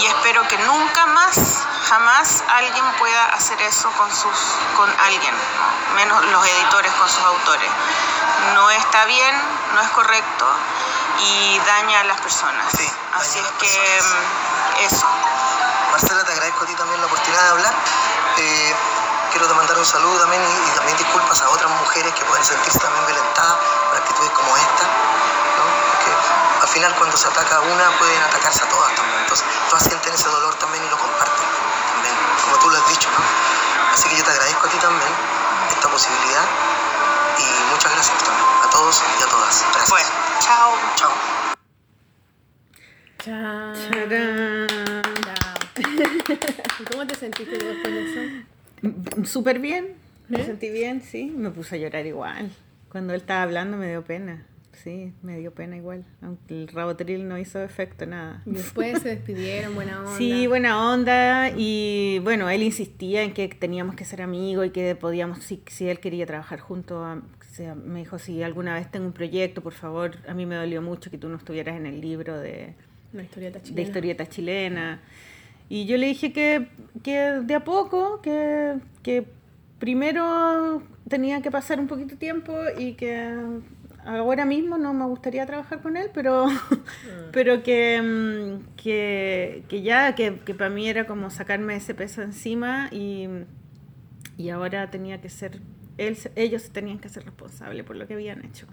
y 0.00 0.06
espero 0.06 0.46
que 0.48 0.58
nunca 0.58 1.06
más, 1.06 1.66
jamás 1.88 2.42
alguien 2.48 2.84
pueda 2.98 3.24
hacer 3.34 3.60
eso 3.62 3.90
con, 3.92 4.10
sus, 4.10 4.38
con 4.76 4.90
alguien, 5.06 5.34
¿no? 5.34 5.94
menos 5.96 6.24
los 6.26 6.46
editores 6.46 6.92
con 6.92 7.08
sus 7.08 7.22
autores. 7.24 7.70
No 8.54 8.70
está 8.70 9.04
bien, 9.06 9.34
no 9.74 9.80
es 9.80 9.88
correcto 9.90 10.46
y 11.18 11.58
daña 11.60 12.00
a 12.00 12.04
las 12.04 12.20
personas. 12.20 12.64
Sí, 12.76 12.90
Así 13.14 13.38
es 13.38 13.46
que 13.58 13.96
personas. 13.96 14.14
mm, 14.14 14.84
eso. 14.84 15.06
Marcela, 15.92 16.24
te 16.24 16.32
agradezco 16.32 16.64
a 16.64 16.66
ti 16.66 16.74
también 16.74 17.00
la 17.00 17.06
oportunidad 17.06 17.42
de 17.42 17.48
hablar. 17.50 17.74
Eh, 18.36 18.74
quiero 19.30 19.46
te 19.48 19.54
mandar 19.54 19.78
un 19.78 19.86
saludo 19.86 20.18
también 20.20 20.42
y, 20.42 20.70
y 20.70 20.74
también 20.74 20.96
disculpas 20.96 21.40
a 21.42 21.48
otras 21.50 21.70
mujeres 21.70 22.12
que 22.14 22.24
pueden 22.24 22.44
sentirse 22.44 22.78
también 22.78 23.06
violentadas 23.06 23.56
por 23.88 23.98
actitudes 23.98 24.30
como 24.30 24.56
esta. 24.56 24.84
¿no? 24.84 25.64
Porque 25.90 26.10
al 26.62 26.68
final 26.68 26.94
cuando 26.96 27.16
se 27.16 27.28
ataca 27.28 27.56
a 27.56 27.60
una 27.60 27.98
pueden 27.98 28.22
atacarse 28.22 28.64
a 28.64 28.68
todas 28.68 28.94
también. 28.94 29.20
Entonces 29.20 29.46
todas 29.70 29.84
sienten 29.84 30.14
ese 30.14 30.28
dolor 30.28 30.54
también 30.56 30.84
y 30.84 30.88
lo 30.88 30.98
comparten 30.98 31.33
Así 33.92 34.08
que 34.08 34.16
yo 34.16 34.24
te 34.24 34.30
agradezco 34.30 34.66
a 34.66 34.70
ti 34.70 34.78
también 34.78 35.10
esta 35.70 35.88
posibilidad 35.90 36.44
y 37.38 37.70
muchas 37.72 37.92
gracias 37.92 38.18
también 38.24 38.46
a 38.62 38.70
todos 38.70 39.02
y 39.02 39.22
a 39.22 39.26
todas. 39.28 39.64
Gracias. 39.72 39.90
Bueno, 39.90 40.08
chao. 40.40 40.72
Chao. 40.96 41.12
Chao. 43.18 43.72
Tarán. 43.90 45.02
¿Y 46.78 46.84
¿Cómo 46.84 47.06
te 47.06 47.14
sentiste 47.14 47.56
después 47.58 47.94
de 47.94 48.02
eso? 48.10 48.20
Súper 49.24 49.58
bien, 49.58 49.96
me 50.28 50.40
¿Eh? 50.40 50.44
sentí 50.46 50.68
bien, 50.70 51.02
sí. 51.02 51.32
Me 51.34 51.50
puse 51.50 51.76
a 51.76 51.78
llorar 51.78 52.06
igual. 52.06 52.50
Cuando 52.90 53.14
él 53.14 53.20
estaba 53.20 53.42
hablando 53.42 53.76
me 53.76 53.88
dio 53.88 54.04
pena. 54.04 54.46
Sí, 54.84 55.14
me 55.22 55.38
dio 55.38 55.52
pena 55.54 55.76
igual. 55.78 56.04
Aunque 56.20 56.62
el 56.62 56.68
rabotril 56.68 57.26
no 57.26 57.38
hizo 57.38 57.62
efecto, 57.62 58.04
nada. 58.04 58.42
Después 58.44 59.00
se 59.00 59.08
despidieron, 59.08 59.74
buena 59.74 60.00
onda. 60.04 60.16
Sí, 60.18 60.46
buena 60.46 60.92
onda. 60.92 61.50
Y 61.56 62.20
bueno, 62.22 62.50
él 62.50 62.62
insistía 62.62 63.22
en 63.22 63.32
que 63.32 63.48
teníamos 63.48 63.94
que 63.96 64.04
ser 64.04 64.20
amigos 64.20 64.66
y 64.66 64.70
que 64.70 64.94
podíamos, 64.94 65.38
si, 65.42 65.62
si 65.68 65.88
él 65.88 66.00
quería 66.00 66.26
trabajar 66.26 66.60
juntos, 66.60 66.98
a- 67.02 67.14
o 67.40 67.54
sea, 67.56 67.74
me 67.74 68.00
dijo, 68.00 68.18
si 68.18 68.42
alguna 68.42 68.74
vez 68.74 68.90
tengo 68.90 69.06
un 69.06 69.12
proyecto, 69.12 69.62
por 69.62 69.72
favor, 69.72 70.16
a 70.28 70.34
mí 70.34 70.44
me 70.44 70.56
dolió 70.56 70.82
mucho 70.82 71.10
que 71.10 71.16
tú 71.18 71.28
no 71.28 71.36
estuvieras 71.36 71.76
en 71.76 71.86
el 71.86 72.00
libro 72.00 72.36
de, 72.38 72.74
historieta 73.22 73.62
chilena. 73.62 73.76
de 73.76 73.82
historieta 73.82 74.26
chilena. 74.26 75.00
Y 75.70 75.86
yo 75.86 75.96
le 75.96 76.08
dije 76.08 76.32
que, 76.32 76.66
que 77.02 77.16
de 77.42 77.54
a 77.54 77.64
poco, 77.64 78.20
que, 78.20 78.74
que 79.02 79.24
primero 79.78 80.82
tenía 81.08 81.40
que 81.42 81.50
pasar 81.50 81.78
un 81.80 81.86
poquito 81.86 82.10
de 82.10 82.16
tiempo 82.16 82.54
y 82.78 82.94
que 82.94 83.34
ahora 84.04 84.44
mismo 84.44 84.78
no 84.78 84.92
me 84.92 85.04
gustaría 85.06 85.46
trabajar 85.46 85.82
con 85.82 85.96
él, 85.96 86.10
pero, 86.12 86.46
pero 87.32 87.62
que, 87.62 88.00
mm, 88.00 88.76
que, 88.76 89.64
que 89.68 89.82
ya, 89.82 90.14
que, 90.14 90.38
que 90.40 90.54
para 90.54 90.70
mí 90.70 90.88
era 90.88 91.06
como 91.06 91.30
sacarme 91.30 91.76
ese 91.76 91.94
peso 91.94 92.22
encima 92.22 92.88
y, 92.92 93.28
y 94.36 94.48
ahora 94.50 94.90
tenía 94.90 95.20
que 95.20 95.28
ser, 95.28 95.60
él, 95.98 96.18
ellos 96.36 96.70
tenían 96.70 96.98
que 96.98 97.08
ser 97.08 97.24
responsables 97.24 97.84
por 97.84 97.96
lo 97.96 98.06
que 98.06 98.14
habían 98.14 98.44
hecho. 98.44 98.66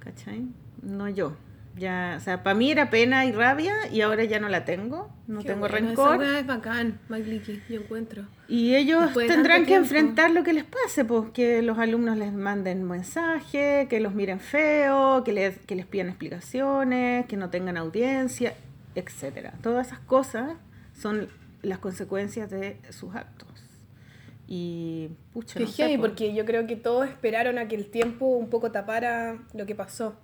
¿Cachai? 0.00 0.46
No 0.82 1.08
yo. 1.08 1.36
Ya, 1.78 2.14
o 2.16 2.20
sea, 2.20 2.42
para 2.42 2.54
mí 2.54 2.70
era 2.70 2.90
pena 2.90 3.24
y 3.26 3.32
rabia 3.32 3.74
y 3.92 4.00
ahora 4.00 4.24
ya 4.24 4.40
no 4.40 4.48
la 4.48 4.64
tengo, 4.64 5.10
no 5.26 5.40
Qué 5.40 5.48
tengo 5.48 5.60
bueno, 5.60 5.76
Esa 5.76 5.86
rencor. 5.86 6.18
weá 6.18 6.38
es 6.40 6.46
bacán, 6.46 6.98
Magliki, 7.08 7.62
yo 7.68 7.80
encuentro. 7.80 8.24
Y 8.48 8.74
ellos 8.74 9.02
Después 9.04 9.28
tendrán 9.28 9.60
que 9.60 9.66
tiempo. 9.68 9.84
enfrentar 9.84 10.30
lo 10.32 10.42
que 10.42 10.52
les 10.52 10.64
pase, 10.64 11.04
pues 11.04 11.30
que 11.30 11.62
los 11.62 11.78
alumnos 11.78 12.16
les 12.16 12.32
manden 12.32 12.82
mensajes, 12.84 13.88
que 13.88 14.00
los 14.00 14.14
miren 14.14 14.40
feo, 14.40 15.22
que 15.24 15.32
les, 15.32 15.58
que 15.58 15.76
les 15.76 15.86
pidan 15.86 16.08
explicaciones, 16.08 17.26
que 17.26 17.36
no 17.36 17.50
tengan 17.50 17.76
audiencia, 17.76 18.54
etcétera. 18.94 19.54
Todas 19.62 19.88
esas 19.88 20.00
cosas 20.00 20.56
son 20.98 21.28
las 21.62 21.78
consecuencias 21.78 22.50
de 22.50 22.78
sus 22.90 23.14
actos. 23.14 23.48
Y 24.46 25.10
pucha, 25.34 25.60
no 25.60 25.66
sé, 25.66 25.96
po. 25.96 26.02
porque 26.06 26.34
yo 26.34 26.44
creo 26.46 26.66
que 26.66 26.76
todos 26.76 27.06
esperaron 27.06 27.58
a 27.58 27.68
que 27.68 27.76
el 27.76 27.86
tiempo 27.90 28.26
un 28.26 28.48
poco 28.48 28.72
tapara 28.72 29.36
lo 29.52 29.66
que 29.66 29.74
pasó. 29.74 30.16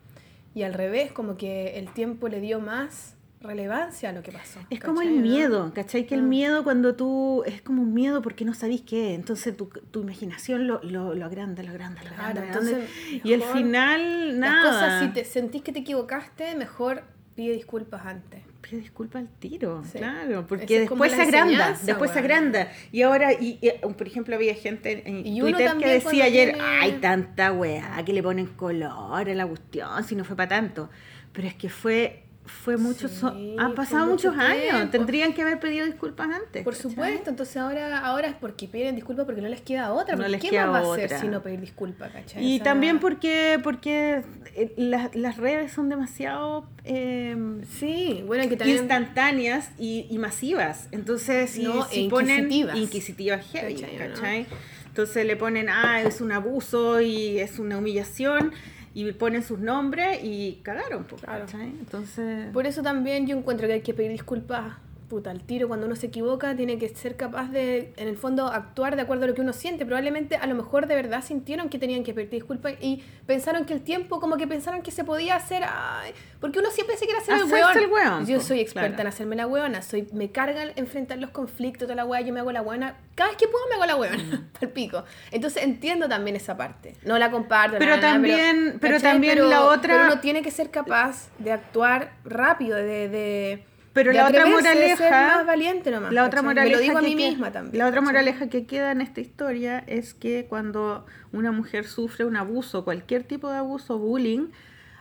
Y 0.55 0.63
al 0.63 0.73
revés, 0.75 1.11
como 1.13 1.37
que 1.37 1.79
el 1.79 1.93
tiempo 1.93 2.29
le 2.29 2.41
dio 2.41 2.61
más 2.61 3.17
relevancia 3.41 4.09
a 4.09 4.13
lo 4.13 4.23
que 4.23 4.33
pasó. 4.33 4.61
Es 4.71 4.81
como 4.81 4.99
¿cachai, 5.01 5.15
el 5.17 5.21
miedo, 5.21 5.73
¿cachai? 5.75 6.07
Que 6.07 6.15
el 6.15 6.21
Ah. 6.23 6.25
miedo 6.25 6.65
cuando 6.65 6.95
tú, 6.95 7.43
es 7.45 7.61
como 7.61 7.83
un 7.83 7.93
miedo 7.93 8.23
porque 8.23 8.45
no 8.47 8.55
sabís 8.55 8.81
qué, 8.83 9.15
entonces 9.15 9.55
tu, 9.57 9.67
tu 9.67 10.01
imaginación 10.01 10.67
lo, 10.67 10.81
lo, 10.83 11.15
lo 11.15 11.27
agranda, 11.27 11.63
lo 11.63 11.71
agranda, 11.71 12.03
lo 12.03 12.11
agranda, 12.11 12.47
entonces, 12.47 12.89
y 13.23 13.33
al 13.35 13.41
mejor 13.41 13.57
final, 13.57 14.29
Las 14.29 14.51
nada. 14.53 14.71
cosas, 14.71 14.99
si 15.01 15.09
te 15.13 15.25
sentís 15.25 15.63
que 15.63 15.73
te 15.73 15.81
equivocaste, 15.81 16.55
mejor 16.55 17.03
pide 17.35 17.53
disculpas 17.53 18.07
antes. 18.07 18.43
Pide 18.69 18.81
disculpa 18.81 19.19
al 19.19 19.29
tiro, 19.29 19.83
Sí. 19.85 19.99
claro, 19.99 20.47
porque 20.47 20.65
Esa 20.65 20.81
después 20.81 21.13
se 21.13 21.21
agranda, 21.21 21.79
después 21.83 22.11
se 22.13 22.19
agranda. 22.19 22.69
Y 22.93 23.03
ahora, 23.03 23.33
y, 23.35 23.59
y, 23.61 23.71
por 23.89 24.07
ejemplo, 24.07 24.35
había 24.35 24.55
gente 24.55 25.03
en 25.07 25.27
Y 25.27 25.39
Twitter 25.41 25.77
que 25.77 25.87
decía 25.87 26.25
ayer, 26.25 26.53
tiene- 26.55 26.65
ay, 26.67 26.93
tanta 27.01 27.53
weá, 27.53 28.03
que 28.07 28.13
le 28.15 28.23
ponen 28.23 28.47
color 28.47 29.29
a 29.29 29.35
la 29.35 29.47
cuestión, 29.47 30.03
si 30.05 30.17
no 30.17 30.25
fue 30.25 30.35
para 30.35 30.49
tanto. 30.49 30.89
Pero 31.33 31.47
es 31.49 31.55
que 31.55 31.69
fue, 31.69 32.24
fue 32.47 32.77
mucho, 32.77 33.09
Sí, 33.09 33.17
so- 33.21 33.35
han 33.59 33.75
pasado 33.75 34.07
mucho 34.07 34.31
muchos 34.31 34.45
años, 34.45 34.91
tendrían 34.91 35.33
que 35.33 35.43
haber 35.43 35.59
pedido 35.61 35.87
disculpas 35.87 36.27
antes. 36.29 36.63
Por 36.63 36.75
¿cachai? 36.75 36.91
supuesto, 36.91 37.31
entonces 37.31 37.57
ahora, 37.57 37.99
ahora 38.01 38.29
es 38.29 38.35
porque 38.35 38.69
piden 38.69 38.95
disculpas 38.95 39.25
porque 39.25 39.41
no 39.41 39.49
les 39.49 39.63
queda 39.63 39.93
otra. 39.93 40.15
No 40.17 40.29
les 40.29 40.41
¿Qué 40.43 40.51
queda 40.51 40.67
más 40.67 40.75
va 40.75 40.79
a 40.87 40.89
otra. 40.91 41.05
hacer 41.07 41.21
si 41.21 41.29
no 41.29 41.43
pedir 41.43 41.61
disculpas, 41.61 42.13
cachai? 42.13 42.45
Y 42.45 42.55
O 42.55 42.57
sea, 42.57 42.65
también 42.65 43.01
porque, 43.01 43.59
porque 43.63 44.23
eh, 44.57 44.75
las, 44.77 45.15
las 45.17 45.39
redes 45.39 45.73
son 45.73 45.89
demasiado 45.89 46.69
eh, 46.85 47.35
Sí, 47.79 48.23
bueno, 48.27 48.47
que 48.49 48.57
también... 48.57 48.79
instantáneas 48.79 49.71
y, 49.79 50.07
y 50.11 50.19
masivas. 50.19 50.89
Entonces, 50.93 51.51
si, 51.51 51.65
No, 51.65 51.85
si 51.87 52.07
e 52.07 52.11
ponen 52.11 52.41
inquisitivas. 52.45 52.77
inquisitivas 52.77 53.47
heavy, 53.53 53.75
¿Cachai, 53.75 53.97
no? 54.09 54.15
¿cachai? 54.15 54.47
Entonces 54.87 55.27
le 55.27 55.37
ponen, 55.37 55.69
ah, 55.71 56.03
es 56.03 56.21
un 56.21 56.31
abuso 56.31 57.01
y 57.01 57.39
es 57.41 57.59
una 57.59 57.79
humillación, 57.79 58.53
y 58.95 59.11
ponen 59.13 59.43
sus 59.43 59.59
nombres 59.59 60.21
y 60.23 60.61
cagaron, 60.63 61.05
Claro. 61.21 61.47
Entonces, 61.53 62.53
Por 62.53 62.67
eso 62.67 62.83
también 62.83 63.27
yo 63.27 63.37
encuentro 63.37 63.67
que 63.67 63.75
hay 63.75 63.81
que 63.83 63.93
pedir 63.93 64.13
disculpas 64.13 64.77
puta, 65.15 65.31
al 65.31 65.43
tiro 65.45 65.69
cuando 65.69 65.87
uno 65.87 65.95
se 65.95 66.07
equivoca 66.07 66.57
tiene 66.57 66.77
que 66.77 66.89
ser 66.89 67.17
capaz 67.17 67.49
de, 67.53 67.93
en 67.97 68.09
el 68.09 68.17
fondo, 68.17 68.49
actuar 68.49 68.97
de 68.97 69.03
acuerdo 69.03 69.25
a 69.25 69.29
lo 69.29 69.35
que 69.35 69.43
uno 69.43 69.53
siente. 69.53 69.87
Probablemente 69.87 70.35
a 70.35 70.47
lo 70.49 70.57
mejor 70.57 70.89
de 70.89 70.97
verdad 70.97 71.23
sintieron 71.23 71.69
que 71.69 71.79
tenían 71.79 72.03
que 72.03 72.13
pedir 72.13 72.31
disculpas 72.31 72.75
y 72.81 73.05
pensaron 73.27 73.65
que 73.65 73.75
el 73.75 73.83
tiempo, 73.83 74.19
como 74.19 74.37
que 74.37 74.49
pensaron 74.49 74.83
que 74.83 74.91
se 74.91 75.05
podía 75.05 75.37
hacer, 75.37 75.63
ay, 75.65 76.13
porque 76.41 76.59
uno 76.59 76.71
siempre 76.73 76.97
se 76.97 77.05
quiere 77.05 77.21
hacer 77.21 77.35
el 77.37 77.45
weón. 77.45 77.79
el 77.79 77.87
weón, 77.89 78.27
Yo 78.27 78.41
soy 78.41 78.59
experta 78.59 78.89
claro. 78.89 79.03
en 79.03 79.07
hacerme 79.07 79.37
la 79.37 79.47
weona, 79.47 79.83
soy, 79.83 80.09
me 80.13 80.33
cargan 80.33 80.73
enfrentar 80.75 81.19
los 81.19 81.31
conflictos, 81.31 81.87
toda 81.87 81.95
la 81.95 82.05
weá, 82.05 82.21
yo 82.23 82.33
me 82.35 82.41
hago 82.41 82.51
la 82.51 82.63
weona, 82.63 82.97
cada 83.15 83.31
vez 83.31 83.37
que 83.39 83.47
puedo 83.47 83.65
me 83.69 83.75
hago 83.77 83.87
la 83.87 83.95
weona, 83.97 84.49
al 84.61 84.69
pico. 84.71 85.05
Entonces 85.31 85.63
entiendo 85.63 86.09
también 86.09 86.35
esa 86.35 86.57
parte, 86.57 86.97
no 87.05 87.19
la 87.19 87.31
comparto. 87.31 87.77
Pero 87.79 87.93
nada, 87.97 88.01
nada, 88.03 88.13
también- 88.15 88.79
pero 88.81 89.01
también 89.01 89.35
Pero- 89.37 89.49
la 89.49 89.63
otra- 89.63 89.95
Pero 89.95 90.07
uno 90.13 90.21
tiene 90.21 90.43
que 90.43 90.51
ser 90.51 90.71
capaz 90.71 91.29
de 91.39 91.53
actuar 91.53 92.15
rápido, 92.25 92.77
de... 92.77 93.09
de 93.09 93.65
Pero 93.95 94.11
de 94.11 94.19
la 94.19 94.29
otra 94.29 94.43
ser 94.45 94.53
moraleja- 94.53 95.27
más 95.37 95.47
valiente 95.47 95.91
nomás, 95.91 96.13
La 96.13 96.27
otra 96.27 96.43
moraleja 96.43 96.65
Me 96.69 96.77
lo 96.77 96.83
digo 96.83 96.99
a 96.99 97.03
mí 97.03 97.15
misma 97.17 97.53
también. 97.53 97.79
La 97.79 97.87
otra 97.87 98.03
que 98.51 98.67
queda 98.67 98.91
en 98.91 99.01
esta 99.01 99.21
historia 99.21 99.83
es 99.87 100.13
que 100.13 100.47
cuando 100.47 101.07
una 101.33 101.53
mujer 101.53 101.87
sufre 101.87 102.25
un 102.27 102.37
abuso, 102.37 102.85
cualquier 102.85 103.23
tipo 103.23 103.51
de 103.51 103.59
abuso, 103.59 103.99
bullying, 103.99 104.49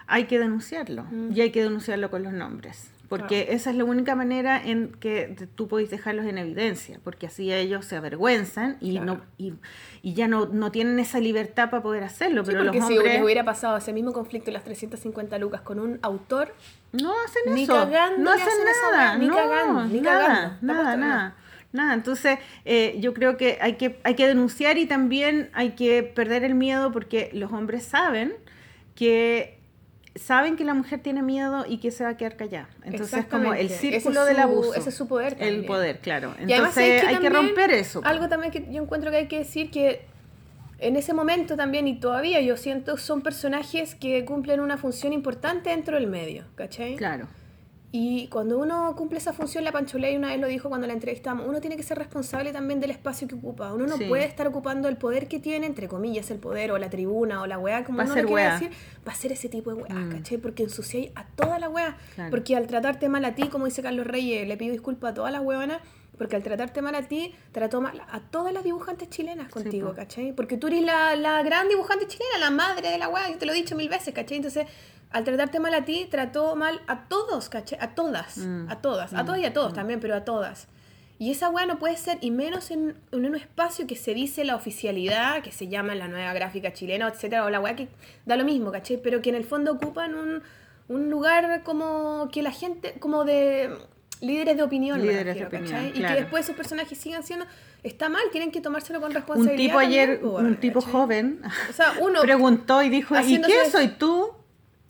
hay 0.08 0.26
que 0.26 0.40
denunciarlo. 0.40 1.06
Y 1.34 1.42
hay 1.42 1.52
que 1.52 1.64
denunciarlo 1.64 2.10
con 2.12 2.24
los 2.24 2.34
nombres. 2.34 2.93
Porque 3.10 3.48
esa 3.52 3.70
es 3.70 3.76
la 3.76 3.84
única 3.84 4.16
manera 4.16 4.60
en 4.64 4.92
que 4.94 5.36
tú 5.56 5.68
podés 5.68 5.90
dejarlos 5.92 6.26
en 6.26 6.38
evidencia, 6.38 7.00
porque 7.04 7.28
así 7.28 7.54
ellos 7.54 7.86
se 7.86 7.96
avergüenzan 7.96 8.78
y 8.80 8.92
Claro. 8.94 9.06
no 9.06 9.22
y, 9.38 9.54
y 10.02 10.14
ya 10.16 10.28
no, 10.28 10.48
no 10.48 10.72
tienen 10.72 10.98
esa 11.00 11.20
libertad 11.20 11.70
para 11.70 11.84
poder 11.84 12.04
hacerlo. 12.04 12.44
Sí, 12.44 12.52
pero 12.52 12.64
los 12.64 12.76
porque 12.76 12.88
si 12.88 12.98
hombres 12.98 13.14
les 13.16 13.24
hubiera 13.24 13.44
pasado 13.44 13.78
ese 13.78 13.94
mismo 13.94 14.14
conflicto 14.14 14.50
en 14.50 14.56
las 14.56 14.64
350 14.64 15.38
lucas 15.38 15.62
con 15.62 15.80
un 15.80 16.00
autor, 16.02 16.56
No 16.92 17.14
hacen 17.26 17.54
Ni 17.54 17.64
eso. 17.64 17.74
cagando 17.74 18.18
no 18.20 18.32
hacen 18.32 18.48
nada. 18.92 19.18
ni 19.18 19.28
no, 19.28 19.36
cagando, 19.36 19.86
ni 19.86 20.02
nada, 20.02 20.26
cagando. 20.28 20.58
Nada, 20.74 20.96
nada. 20.96 21.36
Nada, 21.72 21.94
entonces 21.96 22.38
eh, 22.66 22.98
yo 23.00 23.14
creo 23.14 23.36
que 23.36 23.58
hay, 23.60 23.74
que 23.78 24.00
hay 24.04 24.16
que 24.16 24.28
denunciar 24.28 24.78
y 24.78 24.86
también 24.86 25.50
hay 25.54 25.72
que 25.72 26.04
perder 26.04 26.44
el 26.44 26.56
miedo 26.56 26.92
porque 26.92 27.30
los 27.34 27.52
hombres 27.52 27.84
saben 27.84 28.34
que 28.96 29.60
saben 30.16 30.56
que 30.56 30.64
la 30.64 30.74
mujer 30.74 31.00
tiene 31.02 31.22
miedo 31.24 31.66
y 31.68 31.78
que 31.80 31.90
se 31.92 32.04
va 32.04 32.12
a 32.12 32.18
quedar 32.18 32.36
callada. 32.38 32.70
Entonces 32.84 33.26
como 33.26 33.54
el 33.54 33.70
círculo 33.70 34.22
es 34.22 34.28
del 34.28 34.36
su- 34.36 34.42
abuso. 34.42 34.74
ese 34.76 34.90
es 34.90 34.96
su 34.96 35.08
poder 35.08 35.34
El 35.34 35.40
también. 35.40 35.66
poder, 35.66 36.00
claro. 36.00 36.34
Y 36.40 36.52
además, 36.52 36.52
Entonces 36.52 36.74
¿sabes 36.74 37.02
qué 37.02 37.08
hay 37.08 37.18
que 37.18 37.30
romper 37.30 37.72
eso. 37.72 38.02
po. 38.02 38.08
Algo 38.08 38.30
también 38.30 38.52
que 38.52 38.66
yo 38.72 38.82
encuentro 38.84 39.10
que 39.12 39.18
hay 39.18 39.28
que 39.28 39.40
decir 39.40 39.72
que 39.72 40.06
en 40.80 40.96
ese 40.98 41.14
momento 41.14 41.56
también 41.56 41.88
y 41.88 42.00
todavía 42.00 42.42
yo 42.42 42.58
siento 42.58 42.98
son 42.98 43.22
personajes 43.22 43.96
que 43.96 44.24
cumplen 44.26 44.60
una 44.60 44.78
función 44.78 45.14
importante 45.14 45.70
dentro 45.70 45.96
del 45.96 46.08
medio, 46.08 46.44
¿cachai? 46.56 46.96
Claro. 46.96 47.28
Y 47.96 48.28
cuando 48.30 48.58
uno 48.58 48.96
cumple 48.98 49.20
esa 49.20 49.34
función, 49.34 49.64
la 49.64 49.72
Pancholey 49.72 50.16
una 50.18 50.30
vez 50.30 50.40
lo 50.42 50.48
dijo 50.48 50.68
cuando 50.68 50.88
la 50.88 50.94
entrevistamos, 50.94 51.48
uno 51.48 51.62
tiene 51.62 51.78
que 51.78 51.84
ser 51.84 52.00
responsable 52.00 52.52
también 52.52 52.80
del 52.80 52.90
espacio 52.90 53.28
que 53.28 53.36
ocupa. 53.36 53.72
Uno 53.72 53.86
no 53.86 53.98
Sí. 53.98 54.06
puede 54.06 54.26
estar 54.26 54.48
ocupando 54.48 54.88
el 54.90 54.98
poder 54.98 55.28
que 55.28 55.40
tiene, 55.40 55.68
entre 55.68 55.88
comillas, 55.88 56.32
el 56.32 56.40
poder 56.40 56.72
o 56.72 56.80
la 56.80 56.90
tribuna 56.90 57.44
o 57.44 57.46
la 57.46 57.60
weá, 57.60 57.84
como 57.84 58.00
Va 58.00 58.06
uno 58.06 58.14
ser 58.16 58.26
weá. 58.26 58.54
decir, 58.54 58.72
va 59.08 59.12
a 59.12 59.16
ser 59.16 59.32
ese 59.32 59.48
tipo 59.48 59.72
de 59.76 59.84
weá, 59.84 59.94
Mm. 59.94 60.10
¿cachai? 60.12 60.38
Porque 60.40 60.64
ensuciáis 60.64 61.12
a 61.14 61.26
toda 61.36 61.60
la 61.60 61.70
weá. 61.70 61.96
Claro. 62.16 62.32
Porque 62.32 62.56
al 62.56 62.66
tratarte 62.66 63.10
mal 63.10 63.24
a 63.26 63.36
ti, 63.36 63.48
como 63.50 63.66
dice 63.66 63.84
Carlos 63.84 64.08
Reyes, 64.08 64.48
le 64.48 64.58
pido 64.58 64.72
disculpas 64.72 65.12
a 65.12 65.14
todas 65.14 65.32
las 65.32 65.44
weonas, 65.44 65.80
porque 66.18 66.36
al 66.36 66.42
tratarte 66.42 66.82
mal 66.82 66.96
a 66.96 67.04
ti, 67.08 67.36
trató 67.52 67.80
mal 67.80 68.02
a 68.12 68.20
todas 68.22 68.54
las 68.54 68.64
dibujantes 68.64 69.10
chilenas 69.10 69.50
contigo, 69.50 69.90
po. 69.90 69.96
¿cachai? 69.96 70.32
Porque 70.34 70.58
tú 70.58 70.66
eres 70.68 70.82
la, 70.82 71.16
la 71.16 71.44
gran 71.44 71.68
dibujante 71.70 72.08
chilena, 72.08 72.40
la 72.40 72.50
madre 72.50 72.90
de 72.90 72.98
la 72.98 73.08
weá, 73.10 73.30
yo 73.30 73.38
te 73.38 73.46
lo 73.46 73.52
he 73.52 73.56
dicho 73.56 73.76
mil 73.76 73.90
veces, 73.90 74.14
¿cachai? 74.16 74.38
Entonces, 74.38 74.66
al 75.14 75.24
tratarte 75.24 75.60
mal 75.60 75.74
a 75.74 75.86
ti, 75.86 76.08
trató 76.12 76.56
mal 76.56 76.82
a 76.88 77.08
todos, 77.08 77.50
¿cachai? 77.50 77.78
A 77.82 77.96
todas, 77.96 78.38
Mm. 78.40 78.70
a 78.70 78.82
todas, 78.82 79.14
a 79.14 79.24
todas 79.26 79.40
y 79.40 79.46
a 79.46 79.54
todos 79.54 79.74
también, 79.74 80.00
pero 80.00 80.16
a 80.16 80.26
todas. 80.26 80.68
Y 81.20 81.32
esa 81.32 81.50
weá 81.50 81.66
no 81.66 81.78
puede 81.80 81.96
ser, 81.96 82.18
y 82.22 82.32
menos 82.32 82.70
en, 82.72 82.96
en 83.12 83.26
un 83.26 83.36
espacio 83.36 83.88
que 83.88 83.96
se 83.96 84.14
dice 84.14 84.44
la 84.44 84.56
oficialidad, 84.56 85.42
que 85.44 85.52
se 85.52 85.68
llama 85.70 85.96
la 85.96 86.08
nueva 86.08 86.34
gráfica 86.34 86.74
chilena, 86.74 87.08
etcétera, 87.08 87.46
o 87.46 87.50
la 87.50 87.60
weá 87.62 87.76
que 87.76 87.88
da 88.26 88.36
lo 88.36 88.44
mismo, 88.44 88.72
¿cachai? 88.72 88.98
Pero 88.98 89.22
que 89.22 89.30
en 89.30 89.36
el 89.36 89.46
fondo 89.46 89.72
ocupan 89.72 90.16
un, 90.16 90.42
un 90.90 91.10
lugar 91.10 91.62
como 91.64 92.28
que 92.32 92.42
la 92.42 92.52
gente, 92.52 92.96
como 93.00 93.24
de 93.24 93.70
líderes 94.22 94.58
de 94.58 94.64
opinión, 94.64 95.02
Líderes 95.02 95.18
de 95.20 95.24
refiero, 95.26 95.48
opinión, 95.50 95.72
¿cachai? 95.72 95.90
Y 95.90 96.00
claro. 96.00 96.16
que 96.16 96.22
después 96.22 96.44
esos 96.46 96.56
personajes 96.56 96.98
sigan 96.98 97.24
siendo, 97.24 97.46
está 97.84 98.10
mal, 98.10 98.24
tienen 98.32 98.52
que 98.52 98.60
tomárselo 98.60 99.00
con 99.00 99.10
Un 99.10 99.16
responsabilidad. 99.16 99.58
tipo 99.70 99.80
ayer, 99.80 100.20
también, 100.20 100.46
un 100.48 100.56
tipo 100.60 100.80
¿cachai? 100.80 100.92
joven, 100.94 101.42
O 101.70 101.74
sea, 101.74 101.94
uno... 102.02 102.22
preguntó 102.22 102.82
y 102.84 102.90
dijo, 102.90 103.16
¿y 103.20 103.40
qué 103.42 103.70
soy 103.72 103.90
tú? 103.90 104.32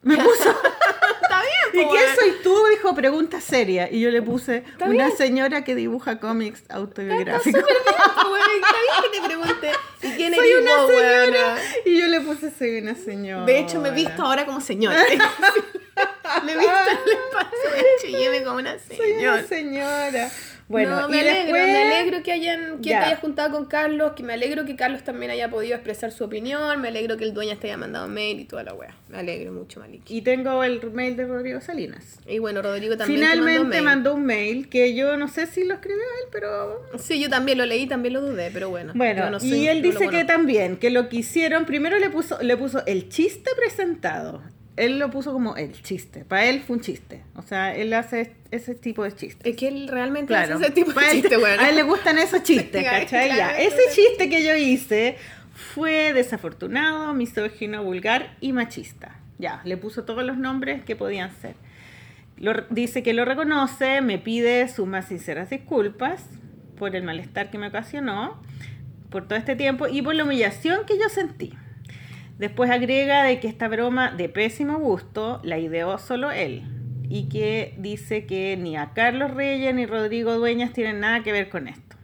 Me 0.03 0.17
puso, 0.17 0.49
Está 1.23 1.41
¿y 1.71 1.77
bien, 1.77 1.89
qué 1.89 1.95
weón. 1.95 2.15
soy 2.15 2.31
tú? 2.43 2.65
Dijo, 2.67 2.93
pregunta 2.93 3.39
seria. 3.41 3.89
Y 3.91 4.01
yo 4.01 4.11
le 4.11 4.21
puse, 4.21 4.63
una 4.81 4.89
bien. 4.89 5.17
señora 5.17 5.63
que 5.63 5.75
dibuja 5.75 6.19
cómics 6.19 6.63
autobiográficos. 6.69 7.63
Está 7.63 8.27
bien 8.27 9.11
que 9.11 9.19
te 9.19 9.25
pregunte. 9.25 9.71
¿Y 10.01 10.11
quién 10.17 10.33
Soy 10.35 10.49
eres 10.49 10.61
una 10.61 10.77
vos, 10.77 10.91
señora. 10.91 11.57
Y 11.85 11.99
yo 11.99 12.07
le 12.07 12.21
puse, 12.21 12.51
soy 12.51 12.77
una 12.79 12.95
señora. 12.95 13.45
De 13.45 13.59
hecho, 13.59 13.79
me 13.79 13.89
he 13.89 13.93
visto 13.93 14.21
ahora 14.23 14.45
como 14.45 14.59
señora. 14.61 15.03
me 16.43 16.51
he 16.51 16.57
visto 16.57 16.71
en 16.73 16.97
el 16.97 17.13
espacio 17.13 17.71
de 17.71 17.79
hecho, 17.79 18.07
y 18.07 18.29
me 18.29 18.43
como 18.43 18.57
una 18.57 18.77
Soy 18.79 18.97
señora. 18.97 19.33
una 19.39 19.43
señora. 19.47 20.31
Bueno, 20.67 21.01
no, 21.01 21.09
me 21.09 21.17
y 21.17 21.19
alegro, 21.19 21.53
después... 21.53 21.65
me 21.65 21.83
alegro 21.83 22.23
que 22.23 22.31
hayan 22.31 22.77
que 22.81 22.89
te 22.89 22.95
hayas 22.95 23.19
juntado 23.19 23.51
con 23.51 23.65
Carlos, 23.65 24.13
que 24.15 24.23
me 24.23 24.33
alegro 24.33 24.65
que 24.65 24.75
Carlos 24.75 25.03
también 25.03 25.31
haya 25.31 25.49
podido 25.49 25.75
expresar 25.75 26.11
su 26.11 26.23
opinión, 26.23 26.81
me 26.81 26.87
alegro 26.87 27.17
que 27.17 27.23
el 27.23 27.33
dueño 27.33 27.57
te 27.57 27.67
haya 27.67 27.77
mandado 27.77 28.07
mail 28.07 28.39
y 28.39 28.45
toda 28.45 28.63
la 28.63 28.73
wea. 28.73 28.95
Me 29.09 29.19
alegro 29.19 29.51
mucho, 29.51 29.79
Maliki. 29.79 30.17
Y 30.17 30.21
tengo 30.21 30.63
el 30.63 30.81
mail 30.91 31.15
de 31.15 31.25
Rodrigo 31.25 31.61
Salinas. 31.61 32.19
Y 32.27 32.39
bueno, 32.39 32.61
Rodrigo 32.61 32.97
también 32.97 33.19
te 33.19 33.27
Finalmente 33.27 33.59
mandó 33.59 33.69
mail. 33.69 33.83
mandó 33.83 34.15
un 34.15 34.25
mail 34.25 34.69
que 34.69 34.95
yo 34.95 35.17
no 35.17 35.27
sé 35.27 35.47
si 35.47 35.63
lo 35.63 35.75
escribió 35.75 36.03
él, 36.03 36.29
pero 36.31 36.81
Sí, 36.97 37.19
yo 37.19 37.29
también 37.29 37.57
lo 37.57 37.65
leí, 37.65 37.87
también 37.87 38.13
lo 38.13 38.21
dudé, 38.21 38.49
pero 38.51 38.69
bueno. 38.69 38.93
Bueno, 38.95 39.29
no 39.29 39.37
y 39.41 39.67
él 39.67 39.81
dice 39.81 40.07
que 40.09 40.23
también, 40.25 40.77
que 40.77 40.89
lo 40.89 41.09
que 41.09 41.17
hicieron, 41.17 41.65
primero 41.65 41.99
le 41.99 42.09
puso, 42.09 42.41
le 42.41 42.57
puso 42.57 42.85
el 42.85 43.09
chiste 43.09 43.51
presentado. 43.55 44.41
Él 44.75 44.97
lo 44.97 45.11
puso 45.11 45.31
como 45.33 45.55
el 45.55 45.71
chiste. 45.83 46.25
Para 46.25 46.45
él 46.45 46.61
fue 46.65 46.77
un 46.77 46.81
chiste. 46.81 47.23
O 47.35 47.43
sea, 47.43 47.75
él 47.75 47.93
hace 47.93 48.33
ese 48.49 48.73
tipo 48.73 49.03
de 49.03 49.11
chistes. 49.15 49.45
Es 49.45 49.55
que 49.55 49.67
él 49.67 49.87
realmente 49.87 50.27
Claro. 50.27 50.55
hace 50.55 50.63
ese 50.65 50.73
tipo 50.73 50.99
de 50.99 51.05
él- 51.05 51.11
chiste, 51.21 51.37
bueno. 51.37 51.61
A 51.61 51.69
él 51.69 51.75
le 51.75 51.83
gustan 51.83 52.17
esos 52.17 52.41
chistes, 52.43 52.83
¿cachai? 52.83 53.29
Ya. 53.35 53.57
Ese 53.57 53.77
chiste 53.93 54.29
que 54.29 54.43
yo 54.43 54.55
hice 54.55 55.17
fue 55.53 56.13
desafortunado, 56.13 57.13
misógino, 57.13 57.83
vulgar 57.83 58.35
y 58.41 58.51
machista. 58.53 59.15
Ya, 59.37 59.61
le 59.65 59.77
puso 59.77 60.03
todos 60.05 60.23
los 60.23 60.37
nombres 60.37 60.83
que 60.83 60.95
podían 60.95 61.31
ser. 61.39 61.55
Lo- 62.37 62.65
dice 62.71 63.03
que 63.03 63.13
lo 63.13 63.25
reconoce, 63.25 64.01
me 64.01 64.17
pide 64.17 64.67
sus 64.69 64.87
más 64.87 65.07
sinceras 65.09 65.51
disculpas 65.51 66.25
por 66.77 66.95
el 66.95 67.03
malestar 67.03 67.51
que 67.51 67.59
me 67.59 67.67
ocasionó, 67.67 68.41
por 69.11 69.27
todo 69.27 69.37
este 69.37 69.55
tiempo 69.55 69.87
y 69.87 70.01
por 70.01 70.15
la 70.15 70.23
humillación 70.23 70.85
que 70.87 70.97
yo 70.97 71.07
sentí. 71.09 71.53
Después 72.43 72.69
agrega 72.69 73.23
de 73.23 73.39
que 73.39 73.47
esta 73.47 73.69
broma 73.69 74.11
de 74.11 74.27
pésimo 74.27 74.77
gusto 74.77 75.39
la 75.45 75.59
ideó 75.59 75.97
solo 75.97 76.29
él 76.29 76.63
y 77.07 77.29
que 77.29 77.73
dice 77.77 78.25
que 78.25 78.57
ni 78.57 78.75
a 78.75 78.91
Carlos 78.91 79.33
Reyes 79.33 79.73
ni 79.73 79.85
Rodrigo 79.85 80.33
Dueñas 80.33 80.73
tienen 80.73 80.99
nada 80.99 81.23
que 81.23 81.31
ver 81.31 81.47
con 81.47 81.69
esto. 81.69 81.95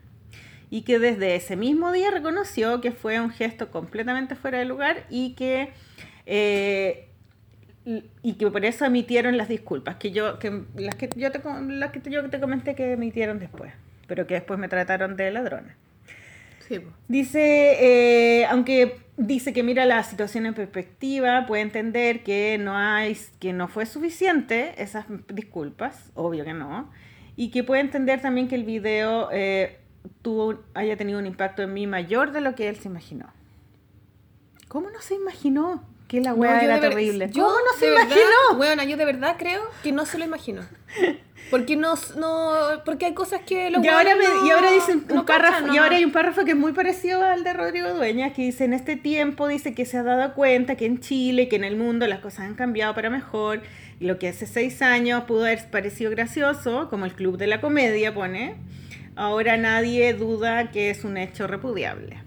Y 0.69 0.83
que 0.83 0.97
desde 0.97 1.35
ese 1.35 1.57
mismo 1.57 1.91
día 1.91 2.09
reconoció 2.09 2.79
que 2.79 2.93
fue 2.93 3.19
un 3.19 3.31
gesto 3.31 3.69
completamente 3.69 4.35
fuera 4.35 4.59
de 4.59 4.63
lugar 4.63 5.05
y 5.09 5.33
que, 5.33 5.73
eh, 6.25 7.09
y 7.83 8.33
que 8.35 8.49
por 8.49 8.63
eso 8.63 8.85
emitieron 8.85 9.35
las 9.35 9.49
disculpas, 9.49 9.97
que 9.97 10.11
yo, 10.11 10.39
que 10.39 10.61
las 10.77 10.95
que 10.95 11.09
yo 11.17 11.31
te, 11.33 11.41
las 11.67 11.91
que 11.91 12.09
yo 12.09 12.29
te 12.29 12.39
comenté 12.39 12.75
que 12.75 12.93
emitieron 12.93 13.39
después, 13.39 13.73
pero 14.07 14.25
que 14.25 14.35
después 14.35 14.57
me 14.57 14.69
trataron 14.69 15.17
de 15.17 15.31
ladrona. 15.31 15.75
Sí. 16.65 16.79
Dice, 17.09 18.39
eh, 18.41 18.45
aunque 18.45 19.08
dice 19.19 19.51
que 19.53 19.63
mira 19.63 19.85
la 19.85 20.01
situación 20.03 20.45
en 20.45 20.53
perspectiva, 20.53 21.45
puede 21.45 21.61
entender 21.61 22.23
que 22.23 22.57
no 22.57 22.75
hay, 22.75 23.17
que 23.39 23.53
no 23.53 23.67
fue 23.67 23.85
suficiente 23.85 24.81
esas 24.81 25.05
disculpas, 25.27 26.11
obvio 26.15 26.45
que 26.45 26.53
no, 26.53 26.89
y 27.35 27.51
que 27.51 27.63
puede 27.63 27.81
entender 27.81 28.21
también 28.21 28.47
que 28.47 28.55
el 28.55 28.63
video 28.63 29.29
eh, 29.31 29.79
haya 30.73 30.97
tenido 30.97 31.19
un 31.19 31.25
impacto 31.25 31.61
en 31.61 31.73
mí 31.73 31.85
mayor 31.85 32.31
de 32.31 32.41
lo 32.41 32.55
que 32.55 32.69
él 32.69 32.77
se 32.77 32.87
imaginó. 32.87 33.27
¿Cómo 34.69 34.89
no 34.89 35.01
se 35.01 35.15
imaginó 35.15 35.83
que 36.09 36.19
la 36.19 36.33
weá 36.33 36.59
era 36.61 36.79
ver- 36.79 36.89
terrible? 36.89 37.29
Yo 37.31 37.43
¿Cómo 37.45 37.55
no 37.55 37.79
se 37.79 37.85
verdad, 37.89 38.03
imaginó? 38.07 38.59
Weona, 38.59 38.83
yo 38.83 38.97
de 38.97 39.05
verdad 39.05 39.35
creo 39.39 39.61
que 39.83 39.93
no 39.93 40.05
se 40.05 40.17
lo 40.17 40.25
imagino. 40.25 40.63
Porque 41.49 41.75
no, 41.75 41.95
no 42.17 42.51
porque 42.85 43.05
hay 43.07 43.15
cosas 43.15 43.41
que 43.41 43.71
los 43.71 43.83
Y 43.83 43.87
ahora, 43.87 44.13
me- 44.15 44.23
no- 44.23 44.45
y 44.45 44.51
ahora 44.51 44.71
dicen 44.71 45.03
un 45.09 45.15
no 45.15 45.25
párrafo, 45.25 45.73
y 45.73 45.77
ahora 45.77 45.95
hay 45.95 46.05
un 46.05 46.11
párrafo 46.11 46.45
que 46.45 46.51
es 46.51 46.57
muy 46.57 46.73
parecido 46.73 47.23
al 47.23 47.43
de 47.43 47.53
Rodrigo 47.53 47.91
Dueñas, 47.91 48.33
que 48.33 48.43
dice, 48.43 48.65
en 48.65 48.73
este 48.73 48.97
tiempo 48.97 49.47
dice 49.47 49.73
que 49.73 49.83
se 49.85 49.97
ha 49.97 50.03
dado 50.03 50.35
cuenta 50.35 50.75
que 50.75 50.85
en 50.85 50.99
Chile, 50.99 51.47
que 51.47 51.55
en 51.55 51.63
el 51.63 51.75
mundo 51.75 52.05
las 52.05 52.19
cosas 52.19 52.41
han 52.41 52.53
cambiado 52.53 52.93
para 52.93 53.09
mejor, 53.09 53.63
y 53.99 54.05
lo 54.05 54.19
que 54.19 54.27
hace 54.27 54.45
seis 54.45 54.83
años 54.83 55.23
pudo 55.23 55.45
haber 55.45 55.71
parecido 55.71 56.11
gracioso, 56.11 56.87
como 56.87 57.05
el 57.05 57.13
Club 57.13 57.37
de 57.37 57.47
la 57.47 57.61
Comedia 57.61 58.13
pone, 58.13 58.55
ahora 59.15 59.57
nadie 59.57 60.13
duda 60.13 60.69
que 60.69 60.91
es 60.91 61.03
un 61.03 61.17
hecho 61.17 61.47
repudiable. 61.47 62.17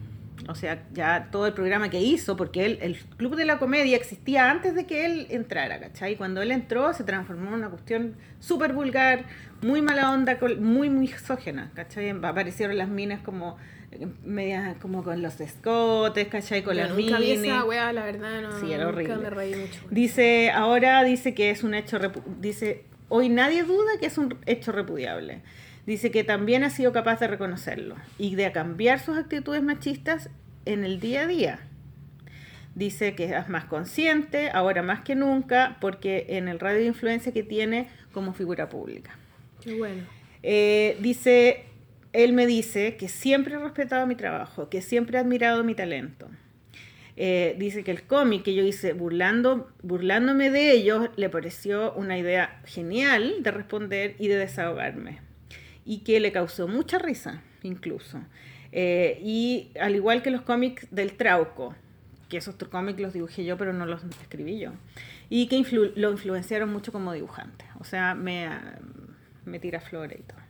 O 0.49 0.55
sea, 0.55 0.83
ya 0.93 1.29
todo 1.31 1.47
el 1.47 1.53
programa 1.53 1.91
que 1.91 2.01
hizo, 2.01 2.37
porque 2.37 2.65
él, 2.65 2.79
el 2.83 2.97
Club 3.17 3.37
de 3.37 3.45
la 3.45 3.59
Comedia 3.59 3.97
existía 3.97 4.51
antes 4.51 4.75
de 4.75 4.87
que 4.87 5.07
él 5.07 5.27
entrara, 5.31 5.79
¿cachai? 5.79 6.17
Cuando 6.17 6.43
él 6.43 6.51
entró 6.53 6.93
se 6.93 7.05
transformó 7.05 7.49
en 7.49 7.55
una 7.55 7.71
cuestión 7.71 8.17
súper 8.41 8.73
vulgar, 8.73 9.25
muy 9.61 9.83
mala 9.83 10.13
onda, 10.13 10.39
muy, 10.59 10.91
muy 10.91 11.07
exógena, 11.07 11.71
¿cachai? 11.75 12.11
Aparecieron 12.11 12.77
las 12.77 12.89
minas 12.89 13.21
como 13.23 13.57
eh, 13.93 14.07
medias 14.25 14.77
como 14.79 15.05
con 15.05 15.23
los 15.23 15.41
escotes, 15.41 16.29
¿cachai? 16.29 16.63
Con 16.63 16.77
las 16.77 16.95
minis. 16.95 17.41
esa 17.45 17.65
weá, 17.65 17.93
la 17.93 18.05
verdad, 18.05 18.43
no. 18.43 18.61
Sí, 18.61 18.73
era 18.73 18.89
horrible. 18.89 19.17
me 19.17 19.31
reí 19.31 19.55
mucho. 19.55 19.81
Dice, 19.91 20.51
ahora 20.51 21.03
dice 21.05 21.35
que 21.35 21.51
es 21.51 21.63
un 21.63 21.75
hecho, 21.75 21.99
dice, 22.41 22.85
hoy 23.09 23.29
nadie 23.29 23.63
duda 23.65 23.93
que 24.01 24.07
es 24.07 24.19
un 24.19 24.37
hecho 24.47 24.73
repudiable. 24.73 25.43
Dice 25.87 26.11
que 26.11 26.23
también 26.23 26.63
ha 26.63 26.71
sido 26.71 26.93
capaz 26.93 27.19
de 27.19 27.27
reconocerlo 27.27 27.97
y 28.19 28.37
de 28.37 28.53
cambiar 28.53 29.01
sus 29.01 29.19
actitudes 29.19 29.63
machistas 29.63 30.31
en 30.65 30.85
el 30.85 31.01
día 31.01 31.23
a 31.23 31.27
día. 31.27 31.61
Dice 32.75 33.15
que 33.15 33.37
es 33.37 33.49
más 33.49 33.65
consciente, 33.65 34.51
ahora 34.51 34.83
más 34.83 35.03
que 35.03 35.15
nunca, 35.15 35.77
porque 35.81 36.27
en 36.31 36.49
el 36.49 36.61
radio 36.61 36.81
de 36.81 36.87
influencia 36.87 37.33
que 37.33 37.43
tiene 37.43 37.89
como 38.13 38.33
figura 38.33 38.69
pública. 38.69 39.19
Qué 39.63 39.75
bueno. 39.75 40.03
Eh, 40.43 40.97
dice, 41.01 41.65
él 42.13 42.33
me 42.33 42.47
dice 42.47 42.97
que 42.97 43.09
siempre 43.09 43.55
he 43.55 43.59
respetado 43.59 44.07
mi 44.07 44.15
trabajo, 44.15 44.69
que 44.69 44.83
siempre 44.83 45.19
he 45.19 45.21
admirado 45.21 45.65
mi 45.65 45.75
talento. 45.75 46.29
Eh, 47.17 47.57
dice 47.59 47.85
que 47.85 47.91
el 47.91 48.05
cómic 48.05 48.43
que 48.43 48.55
yo 48.55 48.65
hice 48.65 48.95
burlando, 48.95 49.71
burlándome 49.83 50.51
de 50.51 50.71
ellos 50.71 51.11
le 51.17 51.29
pareció 51.29 51.93
una 51.93 52.17
idea 52.17 52.63
genial 52.65 53.43
de 53.43 53.51
responder 53.51 54.17
y 54.19 54.29
de 54.29 54.37
desahogarme. 54.37 55.32
Y 55.85 55.99
que 55.99 56.21
le 56.21 56.33
causó 56.33 56.69
mucha 56.69 56.99
risa, 56.99 57.43
incluso. 57.63 58.21
Eh, 58.71 59.19
y 59.23 59.71
al 59.81 59.95
igual 59.97 60.23
que 60.23 60.31
los 60.31 60.43
cómics 60.43 60.87
del 60.91 61.13
Trauco, 61.17 61.75
que 62.29 62.39
esos 62.39 62.55
cómics 62.57 63.01
los 63.01 63.13
dibujé 63.13 63.45
yo, 63.45 63.57
pero 63.59 63.73
no 63.73 63.85
los 63.87 64.03
escribí 64.05 64.59
yo. 64.59 64.73
Y 65.29 65.49
que 65.49 65.57
influ- 65.59 65.93
lo 65.97 66.11
influenciaron 66.13 66.71
mucho 66.73 66.93
como 66.93 67.13
dibujante. 67.13 67.65
O 67.81 67.85
sea, 67.85 68.15
me, 68.15 68.49
me 69.45 69.59
tira 69.59 69.81
flores 69.81 70.19
y 70.21 70.23
todo. 70.23 70.42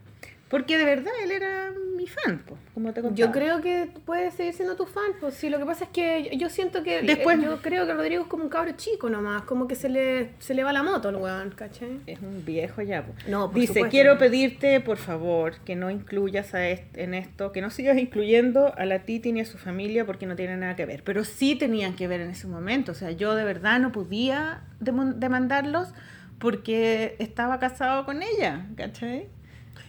Porque 0.53 0.77
de 0.77 0.85
verdad 0.85 1.11
él 1.23 1.31
era 1.31 1.73
mi 1.97 2.05
fan, 2.05 2.43
po, 2.45 2.55
como 2.75 2.93
te 2.93 3.01
contaba. 3.01 3.15
Yo 3.15 3.31
creo 3.31 3.59
que 3.61 3.89
puedes 4.05 4.35
seguir 4.35 4.53
siendo 4.53 4.75
tu 4.75 4.85
fan, 4.85 5.13
pues 5.19 5.33
sí, 5.33 5.49
lo 5.49 5.57
que 5.57 5.65
pasa 5.65 5.85
es 5.85 5.89
que 5.89 6.29
yo 6.37 6.47
siento 6.47 6.83
que 6.83 7.01
Después- 7.01 7.41
yo 7.41 7.59
creo 7.63 7.87
que 7.87 7.93
Rodrigo 7.95 8.21
es 8.21 8.27
como 8.27 8.43
un 8.43 8.49
cabro 8.51 8.71
chico 8.77 9.09
nomás, 9.09 9.41
como 9.45 9.67
que 9.67 9.73
se 9.73 9.89
le, 9.89 10.29
se 10.37 10.53
le 10.53 10.63
va 10.63 10.71
la 10.71 10.83
moto 10.83 11.09
al 11.09 11.15
weón, 11.15 11.49
¿cachai? 11.55 12.01
Es 12.05 12.19
un 12.21 12.45
viejo 12.45 12.83
ya. 12.83 13.03
po. 13.03 13.13
No, 13.27 13.47
por 13.49 13.55
Dice, 13.59 13.73
supuesto. 13.73 13.89
quiero 13.89 14.17
pedirte, 14.19 14.79
por 14.79 14.97
favor, 14.97 15.55
que 15.65 15.75
no 15.75 15.89
incluyas 15.89 16.53
a 16.53 16.69
est- 16.69 16.95
en 16.99 17.15
esto, 17.15 17.51
que 17.51 17.61
no 17.61 17.71
sigas 17.71 17.97
incluyendo 17.97 18.75
a 18.77 18.85
la 18.85 18.99
Titi 19.05 19.31
ni 19.31 19.41
a 19.41 19.45
su 19.45 19.57
familia 19.57 20.05
porque 20.05 20.27
no 20.27 20.35
tiene 20.35 20.55
nada 20.57 20.75
que 20.75 20.85
ver. 20.85 21.01
Pero 21.03 21.23
sí 21.23 21.55
tenían 21.55 21.95
que 21.95 22.07
ver 22.07 22.21
en 22.21 22.29
ese 22.29 22.45
momento. 22.45 22.91
O 22.91 22.95
sea, 22.95 23.09
yo 23.09 23.33
de 23.33 23.43
verdad 23.43 23.79
no 23.79 23.91
podía 23.91 24.61
demandarlos 24.79 25.93
porque 26.37 27.15
estaba 27.19 27.59
casado 27.59 28.05
con 28.05 28.21
ella, 28.21 28.67
¿cachai? 28.75 29.29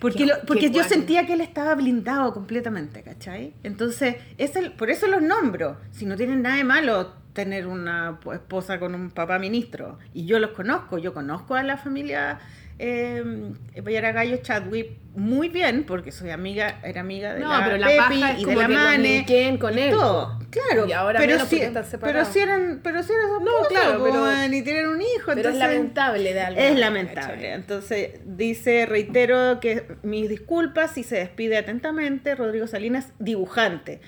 Porque, 0.05 0.27
lo- 0.27 0.35
porque 0.47 0.71
yo 0.71 0.83
sentía 0.85 1.27
que 1.27 1.33
él 1.35 1.41
estaba 1.41 1.75
blindado 1.75 2.33
completamente, 2.35 3.03
¿cachai? 3.03 3.55
Entonces, 3.63 4.17
es 4.39 4.55
el, 4.57 4.73
por 4.73 4.91
eso 4.91 5.07
los 5.07 5.23
nombro. 5.23 5.79
Si 5.93 6.05
no 6.07 6.17
tienen 6.17 6.43
nada 6.43 6.57
de 6.57 6.65
malo 6.65 7.13
tener 7.33 7.67
una 7.67 8.19
esposa 8.33 8.79
con 8.79 8.95
un 8.95 9.11
papá 9.11 9.39
ministro. 9.39 9.99
Y 10.13 10.25
yo 10.27 10.39
los 10.39 10.51
conozco, 10.51 10.99
yo 10.99 11.13
conozco 11.13 11.55
a 11.57 11.63
la 11.65 11.77
familia 11.77 12.39
eh, 12.79 13.23
Gallo 14.13 14.37
Chadwick 14.39 14.91
muy 15.17 15.49
bien, 15.49 15.85
porque 15.85 16.11
soy 16.11 16.31
amiga, 16.31 16.81
era 16.83 17.03
amiga 17.03 17.35
de 17.35 17.41
No, 17.41 17.49
la 17.49 17.65
pero 17.65 17.77
la 17.77 17.87
Pepi 17.87 17.99
paja 18.21 18.33
es 18.33 18.41
y 18.41 18.45
de 18.47 18.57
la 18.57 18.67
que 18.67 18.75
Mane. 18.75 19.09
linken 19.19 19.59
con 19.59 19.79
y 19.79 19.83
él, 19.83 19.91
Todo, 19.93 20.41
claro. 20.51 20.87
Y 20.89 20.93
ahora 20.93 21.21
pero 21.21 21.35
están 21.35 21.49
pero 22.01 22.25
si 22.25 22.39
eran, 22.41 22.81
pero 22.83 23.01
si 23.05 23.13
eran 23.13 23.29
No, 23.45 23.51
claro, 23.69 23.99
po, 23.99 24.05
pero- 24.07 24.55
y 24.57 24.63
tienen 24.63 24.89
un 24.89 25.01
hijo. 25.01 25.27
Pero 25.27 25.41
es 25.41 25.47
entonces- 25.55 25.61
lamentable 25.61 26.35
de 26.35 26.41
algo. 26.41 26.61
es 26.61 26.77
lamentable. 26.79 27.53
Entonces, 27.53 28.11
dice, 28.25 28.87
reitero 28.87 29.61
que 29.61 29.87
mis 30.03 30.29
disculpas 30.29 30.99
y 30.99 31.05
se 31.05 31.15
despide 31.17 31.59
atentamente 31.59 32.35
Rodrigo 32.35 32.67
Salinas, 32.67 33.13
dibujante. 33.21 34.01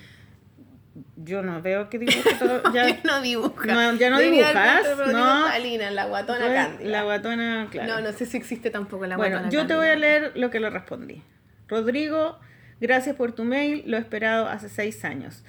Yo 1.17 1.41
no 1.41 1.61
veo 1.61 1.89
que 1.89 1.99
dibuje 1.99 2.35
todo. 2.39 2.61
Ya, 2.73 2.99
no 3.03 3.21
dibuja. 3.21 3.67
No, 3.67 3.93
ya 3.95 4.09
no 4.09 4.19
Debía 4.19 4.49
dibujas, 4.49 5.11
no. 5.11 5.91
La 5.91 6.05
guatona 6.05 6.45
Pues, 6.45 6.53
cándida. 6.53 6.89
La 6.89 7.03
guatona, 7.03 7.67
claro. 7.71 7.95
No, 7.95 8.01
no 8.01 8.11
sé 8.13 8.25
si 8.25 8.37
existe 8.37 8.69
tampoco 8.69 9.05
la 9.07 9.17
bueno, 9.17 9.37
guatona 9.37 9.51
yo 9.51 9.67
te 9.67 9.75
voy 9.75 9.87
a 9.87 9.95
leer 9.95 10.31
lo 10.35 10.51
que 10.51 10.59
le 10.59 10.69
respondí. 10.69 11.23
Rodrigo, 11.67 12.37
gracias 12.79 13.15
por 13.15 13.33
tu 13.33 13.43
mail, 13.43 13.83
lo 13.87 13.97
he 13.97 13.99
esperado 13.99 14.47
hace 14.47 14.69
seis 14.69 15.03
años. 15.03 15.43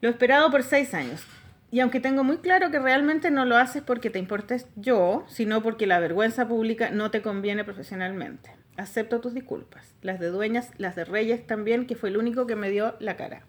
Lo 0.00 0.08
he 0.08 0.12
esperado 0.12 0.50
por 0.50 0.62
seis 0.62 0.92
años. 0.94 1.24
Y 1.70 1.80
aunque 1.80 1.98
tengo 1.98 2.22
muy 2.22 2.38
claro 2.38 2.70
que 2.70 2.78
realmente 2.78 3.32
no 3.32 3.44
lo 3.46 3.56
haces 3.56 3.82
porque 3.82 4.10
te 4.10 4.20
importes 4.20 4.68
yo, 4.76 5.24
sino 5.26 5.62
porque 5.62 5.88
la 5.88 5.98
vergüenza 5.98 6.46
pública 6.46 6.90
no 6.90 7.10
te 7.10 7.20
conviene 7.20 7.64
profesionalmente. 7.64 8.50
Acepto 8.76 9.20
tus 9.20 9.34
disculpas. 9.34 9.94
Las 10.02 10.20
de 10.20 10.28
Dueñas, 10.28 10.70
las 10.78 10.94
de 10.94 11.04
Reyes 11.04 11.46
también, 11.46 11.86
que 11.86 11.96
fue 11.96 12.10
el 12.10 12.16
único 12.16 12.46
que 12.46 12.54
me 12.54 12.70
dio 12.70 12.94
la 13.00 13.16
cara. 13.16 13.42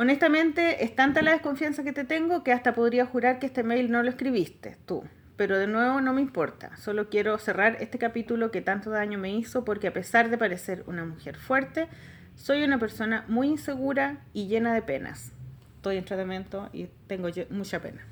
Honestamente, 0.00 0.84
es 0.84 0.94
tanta 0.94 1.22
la 1.22 1.32
desconfianza 1.32 1.82
que 1.82 1.92
te 1.92 2.04
tengo 2.04 2.44
que 2.44 2.52
hasta 2.52 2.72
podría 2.72 3.04
jurar 3.04 3.40
que 3.40 3.46
este 3.46 3.64
mail 3.64 3.90
no 3.90 4.04
lo 4.04 4.08
escribiste 4.08 4.76
tú. 4.86 5.02
Pero 5.36 5.58
de 5.58 5.66
nuevo 5.66 6.00
no 6.00 6.12
me 6.12 6.20
importa. 6.20 6.76
Solo 6.76 7.08
quiero 7.08 7.36
cerrar 7.38 7.76
este 7.80 7.98
capítulo 7.98 8.52
que 8.52 8.60
tanto 8.60 8.90
daño 8.90 9.18
me 9.18 9.34
hizo 9.34 9.64
porque 9.64 9.88
a 9.88 9.92
pesar 9.92 10.30
de 10.30 10.38
parecer 10.38 10.84
una 10.86 11.04
mujer 11.04 11.36
fuerte, 11.36 11.88
soy 12.36 12.62
una 12.62 12.78
persona 12.78 13.24
muy 13.26 13.48
insegura 13.48 14.18
y 14.32 14.46
llena 14.46 14.72
de 14.72 14.82
penas. 14.82 15.32
Estoy 15.74 15.96
en 15.96 16.04
tratamiento 16.04 16.70
y 16.72 16.88
tengo 17.08 17.28
mucha 17.50 17.80
pena. 17.80 18.06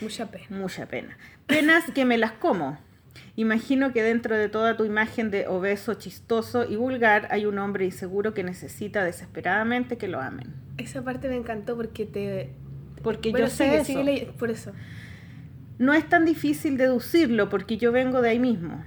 Mucha 0.00 0.30
pena. 0.30 0.46
Mucha 0.48 0.86
pena. 0.86 1.18
Penas 1.46 1.84
que 1.94 2.06
me 2.06 2.16
las 2.16 2.32
como. 2.32 2.78
Imagino 3.36 3.92
que 3.92 4.02
dentro 4.02 4.36
de 4.36 4.48
toda 4.48 4.76
tu 4.76 4.84
imagen 4.84 5.30
de 5.30 5.46
obeso, 5.46 5.94
chistoso 5.94 6.64
y 6.68 6.76
vulgar 6.76 7.28
hay 7.30 7.46
un 7.46 7.58
hombre 7.58 7.84
inseguro 7.84 8.34
que 8.34 8.42
necesita 8.42 9.04
desesperadamente 9.04 9.98
que 9.98 10.08
lo 10.08 10.20
amen. 10.20 10.54
Esa 10.78 11.02
parte 11.02 11.28
me 11.28 11.36
encantó 11.36 11.76
porque 11.76 12.06
te... 12.06 12.50
Porque 13.02 13.30
Bueno, 13.30 13.46
yo 13.46 13.52
sé 13.52 13.76
eso. 13.76 14.32
por 14.38 14.50
eso. 14.50 14.72
No 15.78 15.92
es 15.92 16.08
tan 16.08 16.24
difícil 16.24 16.76
deducirlo 16.76 17.48
porque 17.48 17.76
yo 17.76 17.92
vengo 17.92 18.22
de 18.22 18.30
ahí 18.30 18.38
mismo. 18.38 18.82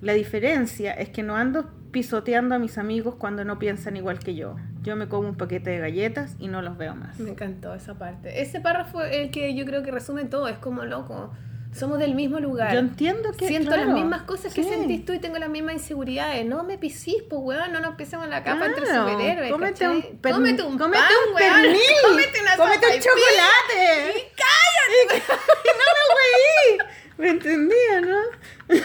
La 0.00 0.12
diferencia 0.12 0.92
es 0.92 1.08
que 1.08 1.22
no 1.22 1.36
ando 1.36 1.70
pisoteando 1.90 2.56
a 2.56 2.58
mis 2.58 2.76
amigos 2.76 3.14
cuando 3.14 3.44
no 3.44 3.58
piensan 3.58 3.96
igual 3.96 4.18
que 4.18 4.34
yo. 4.34 4.56
Yo 4.82 4.96
me 4.96 5.08
como 5.08 5.28
un 5.28 5.36
paquete 5.36 5.70
de 5.70 5.78
galletas 5.78 6.36
y 6.38 6.48
no 6.48 6.60
los 6.60 6.76
veo 6.76 6.94
más. 6.94 7.18
Me 7.18 7.30
encantó 7.30 7.72
esa 7.74 7.94
parte. 7.94 8.42
Ese 8.42 8.60
párrafo 8.60 9.02
es 9.02 9.16
el 9.16 9.30
que 9.30 9.54
yo 9.54 9.64
creo 9.64 9.82
que 9.82 9.92
resume 9.92 10.24
todo. 10.24 10.48
Es 10.48 10.58
como 10.58 10.84
loco. 10.84 11.32
Somos 11.74 11.98
del 11.98 12.14
mismo 12.14 12.38
lugar. 12.38 12.72
Yo 12.72 12.78
entiendo 12.78 13.32
que 13.32 13.48
Siento 13.48 13.70
claro, 13.72 13.86
las 13.86 13.94
mismas 13.94 14.22
cosas 14.22 14.54
que 14.54 14.62
sentís 14.62 15.04
tú 15.04 15.12
y 15.12 15.18
tengo 15.18 15.38
las 15.38 15.48
mismas 15.50 15.74
inseguridades. 15.74 16.46
No 16.46 16.62
me 16.62 16.78
pisís, 16.78 17.22
pues, 17.28 17.40
weón. 17.42 17.72
No 17.72 17.80
nos 17.80 17.96
pisemos 17.96 18.28
la 18.28 18.44
capa 18.44 18.66
entre 18.66 18.86
superhéroes. 18.86 19.50
cómete 19.50 19.88
un, 19.88 20.02
per- 20.18 20.32
cómete 20.34 20.62
un 20.62 20.78
cómete 20.78 21.02
pan, 21.02 21.12
un 21.28 21.34
weón. 21.34 21.52
pernil, 21.62 21.80
Cómete 22.08 22.40
una 22.40 22.56
cómete 22.56 22.86
un 22.86 23.00
chocolate. 23.00 24.10
Y 24.16 24.22
cállate. 24.36 25.24
Y 25.64 25.68
no 25.80 25.84
me 25.98 26.14
reí. 26.20 26.78
Me 27.18 27.28
entendía, 27.30 28.00
¿no? 28.02 28.20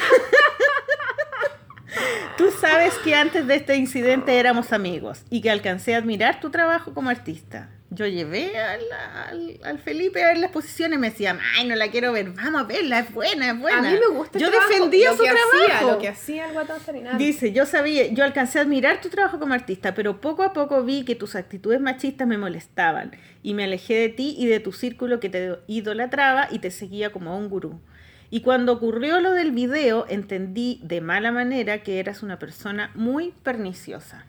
Tú 2.37 2.51
sabes 2.51 2.93
que 3.03 3.15
antes 3.15 3.45
de 3.47 3.55
este 3.55 3.75
incidente 3.75 4.39
éramos 4.39 4.71
amigos 4.73 5.23
y 5.29 5.41
que 5.41 5.49
alcancé 5.49 5.95
a 5.95 5.97
admirar 5.97 6.39
tu 6.39 6.49
trabajo 6.49 6.93
como 6.93 7.09
artista. 7.09 7.69
Yo 7.91 8.05
llevé 8.05 8.55
al, 8.57 8.81
al- 9.15 9.59
al 9.63 9.79
Felipe 9.79 10.23
a 10.23 10.27
ver 10.27 10.37
la 10.37 10.45
exposición 10.45 10.93
y 10.93 10.97
me 10.99 11.09
decía, 11.09 11.39
ay, 11.57 11.67
no 11.67 11.75
la 11.75 11.89
quiero 11.89 12.11
ver, 12.11 12.29
vamos 12.33 12.61
a 12.61 12.63
verla, 12.65 12.99
es 12.99 13.11
buena, 13.11 13.49
es 13.51 13.59
buena. 13.59 13.79
A 13.79 13.91
mí 13.91 13.97
me 13.99 14.15
gusta 14.15 14.37
Yo 14.37 14.49
trabajo, 14.51 14.69
defendía 14.71 15.11
su 15.13 15.17
que 15.23 15.29
trabajo. 15.29 15.73
Hacía, 15.73 15.91
lo 15.91 15.97
que 15.99 16.07
hacía 16.07 16.45
el 16.47 16.53
guatón 16.53 16.79
Sarinari. 16.85 17.17
Dice, 17.17 17.51
yo 17.51 17.65
sabía, 17.65 18.05
yo 18.13 18.23
alcancé 18.23 18.59
a 18.59 18.61
admirar 18.61 19.01
tu 19.01 19.09
trabajo 19.09 19.39
como 19.39 19.55
artista, 19.55 19.95
pero 19.95 20.21
poco 20.21 20.43
a 20.43 20.53
poco 20.53 20.83
vi 20.83 21.03
que 21.03 21.15
tus 21.15 21.35
actitudes 21.35 21.81
machistas 21.81 22.27
me 22.27 22.37
molestaban 22.37 23.15
y 23.41 23.55
me 23.55 23.63
alejé 23.63 23.95
de 23.95 24.09
ti 24.09 24.35
y 24.37 24.45
de 24.45 24.59
tu 24.59 24.71
círculo 24.71 25.19
que 25.19 25.29
te 25.29 25.55
idolatraba 25.65 26.47
y 26.51 26.59
te 26.59 26.69
seguía 26.69 27.11
como 27.11 27.31
a 27.31 27.35
un 27.37 27.49
gurú. 27.49 27.81
Y 28.29 28.41
cuando 28.41 28.73
ocurrió 28.73 29.19
lo 29.19 29.31
del 29.31 29.49
video, 29.51 30.05
entendí 30.07 30.79
de 30.83 31.01
mala 31.01 31.31
manera 31.31 31.81
que 31.81 31.99
eras 31.99 32.21
una 32.21 32.37
persona 32.37 32.91
muy 32.93 33.33
perniciosa. 33.41 34.25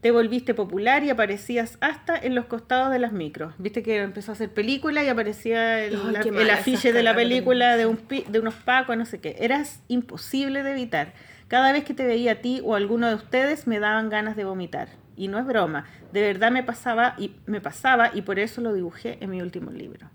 Te 0.00 0.10
volviste 0.10 0.54
popular 0.54 1.02
y 1.04 1.10
aparecías 1.10 1.78
hasta 1.80 2.16
en 2.16 2.34
los 2.34 2.44
costados 2.46 2.92
de 2.92 2.98
las 2.98 3.12
micros. 3.12 3.54
Viste 3.58 3.82
que 3.82 4.00
empezó 4.02 4.32
a 4.32 4.34
hacer 4.34 4.50
película 4.50 5.02
y 5.02 5.08
aparecía 5.08 5.82
el, 5.84 5.96
Ay, 5.96 6.12
la- 6.12 6.20
qué 6.20 6.28
el 6.28 6.50
afiche 6.50 6.92
de 6.92 7.02
la 7.02 7.14
película 7.14 7.76
de, 7.76 7.86
un 7.86 7.98
de 8.28 8.38
unos 8.38 8.54
pacos, 8.54 8.96
no 8.96 9.04
sé 9.06 9.20
qué. 9.20 9.36
Eras 9.40 9.82
imposible 9.88 10.62
de 10.62 10.72
evitar. 10.72 11.12
Cada 11.48 11.72
vez 11.72 11.84
que 11.84 11.94
te 11.94 12.06
veía 12.06 12.32
a 12.32 12.34
ti 12.36 12.60
o 12.64 12.74
a 12.74 12.76
alguno 12.76 13.08
de 13.08 13.14
ustedes 13.14 13.66
me 13.66 13.78
daban 13.80 14.08
ganas 14.10 14.36
de 14.36 14.44
vomitar. 14.44 14.88
Y 15.16 15.28
no 15.28 15.38
es 15.38 15.46
broma, 15.46 15.86
de 16.12 16.20
verdad 16.20 16.50
me 16.50 16.62
pasaba 16.62 17.14
y 17.18 17.34
me 17.46 17.60
pasaba 17.62 18.10
y 18.14 18.20
por 18.22 18.38
eso 18.38 18.60
lo 18.60 18.74
dibujé 18.74 19.16
en 19.22 19.30
mi 19.30 19.40
último 19.40 19.70
libro. 19.70 20.10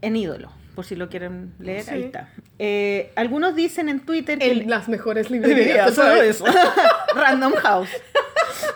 En 0.00 0.14
ídolo, 0.16 0.52
por 0.80 0.86
si 0.86 0.96
lo 0.96 1.10
quieren 1.10 1.52
leer, 1.58 1.84
ahí 1.90 2.04
está. 2.04 2.30
Eh, 2.58 3.12
algunos 3.14 3.54
dicen 3.54 3.90
en 3.90 4.00
Twitter 4.00 4.38
que 4.38 4.50
En 4.50 4.70
las 4.70 4.88
mejores 4.88 5.30
Librería, 5.30 5.56
librerías. 5.58 5.94
¿sabes? 5.94 6.36
eso. 6.36 6.46
Random 7.14 7.52
House. 7.52 7.90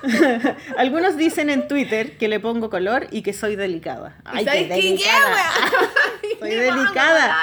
Algunos 0.76 1.16
dicen 1.16 1.48
en 1.48 1.66
Twitter 1.66 2.18
que 2.18 2.28
le 2.28 2.40
pongo 2.40 2.68
color 2.68 3.06
y 3.10 3.22
que 3.22 3.32
soy 3.32 3.56
delicada. 3.56 4.18
Ay, 4.26 4.44
¿Sabes 4.44 4.68
qué 4.68 4.74
delicada. 4.74 5.51
Soy 6.40 6.51
delicada. 6.51 7.36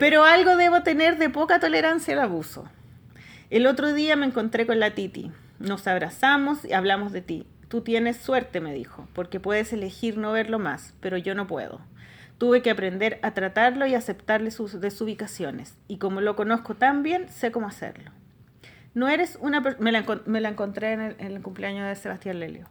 Pero 0.00 0.24
algo 0.24 0.56
debo 0.56 0.82
tener 0.82 1.18
de 1.18 1.28
poca 1.28 1.60
tolerancia 1.60 2.14
al 2.14 2.20
abuso. 2.20 2.66
El 3.50 3.66
otro 3.66 3.92
día 3.92 4.16
me 4.16 4.24
encontré 4.24 4.66
con 4.66 4.80
la 4.80 4.92
Titi. 4.94 5.30
Nos 5.58 5.86
abrazamos 5.86 6.64
y 6.64 6.72
hablamos 6.72 7.12
de 7.12 7.20
ti. 7.20 7.46
Tú 7.68 7.82
tienes 7.82 8.16
suerte, 8.16 8.62
me 8.62 8.72
dijo, 8.72 9.06
porque 9.12 9.38
puedes 9.38 9.70
elegir 9.74 10.16
no 10.16 10.32
verlo 10.32 10.58
más, 10.58 10.94
pero 11.00 11.18
yo 11.18 11.34
no 11.34 11.46
puedo. 11.46 11.82
Tuve 12.42 12.60
que 12.60 12.70
aprender 12.72 13.20
a 13.22 13.34
tratarlo 13.34 13.86
y 13.86 13.94
aceptarle 13.94 14.50
sus 14.50 14.80
desubicaciones. 14.80 15.76
Y 15.86 15.98
como 15.98 16.20
lo 16.20 16.34
conozco 16.34 16.74
tan 16.74 17.04
bien, 17.04 17.28
sé 17.28 17.52
cómo 17.52 17.68
hacerlo. 17.68 18.10
No 18.94 19.08
eres 19.08 19.38
una 19.40 19.62
per- 19.62 19.78
me 19.78 19.92
la, 19.92 20.04
me 20.26 20.40
la 20.40 20.48
encontré 20.48 20.90
en 20.90 21.00
el, 21.02 21.14
en 21.20 21.30
el 21.36 21.40
cumpleaños 21.40 21.86
de 21.86 21.94
Sebastián 21.94 22.40
Lelio. 22.40 22.68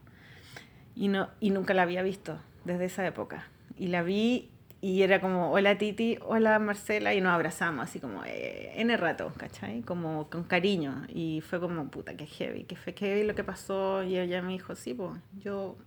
Y, 0.94 1.08
no, 1.08 1.30
y 1.40 1.48
nunca 1.48 1.72
la 1.72 1.84
había 1.84 2.02
visto 2.02 2.38
desde 2.66 2.84
esa 2.84 3.06
época. 3.06 3.46
Y 3.78 3.86
la 3.86 4.02
vi 4.02 4.50
y 4.82 5.04
era 5.04 5.22
como, 5.22 5.50
hola 5.50 5.78
Titi, 5.78 6.18
hola 6.20 6.58
Marcela, 6.58 7.14
y 7.14 7.22
nos 7.22 7.32
abrazamos 7.32 7.84
así 7.84 7.98
como 7.98 8.26
eh, 8.26 8.78
en 8.78 8.90
el 8.90 8.98
rato, 8.98 9.32
¿cachai? 9.38 9.80
Como 9.80 10.28
con 10.28 10.44
cariño. 10.44 11.06
Y 11.08 11.40
fue 11.40 11.60
como, 11.60 11.88
puta, 11.88 12.14
que 12.14 12.26
heavy, 12.26 12.64
que 12.64 12.76
fue 12.76 12.92
heavy 12.92 13.24
lo 13.26 13.34
que 13.34 13.42
pasó. 13.42 14.02
Y 14.02 14.18
ella 14.18 14.42
me 14.42 14.52
dijo, 14.52 14.74
sí, 14.74 14.92
pues 14.92 15.12
yo, 15.40 15.78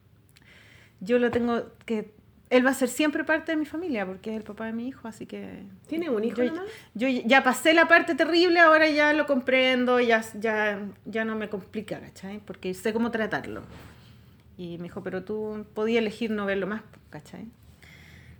yo 1.01 1.19
lo 1.19 1.29
tengo 1.29 1.65
que... 1.85 2.14
Él 2.49 2.65
va 2.65 2.69
a 2.69 2.73
ser 2.73 2.89
siempre 2.89 3.23
parte 3.23 3.51
de 3.51 3.57
mi 3.57 3.65
familia 3.65 4.05
porque 4.05 4.31
es 4.31 4.37
el 4.37 4.43
papá 4.43 4.67
de 4.67 4.73
mi 4.73 4.87
hijo, 4.87 5.07
así 5.07 5.25
que... 5.25 5.63
¿Tiene 5.87 6.09
un 6.09 6.23
hijo 6.23 6.43
yo, 6.43 6.53
nomás? 6.53 6.69
yo 6.93 7.07
ya 7.07 7.43
pasé 7.43 7.73
la 7.73 7.87
parte 7.87 8.13
terrible, 8.13 8.59
ahora 8.59 8.87
ya 8.89 9.13
lo 9.13 9.25
comprendo, 9.25 9.99
ya, 9.99 10.23
ya, 10.39 10.79
ya 11.05 11.25
no 11.25 11.35
me 11.35 11.49
complica, 11.49 11.99
¿cachai? 11.99 12.39
Porque 12.45 12.73
sé 12.73 12.93
cómo 12.93 13.09
tratarlo. 13.09 13.63
Y 14.57 14.77
me 14.77 14.83
dijo, 14.83 15.01
pero 15.01 15.23
tú 15.23 15.65
podías 15.73 16.01
elegir 16.01 16.31
no 16.31 16.45
verlo 16.45 16.67
más, 16.67 16.81
¿cachai? 17.09 17.47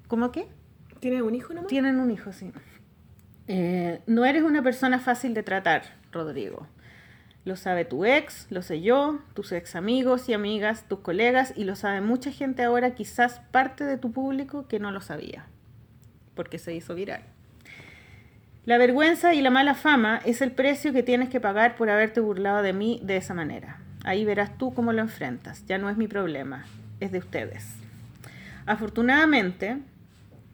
¿Cómo 0.07 0.31
qué? 0.31 0.47
¿Tiene 0.99 1.21
un 1.21 1.33
hijo 1.33 1.53
nomás? 1.53 1.67
Tienen 1.67 1.99
un 1.99 2.11
hijo, 2.11 2.31
sí. 2.31 2.51
Eh, 3.47 4.01
no 4.07 4.25
eres 4.25 4.43
una 4.43 4.61
persona 4.61 4.99
fácil 4.99 5.33
de 5.33 5.43
tratar, 5.43 5.83
Rodrigo. 6.11 6.67
Lo 7.45 7.55
sabe 7.55 7.85
tu 7.85 8.05
ex, 8.05 8.47
lo 8.49 8.61
sé 8.61 8.81
yo, 8.81 9.19
tus 9.35 9.51
ex 9.51 9.75
amigos 9.75 10.27
y 10.27 10.33
amigas, 10.33 10.87
tus 10.87 10.99
colegas, 10.99 11.53
y 11.55 11.63
lo 11.63 11.75
sabe 11.75 12.01
mucha 12.01 12.31
gente 12.31 12.63
ahora, 12.63 12.95
quizás 12.95 13.39
parte 13.51 13.83
de 13.83 13.97
tu 13.97 14.11
público 14.11 14.67
que 14.67 14.79
no 14.79 14.91
lo 14.91 14.99
sabía, 14.99 15.45
porque 16.33 16.57
se 16.57 16.73
hizo 16.73 16.95
viral. 16.95 17.21
La 18.65 18.79
vergüenza 18.79 19.35
y 19.35 19.41
la 19.41 19.51
mala 19.51 19.75
fama 19.75 20.19
es 20.25 20.41
el 20.41 20.51
precio 20.51 20.91
que 20.91 21.03
tienes 21.03 21.29
que 21.29 21.39
pagar 21.39 21.75
por 21.75 21.91
haberte 21.91 22.19
burlado 22.19 22.63
de 22.63 22.73
mí 22.73 22.99
de 23.03 23.17
esa 23.17 23.35
manera. 23.35 23.77
Ahí 24.03 24.25
verás 24.25 24.57
tú 24.57 24.73
cómo 24.73 24.91
lo 24.91 25.01
enfrentas. 25.01 25.63
Ya 25.67 25.77
no 25.77 25.87
es 25.87 25.97
mi 25.97 26.07
problema, 26.07 26.65
es 26.99 27.11
de 27.11 27.19
ustedes. 27.19 27.75
Afortunadamente, 28.65 29.77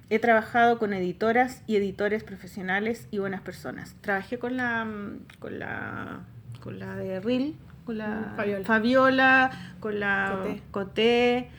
he 0.09 0.19
trabajado 0.19 0.77
con 0.77 0.93
editoras 0.93 1.63
y 1.67 1.77
editores 1.77 2.25
profesionales 2.25 3.07
y 3.11 3.19
buenas 3.19 3.39
personas. 3.39 3.95
Trabajé 4.01 4.39
con 4.39 4.57
la 4.57 4.83
mm, 4.83 5.19
con 5.39 5.57
la 5.57 6.19
con 6.61 6.79
la 6.79 6.95
de 6.95 7.19
Ril, 7.19 7.55
con 7.85 7.97
la 7.97 8.07
Mm, 8.07 8.35
Fabiola. 8.37 8.65
Fabiola, 8.65 9.51
con 9.79 9.99
la 9.99 10.37
Coté. 10.41 10.61
Coté, 10.71 11.49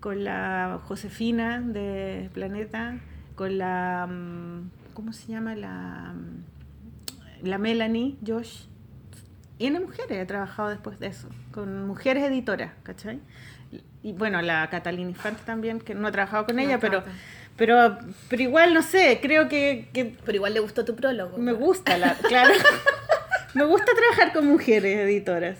con 0.00 0.24
la 0.24 0.80
Josefina 0.84 1.60
de 1.60 2.30
Planeta, 2.32 2.98
con 3.34 3.58
la 3.58 4.06
mm, 4.10 4.70
¿cómo 4.94 5.12
se 5.12 5.32
llama? 5.32 5.54
la 5.54 6.14
mm, 6.14 7.46
la 7.48 7.58
Melanie 7.58 8.16
Josh. 8.26 8.64
Y 9.58 9.66
en 9.66 9.80
mujeres 9.82 10.10
he 10.18 10.26
trabajado 10.26 10.70
después 10.70 10.98
de 10.98 11.08
eso, 11.08 11.28
con 11.52 11.86
mujeres 11.86 12.24
editoras, 12.24 12.72
¿cachai? 12.82 13.20
Y 14.02 14.12
bueno, 14.12 14.42
la 14.42 14.68
Catalina 14.70 15.10
Infante 15.10 15.42
también, 15.44 15.78
que 15.80 15.94
no 15.94 16.08
he 16.08 16.12
trabajado 16.12 16.46
con 16.46 16.56
La 16.56 16.62
ella, 16.62 16.78
pero, 16.80 17.04
pero, 17.56 17.96
pero 18.28 18.42
igual, 18.42 18.74
no 18.74 18.82
sé, 18.82 19.20
creo 19.22 19.48
que, 19.48 19.88
que 19.92 20.16
Pero 20.24 20.36
igual 20.36 20.54
le 20.54 20.60
gustó 20.60 20.84
tu 20.84 20.96
prólogo. 20.96 21.38
me 21.38 21.52
gusta, 21.52 21.96
la, 21.98 22.14
claro. 22.14 22.52
me 23.54 23.64
gusta 23.64 23.92
trabajar 23.94 24.32
con 24.32 24.46
mujeres 24.46 24.98
editoras. 25.00 25.58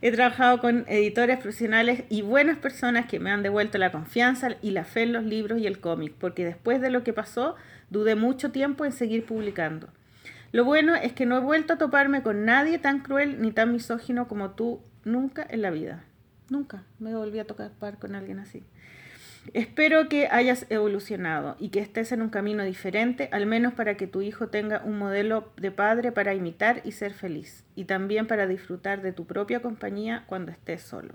He 0.00 0.12
trabajado 0.12 0.60
con 0.60 0.84
editores 0.88 1.38
profesionales 1.38 2.04
y 2.08 2.22
buenas 2.22 2.58
personas 2.58 3.06
que 3.06 3.20
me 3.20 3.30
han 3.30 3.42
devuelto 3.42 3.78
la 3.78 3.92
confianza 3.92 4.50
y 4.62 4.70
la 4.70 4.84
fe 4.84 5.02
en 5.02 5.12
los 5.12 5.24
libros 5.24 5.58
y 5.60 5.66
el 5.66 5.80
cómic, 5.80 6.14
porque 6.18 6.44
después 6.44 6.80
de 6.80 6.90
lo 6.90 7.02
que 7.02 7.12
pasó, 7.12 7.56
dudé 7.90 8.14
mucho 8.14 8.52
tiempo 8.52 8.84
en 8.84 8.92
seguir 8.92 9.24
publicando. 9.24 9.88
Lo 10.52 10.64
bueno 10.64 10.94
es 10.94 11.12
que 11.12 11.26
no 11.26 11.36
he 11.36 11.40
vuelto 11.40 11.74
a 11.74 11.78
toparme 11.78 12.22
con 12.22 12.44
nadie 12.44 12.78
tan 12.78 13.00
cruel 13.00 13.40
ni 13.40 13.52
tan 13.52 13.72
misógino 13.72 14.28
como 14.28 14.50
tú 14.50 14.80
nunca 15.04 15.46
en 15.48 15.62
la 15.62 15.70
vida. 15.70 16.04
Nunca 16.48 16.84
me 16.98 17.14
volví 17.14 17.38
a 17.38 17.46
tocar 17.46 17.70
par 17.70 17.98
con 17.98 18.14
alguien 18.14 18.38
así. 18.38 18.62
Espero 19.54 20.08
que 20.08 20.28
hayas 20.30 20.66
evolucionado 20.70 21.56
y 21.58 21.70
que 21.70 21.80
estés 21.80 22.12
en 22.12 22.22
un 22.22 22.30
camino 22.30 22.64
diferente, 22.64 23.28
al 23.32 23.46
menos 23.46 23.74
para 23.74 23.96
que 23.96 24.06
tu 24.06 24.22
hijo 24.22 24.48
tenga 24.48 24.82
un 24.84 24.98
modelo 24.98 25.50
de 25.56 25.70
padre 25.70 26.12
para 26.12 26.32
imitar 26.34 26.80
y 26.84 26.92
ser 26.92 27.12
feliz, 27.12 27.64
y 27.74 27.84
también 27.84 28.26
para 28.26 28.46
disfrutar 28.46 29.02
de 29.02 29.12
tu 29.12 29.26
propia 29.26 29.60
compañía 29.60 30.24
cuando 30.26 30.52
estés 30.52 30.82
solo. 30.82 31.14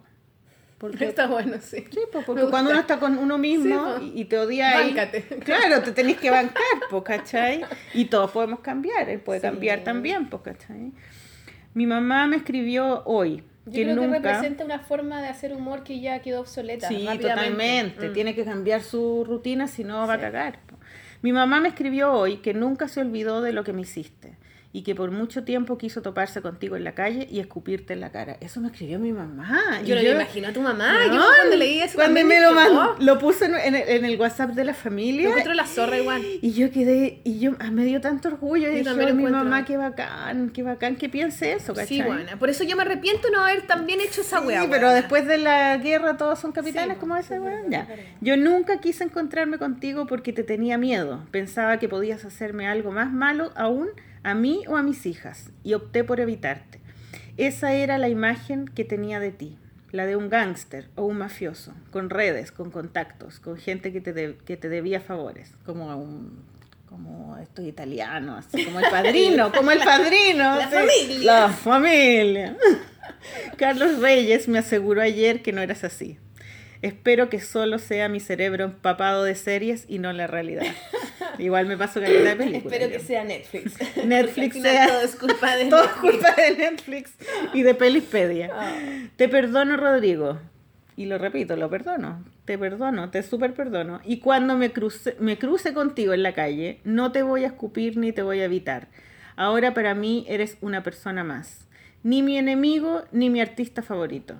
Porque, 0.78 1.06
Está 1.06 1.26
bueno, 1.26 1.56
sí. 1.60 1.86
sí, 1.90 2.02
porque 2.12 2.44
cuando 2.52 2.70
uno 2.70 2.80
está 2.80 3.00
con 3.00 3.18
uno 3.18 3.40
mismo 3.40 3.98
Sí, 3.98 4.12
y, 4.14 4.22
y 4.22 4.26
te 4.26 4.38
odia 4.38 4.78
ahí, 4.78 4.94
Báncate. 4.94 5.24
claro, 5.44 5.82
te 5.82 5.92
tenés 5.92 6.18
que 6.18 6.30
bancar, 6.30 6.64
po, 6.92 7.04
¿cachai? 7.04 7.62
Y 7.96 8.06
todos 8.06 8.30
podemos 8.30 8.60
cambiar, 8.60 9.10
él 9.10 9.20
puede 9.20 9.40
Sí. 9.40 9.48
cambiar 9.48 9.84
también, 9.84 10.30
po, 10.30 10.44
¿cachai? 10.44 10.92
Mi 11.74 11.88
mamá 11.88 12.28
me 12.28 12.36
escribió 12.36 13.02
hoy 13.06 13.44
Yo 13.68 13.74
que 13.74 13.84
creo 13.84 13.96
que 13.96 14.02
nunca... 14.02 14.18
representa 14.18 14.66
una 14.66 14.80
forma 14.80 15.22
de 15.22 15.28
hacer 15.28 15.54
humor 15.54 15.84
que 15.84 16.00
ya 16.00 16.20
quedó 16.22 16.42
obsoleta. 16.42 16.88
Sí, 16.88 17.08
totalmente. 17.22 18.10
Mm. 18.10 18.14
Tiene 18.14 18.34
que 18.34 18.44
cambiar 18.44 18.82
su 18.82 19.24
rutina, 19.26 19.68
si 19.68 19.84
no 19.84 20.08
va 20.08 20.14
a 20.14 20.18
Sí. 20.18 20.22
cagar. 20.22 20.60
po. 20.66 20.78
Mi 21.22 21.32
mamá 21.34 21.60
me 21.62 21.68
escribió 21.70 22.12
hoy 22.14 22.38
que 22.38 22.54
nunca 22.54 22.88
se 22.88 23.02
olvidó 23.02 23.42
de 23.42 23.52
lo 23.52 23.64
que 23.64 23.74
me 23.74 23.82
hiciste 23.82 24.38
y 24.78 24.84
que 24.84 24.94
por 24.94 25.10
mucho 25.10 25.44
tiempo 25.44 25.78
quiso 25.80 26.04
toparse 26.04 26.42
contigo 26.44 26.76
en 26.76 26.84
la 26.84 26.94
calle 26.94 27.28
y 27.32 27.40
escupirte 27.40 27.94
en 27.94 28.00
la 28.02 28.12
cara. 28.12 28.38
Eso 28.42 28.62
me 28.62 28.68
escribió 28.68 29.00
mi 29.00 29.12
mamá. 29.12 29.82
Yo 29.84 29.96
Y 29.96 29.98
no 29.98 30.04
me 30.04 30.12
imagino 30.12 30.48
a 30.50 30.54
tu 30.54 30.62
mamá. 30.62 30.94
Yo 31.08 31.14
Weón, 31.14 31.24
cuando 31.40 31.56
leí 31.56 31.80
eso 31.80 31.96
cuando 31.96 32.14
me 32.14 32.40
lo, 32.42 32.50
dije, 32.50 32.54
mandó, 32.54 32.96
"Oh". 33.00 33.04
lo 33.04 33.18
puse 33.18 33.46
en, 33.46 33.56
en 33.56 33.76
el, 33.76 33.90
en 33.90 34.06
el 34.06 34.20
WhatsApp 34.20 34.52
de 34.52 34.64
la 34.66 34.76
familia. 34.76 35.32
Yo 35.44 35.54
la 35.54 35.66
zorra 35.66 35.98
igual. 35.98 36.22
Y 36.42 36.52
yo 36.54 36.70
quedé, 36.72 37.22
y 37.24 37.40
yo 37.40 37.56
ah, 37.60 37.72
me 37.72 37.86
dio 37.86 38.02
tanto 38.02 38.28
orgullo. 38.28 38.66
Yo 38.66 38.70
Y 38.72 38.76
dije, 38.76 38.84
también 38.84 39.12
"Oh, 39.12 39.16
mi 39.16 39.24
mamá, 39.26 39.66
qué 39.66 39.78
bacán, 39.78 40.52
qué 40.52 40.62
bacán 40.62 40.96
que 40.96 41.10
piense 41.10 41.54
eso, 41.54 41.74
¿cachai? 41.74 41.88
Sí, 41.98 42.02
bueno. 42.04 42.38
Por 42.38 42.50
eso 42.52 42.64
yo 42.64 42.76
me 42.76 42.84
arrepiento 42.84 43.30
no 43.32 43.42
haber 43.44 43.64
también 43.66 44.00
hecho 44.02 44.22
esa 44.22 44.42
Sí, 44.42 44.46
weá. 44.46 44.62
pero 44.70 44.88
weona. 44.88 44.94
después 44.94 45.26
de 45.26 45.40
la 45.40 45.76
guerra 45.78 46.18
todos 46.18 46.38
son 46.40 46.52
capitanes, 46.52 46.96
Sí, 46.96 47.00
como 47.00 47.16
ese 47.18 47.34
sí, 47.36 47.40
weón. 47.40 47.64
sí, 47.66 47.72
Ya. 47.72 47.86
sí, 47.88 47.94
sí. 47.96 48.02
Yo 48.22 48.38
nunca 48.38 48.80
quise 48.80 49.04
encontrarme 49.06 49.58
contigo 49.58 50.06
porque 50.06 50.34
te 50.34 50.44
tenía 50.44 50.78
miedo. 50.78 51.24
Pensaba 51.32 51.80
que 51.80 51.90
podías 51.90 52.26
hacerme 52.26 52.68
algo 52.68 52.92
más 52.92 53.12
malo 53.12 53.52
aún 53.56 53.88
a 54.30 54.34
mí 54.36 54.64
o 54.68 54.76
a 54.76 54.84
mis 54.84 55.06
hijas 55.06 55.52
y 55.64 55.74
opté 55.74 56.04
por 56.04 56.20
evitarte. 56.20 56.80
Esa 57.38 57.74
era 57.74 57.98
la 57.98 58.10
imagen 58.10 58.66
que 58.68 58.84
tenía 58.84 59.20
de 59.20 59.32
ti, 59.32 59.58
la 59.92 60.06
de 60.06 60.16
un 60.16 60.28
gángster 60.30 60.90
o 60.96 61.06
un 61.06 61.18
mafioso, 61.18 61.74
con 61.92 62.10
redes, 62.10 62.52
con 62.52 62.72
contactos, 62.72 63.40
con 63.40 63.58
gente 63.58 63.94
que 63.94 64.02
te, 64.02 64.12
de- 64.14 64.38
que 64.46 64.58
te 64.58 64.70
debía 64.70 65.00
favores, 65.00 65.54
como 65.66 65.96
un 65.96 66.44
como 66.90 67.38
estos 67.38 67.66
italianos, 67.66 68.46
así 68.48 68.64
como 68.66 68.80
el 68.80 68.90
padrino, 68.90 69.52
como 69.56 69.72
el 69.72 69.80
padrino. 69.80 70.56
La 70.56 70.70
sí. 70.70 70.76
familia. 70.76 71.32
La 71.42 71.50
familia. 71.50 72.58
Carlos 73.58 74.00
Reyes 74.00 74.48
me 74.48 74.60
aseguró 74.60 75.02
ayer 75.02 75.42
que 75.42 75.52
no 75.52 75.62
eras 75.62 75.84
así. 75.84 76.18
Espero 76.88 77.30
que 77.30 77.40
solo 77.40 77.80
sea 77.80 78.10
mi 78.10 78.20
cerebro 78.20 78.66
empapado 78.66 79.24
de 79.24 79.36
series 79.36 79.86
y 79.88 80.00
no 80.00 80.14
la 80.14 80.28
realidad. 80.28 80.64
Igual 81.38 81.68
me 81.68 81.78
paso 81.78 82.00
calidad 82.02 82.32
de 82.32 82.36
película. 82.46 82.76
Espero 82.76 82.92
yo. 82.92 82.98
que 82.98 83.04
sea 83.04 83.24
Netflix. 83.24 83.74
Netflix 84.06 84.36
Porque 84.36 84.42
al 84.46 84.52
final 84.52 84.72
sea- 84.74 84.88
Todo 84.88 85.02
es 85.02 85.16
culpa 85.16 85.56
de 85.56 85.66
Todo 85.70 85.82
Netflix. 85.84 86.02
culpa 86.02 86.36
de 86.42 86.52
Netflix 86.58 87.12
y 87.54 87.62
de 87.64 87.74
Pelispedia. 87.76 88.50
Ah. 88.54 88.78
Te 89.16 89.28
perdono, 89.30 89.78
Rodrigo. 89.78 90.40
Y 90.96 91.06
lo 91.06 91.18
repito, 91.18 91.56
lo 91.56 91.70
perdono. 91.70 92.24
Te 92.46 92.58
perdono, 92.58 93.12
te 93.12 93.22
súper 93.22 93.54
perdono. 93.54 94.00
Y 94.06 94.20
cuando 94.20 94.56
me 94.58 94.72
cruce, 94.72 95.16
me 95.20 95.38
cruce 95.38 95.74
contigo 95.74 96.14
en 96.14 96.24
la 96.24 96.34
calle, 96.34 96.80
no 96.86 97.12
te 97.12 97.22
voy 97.22 97.44
a 97.44 97.48
escupir 97.48 97.98
ni 97.98 98.14
te 98.14 98.24
voy 98.24 98.40
a 98.40 98.46
evitar. 98.46 98.88
Ahora 99.36 99.74
para 99.76 99.94
mí 99.94 100.26
eres 100.28 100.58
una 100.62 100.82
persona 100.82 101.24
más. 101.24 101.68
Ni 102.04 102.24
mi 102.24 102.38
enemigo 102.38 103.04
ni 103.12 103.30
mi 103.30 103.42
artista 103.42 103.82
favorito. 103.84 104.36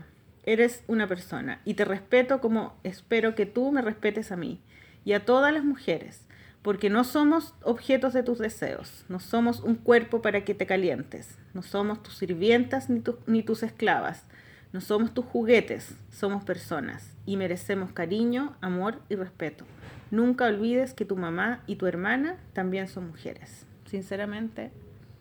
Eres 0.48 0.82
una 0.88 1.08
persona 1.08 1.60
y 1.66 1.74
te 1.74 1.84
respeto 1.84 2.40
como 2.40 2.74
espero 2.84 3.36
que 3.36 3.46
tú 3.46 3.70
me 3.74 3.82
respetes 3.82 4.32
a 4.32 4.38
mí 4.38 4.62
y 5.04 5.12
a 5.12 5.26
todas 5.26 5.54
las 5.54 5.66
mujeres, 5.66 6.22
porque 6.62 6.90
no 6.90 7.04
somos 7.04 7.54
objetos 7.64 8.14
de 8.14 8.24
tus 8.24 8.40
deseos, 8.40 9.04
no 9.10 9.20
somos 9.20 9.60
un 9.60 9.76
cuerpo 9.76 10.22
para 10.22 10.46
que 10.46 10.54
te 10.56 10.66
calientes, 10.66 11.38
no 11.54 11.62
somos 11.64 12.02
tus 12.02 12.16
sirvientas 12.18 12.90
ni, 12.90 13.02
tu- 13.02 13.20
ni 13.28 13.44
tus 13.44 13.62
esclavas, 13.62 14.24
no 14.72 14.80
somos 14.80 15.14
tus 15.14 15.26
juguetes, 15.26 15.96
somos 16.12 16.46
personas 16.46 17.14
y 17.26 17.36
merecemos 17.36 17.92
cariño, 17.92 18.56
amor 18.62 19.02
y 19.10 19.16
respeto. 19.16 19.66
Nunca 20.12 20.46
olvides 20.46 20.94
que 20.94 21.04
tu 21.04 21.18
mamá 21.18 21.62
y 21.68 21.76
tu 21.76 21.88
hermana 21.88 22.38
también 22.54 22.88
son 22.88 23.08
mujeres. 23.08 23.66
Sinceramente, 23.86 24.72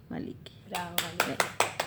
Maliki. 0.09 0.53
Bravo. 0.71 0.95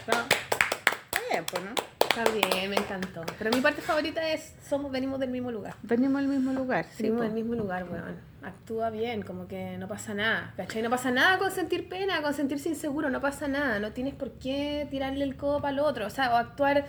Está 0.01 0.27
está 0.27 1.19
bien, 1.31 1.45
pues, 1.49 1.63
¿no? 1.63 1.98
Está 2.10 2.23
bien, 2.31 2.69
me 2.69 2.76
encantó. 2.76 3.22
Pero 3.38 3.52
mi 3.52 3.61
parte 3.61 3.81
favorita 3.81 4.27
es 4.30 4.53
somos 4.68 4.91
venimos 4.91 5.19
del 5.19 5.30
mismo 5.30 5.52
lugar. 5.52 5.76
Venimos 5.84 6.19
al 6.19 6.27
mismo 6.27 6.52
lugar, 6.53 6.86
sí. 6.95 7.03
Venimos 7.03 7.22
del 7.23 7.34
mismo 7.34 7.56
lugar, 7.56 7.86
weón. 7.90 8.18
Actúa 8.41 8.90
bien, 8.90 9.22
como 9.22 9.48
que 9.48 9.77
no 9.77 9.88
pasa 9.88 10.14
nada. 10.14 10.53
¿Cachai? 10.57 10.81
No 10.81 10.90
pasa 10.90 11.11
nada 11.11 11.38
con 11.38 11.52
sentir 11.52 11.88
pena, 11.88 12.22
con 12.22 12.34
sentirse 12.34 12.69
inseguro, 12.69 13.10
no 13.10 13.22
pasa 13.22 13.48
nada. 13.48 13.80
No 13.80 13.91
tienes 13.91 14.15
por 14.15 14.31
qué 14.34 14.88
tirarle 14.90 15.23
el 15.23 15.36
codo 15.36 15.65
el 15.68 15.80
otro. 15.80 16.07
O 16.07 16.10
sea, 16.10 16.34
o 16.34 16.38
actuar. 16.38 16.86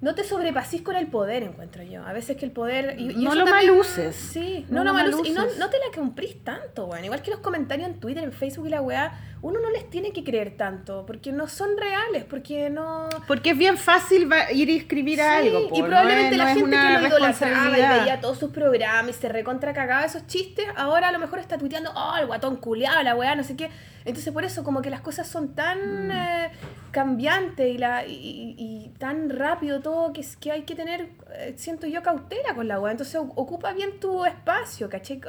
No 0.00 0.14
te 0.14 0.22
sobrepasís 0.22 0.82
con 0.82 0.94
el 0.94 1.08
poder, 1.08 1.42
encuentro 1.42 1.82
yo. 1.82 2.04
A 2.04 2.12
veces 2.12 2.36
que 2.36 2.44
el 2.44 2.52
poder. 2.52 2.94
y- 3.00 3.10
y 3.10 3.24
No 3.24 3.34
lo 3.34 3.44
también- 3.44 3.72
maluces. 3.72 4.14
Sí, 4.14 4.64
No 4.68 4.78
no, 4.78 4.84
lo 4.84 4.94
maluces. 4.94 5.26
Y 5.26 5.32
no, 5.32 5.44
te 5.46 5.78
la 5.78 5.94
cumplís 5.94 6.42
tanto, 6.44 6.86
weón. 6.86 7.04
Igual 7.04 7.20
que 7.20 7.30
los 7.32 7.40
comentarios 7.40 7.88
en 7.88 7.98
Twitter, 8.00 8.22
en 8.24 8.32
Facebook 8.32 8.66
y 8.68 8.70
la 8.70 8.80
weá, 8.80 9.12
uno 9.42 9.60
no 9.60 9.70
les 9.70 9.88
tiene 9.90 10.12
que 10.12 10.24
creer 10.24 10.56
tanto. 10.56 11.04
Porque 11.06 11.32
no 11.32 11.46
son 11.48 11.76
reales, 11.76 12.24
porque 12.24 12.70
no. 12.70 13.08
Porque 13.26 13.50
es 13.50 13.58
bien 13.58 13.76
fácil 13.78 14.30
va- 14.30 14.50
ir 14.52 14.68
y 14.70 14.76
escribir 14.76 15.16
Sí, 15.18 15.24
algo. 15.24 15.68
y 15.72 15.80
no 15.80 15.86
probablemente 15.86 16.32
es- 16.34 16.38
la 16.38 16.46
gente 16.54 16.70
que 16.76 16.92
lo 17.00 17.06
idolatraba 17.08 17.78
y 17.78 18.00
veía 18.00 18.20
todos 18.20 18.38
sus 18.38 18.50
programas 18.50 19.10
y 19.16 19.20
se 19.20 19.28
recontra 19.28 19.72
cagaba 19.72 20.04
esos 20.04 20.26
chistes, 20.26 20.66
ahora 20.76 21.08
a 21.08 21.12
lo 21.12 21.18
mejor 21.18 21.38
está 21.38 21.58
tuiteando, 21.58 21.90
oh, 21.94 22.16
el 22.18 22.26
guatón 22.26 22.56
culiado, 22.56 23.02
la 23.02 23.14
weá, 23.14 23.34
no 23.34 23.44
sé 23.44 23.56
qué. 23.56 23.70
Entonces 24.04 24.32
por 24.32 24.44
eso 24.44 24.64
como 24.64 24.80
que 24.82 24.90
las 24.90 25.00
cosas 25.02 25.28
son 25.28 25.54
tan 25.54 26.08
Mm. 26.08 26.10
eh, 26.10 26.50
cambiantes 26.90 27.74
y, 27.74 27.78
la, 27.78 28.06
y, 28.06 28.54
y- 28.58 28.88
tan 28.98 29.28
rápido 29.30 29.80
todo 29.80 30.12
que, 30.12 30.22
es- 30.22 30.36
que 30.36 30.50
hay 30.50 30.62
que 30.62 30.74
tener, 30.74 31.10
eh, 31.34 31.54
siento 31.56 31.86
yo, 31.86 32.02
cautela 32.02 32.54
con 32.54 32.66
la 32.66 32.80
weá. 32.80 32.90
Entonces 32.92 33.16
ocupa 33.16 33.72
bien 33.72 34.00
tu 34.00 34.24
espacio, 34.24 34.88
¿cachai? 34.88 35.20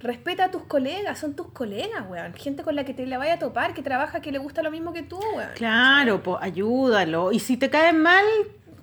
Respeta 0.00 0.44
a 0.44 0.50
tus 0.50 0.62
colegas, 0.64 1.18
son 1.18 1.34
tus 1.34 1.48
colegas, 1.52 2.04
weón. 2.08 2.34
Gente 2.34 2.62
con 2.62 2.76
la 2.76 2.84
que 2.84 2.92
te 2.94 3.06
la 3.06 3.18
vaya 3.18 3.34
a 3.34 3.38
topar, 3.38 3.72
que 3.74 3.82
trabaja, 3.82 4.20
que 4.20 4.30
le 4.30 4.38
gusta 4.38 4.62
lo 4.62 4.70
mismo 4.70 4.92
que 4.92 5.02
tú, 5.02 5.18
weón. 5.34 5.50
Claro, 5.54 6.22
pues 6.22 6.38
ayúdalo. 6.42 7.32
Y 7.32 7.38
si 7.40 7.56
te 7.56 7.70
caen 7.70 8.00
mal, 8.02 8.24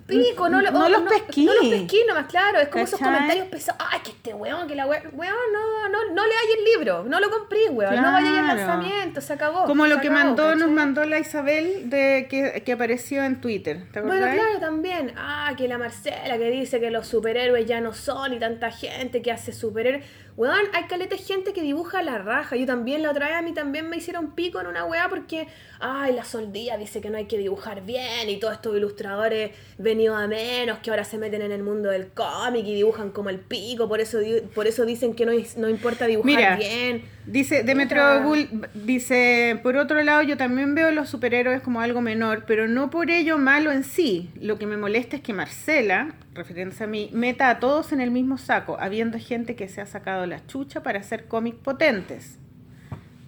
Pico, 0.06 0.50
no, 0.50 0.60
lo- 0.60 0.70
no 0.70 0.84
o- 0.84 0.88
los 0.90 1.00
pesquí. 1.04 1.46
No 1.46 1.54
los 1.54 1.66
pesquí 1.68 1.98
nomás, 2.06 2.26
claro. 2.26 2.58
Es 2.60 2.68
como 2.68 2.84
esos 2.84 3.00
comentarios 3.00 3.46
pesados. 3.46 3.80
Ay, 3.90 4.00
que 4.04 4.10
este 4.10 4.34
weón, 4.34 4.68
que 4.68 4.74
la 4.74 4.86
weón. 4.86 5.02
Weón, 5.14 5.34
no, 5.50 5.88
no, 5.88 6.12
no 6.12 6.26
leáis 6.26 6.48
el 6.58 6.64
libro. 6.64 7.04
No 7.04 7.20
lo 7.20 7.30
compré, 7.30 7.70
weón. 7.70 8.02
No 8.02 8.08
al 8.14 8.22
Claro. 8.22 8.46
lanzamiento. 8.48 9.22
Se 9.22 9.32
acabó. 9.32 9.64
Como 9.64 9.86
lo 9.86 10.02
que 10.02 10.08
acabó, 10.08 10.24
mandó, 10.26 10.54
nos 10.56 10.68
mandó 10.68 11.06
la 11.06 11.18
Isabel 11.20 11.88
de 11.88 12.26
que, 12.28 12.62
que 12.66 12.72
apareció 12.72 13.24
en 13.24 13.40
Twitter. 13.40 13.84
¿Te 13.92 14.02
Bueno, 14.02 14.26
acordás? 14.26 14.34
claro, 14.44 14.60
también. 14.60 15.14
Ah, 15.16 15.54
que 15.56 15.68
la 15.68 15.78
Marcela 15.78 16.36
que 16.36 16.50
dice 16.50 16.80
que 16.80 16.90
los 16.90 17.06
superhéroes 17.06 17.64
ya 17.64 17.80
no 17.80 17.94
son 17.94 18.34
y 18.34 18.38
tanta 18.38 18.70
gente 18.72 19.22
que 19.22 19.32
hace 19.32 19.52
superhéroes. 19.54 20.04
Weón, 20.36 20.64
hay 20.72 20.84
caleta 20.84 21.14
de 21.14 21.22
gente 21.22 21.52
que 21.52 21.62
dibuja 21.62 22.02
la 22.02 22.18
raja. 22.18 22.56
Yo 22.56 22.66
también 22.66 23.02
la 23.02 23.10
otra 23.10 23.28
vez 23.28 23.36
a 23.36 23.42
mí 23.42 23.54
también 23.54 23.88
me 23.88 23.96
hicieron 23.98 24.34
pico 24.34 24.60
en 24.60 24.66
una 24.66 24.84
weá 24.84 25.08
porque, 25.08 25.46
ay, 25.78 26.12
la 26.12 26.24
soldía 26.24 26.76
dice 26.76 27.00
que 27.00 27.08
no 27.08 27.18
hay 27.18 27.26
que 27.26 27.38
dibujar 27.38 27.84
bien 27.84 28.28
y 28.28 28.38
todos 28.38 28.54
estos 28.54 28.76
ilustradores 28.76 29.52
venidos 29.78 30.18
a 30.18 30.26
menos 30.26 30.78
que 30.80 30.90
ahora 30.90 31.04
se 31.04 31.18
meten 31.18 31.42
en 31.42 31.52
el 31.52 31.62
mundo 31.62 31.90
del 31.90 32.08
cómic 32.08 32.66
y 32.66 32.74
dibujan 32.74 33.10
como 33.10 33.30
el 33.30 33.38
pico, 33.38 33.88
por 33.88 34.00
eso, 34.00 34.18
por 34.54 34.66
eso 34.66 34.84
dicen 34.84 35.14
que 35.14 35.24
no, 35.24 35.32
no 35.56 35.68
importa 35.68 36.06
dibujar 36.06 36.34
Mira, 36.34 36.56
bien. 36.56 37.04
Dice 37.26 37.62
Demetrio. 37.62 38.22
Bull, 38.22 38.68
dice, 38.74 39.58
por 39.62 39.76
otro 39.76 40.02
lado, 40.02 40.22
yo 40.22 40.36
también 40.36 40.74
veo 40.74 40.90
los 40.90 41.08
superhéroes 41.08 41.62
como 41.62 41.80
algo 41.80 42.02
menor, 42.02 42.44
pero 42.46 42.68
no 42.68 42.90
por 42.90 43.10
ello 43.10 43.38
malo 43.38 43.72
en 43.72 43.82
sí. 43.82 44.30
Lo 44.40 44.58
que 44.58 44.66
me 44.66 44.76
molesta 44.76 45.16
es 45.16 45.22
que 45.22 45.32
Marcela, 45.32 46.14
refiriéndose 46.34 46.84
a 46.84 46.86
mí, 46.86 47.10
meta 47.12 47.48
a 47.48 47.60
todos 47.60 47.92
en 47.92 48.00
el 48.00 48.10
mismo 48.10 48.36
saco, 48.36 48.76
habiendo 48.78 49.18
gente 49.18 49.56
que 49.56 49.68
se 49.68 49.80
ha 49.80 49.86
sacado 49.86 50.26
la 50.26 50.46
chucha 50.46 50.82
para 50.82 51.00
hacer 51.00 51.26
cómics 51.26 51.58
potentes. 51.58 52.38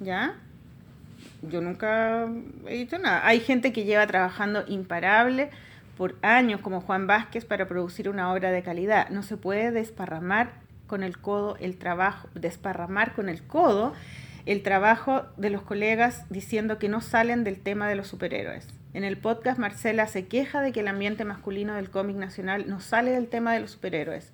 ¿Ya? 0.01 0.37
Yo 1.41 1.63
nunca 1.63 2.29
he 2.67 2.77
dicho 2.77 2.99
nada. 2.99 3.27
Hay 3.27 3.41
gente 3.41 3.73
que 3.73 3.85
lleva 3.85 4.07
trabajando 4.07 4.65
imparable 4.69 5.51
por 5.97 6.17
años, 6.21 6.61
como 6.61 6.83
Juan 6.83 7.07
Vázquez, 7.07 7.47
para 7.47 7.67
producir 7.67 8.11
una 8.11 8.31
obra 8.31 8.51
de 8.51 8.63
calidad. 8.63 9.09
No 9.09 9.23
se 9.23 9.39
puede 9.39 9.71
desparramar 9.71 10.66
con 10.87 11.03
el 11.03 11.19
codo 11.19 11.57
el 11.61 11.77
trabajo, 11.77 12.29
desparramar 12.35 13.15
con 13.15 13.29
el 13.29 13.43
codo 13.43 13.93
el 14.47 14.63
trabajo 14.63 15.25
de 15.37 15.51
los 15.51 15.63
colegas 15.63 16.25
diciendo 16.31 16.79
que 16.79 16.89
no 16.89 17.01
salen 17.01 17.43
del 17.43 17.61
tema 17.61 17.89
de 17.89 17.97
los 17.97 18.07
superhéroes. 18.07 18.69
En 18.95 19.05
el 19.05 19.19
podcast 19.19 19.59
Marcela 19.59 20.07
se 20.07 20.27
queja 20.27 20.63
de 20.63 20.73
que 20.73 20.81
el 20.81 20.89
ambiente 20.89 21.25
masculino 21.25 21.75
del 21.75 21.91
cómic 21.91 22.17
nacional 22.17 22.69
no 22.69 22.81
sale 22.81 23.11
del 23.11 23.29
tema 23.29 23.53
de 23.53 23.61
los 23.61 23.73
superhéroes. 23.73 24.33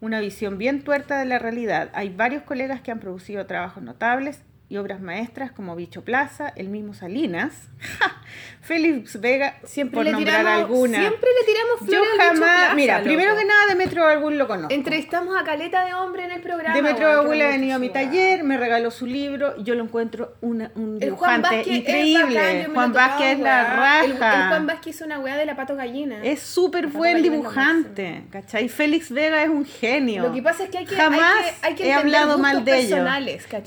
Una 0.00 0.20
visión 0.20 0.58
bien 0.58 0.84
tuerta 0.84 1.18
de 1.18 1.24
la 1.24 1.38
realidad. 1.38 1.90
Hay 1.94 2.10
varios 2.10 2.42
colegas 2.42 2.82
que 2.82 2.90
han 2.90 3.00
producido 3.00 3.46
trabajos 3.46 3.82
notables 3.82 4.42
y 4.68 4.76
obras 4.76 5.00
maestras 5.00 5.50
como 5.50 5.74
Bicho 5.74 6.04
Plaza, 6.04 6.48
el 6.54 6.68
mismo 6.68 6.94
Salinas, 6.94 7.68
Félix 8.60 9.18
Vega, 9.20 9.58
Siempre 9.64 9.96
por 9.96 10.04
le 10.04 10.12
nombrar 10.12 10.40
tiramos, 10.40 10.60
alguna. 10.60 10.98
siempre 10.98 11.28
le 11.40 11.46
tiramos 11.46 11.80
Yo 11.80 11.86
flores 11.86 12.10
Bicho 12.12 12.22
jamás, 12.24 12.58
Plaza, 12.58 12.74
mira, 12.74 12.94
loco. 12.98 13.04
primero 13.08 13.36
que 13.36 13.44
nada 13.46 13.66
Demetrio 13.68 14.06
Albul 14.06 14.36
lo 14.38 14.46
conozco. 14.46 14.74
Entrevistamos 14.74 15.34
a 15.40 15.44
caleta 15.44 15.84
de 15.86 15.94
hombre 15.94 16.24
en 16.24 16.32
el 16.32 16.40
programa. 16.42 16.74
Demetrio 16.74 17.08
weón, 17.08 17.20
Albul 17.20 17.36
que 17.38 17.44
ha 17.44 17.48
venido 17.48 17.76
a 17.76 17.78
mi 17.78 17.88
taller, 17.88 18.44
me 18.44 18.58
regaló 18.58 18.90
su 18.90 19.06
libro, 19.06 19.56
yo 19.62 19.74
lo 19.74 19.82
encuentro 19.84 20.34
una- 20.42 20.70
un 20.74 20.98
El 21.00 21.12
Juan 21.12 21.40
dibujante 21.42 21.60
es 21.70 21.76
increíble. 21.78 22.34
bacán, 22.38 22.62
yo 22.66 22.74
Juan 22.74 22.92
Vázquez 22.92 23.26
es 23.32 23.38
la 23.40 23.76
weá. 23.80 24.04
El, 24.04 24.10
el 24.12 24.18
raja. 24.18 24.48
Juan 24.48 24.66
Vázquez 24.66 24.94
hizo 24.96 25.04
una 25.06 25.18
weá 25.20 25.36
de 25.36 25.46
la 25.46 25.56
pato 25.56 25.74
gallina. 25.76 26.20
Es 26.22 26.40
súper 26.42 26.86
buen 26.88 27.22
dibujante, 27.22 28.24
¿cachai? 28.30 28.68
Félix 28.68 29.10
Vega 29.10 29.42
es 29.42 29.48
un 29.48 29.64
genio. 29.64 30.22
Lo 30.24 30.32
que 30.34 30.42
pasa 30.42 30.64
es 30.64 30.70
que 30.70 30.78
hay 30.78 30.84
que, 30.84 30.94
Jamás 30.96 31.20
hay 31.22 31.44
que, 31.44 31.66
hay 31.66 31.74
que 31.74 31.82
he 31.84 31.92
entender 31.92 32.16
hablado 32.20 32.38
mal 32.38 32.64
de 32.64 32.78
ellos. 32.78 33.00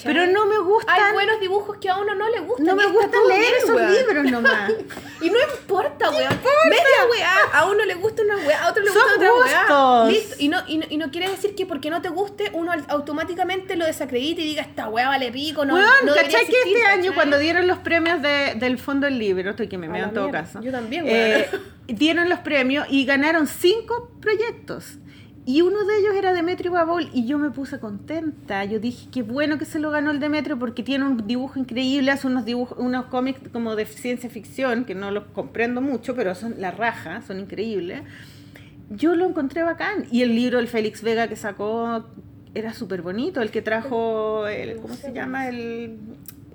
Pero 0.04 0.28
no 0.28 0.46
me 0.46 0.60
gustan. 0.60 0.96
Hay 1.02 1.14
buenos 1.14 1.40
dibujos 1.40 1.78
que 1.78 1.90
a 1.90 1.98
uno 1.98 2.14
no 2.16 2.30
le 2.30 2.40
gustan. 2.42 2.66
no 2.68 2.76
me 2.76 2.86
gusta 2.86 3.18
leer 3.28 3.54
esos 3.64 3.82
libros 3.92 4.26
nomás. 4.32 4.72
Y 5.22 5.30
no 5.30 5.38
importa, 5.40 6.10
weón. 6.10 6.30
Media 6.70 6.84
weá. 7.12 7.34
A 7.54 7.66
uno 7.70 7.84
le 7.86 7.96
gusta 7.96 8.22
una 8.24 8.38
weá, 8.38 8.64
a 8.66 8.70
otro 8.72 8.84
le 8.84 8.90
Son 8.92 9.02
gusta 9.02 9.16
otra 9.16 9.34
weá. 9.34 9.60
gustos. 9.60 10.12
Listo. 10.12 10.36
Y 10.40 10.48
no, 10.50 10.58
y, 10.68 10.78
no, 10.78 10.86
y 10.90 10.98
no 10.98 11.12
quiere 11.12 11.30
decir 11.30 11.56
que 11.56 11.66
porque 11.66 11.90
no 11.90 12.02
te 12.02 12.10
guste, 12.10 12.50
uno 12.54 12.72
al- 12.72 12.86
automáticamente 12.90 13.76
lo 13.76 13.86
desacredite 13.86 14.42
y 14.42 14.46
diga 14.46 14.62
esta 14.64 14.90
weá 14.90 15.08
vale 15.08 15.32
pico. 15.32 15.66
No, 15.66 15.76
Weón, 15.76 15.88
no 16.06 16.14
debería 16.14 16.32
¿cachai 16.40 16.46
que 16.48 16.52
existir, 16.58 16.78
este 16.78 16.88
año 16.88 17.02
¿cachai? 17.04 17.16
cuando 17.16 17.38
dieron 17.40 17.68
los 17.68 17.78
premios 17.80 18.22
de- 18.22 18.56
del 18.56 18.78
Fondo 18.78 19.06
del 19.06 19.18
Libro, 19.20 19.52
estoy 19.52 19.68
que 19.68 19.78
me 19.78 19.88
A 19.88 19.90
meo 19.90 20.02
la 20.02 20.08
en 20.10 20.14
todo 20.14 20.24
mierda, 20.26 20.42
caso. 20.44 20.62
yo 20.62 20.72
también, 20.72 21.06
eh, 21.08 21.48
weón. 21.52 21.64
dieron 21.88 22.30
los 22.30 22.40
premios 22.40 22.88
y 22.90 23.06
ganaron 23.06 23.48
cinco 23.48 24.12
proyectos. 24.22 24.98
Y 25.46 25.62
uno 25.62 25.84
de 25.84 26.00
ellos 26.00 26.16
era 26.16 26.32
Demetrio 26.32 26.72
Babol 26.72 27.10
y 27.12 27.26
yo 27.26 27.38
me 27.38 27.52
puse 27.52 27.80
contenta. 27.80 28.64
Yo 28.64 28.80
dije, 28.80 29.10
qué 29.12 29.24
bueno 29.24 29.58
que 29.58 29.66
se 29.66 29.78
lo 29.78 29.92
ganó 29.92 30.12
el 30.12 30.22
Demetrio 30.22 30.58
porque 30.58 30.84
tiene 30.84 31.06
un 31.06 31.28
dibujo 31.28 31.60
increíble, 31.60 32.12
hace 32.12 32.28
unos 32.28 32.46
dibujos, 32.46 32.78
unos 32.80 33.06
cómics 33.08 33.42
como 33.52 33.76
de 33.76 33.86
ciencia 33.86 34.30
ficción, 34.30 34.86
que 34.86 34.96
no 34.96 35.12
los 35.12 35.26
comprendo 35.26 35.82
mucho, 35.82 36.16
pero 36.16 36.34
son 36.34 36.56
la 36.60 36.72
raja, 36.72 37.22
son 37.24 37.40
increíbles. 37.40 38.04
Yo 38.90 39.16
lo 39.16 39.28
encontré 39.28 39.64
bacán. 39.64 40.06
Y 40.12 40.22
el 40.22 40.34
libro 40.34 40.60
del 40.60 40.70
Félix 40.70 41.02
Vega 41.02 41.28
que 41.28 41.36
sacó 41.36 42.06
era 42.56 42.74
súper 42.74 43.02
bonito, 43.02 43.42
el 43.42 43.52
que 43.52 43.62
trajo, 43.62 44.48
el, 44.48 44.78
¿cómo 44.78 44.94
se 44.94 45.12
llama? 45.12 45.50
El 45.50 45.98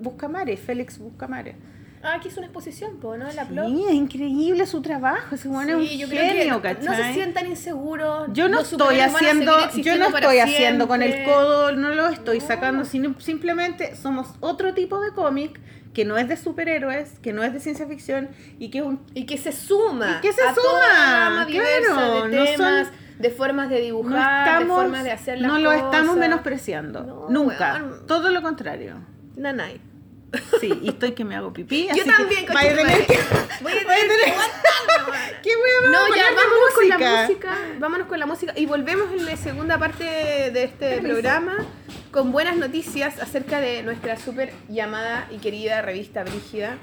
Buscamare, 0.01 0.57
Félix 0.57 0.99
Buscamare. 0.99 1.57
Ah, 2.03 2.15
aquí 2.17 2.29
es 2.29 2.37
una 2.37 2.47
exposición, 2.47 2.97
po, 2.99 3.17
¿no? 3.17 3.29
En 3.29 3.37
la. 3.37 3.45
Sí, 3.47 3.85
es 3.89 3.95
increíble 3.95 4.67
su 4.67 4.81
trabajo, 4.83 5.35
ese 5.35 5.49
bueno 5.49 5.79
es 5.79 5.91
un 6.05 6.09
genio, 6.11 6.61
que 6.63 6.75
no 6.83 6.95
se 6.95 7.13
sientan 7.13 7.47
inseguros. 7.47 8.29
Yo 8.33 8.49
no 8.49 8.61
estoy 8.61 9.01
haciendo, 9.01 9.53
yo 9.75 9.97
no 9.99 10.07
estoy 10.17 10.39
haciendo 10.39 10.87
con 10.89 11.03
el 11.03 11.25
codo, 11.25 11.73
no 11.73 11.91
lo 11.91 12.09
estoy 12.09 12.39
No. 12.39 12.47
sacando, 12.47 12.85
sino 12.85 13.19
simplemente 13.21 13.97
somos 13.97 14.29
otro 14.41 14.75
tipo 14.75 15.01
de 15.01 15.13
cómic 15.13 15.61
que 15.93 16.05
no 16.05 16.17
es 16.17 16.29
de 16.29 16.37
superhéroes, 16.37 17.19
que 17.19 17.33
no 17.33 17.43
es 17.43 17.53
de 17.53 17.59
ciencia 17.61 17.87
ficción 17.89 18.29
y 18.59 18.71
que 18.71 18.79
es 18.79 18.85
un 18.85 19.01
Y 19.15 19.27
que 19.27 19.37
se 19.39 19.51
suma. 19.53 20.19
Y 20.19 20.21
que 20.21 20.33
se 20.33 20.43
a 20.43 20.55
toda 20.55 20.71
suma, 20.71 20.89
la 21.03 21.19
gama 21.31 21.45
diversa 21.47 21.93
claro, 21.95 22.25
de 22.29 22.37
no 22.37 22.45
temas, 22.45 22.87
son- 22.87 22.97
de 23.19 23.31
formas 23.31 23.69
de 23.69 23.77
no 23.79 23.85
dibujar, 23.85 24.45
de 24.45 24.51
estamos, 24.53 24.83
formas 24.83 25.03
de 25.05 25.11
hacer 25.11 25.41
las 25.41 25.51
no 25.51 25.59
lo 25.59 25.73
estamos 25.73 26.17
menospreciando, 26.17 27.03
No, 27.03 27.27
nunca, 27.29 27.83
todo 28.07 28.31
lo 28.31 28.43
contrario. 28.43 29.01
Nanay. 29.35 29.81
Sí, 30.61 30.79
y 30.83 30.89
estoy 30.91 31.13
que 31.13 31.25
me 31.25 31.35
hago 31.37 31.53
pipí, 31.53 31.87
Yo 31.87 31.93
así 31.93 32.03
que 32.03 32.11
también, 32.11 32.47
vaya 32.53 32.73
a 32.73 32.77
tener 32.77 33.07
tu 33.07 33.13
que-. 33.13 33.19
Voy 33.63 33.73
a 33.73 33.77
tener 33.77 34.25
que 34.25 34.31
aguantarme. 34.31 35.39
¿Qué 35.43 35.51
wea 35.51 35.91
No, 35.91 36.15
ya 36.15 36.25
vámonos 36.35 36.75
con 36.75 36.89
la 36.89 36.99
música? 36.99 37.23
música. 37.23 37.59
Vámonos 37.79 38.07
con 38.09 38.19
la 38.21 38.27
música 38.27 38.53
y 38.57 38.67
volvemos 38.67 39.11
en 39.13 39.25
la 39.25 39.37
segunda 39.37 39.79
parte 39.79 40.05
de 40.05 40.65
este 40.65 41.01
programa 41.01 41.57
con 42.11 42.33
buenas 42.33 42.57
noticias 42.57 43.19
acerca 43.21 43.61
de 43.61 43.83
nuestra 43.83 44.17
súper 44.19 44.53
llamada 44.69 45.29
y 45.31 45.39
querida 45.39 45.83
revista 45.83 46.25
Brígida, 46.25 46.77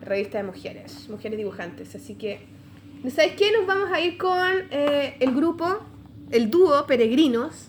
revista 0.00 0.38
de 0.38 0.44
mujeres, 0.44 1.08
mujeres 1.08 1.38
dibujantes. 1.38 1.94
Así 1.94 2.14
que, 2.14 2.46
¿sabes 3.14 3.34
qué? 3.36 3.52
Nos 3.52 3.66
vamos 3.66 3.90
a 3.92 4.00
ir 4.00 4.16
con 4.18 4.40
eh, 4.70 5.16
el 5.20 5.34
grupo, 5.34 5.80
el 6.30 6.50
dúo 6.50 6.86
Peregrinos, 6.86 7.68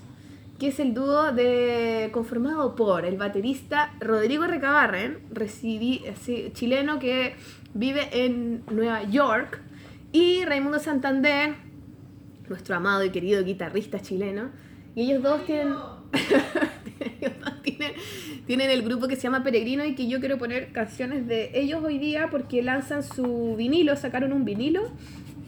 que 0.60 0.68
es 0.68 0.80
el 0.80 0.94
dúo 0.94 1.31
de, 1.31 2.10
conformado 2.11 2.76
por 2.76 3.06
el 3.06 3.18
baterista 3.18 3.94
Rodrigo 3.99 4.45
Recabarren, 4.45 5.19
chileno 6.53 6.99
que 6.99 7.36
vive 7.73 8.26
en 8.26 8.64
Nueva 8.69 9.03
York, 9.03 9.61
y 10.11 10.44
Raimundo 10.44 10.80
Santander, 10.80 11.56
nuestro 12.49 12.76
amado 12.76 13.03
y 13.03 13.11
querido 13.11 13.44
guitarrista 13.44 13.99
chileno. 13.99 14.49
Y 14.95 15.03
ellos 15.03 15.23
dos 15.23 15.45
tienen, 15.45 15.76
ellos 17.22 17.34
dos 17.44 17.61
tienen, 17.61 17.94
tienen 18.45 18.69
el 18.69 18.81
grupo 18.81 19.07
que 19.07 19.15
se 19.15 19.23
llama 19.23 19.44
Peregrino 19.44 19.86
y 19.86 19.95
que 19.95 20.07
yo 20.07 20.19
quiero 20.19 20.38
poner 20.38 20.72
canciones 20.72 21.27
de 21.27 21.52
ellos 21.53 21.84
hoy 21.84 21.99
día 21.99 22.27
porque 22.31 22.61
lanzan 22.64 23.03
su 23.03 23.56
vinilo, 23.56 23.95
sacaron 23.95 24.34
un 24.34 24.45
vinilo 24.45 24.91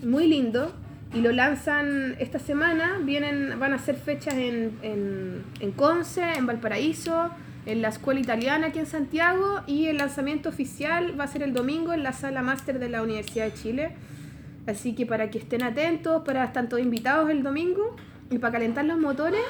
muy 0.04 0.28
lindo. 0.28 0.72
Y 1.14 1.22
lo 1.22 1.32
lanzan 1.32 2.16
esta 2.20 2.40
semana. 2.40 3.00
Vienen, 3.04 3.60
van 3.60 3.74
a 3.74 3.76
hacer 3.76 3.96
fechas 3.96 4.36
en, 4.36 4.78
en, 4.82 5.44
en 5.60 5.72
Conce, 5.72 6.24
en 6.38 6.46
Valparaíso, 6.46 7.30
en 7.66 7.82
la 7.82 7.90
Escuela 7.90 8.20
Italiana 8.20 8.68
aquí 8.68 8.80
en 8.80 8.86
Santiago. 8.86 9.62
Y 9.68 9.88
el 9.88 9.98
lanzamiento 9.98 10.50
oficial 10.50 11.20
va 11.20 11.26
a 11.26 11.28
ser 11.28 11.44
el 11.44 11.54
domingo 11.54 11.94
en 11.94 12.04
la 12.04 12.14
sala 12.14 12.42
máster 12.42 12.80
de 12.80 12.90
la 12.90 13.04
Universidad 13.04 13.46
de 13.46 13.54
Chile. 13.54 13.96
Así 14.68 14.94
que 14.94 15.06
para 15.06 15.30
que 15.30 15.40
estén 15.40 15.64
atentos, 15.64 16.24
para 16.24 16.46
estar 16.46 16.68
todos 16.70 16.82
invitados 16.82 17.30
el 17.30 17.44
domingo. 17.44 17.96
Y 18.30 18.38
para 18.38 18.54
calentar 18.54 18.86
los 18.86 18.98
motores, 18.98 19.42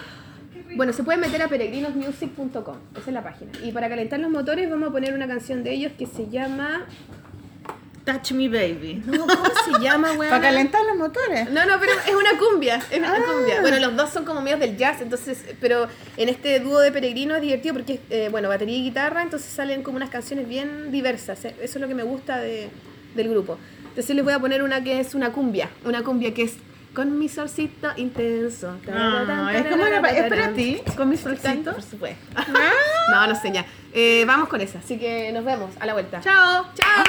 bueno, 0.76 0.94
se 0.94 1.04
pueden 1.04 1.22
meter 1.22 1.42
a 1.42 1.48
peregrinosmusic.com, 1.48 2.78
esa 2.98 3.10
es 3.10 3.14
la 3.14 3.24
página. 3.24 3.52
Y 3.64 3.72
para 3.72 3.90
calentar 3.90 4.20
los 4.20 4.32
motores 4.32 4.70
vamos 4.70 4.90
a 4.90 4.92
poner 4.92 5.14
una 5.14 5.28
canción 5.28 5.64
de 5.64 5.72
ellos 5.72 5.92
que 5.98 6.08
se 6.08 6.30
llama... 6.30 6.86
Touch 8.06 8.32
Me 8.32 8.50
Baby. 8.50 9.02
No, 9.06 9.28
¿Cómo 9.28 9.46
se 9.46 9.80
llama, 9.82 10.14
weón? 10.14 10.30
Para 10.30 10.42
calentar 10.42 10.82
los 10.86 10.98
motores. 10.98 11.50
No, 11.52 11.66
no, 11.66 11.80
pero 11.80 11.92
es 11.94 12.14
una 12.16 12.38
cumbia, 12.40 12.82
es 12.92 12.98
una 13.00 13.14
Ah. 13.14 13.18
cumbia. 13.26 13.62
Bueno, 13.62 13.80
los 13.80 13.96
dos 13.96 14.10
son 14.10 14.26
como 14.26 14.42
medios 14.42 14.60
del 14.60 14.76
jazz, 14.78 15.02
entonces, 15.02 15.44
pero 15.60 15.88
en 16.18 16.30
este 16.30 16.60
dúo 16.60 16.80
de 16.80 16.92
peregrino 16.92 17.36
es 17.36 17.42
divertido 17.42 17.74
porque, 17.76 18.00
eh, 18.10 18.30
bueno, 18.32 18.50
batería 18.50 18.78
y 18.78 18.84
guitarra, 18.84 19.22
entonces 19.22 19.50
salen 19.52 19.84
como 19.84 19.98
unas 19.98 20.10
canciones 20.10 20.48
bien 20.48 20.92
diversas. 20.92 21.46
eh. 21.46 21.56
Eso 21.62 21.78
es 21.78 21.82
lo 21.82 21.88
que 21.88 21.96
me 21.96 22.04
gusta 22.04 22.38
de, 22.40 22.70
del 23.16 23.30
grupo. 23.30 23.58
Entonces 23.90 24.16
les 24.16 24.24
voy 24.24 24.34
a 24.34 24.40
poner 24.40 24.64
una 24.64 24.84
que 24.84 25.00
es 25.00 25.14
una 25.16 25.32
cumbia, 25.32 25.70
una 25.84 26.02
cumbia 26.04 26.34
que 26.34 26.44
es 26.44 26.56
con 26.94 27.18
mi 27.20 27.30
solcito 27.30 27.90
intenso. 27.98 28.76
Ah, 28.92 29.52
es 29.54 29.64
como 29.64 29.84
una, 29.84 30.10
es 30.10 30.30
para 30.30 30.50
ti, 30.54 30.82
con 30.98 31.08
mi 31.10 31.18
solcito. 31.18 31.72
Por 31.74 31.82
supuesto. 31.84 32.26
no, 33.12 33.28
no 33.28 33.36
sé 33.40 33.52
ya. 33.52 33.66
Eh, 33.94 34.24
vamos 34.26 34.50
con 34.50 34.60
esa, 34.62 34.80
así 34.80 34.98
que 34.98 35.32
nos 35.32 35.44
vemos 35.46 35.72
a 35.80 35.86
la 35.86 35.94
vuelta. 35.94 36.20
Chao. 36.22 36.66
¡Chao! 36.76 37.04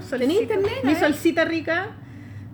rico. 0.00 0.08
Solcito. 0.08 0.18
¿Tenés 0.18 0.40
internet? 0.42 0.84
Mi 0.84 0.94
solcita 0.94 1.44
rica. 1.44 1.88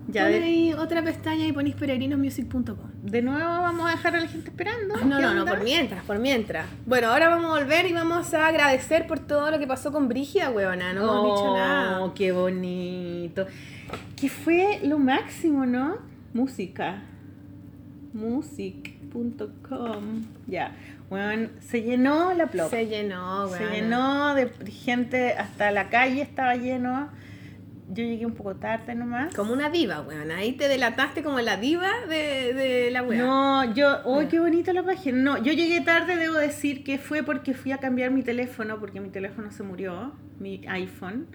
Ya 0.08 0.22
Pon 0.22 0.32
de, 0.32 0.38
ahí 0.44 0.72
otra 0.72 1.02
pestaña 1.02 1.46
y 1.48 1.52
ponís 1.52 1.74
peregrinosmusic.com. 1.74 2.76
de 3.02 3.22
nuevo 3.22 3.40
vamos 3.40 3.88
a 3.88 3.90
dejar 3.90 4.14
a 4.14 4.20
la 4.20 4.28
gente 4.28 4.50
esperando. 4.50 4.94
No, 4.94 5.00
¿Qué 5.16 5.22
no, 5.22 5.34
no, 5.34 5.44
por 5.44 5.64
mientras, 5.64 6.04
por 6.04 6.20
mientras. 6.20 6.64
Bueno, 6.86 7.08
ahora 7.08 7.28
vamos 7.28 7.46
a 7.46 7.58
volver 7.60 7.86
y 7.86 7.92
vamos 7.92 8.32
a 8.32 8.46
agradecer 8.46 9.08
por 9.08 9.18
todo 9.18 9.50
lo 9.50 9.58
que 9.58 9.66
pasó 9.66 9.90
con 9.90 10.08
Brígida, 10.08 10.50
weona. 10.50 10.92
No 10.92 11.00
hemos 11.02 11.24
dicho 11.24 11.50
Oh, 11.50 11.56
nada. 11.56 12.12
qué 12.14 12.30
bonito. 12.30 13.46
Que 14.14 14.28
fue 14.28 14.78
lo 14.84 15.00
máximo, 15.00 15.66
¿no? 15.66 15.96
Música. 16.34 17.02
Music.com. 18.12 20.22
Ya. 20.46 20.72
Bueno, 21.10 21.48
se 21.60 21.82
llenó 21.82 22.32
la 22.34 22.46
plop. 22.46 22.70
Se 22.70 22.86
llenó, 22.86 23.48
Se 23.48 23.58
weona. 23.62 23.74
llenó 23.74 24.34
de 24.34 24.50
gente, 24.70 25.32
hasta 25.32 25.70
la 25.70 25.88
calle 25.88 26.22
estaba 26.22 26.56
lleno. 26.56 27.08
Yo 27.96 28.04
llegué 28.04 28.26
un 28.26 28.34
poco 28.34 28.54
tarde 28.56 28.94
nomás. 28.94 29.34
Como 29.34 29.52
una 29.52 29.70
diva, 29.70 30.00
weón. 30.02 30.30
Ahí 30.30 30.52
te 30.52 30.68
delataste 30.68 31.22
como 31.22 31.40
la 31.40 31.56
diva 31.56 31.90
de, 32.08 32.52
de 32.54 32.90
la 32.90 33.02
weá. 33.02 33.18
No, 33.22 33.74
yo, 33.74 34.00
¡uy, 34.04 34.26
qué 34.26 34.38
bonita 34.38 34.72
la 34.72 34.82
página! 34.82 35.16
No, 35.18 35.38
yo 35.42 35.52
llegué 35.52 35.80
tarde, 35.80 36.16
debo 36.16 36.34
decir 36.34 36.84
que 36.84 36.98
fue 36.98 37.22
porque 37.22 37.54
fui 37.54 37.72
a 37.72 37.78
cambiar 37.78 38.10
mi 38.10 38.22
teléfono, 38.22 38.78
porque 38.78 39.00
mi 39.00 39.08
teléfono 39.08 39.50
se 39.50 39.62
murió, 39.62 40.12
mi 40.38 40.60
iPhone. 40.68 41.26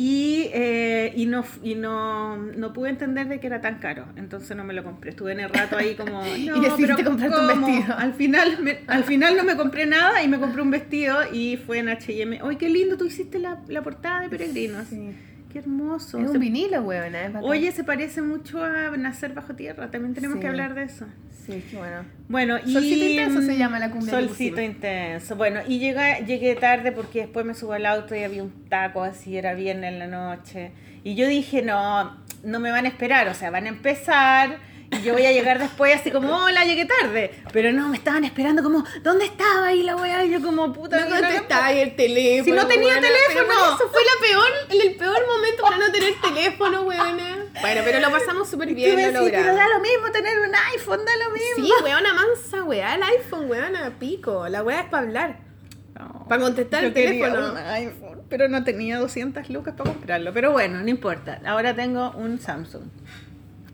Y, 0.00 0.48
eh, 0.52 1.12
y, 1.16 1.26
no, 1.26 1.44
y 1.60 1.74
no, 1.74 2.36
no 2.36 2.72
pude 2.72 2.88
entender 2.90 3.26
de 3.26 3.40
que 3.40 3.48
era 3.48 3.60
tan 3.60 3.78
caro, 3.80 4.04
entonces 4.14 4.56
no 4.56 4.62
me 4.62 4.72
lo 4.72 4.84
compré. 4.84 5.10
Estuve 5.10 5.32
en 5.32 5.40
el 5.40 5.48
rato 5.50 5.76
ahí 5.76 5.96
como... 5.96 6.22
No, 6.46 6.60
decidiste 6.60 7.02
comprarte 7.02 7.36
un 7.40 7.48
vestido. 7.48 7.96
Al 7.96 8.14
final, 8.14 8.58
me- 8.62 8.78
al 8.86 9.02
final 9.02 9.36
no 9.36 9.42
me 9.42 9.56
compré 9.56 9.86
nada 9.86 10.22
y 10.22 10.28
me 10.28 10.38
compré 10.38 10.62
un 10.62 10.70
vestido 10.70 11.16
y 11.32 11.56
fue 11.56 11.78
en 11.78 11.88
H&M. 11.88 12.40
¡Uy, 12.44 12.56
qué 12.56 12.68
lindo! 12.68 12.96
Tú 12.96 13.06
hiciste 13.06 13.40
la, 13.40 13.60
la 13.66 13.82
portada 13.82 14.20
de 14.20 14.28
Peregrinos. 14.28 14.86
Sí. 14.86 15.10
¡Qué 15.52 15.60
hermoso! 15.60 16.18
Es 16.18 16.26
Se- 16.30 16.36
un 16.36 16.40
vinilo, 16.40 16.82
weón. 16.82 17.12
bacán. 17.12 17.36
Oye, 17.44 17.72
se 17.72 17.82
parece 17.84 18.20
mucho 18.22 18.62
a 18.62 18.90
Nacer 18.96 19.32
Bajo 19.32 19.54
Tierra. 19.54 19.90
También 19.90 20.14
tenemos 20.14 20.36
Sí. 20.36 20.40
que 20.42 20.48
hablar 20.48 20.74
de 20.74 20.82
eso. 20.82 21.06
Sí, 21.46 21.64
qué 21.70 21.78
bueno. 21.78 22.04
Bueno, 22.28 22.58
y... 22.64 22.72
Solcito 22.74 23.04
Intenso 23.06 23.40
se 23.42 23.56
llama 23.56 23.78
la 23.78 23.90
cumbia 23.90 24.10
Solcito. 24.10 24.60
Intenso. 24.60 25.36
Bueno, 25.36 25.60
y 25.66 25.78
llegué, 25.78 26.22
llegué 26.26 26.54
tarde 26.56 26.92
porque 26.92 27.20
después 27.20 27.46
me 27.46 27.54
subo 27.54 27.72
al 27.72 27.86
auto 27.86 28.14
y 28.14 28.22
había 28.22 28.42
un 28.42 28.68
taco 28.68 29.02
así, 29.02 29.38
era 29.38 29.54
viernes 29.54 29.92
en 29.94 29.98
la 29.98 30.06
noche. 30.06 30.72
Y 31.04 31.14
yo 31.14 31.26
dije, 31.26 31.62
no, 31.62 32.18
no 32.44 32.60
me 32.60 32.70
van 32.70 32.84
a 32.84 32.88
esperar, 32.88 33.28
o 33.28 33.34
sea, 33.34 33.50
van 33.50 33.64
a 33.64 33.68
empezar 33.70 34.58
y 34.90 35.02
yo 35.02 35.12
voy 35.12 35.26
a 35.26 35.32
llegar 35.32 35.58
después 35.58 35.94
así 36.00 36.10
como, 36.10 36.34
hola, 36.44 36.64
llegué 36.64 36.86
tarde. 36.86 37.42
Pero 37.52 37.72
no, 37.72 37.88
me 37.88 37.96
estaban 37.96 38.24
esperando 38.24 38.62
como, 38.62 38.84
¿dónde 39.02 39.26
estaba 39.26 39.66
ahí 39.66 39.82
la 39.82 39.96
weá? 39.96 40.24
Y 40.24 40.30
yo 40.30 40.40
como, 40.42 40.72
puta, 40.72 40.98
No 41.04 41.08
contestaba 41.10 41.72
el 41.72 41.94
teléfono. 41.94 42.44
Si 42.44 42.52
no 42.52 42.66
tenía 42.66 42.94
teléfono. 42.94 43.52
Eso 43.74 43.88
fue 43.90 44.02
la 44.02 44.26
peor, 44.28 44.82
el 44.82 44.94
peor 44.96 45.26
momento 45.26 45.62
para 45.62 45.76
no 45.78 45.92
tener 45.92 46.14
teléfono, 46.20 46.82
weona. 46.82 47.36
Bueno, 47.60 47.80
pero 47.84 48.00
lo 48.00 48.10
pasamos 48.10 48.48
súper 48.48 48.74
bien, 48.74 48.90
lo 48.92 48.96
decís, 48.96 49.12
pero 49.12 49.44
da 49.46 49.50
logramos. 49.50 49.72
lo 49.74 49.80
mismo 49.80 50.10
tener 50.12 50.38
un 50.38 50.54
iPhone, 50.74 51.00
da 51.04 51.12
lo 51.24 51.30
mismo. 51.32 51.66
Sí, 51.66 51.84
weona 51.84 52.14
mansa, 52.14 52.64
weá, 52.64 52.94
el 52.94 53.02
iPhone, 53.02 53.50
weona, 53.50 53.92
pico. 53.98 54.48
La 54.48 54.62
weá 54.62 54.80
es 54.80 54.86
para 54.88 55.02
hablar. 55.06 55.38
No, 55.98 56.26
Para 56.28 56.42
contestar 56.42 56.84
el 56.84 56.92
teléfono. 56.94 57.54
iPhone, 57.56 58.22
pero 58.28 58.48
no 58.48 58.62
tenía 58.64 58.98
200 58.98 59.50
lucas 59.50 59.74
para 59.76 59.90
comprarlo. 59.90 60.32
Pero 60.32 60.52
bueno, 60.52 60.80
no 60.80 60.88
importa. 60.88 61.40
Ahora 61.44 61.74
tengo 61.74 62.12
un 62.12 62.38
Samsung. 62.38 62.84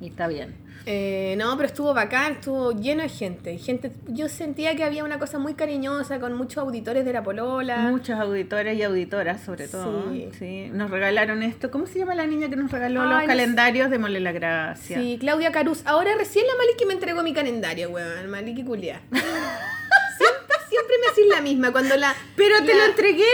Y 0.01 0.09
está 0.09 0.27
bien. 0.27 0.64
Eh, 0.86 1.35
no, 1.39 1.56
pero 1.56 1.66
estuvo 1.66 1.94
bacán, 1.94 2.32
estuvo 2.32 2.73
lleno 2.73 3.02
de 3.02 3.09
gente. 3.09 3.56
gente. 3.59 3.90
Yo 4.09 4.28
sentía 4.28 4.77
que 4.77 4.85
había 4.85 5.02
una 5.02 5.19
cosa 5.19 5.39
muy 5.39 5.55
cariñosa 5.55 6.20
con 6.20 6.35
muchos 6.35 6.59
auditores 6.59 7.05
de 7.06 7.12
la 7.15 7.23
Polola. 7.23 7.78
Muchos 7.90 8.19
auditores 8.20 8.77
y 8.78 8.82
auditoras, 8.82 9.43
sobre 9.43 9.66
todo. 9.66 10.11
Sí. 10.12 10.28
Sí. 10.39 10.69
Nos 10.73 10.90
regalaron 10.90 11.43
esto. 11.43 11.70
¿Cómo 11.70 11.86
se 11.86 11.98
llama 12.01 12.15
la 12.15 12.27
niña 12.27 12.48
que 12.51 12.56
nos 12.56 12.70
regaló 12.70 13.01
Ay, 13.02 13.09
los 13.09 13.20
no 13.23 13.27
calendarios? 13.27 13.89
Démosle 13.90 14.20
la 14.20 14.32
gracia. 14.32 14.98
Sí, 14.98 15.16
Claudia 15.19 15.52
Caruz. 15.52 15.81
Ahora 15.86 16.11
recién 16.19 16.47
la 16.47 16.52
Maliki 16.56 16.85
me 16.85 16.93
entregó 16.94 17.23
mi 17.23 17.32
calendario, 17.32 17.89
weón. 17.90 18.28
Maliki 18.31 18.62
culia. 18.62 19.01
siempre, 19.11 20.56
siempre 20.69 20.94
me 21.01 21.06
haces 21.12 21.24
la 21.31 21.40
misma. 21.40 21.73
Cuando 21.73 21.97
la. 21.97 22.15
Pero 22.36 22.59
te 22.59 22.74
la- 22.74 22.85
lo 22.85 22.85
entregué. 22.90 23.24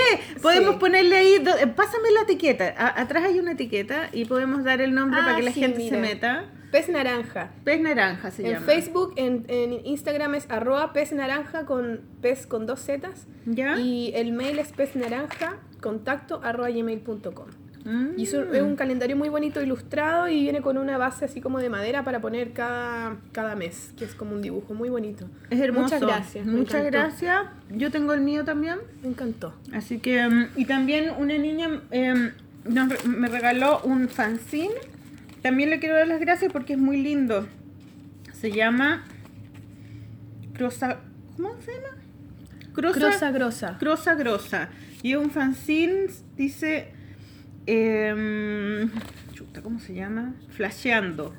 Podemos 0.41 0.75
Sí. 0.75 0.79
ponerle 0.81 1.17
ahí. 1.17 1.39
do- 1.39 1.57
eh, 1.59 1.67
Pásame 1.67 2.11
la 2.13 2.23
etiqueta. 2.23 2.75
A- 2.77 3.01
atrás 3.01 3.25
hay 3.25 3.39
una 3.39 3.53
etiqueta 3.53 4.09
y 4.13 4.25
podemos 4.27 4.63
dar 4.65 4.81
el 4.81 4.95
nombre 4.95 5.19
Ah, 5.21 5.25
para 5.25 5.37
que 5.39 5.43
la 5.43 5.53
sí, 5.53 5.61
gente 5.61 5.79
mira. 5.79 5.97
se 5.97 6.01
meta. 6.01 6.45
Pez 6.71 6.89
naranja. 6.89 7.51
Pez 7.65 7.81
naranja 7.81 8.31
se 8.31 8.47
En 8.47 8.53
llama. 8.55 8.67
Facebook, 8.67 9.13
en, 9.17 9.45
en 9.49 9.85
Instagram 9.85 10.35
es 10.37 10.47
arroba 10.51 10.93
pez 10.93 11.13
naranja 11.13 11.67
con 11.67 12.01
pez 12.21 12.47
con 12.47 12.67
dos 12.67 12.81
zetas. 12.81 13.27
¿Ya? 13.47 13.79
Y 13.79 14.13
el 14.15 14.33
mail 14.33 14.59
es 14.59 14.73
pez 14.73 14.95
naranja 14.97 15.57
contacto 15.81 16.41
arroba 16.43 16.71
gmail.com. 16.71 17.47
Mm. 17.85 18.19
Y 18.19 18.25
eso 18.25 18.43
es 18.53 18.63
un 18.63 18.77
calendario 18.77 19.17
muy 19.17 19.29
bonito 19.29 19.63
ilustrado 19.63 20.29
y 20.29 20.41
viene 20.43 20.61
con 20.61 20.77
una 20.77 20.99
base 20.99 21.25
así 21.25 21.41
como 21.41 21.59
de 21.61 21.71
madera 21.71 22.05
para 22.05 22.21
poner 22.21 22.53
cada, 22.53 23.17
cada 23.33 23.57
mes, 23.57 23.95
que 23.97 24.05
es 24.05 24.15
como 24.15 24.35
un 24.35 24.43
dibujo 24.43 24.75
muy 24.75 24.91
bonito. 24.91 25.27
Es 25.49 25.61
hermoso. 25.61 25.85
Muchas 25.85 26.01
gracias. 26.03 26.47
Muchas 26.47 26.85
gracias. 26.85 27.47
Yo 27.71 27.91
tengo 27.91 28.13
el 28.13 28.21
mío 28.21 28.45
también. 28.45 28.79
Me 29.03 29.09
encantó. 29.09 29.55
Así 29.73 29.99
que, 29.99 30.29
mm, 30.29 30.49
y 30.57 30.67
también 30.67 31.13
una 31.19 31.39
niña 31.39 31.81
em, 31.91 32.33
nos 32.65 33.05
me 33.07 33.29
regaló 33.29 33.81
un 33.85 34.09
fanzine. 34.09 34.75
También 35.43 35.71
le 35.71 35.79
quiero 35.79 35.95
dar 35.97 36.07
las 36.07 36.21
gracias 36.21 36.53
porque 36.53 36.75
es 36.75 36.79
muy 36.79 36.99
lindo. 37.03 37.47
Se 38.33 38.51
llama 38.53 39.05
Crosa. 40.55 41.01
¿Cómo 41.37 41.55
se 41.61 41.73
llama? 41.73 41.97
Grosa, 42.75 43.31
grosa. 43.31 43.77
Crosa 43.79 44.15
Grosa. 44.15 44.69
Y 45.03 45.13
es 45.13 45.19
un 45.19 45.31
fanzine, 45.31 46.07
dice. 46.37 46.89
em, 47.67 48.91
chuta, 49.33 49.63
¿cómo 49.63 49.81
se 49.81 49.95
llama? 49.95 50.35
Flasheando. 50.51 51.35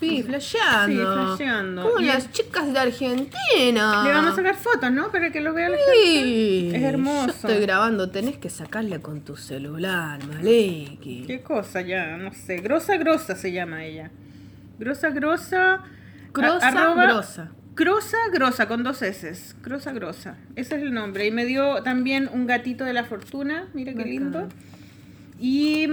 Sí, 0.00 0.22
flasheando. 0.22 0.86
Sí, 0.86 1.36
flasheando. 1.36 1.82
Como 1.82 2.00
Y 2.00 2.04
las 2.06 2.24
es- 2.24 2.32
chicas 2.32 2.72
de 2.72 2.78
Argentina. 2.78 4.04
Le 4.04 4.12
vamos 4.12 4.32
a 4.32 4.36
sacar 4.36 4.54
fotos, 4.56 4.92
¿no? 4.92 5.10
Para 5.10 5.30
que 5.32 5.40
lo 5.40 5.52
vea 5.54 5.68
la 5.68 5.76
gente. 5.76 5.92
Sí. 6.22 6.70
Es 6.74 6.82
hermoso. 6.82 7.26
Yo 7.26 7.32
estoy 7.32 7.60
grabando, 7.60 8.10
tenés 8.10 8.36
que 8.38 8.48
sacarla 8.50 9.00
con 9.00 9.22
tu 9.22 9.36
celular, 9.36 10.24
Maleki. 10.26 11.24
¿Qué 11.26 11.40
cosa 11.42 11.80
ya? 11.80 12.16
No 12.16 12.32
sé. 12.32 12.58
Grosa 12.58 12.96
Grosa 12.96 13.34
se 13.34 13.50
llama 13.52 13.84
ella. 13.84 14.10
Grosa 14.78 15.10
Grosa. 15.10 15.80
Grosa, 16.32 16.68
arroba- 16.68 17.04
grosa. 17.06 17.50
Grosa 17.74 18.16
Grosa 18.32 18.68
con 18.68 18.82
dos 18.84 19.02
S. 19.02 19.54
Grosa 19.62 19.92
Grosa. 19.92 20.36
Ese 20.56 20.76
es 20.76 20.82
el 20.82 20.92
nombre. 20.94 21.26
Y 21.26 21.30
me 21.32 21.44
dio 21.44 21.82
también 21.82 22.28
un 22.32 22.46
gatito 22.46 22.84
de 22.84 22.92
la 22.92 23.04
fortuna. 23.04 23.68
Mira 23.74 23.94
qué 23.94 24.04
lindo. 24.04 24.48
Y, 25.40 25.86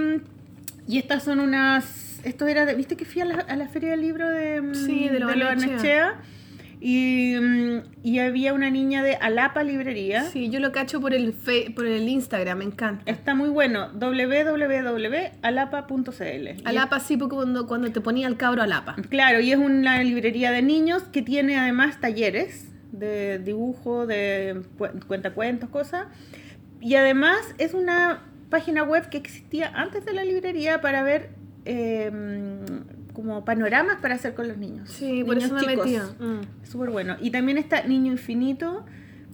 y 0.88 0.98
estas 0.98 1.24
son 1.24 1.40
unas. 1.40 2.04
Esto 2.26 2.46
era 2.46 2.66
de. 2.66 2.74
¿Viste 2.74 2.96
que 2.96 3.04
fui 3.04 3.22
a 3.22 3.24
la, 3.24 3.34
a 3.36 3.56
la 3.56 3.68
feria 3.68 3.90
del 3.90 4.00
libro 4.02 4.28
de. 4.28 4.60
mm, 4.60 4.74
Sí, 4.74 5.08
de 5.08 5.20
lo 5.20 5.26
Barnechea? 5.26 5.54
Barnechea. 5.54 6.14
Y, 6.78 7.34
mm, 7.40 7.78
y 8.02 8.18
había 8.18 8.52
una 8.52 8.68
niña 8.68 9.02
de 9.02 9.14
Alapa 9.14 9.62
Librería. 9.62 10.24
Sí, 10.24 10.50
yo 10.50 10.60
lo 10.60 10.72
cacho 10.72 11.00
por 11.00 11.14
el 11.14 11.32
fe- 11.32 11.72
por 11.74 11.86
el 11.86 12.06
Instagram, 12.06 12.58
me 12.58 12.64
encanta. 12.64 13.10
Está 13.10 13.34
muy 13.34 13.48
bueno. 13.48 13.88
www.alapa.cl. 13.94 16.48
Alapa 16.64 17.00
sí, 17.00 17.16
porque 17.16 17.36
cuando, 17.36 17.66
cuando 17.66 17.90
te 17.92 18.00
ponía 18.00 18.26
el 18.28 18.36
cabro 18.36 18.62
Alapa. 18.62 18.96
Claro, 19.08 19.40
y 19.40 19.52
es 19.52 19.58
una 19.58 20.02
librería 20.02 20.50
de 20.50 20.62
niños 20.62 21.02
que 21.04 21.22
tiene 21.22 21.56
además 21.58 22.00
talleres 22.00 22.68
de 22.92 23.38
dibujo, 23.38 24.06
de 24.06 24.62
cu- 24.78 24.88
cuentacuentos, 25.06 25.68
cosas. 25.70 26.06
Y 26.80 26.94
además 26.94 27.38
es 27.58 27.74
una 27.74 28.22
página 28.50 28.82
web 28.84 29.08
que 29.08 29.18
existía 29.18 29.68
antes 29.74 30.04
de 30.04 30.12
la 30.12 30.24
librería 30.24 30.80
para 30.80 31.02
ver 31.02 31.30
eh, 31.66 32.10
como 33.12 33.44
panoramas 33.44 33.96
para 34.00 34.14
hacer 34.14 34.34
con 34.34 34.48
los 34.48 34.56
niños. 34.58 34.88
Sí, 34.90 35.22
por 35.24 35.36
Niños 35.36 35.50
eso 35.50 35.54
me 35.54 35.60
chicos. 35.72 35.86
metía. 35.86 36.02
Mm. 36.18 36.40
Súper 36.64 36.90
bueno. 36.90 37.16
Y 37.20 37.30
también 37.30 37.58
está 37.58 37.82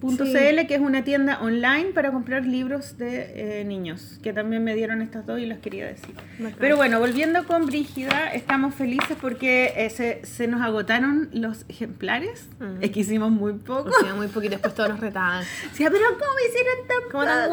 niñoinfinito.cl, 0.03 0.59
Sí. 0.61 0.67
que 0.67 0.75
es 0.75 0.81
una 0.81 1.03
tienda 1.03 1.39
online 1.41 1.91
para 1.93 2.11
comprar 2.11 2.45
libros 2.45 2.97
de 2.97 3.59
eh, 3.61 3.63
niños, 3.65 4.19
que 4.21 4.33
también 4.33 4.63
me 4.63 4.75
dieron 4.75 5.01
estas 5.01 5.25
dos 5.25 5.39
y 5.39 5.45
las 5.45 5.59
quería 5.59 5.87
decir. 5.87 6.15
Bacán. 6.39 6.57
Pero 6.59 6.75
bueno, 6.77 6.99
volviendo 6.99 7.45
con 7.45 7.65
Brígida, 7.65 8.33
estamos 8.33 8.75
felices 8.75 9.17
porque 9.19 9.73
eh, 9.77 9.89
se, 9.89 10.25
se 10.25 10.47
nos 10.47 10.61
agotaron 10.61 11.29
los 11.33 11.65
ejemplares. 11.69 12.47
Mm. 12.59 12.81
Es 12.83 12.91
que 12.91 12.99
hicimos 13.01 13.31
muy 13.31 13.53
poco. 13.53 13.91
Sea, 14.01 14.13
muy 14.15 14.27
poquito 14.27 14.51
después 14.51 14.73
todos 14.75 14.89
nos 14.89 14.99
retaban. 14.99 15.43
Sí, 15.73 15.83
pero 15.91 16.05
¿cómo 16.11 16.31
hicieron 16.47 16.87
tan 16.87 17.11
Como 17.11 17.23
tan. 17.25 17.49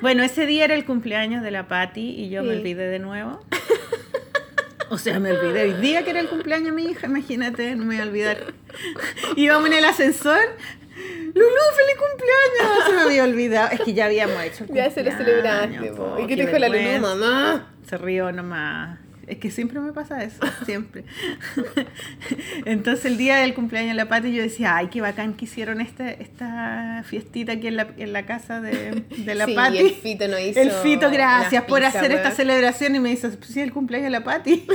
Bueno, 0.00 0.22
ese 0.22 0.46
día 0.46 0.64
era 0.64 0.74
el 0.74 0.84
cumpleaños 0.84 1.42
de 1.42 1.50
la 1.50 1.66
Patti 1.68 2.10
y 2.10 2.30
yo 2.30 2.42
me 2.42 2.52
Sí. 2.54 2.58
olvidé 2.58 2.86
de 2.88 2.98
nuevo. 2.98 3.40
O 4.92 4.98
sea, 4.98 5.20
me 5.20 5.30
olvidé 5.30 5.62
hoy 5.62 5.74
día 5.80 6.02
que 6.02 6.10
era 6.10 6.18
el 6.18 6.28
cumpleaños 6.28 6.74
de 6.74 6.82
mi 6.82 6.90
hija, 6.90 7.06
imagínate, 7.06 7.76
no 7.76 7.84
me 7.84 7.94
voy 7.94 8.04
a 8.04 8.08
olvidar. 8.08 8.38
Íbamos 9.36 9.68
en 9.68 9.74
el 9.74 9.84
ascensor. 9.84 10.40
¡Lulú, 11.34 11.62
feliz 11.76 11.96
cumpleaños! 11.98 12.86
Se 12.86 12.92
me 12.92 13.00
había 13.02 13.24
olvidado. 13.24 13.70
Es 13.72 13.80
que 13.80 13.94
ya 13.94 14.06
habíamos 14.06 14.42
hecho 14.42 14.64
el 14.64 14.74
Ya 14.74 14.90
se 14.90 15.02
lo 15.04 15.10
celebraste, 15.12 15.92
po. 15.92 16.16
¿Y 16.18 16.26
qué 16.26 16.36
te 16.36 16.46
dijo 16.46 16.58
la 16.58 16.68
Lulú, 16.68 16.78
vergüenza. 16.80 17.14
mamá? 17.16 17.74
Se 17.88 17.98
rió 17.98 18.32
nomás. 18.32 18.98
Es 19.26 19.38
que 19.38 19.52
siempre 19.52 19.78
me 19.78 19.92
pasa 19.92 20.24
eso, 20.24 20.40
siempre. 20.66 21.04
Entonces 22.64 23.04
el 23.04 23.16
día 23.16 23.36
del 23.36 23.54
cumpleaños 23.54 23.90
de 23.90 23.94
la 23.94 24.08
Pati 24.08 24.32
yo 24.32 24.42
decía, 24.42 24.74
ay, 24.76 24.88
qué 24.88 25.00
bacán 25.00 25.34
que 25.34 25.44
hicieron 25.44 25.80
esta, 25.80 26.10
esta 26.10 27.04
fiestita 27.06 27.52
aquí 27.52 27.68
en 27.68 27.76
la, 27.76 27.88
en 27.96 28.12
la 28.12 28.26
casa 28.26 28.60
de, 28.60 29.04
de 29.08 29.34
la 29.36 29.46
sí, 29.46 29.54
Pati. 29.54 29.78
el 29.78 29.90
Fito 29.94 30.26
no 30.26 30.36
hizo 30.36 30.60
El 30.60 30.72
Fito, 30.72 31.10
gracias 31.12 31.62
por 31.64 31.84
hacer 31.84 32.10
esta 32.10 32.32
celebración 32.32 32.96
y 32.96 33.00
me 33.00 33.10
dice, 33.10 33.30
sí, 33.46 33.60
el 33.60 33.72
cumpleaños 33.72 34.06
de 34.06 34.10
la 34.18 34.24
Pati. 34.24 34.66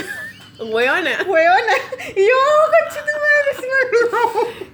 Hueona. 0.60 1.12
Hueona. 1.28 1.74
Y 2.16 2.20
yo, 2.22 2.36
oh, 2.36 2.72
conchita 2.72 3.12
madre. 3.12 3.36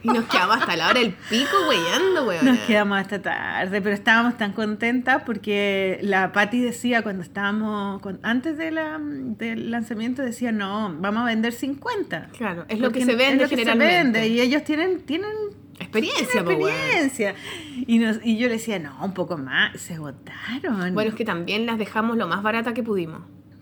Y 0.03 0.07
nos 0.07 0.25
quedamos 0.25 0.57
hasta 0.57 0.75
la 0.75 0.89
hora 0.89 0.99
del 0.99 1.13
pico 1.13 1.51
weyando, 1.69 2.25
weona. 2.25 2.51
Nos 2.53 2.59
quedamos 2.61 2.97
hasta 2.99 3.21
tarde, 3.21 3.81
pero 3.81 3.93
estábamos 3.93 4.35
tan 4.37 4.51
contentas 4.53 5.21
porque 5.25 5.99
la 6.01 6.31
Patti 6.31 6.59
decía 6.59 7.03
cuando 7.03 7.21
estábamos, 7.23 8.01
con- 8.01 8.19
antes 8.23 8.57
de 8.57 8.71
la, 8.71 8.97
del 8.99 9.69
lanzamiento, 9.71 10.21
decía, 10.23 10.51
no, 10.51 10.95
vamos 10.99 11.21
a 11.23 11.25
vender 11.25 11.53
50. 11.53 12.29
Claro, 12.37 12.65
es 12.67 12.79
lo 12.79 12.87
Porque 12.87 12.99
que 12.99 13.05
se 13.05 13.15
vende 13.15 13.43
es 13.45 13.51
lo 13.51 13.55
que 13.57 13.63
se 13.63 13.69
generalmente. 13.71 14.19
vende, 14.21 14.27
y 14.33 14.41
ellos 14.41 14.63
tienen, 14.63 15.01
tienen 15.01 15.31
Experiencia, 15.79 16.43
po, 16.43 16.51
experiencia. 16.51 17.35
Y, 17.87 17.97
nos, 17.99 18.17
y 18.23 18.37
yo 18.37 18.47
le 18.47 18.53
decía, 18.53 18.79
no, 18.79 18.95
un 19.03 19.13
poco 19.13 19.37
más, 19.37 19.79
se 19.79 19.95
agotaron. 19.95 20.93
Bueno, 20.93 21.09
es 21.09 21.15
que 21.15 21.25
también 21.25 21.65
las 21.65 21.77
dejamos 21.77 22.17
lo 22.17 22.27
más 22.27 22.41
barata 22.43 22.73
que 22.73 22.83
pudimos. 22.83 23.21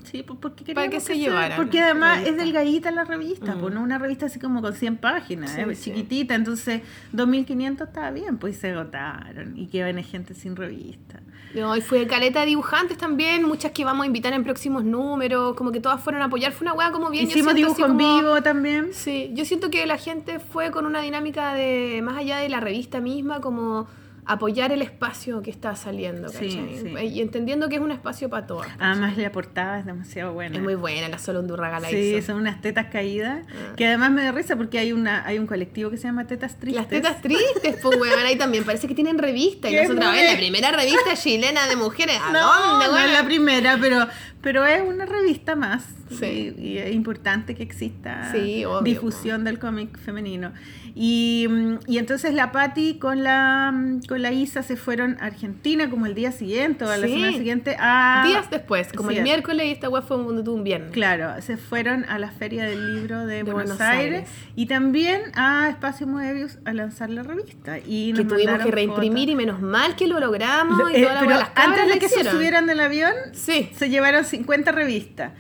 Sí, 0.09 0.23
pues 0.23 0.39
porque 0.41 0.63
Para 0.73 0.87
queríamos 0.87 1.07
que 1.07 1.13
se 1.13 1.19
llevaran 1.19 1.55
Porque 1.57 1.79
además 1.81 2.25
es 2.25 2.35
delgadita 2.37 2.89
la 2.91 3.03
revista, 3.03 3.55
Mm. 3.55 3.59
pues 3.59 3.73
no 3.73 3.81
una 3.83 3.97
revista 3.99 4.25
así 4.27 4.39
como 4.39 4.61
con 4.61 4.73
100 4.73 4.97
páginas, 4.97 5.51
Sí, 5.51 5.61
eh, 5.61 5.75
sí. 5.75 5.91
chiquitita, 5.91 6.35
entonces 6.35 6.81
2500 7.11 7.87
estaba 7.87 8.11
bien, 8.11 8.37
pues 8.37 8.57
se 8.57 8.71
agotaron 8.71 9.57
y 9.57 9.67
que 9.67 9.83
viene 9.83 10.03
gente 10.03 10.33
sin 10.33 10.55
revista. 10.55 11.19
No, 11.55 11.75
y 11.75 11.81
fue 11.81 12.05
caleta 12.05 12.41
de 12.41 12.45
dibujantes 12.45 12.97
también, 12.97 13.43
muchas 13.43 13.71
que 13.71 13.83
vamos 13.83 14.03
a 14.03 14.07
invitar 14.07 14.33
en 14.33 14.43
próximos 14.43 14.83
números, 14.83 15.55
como 15.55 15.71
que 15.71 15.79
todas 15.79 15.99
fueron 16.01 16.21
a 16.21 16.25
apoyar. 16.25 16.51
Fue 16.51 16.65
una 16.65 16.73
weá 16.73 16.91
como 16.91 17.09
bien. 17.09 17.25
yo 17.25 17.31
Hicimos 17.31 17.53
siento 17.55 17.73
dibujo 17.73 17.91
en 17.91 17.97
vivo 17.97 18.41
también. 18.43 18.89
Sí, 18.93 19.31
yo 19.33 19.43
siento 19.45 19.71
que 19.71 19.85
la 19.87 19.97
gente 19.97 20.37
fue 20.39 20.69
con 20.69 20.85
una 20.85 21.01
dinámica 21.01 21.55
de, 21.55 22.01
más 22.03 22.17
allá 22.17 22.37
de 22.37 22.49
la 22.49 22.59
revista 22.59 22.99
misma, 23.01 23.41
como 23.41 23.87
apoyar 24.31 24.71
el 24.71 24.81
espacio 24.83 25.41
que 25.41 25.49
está 25.49 25.75
saliendo, 25.75 26.31
¿cachai? 26.31 26.51
sí. 26.81 26.93
Y 27.07 27.21
entendiendo 27.21 27.67
que 27.67 27.75
es 27.77 27.81
un 27.81 27.89
espacio 27.91 28.29
para 28.29 28.45
todas. 28.45 28.67
Además 28.79 29.17
la 29.17 29.31
portada 29.31 29.79
es 29.79 29.85
demasiado 29.85 30.33
buena. 30.33 30.55
Es 30.55 30.61
muy 30.61 30.75
buena, 30.75 31.09
la 31.09 31.17
Solo 31.17 31.39
Undurraga 31.39 31.79
la 31.79 31.89
Sí, 31.89 32.15
hizo. 32.15 32.27
son 32.27 32.35
unas 32.41 32.61
tetas 32.61 32.87
caídas, 32.91 33.45
Ah. 33.49 33.73
que 33.75 33.87
además 33.87 34.11
me 34.11 34.23
da 34.23 34.31
risa 34.31 34.55
porque 34.55 34.77
hay 34.77 34.93
una 34.93 35.25
hay 35.25 35.39
un 35.39 35.47
colectivo 35.47 35.89
que 35.89 35.97
se 35.97 36.03
llama 36.03 36.27
Tetas 36.27 36.59
Tristes. 36.59 36.75
Las 36.75 36.87
tetas 36.89 37.21
tristes, 37.21 37.77
pues 37.81 37.99
weón, 37.99 38.19
ahí 38.25 38.37
también 38.37 38.63
parece 38.63 38.87
que 38.87 38.93
tienen 38.95 39.17
revista. 39.17 39.69
Y 39.69 39.75
nosotros, 39.81 40.05
la 40.15 40.37
primera 40.37 40.71
revista 40.71 41.15
chilena 41.15 41.67
de 41.67 41.75
mujeres, 41.75 42.17
¿a 42.23 42.31
No, 42.31 42.39
dónde, 42.79 42.85
no 42.87 42.97
es 42.99 43.11
la 43.11 43.23
primera, 43.25 43.77
pero, 43.81 44.07
pero 44.41 44.65
es 44.65 44.81
una 44.81 45.05
revista 45.05 45.55
más. 45.55 45.85
Sí. 46.11 46.53
Y, 46.57 46.67
y 46.69 46.77
es 46.79 46.93
importante 46.95 47.53
que 47.55 47.61
exista 47.63 48.31
Sí, 48.31 48.65
obvio, 48.65 48.81
difusión 48.81 49.43
del 49.43 49.59
cómic 49.59 49.97
femenino. 49.99 50.51
Y, 50.95 51.45
mm, 51.49 51.75
y 51.87 51.97
entonces 51.99 52.33
la 52.33 52.51
Patti 52.51 52.95
con 52.97 53.23
la, 53.23 53.71
mm, 53.73 54.01
con 54.07 54.21
la 54.21 54.31
Isa 54.31 54.63
se 54.63 54.75
fueron 54.75 55.17
a 55.21 55.25
Argentina 55.25 55.89
como 55.89 56.05
el 56.07 56.15
día 56.15 56.31
siguiente 56.31 56.83
o 56.85 56.89
a 56.89 56.97
la 56.97 57.05
Sí. 57.07 57.13
semana 57.13 57.37
siguiente 57.37 57.75
a... 57.79 58.23
Días 58.25 58.49
después, 58.49 58.91
como 58.93 59.11
el 59.11 59.21
miércoles 59.21 59.67
y 59.67 59.71
esta 59.71 59.87
weá 59.89 60.01
fue 60.01 60.17
un, 60.17 60.47
un 60.47 60.63
viernes. 60.63 60.91
Claro, 60.91 61.39
se 61.41 61.57
fueron 61.57 62.05
a 62.09 62.17
la 62.17 62.31
Feria 62.31 62.63
del 62.65 62.95
Libro 62.95 63.25
de, 63.27 63.35
De 63.37 63.43
Buenos, 63.43 63.77
Buenos 63.77 63.81
Aires, 63.81 64.19
Aires. 64.21 64.29
y 64.55 64.65
también 64.65 65.21
a 65.35 65.69
Espacio 65.69 66.07
Moebius 66.07 66.57
a 66.65 66.73
lanzar 66.73 67.09
la 67.11 67.21
revista. 67.23 67.77
Y 67.85 68.13
que 68.13 68.23
nos 68.23 68.27
tuvimos 68.29 68.45
mandaron 68.53 68.65
que 68.65 68.71
reimprimir 68.75 69.29
fotos. 69.29 69.33
y 69.33 69.35
menos 69.35 69.61
mal 69.61 69.95
que 69.95 70.07
lo 70.07 70.19
logramos 70.19 70.91
y 70.91 70.95
Eh, 70.97 71.03
toda 71.03 71.13
la 71.13 71.19
pero 71.21 71.31
las 71.39 71.49
antes 71.55 71.87
de 71.87 71.93
que 71.99 72.07
se 72.09 72.15
hicieron. 72.15 72.33
subieran 72.33 72.65
del 72.65 72.79
avión, 72.79 73.13
Sí. 73.33 73.69
se 73.75 73.89
llevaron 73.89 74.25
50 74.29 74.71
revistas 74.71 75.31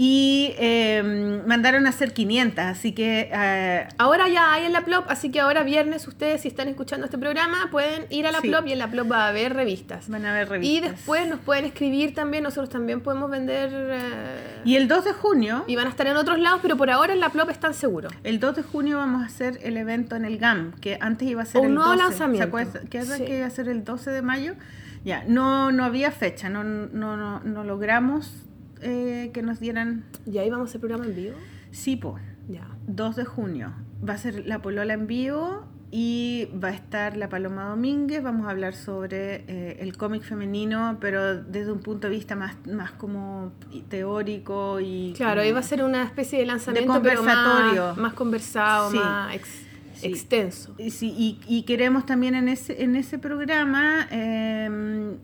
y 0.00 0.54
eh, 0.58 1.42
mandaron 1.44 1.84
a 1.86 1.88
hacer 1.88 2.12
500, 2.12 2.64
así 2.64 2.92
que 2.92 3.30
eh, 3.34 3.88
Ahora 3.98 4.28
ya 4.28 4.52
hay 4.52 4.64
en 4.64 4.72
la 4.72 4.82
Plop, 4.84 5.06
así 5.08 5.28
que 5.32 5.40
ahora 5.40 5.64
viernes 5.64 6.06
ustedes 6.06 6.42
si 6.42 6.46
están 6.48 6.68
escuchando 6.68 7.06
este 7.06 7.18
programa 7.18 7.66
pueden 7.72 8.04
ir 8.10 8.24
a 8.28 8.30
la 8.30 8.40
Sí. 8.40 8.46
Plop 8.48 8.64
y 8.68 8.72
en 8.74 8.78
la 8.78 8.86
Plop 8.92 9.10
va 9.10 9.24
a 9.24 9.28
haber 9.30 9.54
revistas. 9.54 10.08
van 10.08 10.24
a 10.24 10.32
ver 10.32 10.48
revistas. 10.50 10.76
Y 10.76 10.80
después 10.92 11.26
nos 11.28 11.40
pueden 11.40 11.64
escribir 11.64 12.14
también, 12.14 12.44
nosotros 12.44 12.68
también 12.68 13.00
podemos 13.00 13.28
vender 13.28 13.70
eh, 13.74 14.60
Y 14.64 14.76
el 14.76 14.86
2 14.86 15.04
de 15.04 15.12
junio, 15.14 15.64
y 15.66 15.74
van 15.74 15.88
a 15.88 15.90
estar 15.90 16.06
en 16.06 16.16
otros 16.16 16.38
lados, 16.38 16.60
pero 16.62 16.76
por 16.76 16.90
ahora 16.90 17.12
en 17.12 17.18
la 17.18 17.30
Plop 17.30 17.50
están 17.50 17.74
seguros. 17.74 18.12
el 18.22 18.38
2 18.38 18.54
de 18.54 18.62
junio 18.62 18.98
vamos 18.98 19.24
a 19.24 19.26
hacer 19.26 19.58
el 19.64 19.76
evento 19.76 20.14
en 20.14 20.24
el 20.24 20.38
GAM, 20.38 20.74
que 20.80 20.96
antes 21.00 21.26
iba 21.26 21.42
a 21.42 21.44
ser 21.44 21.60
Un 21.62 21.66
el 21.68 21.74
nuevo 21.74 21.90
12. 21.90 22.02
lanzamiento. 22.04 22.44
¿Se 22.44 22.48
acuerdan? 22.48 22.86
¿Qué 22.88 22.98
era 22.98 23.16
Sí. 23.16 23.24
que 23.24 23.38
iba 23.38 23.46
a 23.48 23.50
ser 23.50 23.68
el 23.68 23.82
12 23.82 24.12
de 24.12 24.22
mayo? 24.22 24.54
Ya, 25.04 25.24
no, 25.26 25.70
no 25.72 25.84
había 25.84 26.10
fecha, 26.10 26.48
no, 26.48 26.64
no, 26.64 27.16
no, 27.16 27.40
no 27.40 27.64
logramos 27.64 28.44
eh, 28.80 29.30
que 29.32 29.42
nos 29.42 29.60
dieran... 29.60 30.04
¿Y 30.26 30.38
ahí 30.38 30.50
vamos 30.50 30.66
a 30.66 30.68
hacer 30.70 30.80
programa 30.80 31.06
en 31.06 31.14
vivo? 31.16 31.36
Sí, 31.70 31.96
po, 31.96 32.18
Ya. 32.48 32.66
2 32.86 33.16
de 33.16 33.24
junio. 33.24 33.72
Va 34.08 34.14
a 34.14 34.18
ser 34.18 34.46
la 34.46 34.60
Polola 34.62 34.94
en 34.94 35.06
vivo 35.06 35.66
y 35.90 36.48
va 36.62 36.68
a 36.68 36.72
estar 36.72 37.16
la 37.16 37.28
Paloma 37.28 37.64
Domínguez. 37.70 38.22
Vamos 38.22 38.46
a 38.46 38.50
hablar 38.50 38.74
sobre 38.74 39.44
eh, 39.48 39.78
el 39.80 39.96
cómic 39.96 40.22
femenino, 40.22 40.98
pero 41.00 41.42
desde 41.42 41.72
un 41.72 41.80
punto 41.80 42.08
de 42.08 42.14
vista 42.14 42.36
más, 42.36 42.56
más 42.66 42.92
como 42.92 43.52
teórico 43.88 44.80
y... 44.80 45.12
Claro, 45.16 45.40
ahí 45.42 45.52
va 45.52 45.60
a 45.60 45.62
ser 45.62 45.82
una 45.82 46.04
especie 46.04 46.38
de 46.38 46.46
lanzamiento, 46.46 47.00
pero 47.02 47.16
conversatorio. 47.18 47.86
más, 47.88 47.96
más 47.98 48.12
conversado, 48.14 48.90
Sí. 48.90 48.96
más 48.98 49.34
ex- 49.34 49.66
Sí. 50.00 50.06
extenso. 50.08 50.74
Y, 50.78 50.90
sí, 50.90 51.14
y, 51.16 51.38
y 51.46 51.62
queremos 51.62 52.06
también 52.06 52.34
en 52.34 52.48
ese, 52.48 52.82
en 52.82 52.96
ese 52.96 53.18
programa 53.18 54.06
eh, 54.10 55.16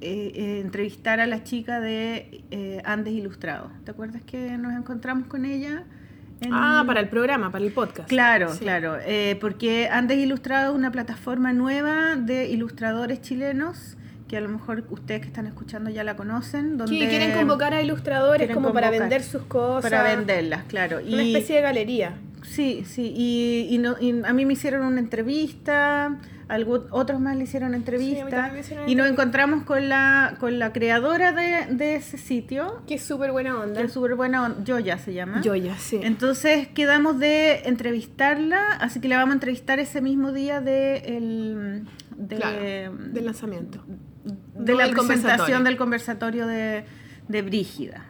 eh, 0.00 0.32
eh, 0.34 0.60
entrevistar 0.60 1.20
a 1.20 1.26
la 1.26 1.44
chica 1.44 1.80
de 1.80 2.42
eh, 2.50 2.82
Andes 2.84 3.14
Ilustrado. 3.14 3.70
¿Te 3.84 3.90
acuerdas 3.92 4.22
que 4.22 4.56
nos 4.58 4.72
encontramos 4.72 5.26
con 5.28 5.44
ella? 5.44 5.84
en- 6.40 6.50
Ah, 6.52 6.82
para 6.84 6.98
el 6.98 7.08
programa, 7.08 7.52
para 7.52 7.64
el 7.64 7.70
podcast. 7.72 8.08
Claro, 8.08 8.52
Sí. 8.52 8.58
claro, 8.60 8.96
eh, 9.06 9.36
porque 9.40 9.88
Andes 9.88 10.18
Ilustrado 10.18 10.72
es 10.72 10.76
una 10.78 10.90
plataforma 10.90 11.52
nueva 11.52 12.16
de 12.16 12.48
ilustradores 12.50 13.20
chilenos 13.20 13.96
que 14.26 14.38
a 14.38 14.40
lo 14.40 14.48
mejor 14.48 14.82
ustedes 14.90 15.20
que 15.20 15.26
están 15.28 15.46
escuchando 15.46 15.88
ya 15.90 16.02
la 16.02 16.16
conocen, 16.16 16.78
donde 16.78 16.98
Que 16.98 17.08
quieren 17.08 17.32
convocar 17.32 17.74
a 17.74 17.82
ilustradores 17.82 18.50
como 18.52 18.72
para 18.72 18.90
vender 18.90 19.22
sus 19.22 19.42
cosas. 19.42 19.88
para 19.88 20.02
venderlas, 20.16 20.64
claro. 20.64 20.98
Una 21.06 21.22
especie 21.22 21.56
de 21.56 21.62
galería. 21.62 22.14
Sí, 22.42 22.84
sí, 22.86 23.12
y, 23.16 23.68
y 23.70 23.78
no- 23.78 23.96
y 24.00 24.20
a 24.24 24.32
mí 24.32 24.44
me 24.46 24.52
hicieron 24.54 24.84
una 24.84 24.98
entrevista, 25.00 26.18
algún, 26.48 26.82
otros 26.90 27.20
más 27.20 27.36
le 27.36 27.44
hicieron 27.44 27.74
entrevista, 27.74 28.52
hicieron 28.58 28.88
y 28.88 28.94
nos 28.94 29.08
encontramos 29.08 29.62
con 29.64 29.88
la, 29.88 30.34
con 30.40 30.58
la 30.58 30.72
creadora 30.72 31.32
de, 31.32 31.72
de 31.74 31.94
ese 31.94 32.18
sitio, 32.18 32.82
Que 32.86 32.94
es 32.96 33.02
súper 33.02 33.32
buena 33.32 33.58
onda. 33.58 33.80
que 33.80 33.86
es 33.86 33.92
súper 33.92 34.16
buena, 34.16 34.42
on- 34.44 34.66
Joya 34.66 34.98
se 34.98 35.14
llama. 35.14 35.40
Joya, 35.44 35.76
sí. 35.78 36.00
Entonces 36.02 36.68
quedamos 36.68 37.18
de 37.18 37.62
entrevistarla, 37.66 38.72
así 38.80 39.00
que 39.00 39.08
la 39.08 39.16
vamos 39.18 39.30
a 39.32 39.34
entrevistar 39.34 39.78
ese 39.78 40.00
mismo 40.00 40.32
día 40.32 40.60
de, 40.60 40.96
el, 41.16 41.84
de, 42.16 42.36
Claro, 42.36 42.96
del 43.12 43.24
lanzamiento. 43.24 43.84
de 44.54 44.72
no 44.72 44.78
la 44.78 44.84
presentación 44.90 44.94
conversatorio. 44.96 45.60
del 45.64 45.76
conversatorio 45.76 46.46
de, 46.46 46.84
de 47.28 47.42
Brígida. 47.42 48.04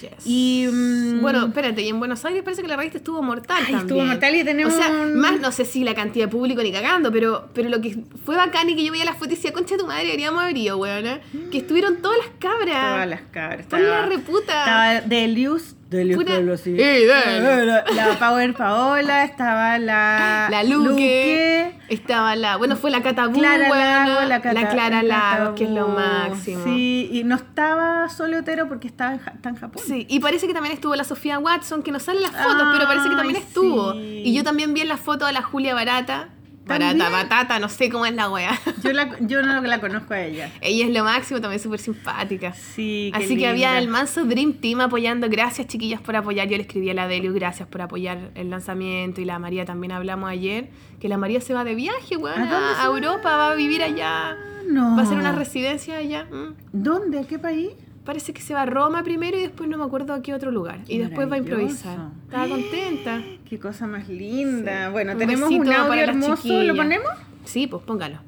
Yes. 0.00 0.10
Y 0.26 0.66
mm, 0.70 1.20
Bueno, 1.22 1.46
espérate, 1.46 1.82
y 1.82 1.88
en 1.88 1.98
Buenos 1.98 2.24
Aires 2.24 2.42
parece 2.42 2.62
que 2.62 2.68
la 2.68 2.76
revista 2.76 2.98
estuvo 2.98 3.22
mortal 3.22 3.56
Ay, 3.60 3.72
también. 3.72 3.80
estuvo 3.80 4.04
mortal 4.04 4.34
y 4.34 4.44
tenemos 4.44 4.74
O 4.74 4.76
sea, 4.76 4.90
un- 4.90 5.16
más 5.16 5.40
no 5.40 5.50
sé 5.52 5.64
si 5.64 5.84
la 5.84 5.94
cantidad 5.94 6.26
de 6.26 6.30
público 6.30 6.62
ni 6.62 6.70
cagando, 6.72 7.10
pero, 7.10 7.48
pero 7.54 7.68
lo 7.68 7.80
que 7.80 7.96
fue 8.24 8.36
bacán 8.36 8.68
y 8.70 8.76
que 8.76 8.84
yo 8.84 8.92
veía 8.92 9.04
las 9.04 9.14
fotos 9.16 9.32
y 9.32 9.36
decía, 9.36 9.52
concha 9.52 9.74
de 9.76 9.80
tu 9.82 9.86
madre, 9.86 10.04
deberíamos 10.04 10.42
haber 10.42 10.56
ido, 10.56 10.76
weón. 10.78 11.20
Que 11.50 11.58
estuvieron 11.58 11.96
todas 12.02 12.18
las 12.18 12.28
cabras. 12.38 12.92
todas 12.94 13.08
las 13.08 13.20
cabras. 13.32 13.66
Por 13.66 13.80
la 13.80 14.06
reputa. 14.06 14.58
Estaba 14.60 15.00
Delius. 15.00 15.36
Delius 15.46 15.74
Pura- 16.16 16.34
Pablo, 16.34 16.56
sí. 16.56 16.74
¡Eh, 16.78 17.06
dale! 17.06 17.64
La, 17.66 17.84
la 17.94 18.18
Power 18.18 18.54
Paola, 18.54 19.22
estaba 19.24 19.78
la, 19.78 20.48
La 20.50 20.64
Luque. 20.64 21.78
Estaba 21.88 22.34
la. 22.34 22.56
Bueno, 22.56 22.74
fue 22.74 22.90
la 22.90 23.02
Catabú, 23.02 23.34
Clara 23.38 23.68
Lago, 23.68 24.28
la, 24.28 24.40
Cata- 24.42 24.68
Clara 24.68 25.02
Lago, 25.04 25.54
que 25.54 25.64
es 25.64 25.70
lo 25.70 25.86
máximo. 25.88 26.64
Sí, 26.64 27.08
y 27.12 27.22
no 27.22 27.36
estaba 27.36 28.08
solo 28.08 28.38
Otero 28.38 28.66
porque 28.68 28.88
estaba 28.88 29.14
en, 29.14 29.20
está 29.34 29.48
en 29.50 29.56
Japón. 29.56 29.82
Sí, 29.86 30.06
y 30.08 30.18
parece 30.20 30.46
que 30.48 30.54
también 30.54 30.74
estuvo 30.74 30.96
la 30.96 31.04
Sofía 31.04 31.38
Watson, 31.38 31.82
que 31.84 31.92
no 31.92 32.00
sale 32.00 32.20
las 32.20 32.32
fotos, 32.32 32.66
pero 32.72 32.86
parece 32.86 33.08
que 33.08 33.14
también 33.16 33.36
estuvo. 33.36 33.92
sí. 33.92 34.22
Y 34.24 34.34
yo 34.34 34.42
también 34.42 34.74
vi 34.74 34.80
en 34.80 34.88
la 34.88 34.96
foto 34.96 35.26
a 35.26 35.32
la 35.32 35.42
Julia 35.42 35.74
Barata. 35.74 36.30
¿También? 36.66 36.98
Barata, 36.98 37.16
batata, 37.16 37.58
no 37.58 37.68
sé 37.68 37.88
cómo 37.88 38.06
es 38.06 38.14
la 38.14 38.28
wea. 38.28 38.58
Yo, 38.82 38.92
la, 38.92 39.18
yo 39.20 39.42
no 39.42 39.60
la 39.60 39.80
conozco 39.80 40.14
a 40.14 40.20
ella. 40.20 40.50
Ella 40.60 40.86
es 40.86 40.92
lo 40.92 41.04
máximo, 41.04 41.40
también 41.40 41.60
súper 41.62 41.78
simpática. 41.78 42.52
Sí, 42.52 43.12
qué 43.14 43.24
Así 43.24 43.36
que 43.36 43.46
había 43.46 43.78
el 43.78 43.88
manso 43.88 44.24
Dream 44.24 44.54
Team 44.54 44.80
apoyando. 44.80 45.28
Gracias, 45.28 45.68
chiquillas, 45.68 46.00
por 46.00 46.16
apoyar. 46.16 46.48
Yo 46.48 46.56
le 46.56 46.62
escribí 46.62 46.90
a 46.90 46.94
la 46.94 47.06
Delius, 47.06 47.34
gracias 47.34 47.68
por 47.68 47.82
apoyar 47.82 48.30
el 48.34 48.50
lanzamiento. 48.50 49.20
Y 49.20 49.24
la 49.24 49.38
María 49.38 49.64
también 49.64 49.92
hablamos 49.92 50.28
ayer. 50.28 50.68
Que 51.00 51.08
la 51.08 51.18
María 51.18 51.40
se 51.40 51.54
va 51.54 51.62
de 51.62 51.74
viaje, 51.74 52.16
weón, 52.16 52.42
¿A 52.42 52.82
a? 52.82 52.86
Europa, 52.86 53.36
va 53.36 53.52
a 53.52 53.54
vivir 53.54 53.82
allá. 53.82 54.36
No. 54.68 54.96
Va 54.96 55.02
a 55.02 55.04
hacer 55.04 55.18
una 55.18 55.32
residencia 55.32 55.96
allá. 55.98 56.26
¿Dónde? 56.72 57.20
¿A 57.20 57.24
qué 57.24 57.38
país? 57.38 57.70
Parece 58.06 58.32
que 58.32 58.40
se 58.40 58.54
va 58.54 58.62
a 58.62 58.66
Roma 58.66 59.02
primero 59.02 59.36
y 59.36 59.42
después 59.42 59.68
no 59.68 59.76
me 59.76 59.84
acuerdo 59.84 60.14
a 60.14 60.22
qué 60.22 60.32
otro 60.32 60.52
lugar. 60.52 60.78
Y 60.86 60.98
después 60.98 61.28
va 61.28 61.34
a 61.34 61.38
improvisar. 61.38 61.98
Estaba 62.24 62.46
contenta. 62.46 63.20
Qué 63.48 63.58
cosa 63.58 63.88
más 63.88 64.08
linda. 64.08 64.86
Sí. 64.86 64.92
Bueno, 64.92 65.12
Un 65.14 65.18
tenemos 65.18 65.50
un 65.50 65.66
audio 65.72 65.88
para 65.88 66.06
las 66.06 66.16
hermoso. 66.16 66.62
¿Lo 66.62 66.76
ponemos? 66.76 67.10
Sí, 67.44 67.66
pues 67.66 67.82
póngalo. 67.82 68.20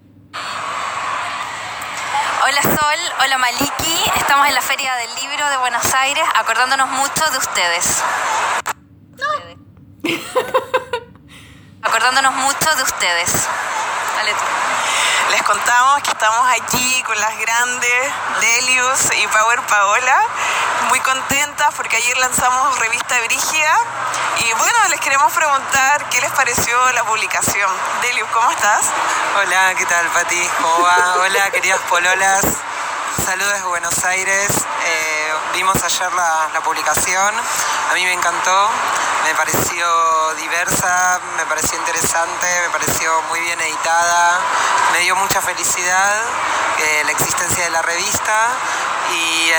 Hola 2.45 2.63
Sol, 2.63 3.01
hola 3.25 3.39
Maliki, 3.39 4.11
estamos 4.17 4.49
en 4.49 4.55
la 4.55 4.63
Feria 4.63 4.91
del 4.97 5.11
Libro 5.31 5.49
de 5.49 5.59
Buenos 5.59 5.95
Aires 5.95 6.25
acordándonos 6.35 6.89
mucho 6.89 7.23
de 7.31 7.39
ustedes. 7.39 8.03
acordándonos 11.83 12.35
mucho 12.35 12.77
de 12.77 12.83
ustedes. 12.83 13.49
Dale 14.17 14.33
tú. 14.33 14.78
Les 15.31 15.43
contamos 15.43 16.03
que 16.03 16.11
estamos 16.11 16.47
aquí 16.59 17.03
con 17.03 17.21
las 17.21 17.39
grandes 17.39 18.13
Delius 18.41 19.01
y 19.23 19.27
Power 19.29 19.61
Paola, 19.63 20.23
muy 20.89 21.01
contentas 21.01 21.75
porque 21.77 21.97
ayer 21.97 22.17
lanzamos 22.17 22.79
revista 22.79 23.15
Brígida 23.27 23.79
y 24.39 24.53
bueno, 24.55 24.79
les 24.89 25.01
queremos 25.01 25.31
preguntar 25.33 26.09
qué 26.09 26.21
les 26.23 26.31
pareció 26.31 26.93
la 26.93 27.05
publicación. 27.05 27.71
Delius, 28.01 28.29
¿cómo 28.31 28.51
estás? 28.51 28.87
Hola, 29.37 29.75
¿qué 29.77 29.85
tal, 29.85 30.07
Pati? 30.09 30.49
¿Cómo 30.63 30.83
va? 30.83 31.17
Hola, 31.21 31.51
queridas 31.51 31.81
pololas. 31.91 32.45
Saludos 33.25 33.53
desde 33.53 33.67
Buenos 33.67 34.05
Aires. 34.05 34.49
Eh, 34.85 35.33
vimos 35.55 35.83
ayer 35.83 36.13
la, 36.13 36.61
publicación. 36.65 37.35
A 37.91 37.95
mí 37.95 38.05
me 38.05 38.13
encantó. 38.13 38.69
Me 39.25 39.35
pareció 39.35 39.87
diversa, 40.35 41.21
me 41.37 41.45
pareció 41.47 41.79
interesante, 41.79 42.47
me 42.63 42.71
pareció 42.71 43.23
muy 43.29 43.41
bien 43.41 43.61
editada. 43.61 44.41
Me 44.93 45.01
dio 45.01 45.17
mucha 45.17 45.41
felicidad 45.41 46.21
eh, 46.79 47.03
la 47.05 47.13
existencia 47.13 47.65
de 47.65 47.71
la 47.71 47.83
revista. 47.83 48.49
Y 49.13 49.51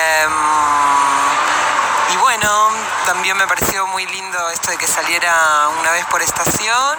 em, 2.13 3.05
también 3.05 3.37
me 3.37 3.47
pareció 3.47 3.85
muy 3.87 4.05
lindo 4.07 4.49
esto 4.49 4.71
de 4.71 4.77
que 4.77 4.87
saliera 4.87 5.69
una 5.79 5.91
vez 5.91 6.05
por 6.05 6.21
estación 6.21 6.97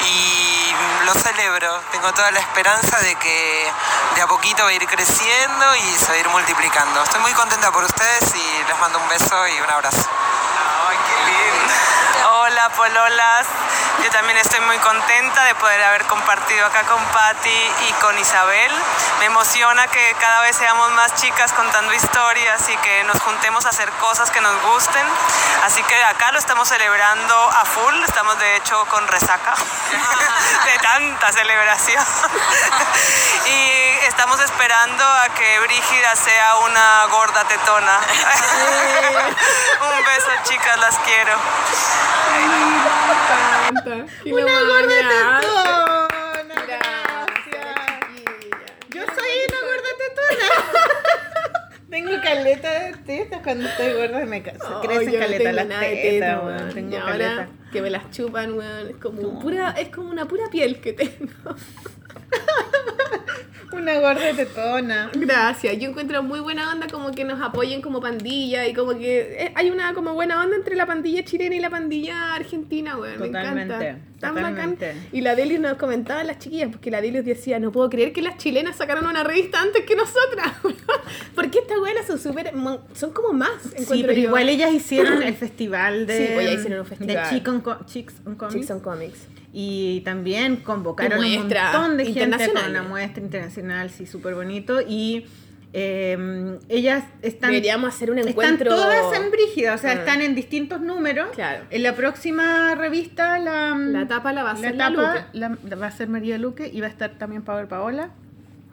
y 0.00 0.74
lo 1.04 1.14
celebro. 1.14 1.80
Tengo 1.92 2.12
toda 2.12 2.30
la 2.30 2.40
esperanza 2.40 2.98
de 3.00 3.14
que 3.16 3.72
de 4.14 4.22
a 4.22 4.26
poquito 4.26 4.64
va 4.64 4.70
a 4.70 4.72
ir 4.72 4.86
creciendo 4.86 5.76
y 5.76 5.96
se 5.96 6.06
va 6.08 6.14
a 6.14 6.18
ir 6.18 6.28
multiplicando. 6.28 7.02
Estoy 7.02 7.20
muy 7.20 7.32
contenta 7.32 7.70
por 7.70 7.84
ustedes 7.84 8.34
y 8.34 8.64
les 8.64 8.78
mando 8.80 8.98
un 8.98 9.08
beso 9.08 9.48
y 9.48 9.60
un 9.60 9.70
abrazo. 9.70 10.08
Ay, 10.88 10.96
qué 11.06 11.30
lindo. 11.30 11.74
Hola, 12.30 12.57
pololas. 12.70 13.46
Yo 14.02 14.10
también 14.10 14.38
estoy 14.38 14.60
muy 14.60 14.78
contenta 14.78 15.44
de 15.44 15.54
poder 15.56 15.82
haber 15.82 16.04
compartido 16.06 16.66
acá 16.66 16.82
con 16.84 17.02
Patti 17.06 17.72
y 17.88 17.92
con 18.00 18.16
Isabel. 18.18 18.72
Me 19.18 19.26
emociona 19.26 19.86
que 19.88 20.14
cada 20.20 20.40
vez 20.42 20.56
seamos 20.56 20.90
más 20.92 21.14
chicas 21.16 21.52
contando 21.52 21.92
historias 21.92 22.68
y 22.68 22.76
que 22.76 23.04
nos 23.04 23.20
juntemos 23.22 23.66
a 23.66 23.70
hacer 23.70 23.90
cosas 23.92 24.30
que 24.30 24.40
nos 24.40 24.62
gusten. 24.62 25.06
Así 25.64 25.82
que 25.82 26.04
acá 26.04 26.30
lo 26.32 26.38
estamos 26.38 26.68
celebrando 26.68 27.34
a 27.34 27.64
full. 27.64 28.02
Estamos 28.04 28.38
de 28.38 28.56
hecho 28.56 28.84
con 28.86 29.06
resaca 29.08 29.54
de 30.64 30.78
tanta 30.78 31.32
celebración. 31.32 32.04
y 33.46 34.06
estamos 34.06 34.40
esperando 34.40 35.04
a 35.04 35.28
que 35.30 35.60
Brígida 35.60 36.16
sea 36.16 36.56
una 36.56 37.06
gorda 37.06 37.44
tetona. 37.44 37.98
Un 39.80 40.04
beso, 40.04 40.30
chicas, 40.44 40.78
las 40.78 40.98
quiero. 40.98 41.38
Una 44.26 44.42
gorda 44.42 44.96
tetona. 45.08 46.08
Gracias. 46.66 47.70
Yo 48.90 49.02
soy 49.04 49.32
una 49.48 49.60
gorda 49.68 49.90
tetona. 49.98 50.48
Tengo 51.90 52.12
caleta 52.22 52.70
de 52.70 52.92
tetas 53.04 53.40
cuando 53.42 53.68
estoy 53.68 53.92
gorda 53.94 54.24
me 54.26 54.42
se 54.42 54.52
crecen 54.82 55.18
caleta 55.18 55.52
las 55.52 55.68
tetas, 55.68 56.44
weón. 56.44 56.74
Tengo 56.74 56.92
y 56.92 56.96
ahora 56.96 57.18
caleta. 57.18 57.48
que 57.72 57.82
me 57.82 57.90
las 57.90 58.10
chupan, 58.10 58.52
weón, 58.54 58.88
es 58.88 58.96
como 58.96 59.38
pura, 59.40 59.70
es 59.72 59.88
como 59.88 60.10
una 60.10 60.26
pura 60.26 60.48
piel 60.50 60.80
que 60.80 60.92
tengo. 60.92 61.56
Una 63.70 63.98
gorda 64.00 64.32
tetona. 64.34 65.10
Gracias, 65.14 65.76
yo 65.78 65.90
encuentro 65.90 66.22
muy 66.22 66.40
buena 66.40 66.72
onda 66.72 66.86
como 66.88 67.10
que 67.12 67.24
nos 67.24 67.40
apoyen 67.42 67.82
como 67.82 68.00
pandilla 68.00 68.66
y 68.66 68.72
como 68.72 68.96
que 68.98 69.44
eh, 69.44 69.52
hay 69.54 69.70
una 69.70 69.92
como 69.92 70.14
buena 70.14 70.42
onda 70.42 70.56
entre 70.56 70.74
la 70.74 70.86
pandilla 70.86 71.22
chilena 71.24 71.54
y 71.54 71.60
la 71.60 71.68
pandilla 71.68 72.34
argentina, 72.34 72.96
me 72.96 73.08
Totalmente, 73.26 73.74
encanta. 73.74 73.98
Tan 74.20 74.34
totalmente. 74.34 74.86
bacán. 74.86 75.08
Y 75.12 75.20
la 75.20 75.34
Deli 75.36 75.58
nos 75.58 75.76
comentaba 75.76 76.24
las 76.24 76.38
chiquillas, 76.38 76.70
porque 76.70 76.90
la 76.90 77.00
Deli 77.02 77.20
decía, 77.20 77.58
no 77.60 77.70
puedo 77.70 77.88
creer 77.90 78.12
que 78.12 78.22
las 78.22 78.36
chilenas 78.38 78.76
sacaron 78.76 79.06
una 79.06 79.22
revista 79.22 79.60
antes 79.60 79.84
que 79.84 79.94
nosotras, 79.94 80.52
porque 81.34 81.58
estas 81.58 81.78
weonas 81.78 82.06
son 82.06 82.18
súper, 82.18 82.52
son 82.94 83.12
como 83.12 83.32
más, 83.34 83.50
Sí, 83.76 84.00
pero 84.00 84.12
yo. 84.14 84.20
igual 84.28 84.48
ellas 84.48 84.72
hicieron 84.72 85.22
el 85.22 85.34
festival 85.36 86.06
de, 86.06 86.16
Sí, 86.26 86.30
pues 86.34 86.46
ya 86.46 86.52
hicieron 86.54 86.80
un 86.80 86.86
festival. 86.86 87.16
de 87.16 87.30
Chick 87.36 87.48
on 87.48 87.60
Co- 87.60 87.84
Chicks 87.86 88.14
on 88.24 88.34
Comics. 88.34 88.54
Chicks 88.54 88.70
on 88.70 88.80
Comics. 88.80 89.18
Y 89.52 90.02
también 90.02 90.56
convocaron 90.56 91.18
un 91.24 91.34
montón 91.34 91.96
de 91.96 92.04
gente 92.12 92.48
con 92.52 92.70
una 92.70 92.82
muestra 92.82 93.22
internacional, 93.22 93.90
sí, 93.90 94.04
súper 94.06 94.34
bonito. 94.34 94.80
Y 94.86 95.24
eh, 95.72 96.58
ellas 96.68 97.04
están, 97.22 97.50
Deberíamos 97.50 97.94
hacer 97.94 98.10
un 98.10 98.18
están 98.18 98.30
encuentro. 98.32 98.70
todas 98.70 99.14
en 99.18 99.30
Brígida, 99.30 99.74
o 99.74 99.78
sea, 99.78 99.90
Ah. 99.90 99.94
están 99.94 100.22
en 100.22 100.34
distintos 100.34 100.80
números. 100.80 101.28
Claro. 101.34 101.64
En 101.70 101.82
la 101.82 101.94
próxima 101.94 102.74
revista, 102.74 103.38
la, 103.38 103.74
La 103.76 104.06
tapa 104.08 104.32
la 104.32 104.42
va 104.42 104.50
a 104.50 104.54
hacer 104.54 104.74
la 104.76 104.88
tapa 104.90 105.28
la- 105.32 105.58
la 105.62 105.76
va 105.76 105.86
a 105.86 105.90
ser 105.90 106.08
María 106.08 106.38
Luque 106.38 106.70
y 106.72 106.80
va 106.80 106.86
a 106.86 106.90
estar 106.90 107.18
también 107.18 107.42
Power 107.42 107.68
Paola. 107.68 108.10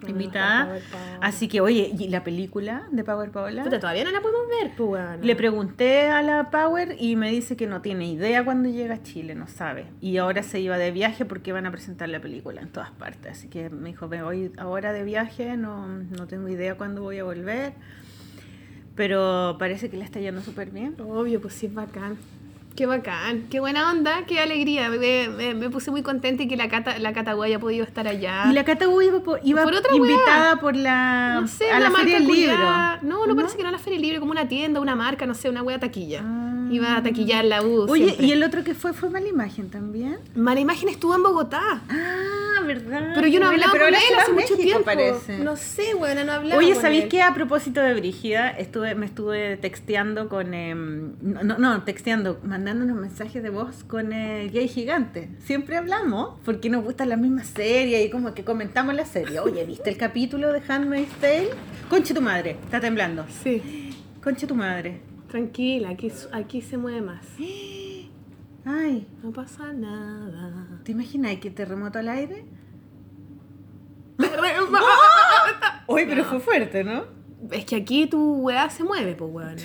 Ah, 0.07 0.11
Invitada. 0.11 0.79
Así 1.21 1.47
que, 1.47 1.61
oye, 1.61 1.91
¿y 1.97 2.07
la 2.09 2.23
película 2.23 2.87
de 2.91 3.03
Power 3.03 3.31
Paola? 3.31 3.63
Puta, 3.63 3.79
todavía 3.79 4.03
no 4.03 4.11
la 4.11 4.21
podemos 4.21 4.47
ver, 4.47 4.71
pues. 4.75 5.25
Le 5.25 5.35
pregunté 5.35 6.07
a 6.07 6.21
la 6.21 6.49
Power 6.51 6.95
y 6.99 7.15
me 7.15 7.31
dice 7.31 7.55
que 7.55 7.67
no 7.67 7.81
tiene 7.81 8.07
idea 8.07 8.43
cuándo 8.43 8.69
llega 8.69 8.95
a 8.95 9.03
Chile, 9.03 9.35
no 9.35 9.47
sabe. 9.47 9.87
Y 10.01 10.17
ahora 10.17 10.43
se 10.43 10.59
iba 10.59 10.77
de 10.77 10.91
viaje 10.91 11.25
porque 11.25 11.51
van 11.51 11.65
a 11.65 11.71
presentar 11.71 12.09
la 12.09 12.19
película 12.19 12.61
en 12.61 12.69
todas 12.69 12.91
partes. 12.91 13.31
Así 13.31 13.47
que 13.47 13.69
me 13.69 13.89
dijo, 13.89 14.07
me 14.07 14.23
voy 14.23 14.51
ahora 14.57 14.93
de 14.93 15.03
viaje, 15.03 15.57
no, 15.57 15.87
no 15.87 16.27
tengo 16.27 16.47
idea 16.47 16.75
cuándo 16.75 17.01
voy 17.01 17.19
a 17.19 17.23
volver. 17.23 17.73
Pero 18.95 19.57
parece 19.59 19.89
que 19.89 19.97
le 19.97 20.05
está 20.05 20.19
yendo 20.19 20.41
súper 20.41 20.71
bien. 20.71 20.95
Obvio, 20.99 21.41
pues 21.41 21.53
sí, 21.53 21.65
es 21.65 21.73
bacán. 21.73 22.17
Qué 22.75 22.85
bacán, 22.85 23.47
qué 23.49 23.61
buena 23.61 23.89
onda, 23.89 24.25
qué 24.27 24.39
alegría. 24.41 24.89
Me, 24.89 25.29
me- 25.29 25.53
me 25.53 25.69
puse 25.69 25.91
muy 25.91 26.01
contenta 26.03 26.43
y 26.43 26.47
que 26.49 26.57
la 26.57 26.67
Cata, 26.67 26.99
la 26.99 27.13
Cata 27.13 27.33
haya 27.41 27.57
podido 27.57 27.85
estar 27.85 28.05
allá. 28.05 28.43
Y 28.49 28.53
la 28.53 28.65
Cata 28.65 28.83
iba, 28.85 29.21
iba 29.43 29.63
Por 29.63 29.73
otra 29.75 29.95
invitada 29.95 30.57
por 30.59 30.75
la, 30.75 31.39
no 31.39 31.47
sé, 31.47 31.71
a 31.71 31.79
la 31.79 31.89
Feria 31.91 32.15
del 32.19 32.23
marca 32.27 32.35
Libro. 32.35 33.09
No, 33.09 33.27
no, 33.27 33.35
parece 33.35 33.55
que 33.55 33.63
no 33.63 33.71
la 33.71 33.77
Feria 33.79 33.93
del 33.97 34.01
Libro, 34.01 34.19
como 34.19 34.33
una 34.33 34.49
tienda, 34.49 34.81
una 34.81 34.95
marca, 34.95 35.25
no 35.25 35.33
sé, 35.35 35.49
una 35.49 35.63
wea 35.63 35.79
taquilla. 35.79 36.21
Ah. 36.25 36.51
Iba 36.69 36.97
a 36.97 37.03
taquillar 37.03 37.45
la 37.45 37.61
U. 37.61 37.85
Oye, 37.89 38.05
siempre. 38.07 38.25
y 38.25 38.31
el 38.33 38.43
otro 38.43 38.63
que 38.63 38.73
fue 38.73 38.91
fue 38.91 39.09
Mala 39.09 39.27
Imagen 39.27 39.69
también. 39.69 40.17
Mala 40.35 40.59
Imagen 40.59 40.89
estuvo 40.89 41.15
en 41.15 41.23
Bogotá. 41.23 41.61
Ah, 41.87 42.61
verdad. 42.65 43.11
Pero 43.15 43.27
yo 43.27 43.39
no 43.39 43.45
Bueno, 43.45 43.63
hablaba 43.65 43.71
pero 43.71 43.85
con 43.85 43.93
él 43.95 44.01
hace 44.19 44.31
mucho 44.33 44.55
tiempo. 44.57 44.83
parece. 44.83 45.37
No 45.39 45.55
sé, 45.55 45.93
bueno, 45.93 46.23
no 46.25 46.33
hablaba. 46.33 46.59
Oye, 46.59 46.73
¿sabéis 46.75 47.05
qué? 47.05 47.21
A 47.21 47.33
propósito 47.35 47.79
de 47.81 47.93
Brígida, 47.93 48.49
estuve, 48.49 48.95
me 48.95 49.05
estuve 49.05 49.57
texteando 49.57 50.27
con... 50.27 50.49
no, 50.51 51.43
no, 51.43 51.57
no, 51.59 51.83
texteando, 51.83 52.39
mandando 52.43 52.64
unos 52.73 52.97
mensajes 52.97 53.41
de 53.43 53.49
voz 53.49 53.83
con 53.83 54.11
el 54.13 54.51
gay 54.51 54.67
gigante. 54.67 55.29
Siempre 55.39 55.77
hablamos, 55.77 56.39
porque 56.43 56.69
nos 56.69 56.83
gustan 56.83 57.09
las 57.09 57.19
mismas 57.19 57.47
series 57.47 58.05
y 58.05 58.09
como 58.09 58.33
que 58.33 58.43
comentamos 58.43 58.93
la 58.95 59.05
serie. 59.05 59.39
Oye, 59.39 59.63
¿viste 59.65 59.89
el 59.89 59.97
capítulo 59.97 60.51
de 60.51 60.61
Handmaid's 60.67 61.11
Tale? 61.21 61.49
Conche 61.89 62.13
tu 62.13 62.21
madre, 62.21 62.57
está 62.63 62.79
temblando. 62.79 63.25
Sí, 63.43 63.91
Conche 64.23 64.47
tu 64.47 64.55
madre. 64.55 65.01
tranquila, 65.29 65.89
aquí, 65.89 66.11
aquí 66.31 66.61
se 66.61 66.77
mueve 66.77 67.01
más. 67.01 67.25
Ay, 68.65 69.07
No 69.21 69.31
pasa 69.31 69.71
nada. 69.73 70.79
¿te 70.83 70.91
imaginas 70.93 71.35
que 71.37 71.51
terremoto 71.51 71.99
al 71.99 72.09
aire? 72.09 72.45
Oye, 75.87 76.05
pero 76.07 76.23
fue 76.25 76.39
fuerte, 76.39 76.83
¿no? 76.83 77.03
Es 77.51 77.65
que 77.65 77.75
aquí 77.75 78.07
tu 78.07 78.37
weá 78.41 78.69
se 78.69 78.83
mueve, 78.83 79.13
pues 79.13 79.31
weón. 79.31 79.55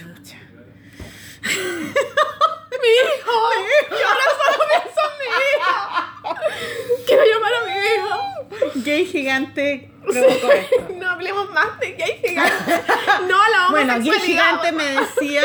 Y 2.70 4.02
ahora 4.02 4.24
solo 4.38 4.58
pienso 4.70 5.00
en 5.06 5.16
mi 5.20 5.26
hijo. 5.50 7.04
Quiero 7.06 7.22
llamar 7.24 7.52
a 7.54 7.60
mi 7.66 7.72
hijo. 7.72 8.82
Gay 8.84 9.06
gigante 9.06 9.90
provocó 10.02 10.52
esto. 10.52 10.88
No 10.94 11.10
hablemos 11.10 11.50
más 11.50 11.78
de 11.80 11.92
gay 11.92 12.20
gigante. 12.24 12.82
No 13.28 13.36
la 13.36 13.68
Bueno. 13.70 13.94
Gay 14.00 14.20
Gigante 14.20 14.72
me 14.72 14.84
decía. 14.84 15.42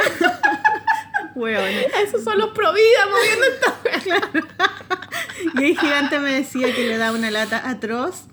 Esos 2.01 2.23
son 2.23 2.37
los 2.37 2.51
pro 2.51 2.71
vida 2.73 3.05
moviendo 3.11 3.45
esta 3.45 3.75
Gay 5.53 5.75
Gigante 5.75 6.19
me 6.19 6.31
decía 6.31 6.73
que 6.73 6.87
le 6.87 6.97
da 6.97 7.11
una 7.11 7.29
lata 7.29 7.69
atroz 7.69 8.27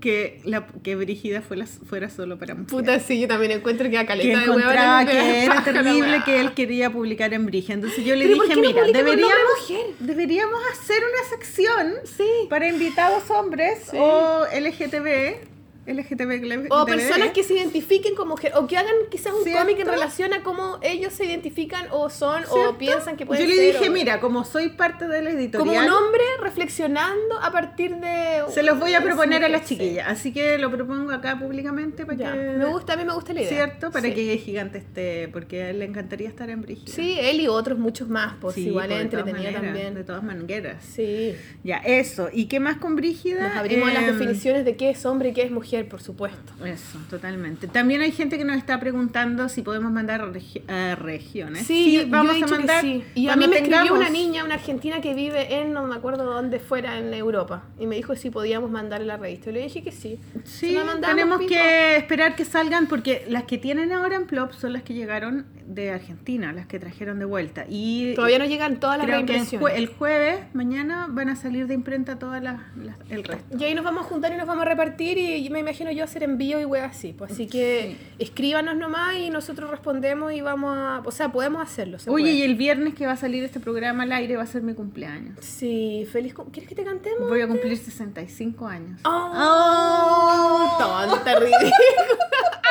que, 0.00 0.40
la, 0.44 0.66
que 0.82 0.96
Brígida 0.96 1.42
fuera, 1.42 1.66
fuera 1.66 2.08
solo 2.10 2.38
para 2.38 2.54
mujeres. 2.54 2.70
Puta, 2.72 2.98
sí, 3.00 3.20
yo 3.20 3.28
también 3.28 3.52
encuentro 3.52 3.88
que 3.90 3.98
a 3.98 4.02
que 4.02 4.06
caleta 4.08 4.38
de 4.38 4.44
encontraba 4.44 5.04
que 5.06 5.44
era 5.44 5.62
terrible 5.64 6.22
que 6.24 6.40
él 6.40 6.52
quería 6.54 6.90
publicar 6.90 7.32
en 7.34 7.46
Brígida. 7.46 7.74
Entonces 7.74 8.04
yo 8.04 8.16
le 8.16 8.24
Pero 8.26 8.36
¿por 8.38 8.46
dije, 8.48 8.60
no 8.60 8.66
mira, 8.68 8.82
deberíamos, 8.84 9.72
deberíamos 10.00 10.60
hacer 10.72 10.98
una 11.02 11.28
sección 11.36 11.94
Sí. 12.04 12.24
para 12.48 12.66
invitados 12.68 13.30
hombres 13.30 13.78
Sí. 13.90 13.96
o 13.98 14.46
LGTB. 14.52 15.48
LGTB. 15.86 16.66
O 16.70 16.84
personas 16.86 17.30
que 17.32 17.42
se 17.42 17.54
identifiquen 17.54 18.14
como 18.14 18.30
mujer, 18.30 18.52
o 18.56 18.66
que 18.66 18.76
hagan 18.76 18.94
quizás 19.10 19.32
un 19.32 19.42
¿Cierto? 19.44 19.60
cómic 19.62 19.80
en 19.80 19.86
relación 19.86 20.32
a 20.34 20.42
cómo 20.42 20.78
ellos 20.82 21.12
se 21.12 21.24
identifican 21.24 21.86
o 21.90 22.10
son 22.10 22.38
¿Cierto? 22.44 22.70
o 22.70 22.78
piensan 22.78 23.16
que 23.16 23.26
pueden 23.26 23.44
Yo 23.44 23.48
le 23.48 23.56
ser. 23.56 23.72
dije, 23.74 23.88
o- 23.88 23.92
mira, 23.92 24.20
como 24.20 24.44
soy 24.44 24.68
parte 24.70 25.08
de 25.08 25.22
la 25.22 25.30
editorial. 25.30 25.86
como 25.86 25.96
un 25.98 26.04
hombre 26.04 26.22
reflexionando 26.42 27.38
a 27.42 27.50
partir 27.50 27.96
de. 27.96 28.42
Se 28.52 28.62
los 28.62 28.78
voy 28.78 28.94
a 28.94 29.02
proponer 29.02 29.44
a 29.44 29.48
las 29.48 29.66
Sí. 29.66 29.76
chiquillas, 29.76 30.06
así 30.08 30.32
que 30.32 30.58
lo 30.58 30.70
propongo 30.70 31.12
acá 31.12 31.38
públicamente 31.38 32.04
para 32.06 32.18
Ya. 32.18 32.32
que... 32.32 32.38
Me 32.38 32.64
gusta, 32.66 32.92
a 32.92 32.96
mí 32.96 33.04
me 33.04 33.12
gusta 33.14 33.32
la 33.32 33.40
idea. 33.42 33.50
¿Cierto? 33.50 33.90
Para 33.90 34.06
Sí. 34.08 34.14
que 34.14 34.36
Gigante 34.38 34.78
esté, 34.78 35.28
porque 35.28 35.62
a 35.62 35.70
él 35.70 35.78
le 35.80 35.84
encantaría 35.86 36.28
estar 36.28 36.50
en 36.50 36.62
Brígida. 36.62 36.92
Sí, 36.94 37.16
él 37.20 37.40
y 37.40 37.48
otros 37.48 37.78
muchos 37.78 38.08
más, 38.08 38.34
pues 38.40 38.54
Sí, 38.54 38.66
igual 38.68 38.92
es 38.92 39.10
también. 39.10 39.94
De 39.94 40.04
todas 40.04 40.22
maneras. 40.22 40.84
Sí. 40.84 41.34
Ya, 41.64 41.76
eso. 41.78 42.28
¿Y 42.32 42.46
qué 42.46 42.60
más 42.60 42.76
con 42.76 42.96
Brígida? 42.96 43.48
Nos 43.48 43.56
abrimos 43.56 43.88
a 43.90 43.94
las 43.94 44.02
Em, 44.04 44.18
definiciones 44.18 44.64
de 44.64 44.76
qué 44.76 44.90
es 44.90 45.04
hombre 45.06 45.30
y 45.30 45.32
qué 45.32 45.42
es 45.42 45.50
mujer, 45.50 45.69
por 45.88 46.00
supuesto. 46.02 46.52
Eso, 46.64 46.98
totalmente. 47.08 47.66
También 47.68 48.00
hay 48.00 48.12
gente 48.12 48.36
que 48.38 48.44
nos 48.44 48.56
está 48.56 48.78
preguntando 48.80 49.48
si 49.48 49.62
podemos 49.62 49.90
mandar 49.92 50.20
regi- 50.32 50.62
a 50.68 50.94
regiones. 50.96 51.66
Sí, 51.66 51.92
yo 51.94 52.08
vamos 52.08 52.32
he 52.32 52.34
dicho 52.36 52.54
a 52.54 52.58
mandar. 52.58 52.80
que 52.82 52.86
sí. 52.90 53.04
Y 53.14 53.28
a 53.28 53.36
mí 53.36 53.46
me 53.46 53.56
escribió 53.56 53.78
tengamos- 53.82 53.98
una 53.98 54.10
niña, 54.10 54.44
una 54.44 54.54
argentina 54.54 55.00
que 55.00 55.14
vive 55.14 55.54
en, 55.60 55.72
no 55.72 55.86
me 55.86 55.94
acuerdo 55.94 56.24
dónde 56.24 56.58
fuera, 56.60 56.98
en 56.98 57.12
Europa. 57.14 57.62
Y 57.78 57.86
me 57.86 57.96
dijo 57.96 58.14
si 58.16 58.30
podíamos 58.30 58.70
mandarle 58.70 59.06
la 59.06 59.16
revista. 59.16 59.50
Y 59.50 59.52
le 59.54 59.62
dije 59.62 59.82
que 59.82 59.92
sí. 59.92 60.18
Sí, 60.44 60.76
tenemos 61.00 61.38
pico. 61.38 61.50
que 61.50 61.96
esperar 61.96 62.36
que 62.36 62.44
salgan 62.44 62.86
porque 62.86 63.24
las 63.28 63.44
que 63.44 63.58
tienen 63.58 63.92
ahora 63.92 64.16
en 64.16 64.26
Plop 64.26 64.52
son 64.52 64.72
las 64.72 64.82
que 64.82 64.94
llegaron 64.94 65.46
de 65.66 65.90
Argentina, 65.92 66.52
las 66.52 66.66
que 66.66 66.78
trajeron 66.80 67.18
de 67.20 67.24
vuelta. 67.24 67.64
Y 67.68 68.14
Todavía 68.14 68.38
no 68.40 68.44
llegan 68.44 68.80
todas 68.80 68.98
las 68.98 69.06
reimpresiones. 69.06 69.76
el 69.76 69.86
jueves, 69.86 70.40
mañana, 70.52 71.06
van 71.08 71.28
a 71.28 71.36
salir 71.36 71.66
de 71.68 71.74
imprenta 71.74 72.18
todas 72.18 72.42
las, 72.42 72.60
las- 72.76 72.96
el 73.08 73.22
resto. 73.22 73.56
Y 73.56 73.62
ahí 73.64 73.74
nos 73.74 73.84
vamos 73.84 74.04
a 74.06 74.08
juntar 74.08 74.32
y 74.32 74.36
nos 74.36 74.46
vamos 74.48 74.62
a 74.62 74.68
repartir 74.68 75.16
y 75.18 75.48
me 75.50 75.59
me 75.62 75.70
imagino 75.70 75.90
yo 75.92 76.04
hacer 76.04 76.22
envío 76.22 76.60
y 76.60 76.64
web 76.64 76.84
así. 76.84 77.12
Pues, 77.12 77.32
así 77.32 77.46
que 77.46 77.96
escríbanos 78.18 78.76
nomás 78.76 79.16
y 79.16 79.30
nosotros 79.30 79.70
respondemos 79.70 80.32
y 80.32 80.40
vamos 80.40 80.76
a. 80.76 81.02
O 81.04 81.10
sea, 81.10 81.30
podemos 81.32 81.62
hacerlo. 81.62 81.98
se 81.98 82.10
Oye, 82.10 82.24
puede. 82.24 82.34
y 82.36 82.42
el 82.42 82.54
viernes 82.56 82.94
que 82.94 83.06
va 83.06 83.12
a 83.12 83.16
salir 83.16 83.44
este 83.44 83.60
programa 83.60 84.02
al 84.04 84.12
aire 84.12 84.36
va 84.36 84.42
a 84.42 84.46
ser 84.46 84.62
mi 84.62 84.74
cumpleaños. 84.74 85.36
Sí, 85.40 86.06
feliz. 86.12 86.34
cum- 86.34 86.50
¿Quieres 86.50 86.68
que 86.68 86.74
te 86.74 86.84
cantemos? 86.84 87.28
Voy 87.28 87.40
a 87.40 87.48
cumplir 87.48 87.76
65 87.76 88.66
años. 88.66 89.00
¡Oh! 89.04 90.76
Tonta, 90.78 91.38
ridícula. 91.38 91.70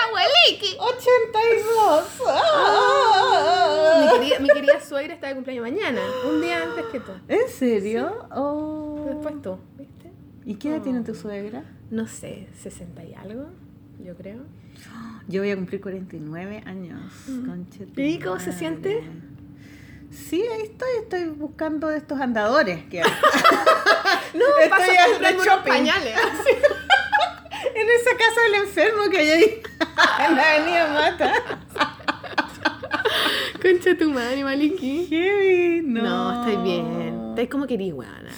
¡Abueliki! 0.10 0.78
82. 0.80 2.22
Mi 4.00 4.08
querida, 4.20 4.40
mi 4.40 4.50
querida 4.50 4.82
suegra 4.82 5.14
está 5.14 5.28
de 5.28 5.36
cumpleaños 5.36 5.64
mañana, 5.64 6.02
un 6.30 6.42
día 6.42 6.64
antes 6.64 6.86
que 6.92 7.00
tú. 7.00 7.12
¿En 7.28 7.48
serio? 7.50 8.28
Oh. 8.36 9.04
Después 9.08 9.42
tú, 9.42 9.58
¿viste? 9.78 10.12
¿Y 10.46 10.56
qué 10.56 10.70
edad 10.70 10.82
tiene 10.82 11.02
tu 11.02 11.14
suegra? 11.16 11.64
No 11.92 12.08
sé, 12.08 12.48
60 12.62 13.04
y 13.04 13.14
algo, 13.16 13.48
yo 14.04 14.16
creo. 14.16 14.42
Yo 15.28 15.42
voy 15.42 15.52
a 15.52 15.56
cumplir 15.56 15.80
49 15.82 16.64
años. 16.66 17.00
tu 17.26 18.02
¿Y 18.02 18.18
cómo 18.20 18.40
se 18.40 18.52
siente? 18.52 19.04
Sí, 20.10 20.42
ahí 20.42 20.64
estoy, 20.64 20.90
estoy 21.04 21.26
buscando 21.26 21.92
estos 21.92 22.20
andadores 22.20 22.84
que 22.86 23.02
hay. 23.02 23.12
No, 24.34 24.46
Estoy 24.62 25.36
unos 25.36 25.66
pañales. 25.66 26.14
en 27.76 27.88
esa 27.90 28.12
casa 28.18 28.42
del 28.44 28.64
enfermo 28.64 29.10
que 29.10 29.18
hay 29.18 29.30
ahí 29.30 29.62
en 30.28 30.36
la 30.36 30.52
avenida 30.52 30.94
Mata. 30.94 31.34
Concha 33.62 33.98
tu 33.98 34.10
madre, 34.12 34.44
Maliki. 34.44 35.08
Heavy, 35.08 35.82
no. 35.84 36.04
No, 36.04 36.42
estáis 36.42 36.64
bien. 36.64 37.30
Estáis 37.30 37.50
como 37.50 37.66
querís, 37.68 37.94
weona. 37.94 38.32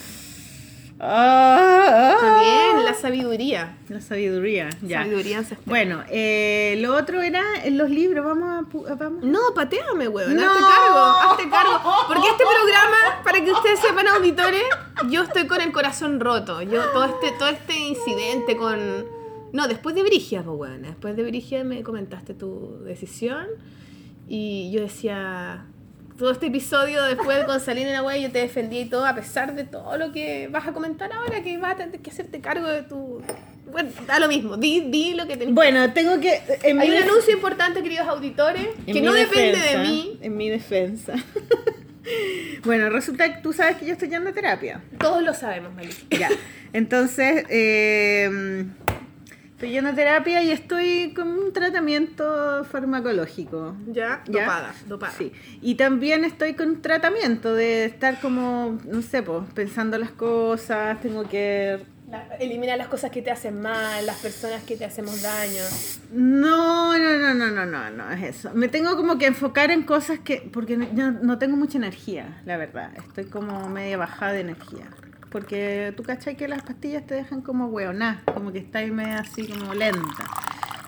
Ah, 1.04 2.14
Está 2.14 2.38
ah. 2.38 2.40
bien, 2.40 2.86
la 2.86 2.94
sabiduría. 2.94 3.76
La 3.90 4.02
sabiduría, 4.02 4.70
ya. 4.84 5.02
Sabiduría 5.02 5.40
ancestral. 5.40 5.66
Bueno, 5.66 6.04
eh, 6.12 6.76
lo 6.78 6.96
otro 6.96 7.24
era 7.24 7.42
en 7.64 7.80
los 7.80 7.90
libros. 7.90 8.24
Vamos 8.24 8.68
a. 8.88 8.94
Vamos. 8.96 9.24
No, 9.24 9.40
pateame, 9.56 10.08
weón. 10.08 10.36
No. 10.36 10.44
Hazte 10.44 10.60
cargo, 10.62 11.00
hazte 11.00 11.50
cargo. 11.50 11.80
Porque 12.08 12.28
este 12.28 12.44
programa, 12.44 13.24
para 13.24 13.44
que 13.44 13.52
ustedes 13.52 13.80
sepan, 13.80 14.08
auditores, 14.10 14.62
yo 15.10 15.24
estoy 15.24 15.48
con 15.48 15.60
el 15.62 15.72
corazón 15.72 16.20
roto. 16.20 16.62
Yo, 16.62 16.84
todo 16.92 17.06
este, 17.06 17.32
todo 17.32 17.50
este 17.50 17.80
incidente 17.80 18.56
con. 18.56 19.08
No, 19.54 19.68
después 19.68 19.96
de 19.96 20.04
Brigia, 20.04 20.44
pues, 20.44 20.56
weón. 20.56 20.84
Después 20.84 21.16
de 21.16 21.24
Brigia 21.24 21.64
me 21.64 21.82
comentaste 21.82 22.36
tu 22.36 22.78
decisión. 22.84 23.48
Y 24.28 24.72
yo 24.72 24.82
decía. 24.82 25.66
Todo 26.18 26.32
este 26.32 26.48
episodio 26.48 27.04
después 27.04 27.44
con 27.46 27.60
salir 27.60 27.88
en 27.88 27.94
la 27.94 28.04
web 28.04 28.22
yo 28.22 28.32
te 28.32 28.40
defendí 28.40 28.80
y 28.80 28.86
todo, 28.86 29.06
a 29.06 29.16
pesar 29.16 29.56
de 29.56 29.64
todo 29.64 29.98
lo 29.98 30.12
que 30.12 30.48
vas 30.50 30.68
a 30.68 30.72
comentar 30.74 31.12
ahora, 31.12 31.42
que 31.42 31.58
vas 31.58 31.74
a 31.74 31.78
tener 31.78 32.00
que 32.00 32.10
hacerte 32.12 32.40
cargo 32.42 32.68
de 32.68 32.84
tu. 32.84 33.22
Bueno, 33.72 33.90
da 34.06 34.20
lo 34.20 34.28
mismo, 34.28 34.58
di, 34.58 34.82
di 34.92 35.14
lo 35.14 35.26
que 35.28 35.38
tenés 35.38 35.56
Bueno, 35.56 35.94
tengo 35.94 36.20
que. 36.20 36.42
Hay 36.64 36.74
un 36.74 36.80
def- 36.80 37.04
anuncio 37.04 37.34
importante, 37.34 37.82
queridos 37.82 38.08
auditores, 38.08 38.68
en 38.86 38.94
que 38.94 39.02
no 39.02 39.14
depende 39.14 39.58
de 39.60 39.78
mí. 39.78 40.20
En 40.22 40.36
mi 40.38 40.50
defensa. 40.50 41.14
bueno, 42.66 42.90
resulta 42.90 43.34
que 43.34 43.42
tú 43.42 43.54
sabes 43.54 43.78
que 43.78 43.86
yo 43.86 43.94
estoy 43.94 44.10
yendo 44.10 44.30
a 44.30 44.34
terapia. 44.34 44.82
Todos 45.00 45.24
lo 45.24 45.34
sabemos, 45.34 45.74
Malik. 45.74 45.96
Ya. 46.10 46.30
Entonces, 46.74 47.46
eh, 47.50 48.66
estoy 49.62 49.78
a 49.78 49.94
terapia 49.96 50.42
y 50.42 50.52
estoy 50.52 51.14
con 51.14 51.28
un 51.30 51.54
tratamiento 51.54 52.64
farmacológico. 52.66 53.76
Ya, 53.88 54.24
¿Ya? 54.28 54.42
dopada, 54.42 54.74
dopada. 54.88 55.14
Sí. 55.18 55.32
Y 55.62 55.76
también 55.76 56.26
estoy 56.26 56.56
con 56.56 56.70
un 56.70 56.82
tratamiento 56.82 57.54
de 57.54 57.86
estar 57.86 58.20
como, 58.20 58.80
no 58.86 59.02
sé, 59.04 59.22
pues, 59.22 59.44
pensando 59.54 59.98
las 60.00 60.12
cosas, 60.12 61.00
tengo 61.02 61.28
que... 61.30 61.80
La- 62.10 62.26
elimina 62.40 62.76
las 62.76 62.88
cosas 62.88 63.12
que 63.12 63.22
te 63.22 63.30
hacen 63.32 63.62
mal, 63.62 64.06
las 64.06 64.18
personas 64.18 64.64
que 64.64 64.76
te 64.76 64.84
hacemos 64.84 65.22
daño. 65.22 65.64
No, 66.12 66.98
no, 66.98 67.18
no, 67.20 67.34
no, 67.36 67.52
no, 67.52 67.66
no, 67.66 67.90
no 67.92 68.12
es 68.12 68.24
eso. 68.24 68.52
Me 68.56 68.68
tengo 68.68 68.98
como 68.98 69.18
que 69.18 69.28
enfocar 69.28 69.70
en 69.72 69.84
cosas 69.84 70.20
que, 70.20 70.50
porque 70.52 70.76
no, 70.76 70.88
yo 70.94 71.12
no 71.12 71.38
tengo 71.38 71.56
mucha 71.56 71.78
energía, 71.78 72.42
la 72.46 72.58
verdad. 72.58 72.92
Estoy 72.98 73.26
como 73.26 73.70
media 73.70 73.98
bajada 73.98 74.34
de 74.34 74.42
energía. 74.42 74.88
Porque 75.32 75.94
tú 75.96 76.04
cachai 76.04 76.36
que 76.36 76.48
las 76.48 76.62
pastillas 76.62 77.08
te 77.08 77.16
dejan 77.16 77.42
como 77.42 77.68
hueoná, 77.68 78.22
como 78.26 78.52
que 78.52 78.60
estáis 78.60 78.92
media 78.92 79.20
así 79.20 79.48
como 79.48 79.74
lenta. 79.74 80.26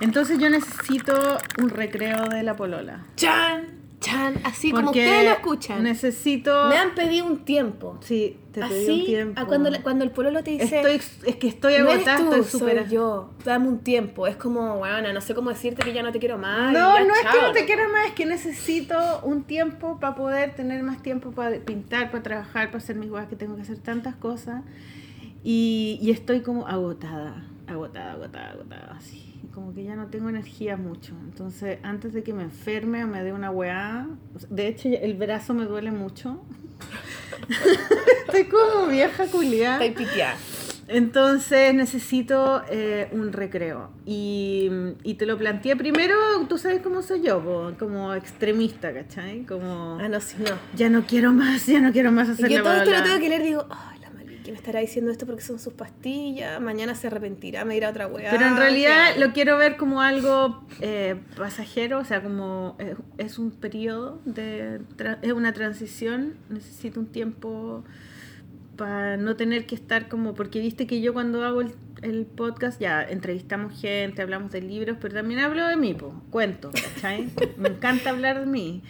Entonces 0.02 0.38
yo 0.38 0.49
necesito 0.49 1.38
un 1.60 1.70
recreo 1.70 2.28
de 2.28 2.44
la 2.44 2.56
polola. 2.56 3.06
Chan, 3.15 3.82
chan, 4.03 4.35
así 4.43 4.71
como 4.71 4.89
ustedes 4.89 5.25
lo 5.25 5.31
escuchan. 5.31 5.84
Necesito... 5.84 6.67
Me 6.69 6.77
han 6.77 6.93
pedido 6.93 7.25
un 7.25 7.45
tiempo. 7.45 7.97
Sí, 8.01 8.38
te 8.51 8.61
pedí 8.61 8.84
así, 8.84 8.99
un 8.99 9.05
tiempo. 9.05 9.41
a 9.41 9.45
cuando, 9.45 9.69
cuando 9.81 10.03
el 10.03 10.11
pololo 10.11 10.43
te 10.43 10.51
dice... 10.51 10.81
Estoy, 10.81 11.01
es 11.25 11.35
que 11.38 11.47
estoy 11.47 11.75
agotada, 11.75 12.17
estoy 12.17 12.43
súper... 12.43 12.84
soy 12.84 12.93
yo. 12.93 13.30
Dame 13.45 13.67
un 13.67 13.80
tiempo. 13.80 14.27
Es 14.27 14.35
como, 14.35 14.77
bueno, 14.77 15.11
no 15.13 15.21
sé 15.21 15.34
cómo 15.34 15.49
decirte 15.49 15.84
que 15.84 15.93
ya 15.93 16.03
no 16.03 16.11
te 16.11 16.19
quiero 16.19 16.38
más. 16.38 16.73
No, 16.73 16.97
ya, 16.97 17.05
no 17.05 17.13
es 17.15 17.21
que 17.21 17.41
no 17.41 17.51
te 17.53 17.65
quiera 17.65 17.88
más, 17.88 18.07
es 18.07 18.11
que 18.13 18.25
necesito 18.25 19.21
un 19.23 19.43
tiempo 19.43 19.99
para 19.99 20.15
poder 20.15 20.53
tener 20.53 20.84
más 20.84 21.01
tiempo 21.01 21.31
para 21.31 21.57
pintar, 21.59 22.11
para 22.11 22.23
trabajar, 22.23 22.67
para 22.67 22.77
hacer 22.77 22.95
mis 22.97 23.09
cosas, 23.09 23.27
que 23.27 23.35
tengo 23.35 23.55
que 23.55 23.61
hacer 23.61 23.77
tantas 23.77 24.15
cosas. 24.15 24.63
Y, 25.43 25.99
y 26.01 26.11
estoy 26.11 26.41
como 26.41 26.67
agotada, 26.67 27.45
agotada, 27.67 28.13
agotada, 28.13 28.51
agotada, 28.51 28.95
así. 28.97 29.23
Como 29.53 29.73
que 29.73 29.84
ya 29.84 29.95
no 29.95 30.07
tengo 30.07 30.30
energía 30.30 30.77
mucho. 30.77 31.13
Entonces, 31.25 31.77
antes 31.84 32.13
de 32.13 32.23
que 32.23 32.34
me 32.34 32.43
enferme 32.43 33.03
o 33.03 33.07
me 33.07 33.23
dé 33.23 33.34
una 33.34 33.51
weá, 33.51 34.07
de 34.49 34.67
hecho 34.67 34.89
el 34.89 35.13
brazo 35.15 35.53
me 35.53 35.65
duele 35.65 35.91
mucho. 35.91 36.41
estoy 38.27 38.45
como 38.45 38.88
vieja 38.88 39.27
culiada. 39.27 39.84
Estoy 39.84 40.05
piteada. 40.05 40.38
Entonces 40.88 41.73
necesito 41.73 42.61
eh, 42.69 43.07
un 43.13 43.31
recreo. 43.31 43.89
Y, 44.05 44.69
y 45.03 45.13
te 45.15 45.25
lo 45.25 45.38
planteé 45.38 45.75
primero, 45.75 46.15
tú 46.49 46.57
sabes 46.57 46.81
cómo 46.81 47.01
soy 47.01 47.21
yo, 47.21 47.41
po, 47.41 47.71
como 47.80 48.13
extremista, 48.13 48.93
¿cachai? 48.93 49.43
Como 49.45 49.97
Ah, 50.01 50.09
no, 50.09 50.19
sí, 50.19 50.35
no. 50.39 50.51
ya 50.75 50.89
no 50.89 51.05
quiero 51.05 51.31
más, 51.31 51.65
ya 51.67 51.80
no 51.80 51.91
quiero 51.93 52.11
más 52.11 52.30
hacer 52.30 52.51
Y 52.51 52.55
yo 52.55 52.63
todo 52.63 52.73
esto 52.73 52.91
lo 52.91 53.01
tengo 53.03 53.19
que 53.19 53.30
leer 53.30 53.43
digo, 53.43 53.65
Maliki 53.69 53.93
me 54.53 54.59
estará 54.59 54.81
diciendo 54.81 55.09
esto 55.09 55.25
porque 55.25 55.41
son 55.41 55.57
sus 55.57 55.73
pastillas, 55.73 56.61
mañana 56.61 56.93
se 56.93 57.07
arrepentirá, 57.07 57.65
me 57.65 57.73
dirá 57.73 57.89
otra 57.89 58.05
weá. 58.05 58.30
Pero 58.30 58.45
en 58.45 58.53
¿qué 58.53 58.59
realidad 58.59 59.15
lo 59.17 59.34
quiero 59.34 59.57
ver 59.57 59.77
como 59.77 59.99
algo 59.99 60.63
eh, 60.80 61.15
pasajero, 61.35 61.97
o 61.97 62.05
sea, 62.05 62.21
como 62.21 62.75
eh, 62.77 62.95
es 63.17 63.39
un 63.39 63.49
periodo, 63.49 64.21
de 64.25 64.80
es 65.23 65.31
una 65.34 65.53
transición, 65.53 66.35
necesito 66.49 66.99
un 66.99 67.07
tiempo 67.07 67.84
para 68.75 69.17
no 69.17 69.35
tener 69.35 69.65
que 69.65 69.73
estar 69.73 70.07
como, 70.07 70.35
porque 70.35 70.59
viste 70.59 70.85
que 70.85 71.01
yo 71.01 71.13
cuando 71.13 71.43
hago 71.43 71.61
el, 71.61 71.73
el 72.03 72.27
podcast 72.27 72.80
ya 72.80 73.01
entrevistamos 73.01 73.81
gente, 73.81 74.21
hablamos 74.21 74.51
de 74.51 74.61
libros, 74.61 74.97
pero 75.01 75.15
también 75.15 75.39
hablo 75.39 75.65
de 75.65 75.77
mí, 75.77 75.95
po, 75.95 76.13
cuento, 76.30 76.69
¿cachai? 76.71 77.27
Me 77.57 77.69
encanta 77.69 78.11
hablar 78.11 78.41
de 78.41 78.45
mí. 78.45 78.84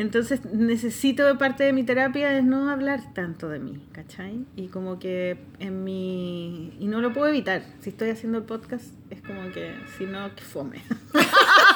Entonces 0.00 0.46
necesito 0.46 1.26
de 1.26 1.34
parte 1.34 1.62
de 1.62 1.74
mi 1.74 1.82
terapia 1.82 2.34
es 2.34 2.42
no 2.42 2.70
hablar 2.70 3.12
tanto 3.12 3.50
de 3.50 3.58
mí, 3.58 3.82
¿cachai? 3.92 4.46
Y 4.56 4.68
como 4.68 4.98
que 4.98 5.36
en 5.58 5.84
mi... 5.84 6.72
Y 6.80 6.86
no 6.86 7.02
lo 7.02 7.12
puedo 7.12 7.28
evitar. 7.28 7.62
Si 7.80 7.90
estoy 7.90 8.08
haciendo 8.08 8.38
el 8.38 8.44
podcast 8.44 8.86
es 9.10 9.20
como 9.20 9.52
que, 9.52 9.74
si 9.98 10.06
no, 10.06 10.34
que 10.34 10.42
fome. 10.42 10.80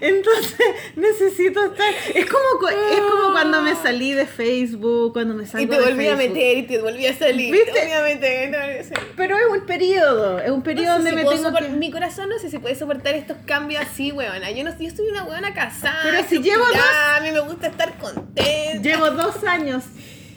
Entonces 0.00 0.58
necesito 0.96 1.64
estar... 1.64 1.92
Es 2.14 2.26
como, 2.26 2.68
es 2.68 3.00
como 3.00 3.32
cuando 3.32 3.62
me 3.62 3.74
salí 3.74 4.12
de 4.14 4.26
Facebook, 4.26 5.12
cuando 5.12 5.34
me 5.34 5.44
Y 5.44 5.46
te 5.46 5.58
de 5.66 5.66
volví 5.66 6.06
a 6.08 6.16
Facebook. 6.16 6.34
meter 6.36 6.58
y 6.58 6.62
te 6.62 6.78
volví 6.78 7.06
a 7.06 7.14
salir. 7.14 7.52
¿Viste? 7.52 7.72
Te 7.72 7.80
volví 7.80 7.92
a 7.92 8.02
meter, 8.02 8.84
salir. 8.84 9.08
Pero 9.16 9.36
es 9.38 9.44
un 9.50 9.66
periodo, 9.66 10.38
es 10.38 10.50
un 10.50 10.62
periodo 10.62 10.94
donde 10.94 11.10
si 11.10 11.16
me 11.16 11.24
tengo 11.24 11.52
que... 11.54 11.68
Mi 11.68 11.90
corazón 11.90 12.28
no 12.28 12.38
sé 12.38 12.50
si 12.50 12.58
puede 12.58 12.74
soportar 12.74 13.14
estos 13.14 13.36
cambios 13.46 13.82
así, 13.82 14.12
weona. 14.12 14.50
Yo, 14.50 14.64
no, 14.64 14.70
yo 14.78 14.90
soy 14.90 15.08
una 15.08 15.24
weona 15.24 15.54
casada. 15.54 16.00
Pero 16.02 16.18
si 16.28 16.38
llevo 16.38 16.64
estructurada, 16.64 17.16
A 17.16 17.20
mí 17.20 17.30
me 17.32 17.40
gusta 17.40 17.66
estar 17.68 17.98
contenta. 17.98 18.82
Llevo 18.82 19.10
dos 19.10 19.44
años 19.44 19.84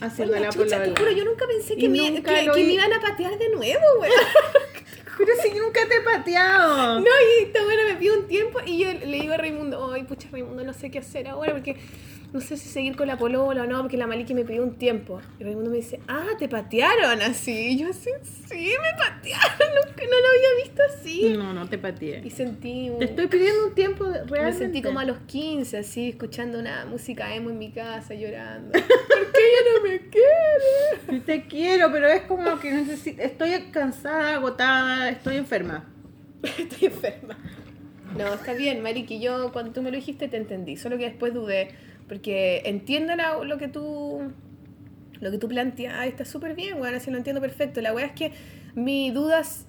haciendo 0.01 0.37
la 0.37 0.49
chucha, 0.49 0.77
polola. 0.77 0.93
te 0.93 0.99
juro, 1.01 1.11
yo 1.13 1.23
nunca 1.25 1.45
pensé 1.47 1.73
Y 1.75 1.77
que, 1.77 1.89
me, 1.89 2.11
nunca 2.11 2.33
que, 2.35 2.43
lo 2.43 2.53
que 2.53 2.59
hi- 2.61 2.67
me 2.67 2.73
iban 2.73 2.91
a 2.91 2.99
patear 2.99 3.37
de 3.37 3.49
nuevo. 3.49 3.81
Pero 5.25 5.41
si 5.41 5.59
nunca 5.59 5.81
te 5.87 5.95
he 5.97 6.01
pateado. 6.01 6.99
No, 6.99 7.05
y 7.05 7.43
esta 7.43 7.63
buena 7.63 7.83
me 7.85 7.95
pide 7.95 8.17
un 8.17 8.27
tiempo 8.27 8.59
y 8.65 8.79
yo 8.79 8.91
le 8.91 9.21
digo 9.21 9.33
a 9.33 9.37
Raimundo, 9.37 9.91
ay, 9.91 10.03
pucha, 10.03 10.27
Raimundo, 10.31 10.63
no 10.63 10.73
sé 10.73 10.91
qué 10.91 10.99
hacer 10.99 11.27
ahora 11.27 11.53
porque 11.53 11.77
no 12.33 12.41
sé 12.41 12.57
si 12.57 12.67
seguir 12.67 12.95
con 12.95 13.07
la 13.07 13.17
polola 13.17 13.61
o 13.63 13.65
no, 13.67 13.81
porque 13.81 13.95
la 13.95 14.07
Maliki 14.07 14.33
me 14.33 14.43
pidió 14.43 14.63
un 14.63 14.75
tiempo. 14.75 15.21
Y 15.39 15.43
Raimundo 15.43 15.69
me 15.69 15.77
dice, 15.77 15.99
ah, 16.07 16.29
te 16.39 16.49
patearon 16.49 17.21
así. 17.21 17.69
Y 17.73 17.77
yo 17.77 17.89
así, 17.89 18.09
sí, 18.49 18.71
me 18.81 18.97
patearon, 18.97 19.69
nunca, 19.85 20.03
no 20.03 20.09
lo 20.09 20.27
había 20.29 20.63
visto 20.65 20.81
así. 20.93 21.33
No, 21.37 21.53
no 21.53 21.69
te 21.69 21.75
Y 21.75 21.79
pateé. 21.79 22.29
sentí 22.31 22.89
un... 22.89 22.99
Te 22.99 23.05
estoy 23.05 23.27
pidiendo 23.27 23.67
un 23.67 23.75
tiempo 23.75 24.05
de- 24.05 24.21
Me 24.25 24.31
realmente. 24.31 24.57
sentí 24.57 24.81
como 24.81 24.99
a 24.99 25.05
los 25.05 25.19
15, 25.19 25.77
así, 25.77 26.09
escuchando 26.09 26.57
una 26.59 26.85
música 26.85 27.33
emo 27.35 27.51
en 27.51 27.59
mi 27.59 27.71
casa, 27.71 28.15
llorando. 28.15 28.71
¿Por 28.71 28.81
qué 29.31 29.39
ella 29.39 29.69
no 29.77 29.87
me 29.89 29.99
quiere? 30.09 30.99
Sí 31.09 31.19
Te 31.19 31.43
quiero, 31.47 31.91
pero 31.91 32.07
es 32.07 32.21
como 32.23 32.59
que 32.59 32.71
necesito... 32.71 33.21
Estoy 33.21 33.51
cansada, 33.71 34.33
agotada, 34.35 35.09
estoy 35.09 35.37
enferma. 35.37 35.87
Estoy 36.43 36.87
enferma. 36.87 37.37
No, 38.17 38.33
está 38.33 38.53
bien, 38.53 38.81
Mariki. 38.83 39.19
Yo 39.19 39.51
cuando 39.51 39.71
tú 39.71 39.81
me 39.81 39.89
lo 39.89 39.95
dijiste 39.95 40.27
te 40.27 40.37
entendí, 40.37 40.77
solo 40.77 40.97
que 40.97 41.05
después 41.05 41.33
dudé, 41.33 41.69
porque 42.07 42.61
entiendo 42.65 43.15
la- 43.15 43.43
lo 43.43 43.57
que 43.57 43.67
tú 43.67 44.31
lo 45.19 45.31
que 45.31 45.37
tú 45.37 45.47
planteas 45.47 46.05
está 46.07 46.25
súper 46.25 46.53
bien, 46.53 46.81
weón, 46.81 46.95
así 46.95 47.09
lo 47.09 47.15
entiendo 47.17 47.39
perfecto. 47.39 47.79
La 47.81 47.93
weá 47.93 48.05
es 48.07 48.11
que 48.11 48.33
mi 48.75 49.09
dudas, 49.11 49.67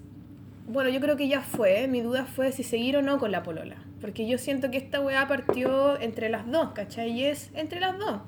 bueno, 0.67 0.91
yo 0.91 1.01
creo 1.01 1.17
que 1.17 1.29
ya 1.29 1.43
fue, 1.43 1.87
mi 1.87 2.01
duda 2.01 2.25
fue 2.25 2.51
si 2.51 2.65
seguir 2.65 2.97
o 2.97 3.03
no 3.03 3.19
con 3.19 3.31
la 3.31 3.45
polola. 3.45 3.77
Porque 4.01 4.27
yo 4.27 4.37
siento 4.37 4.71
que 4.73 4.79
esta 4.79 5.01
weá 5.01 5.29
partió 5.29 6.01
entre 6.01 6.29
las 6.29 6.51
dos, 6.51 6.71
¿cachai? 6.73 7.11
Y 7.13 7.25
es 7.27 7.51
entre 7.55 7.79
las 7.79 7.97
dos. 7.99 8.21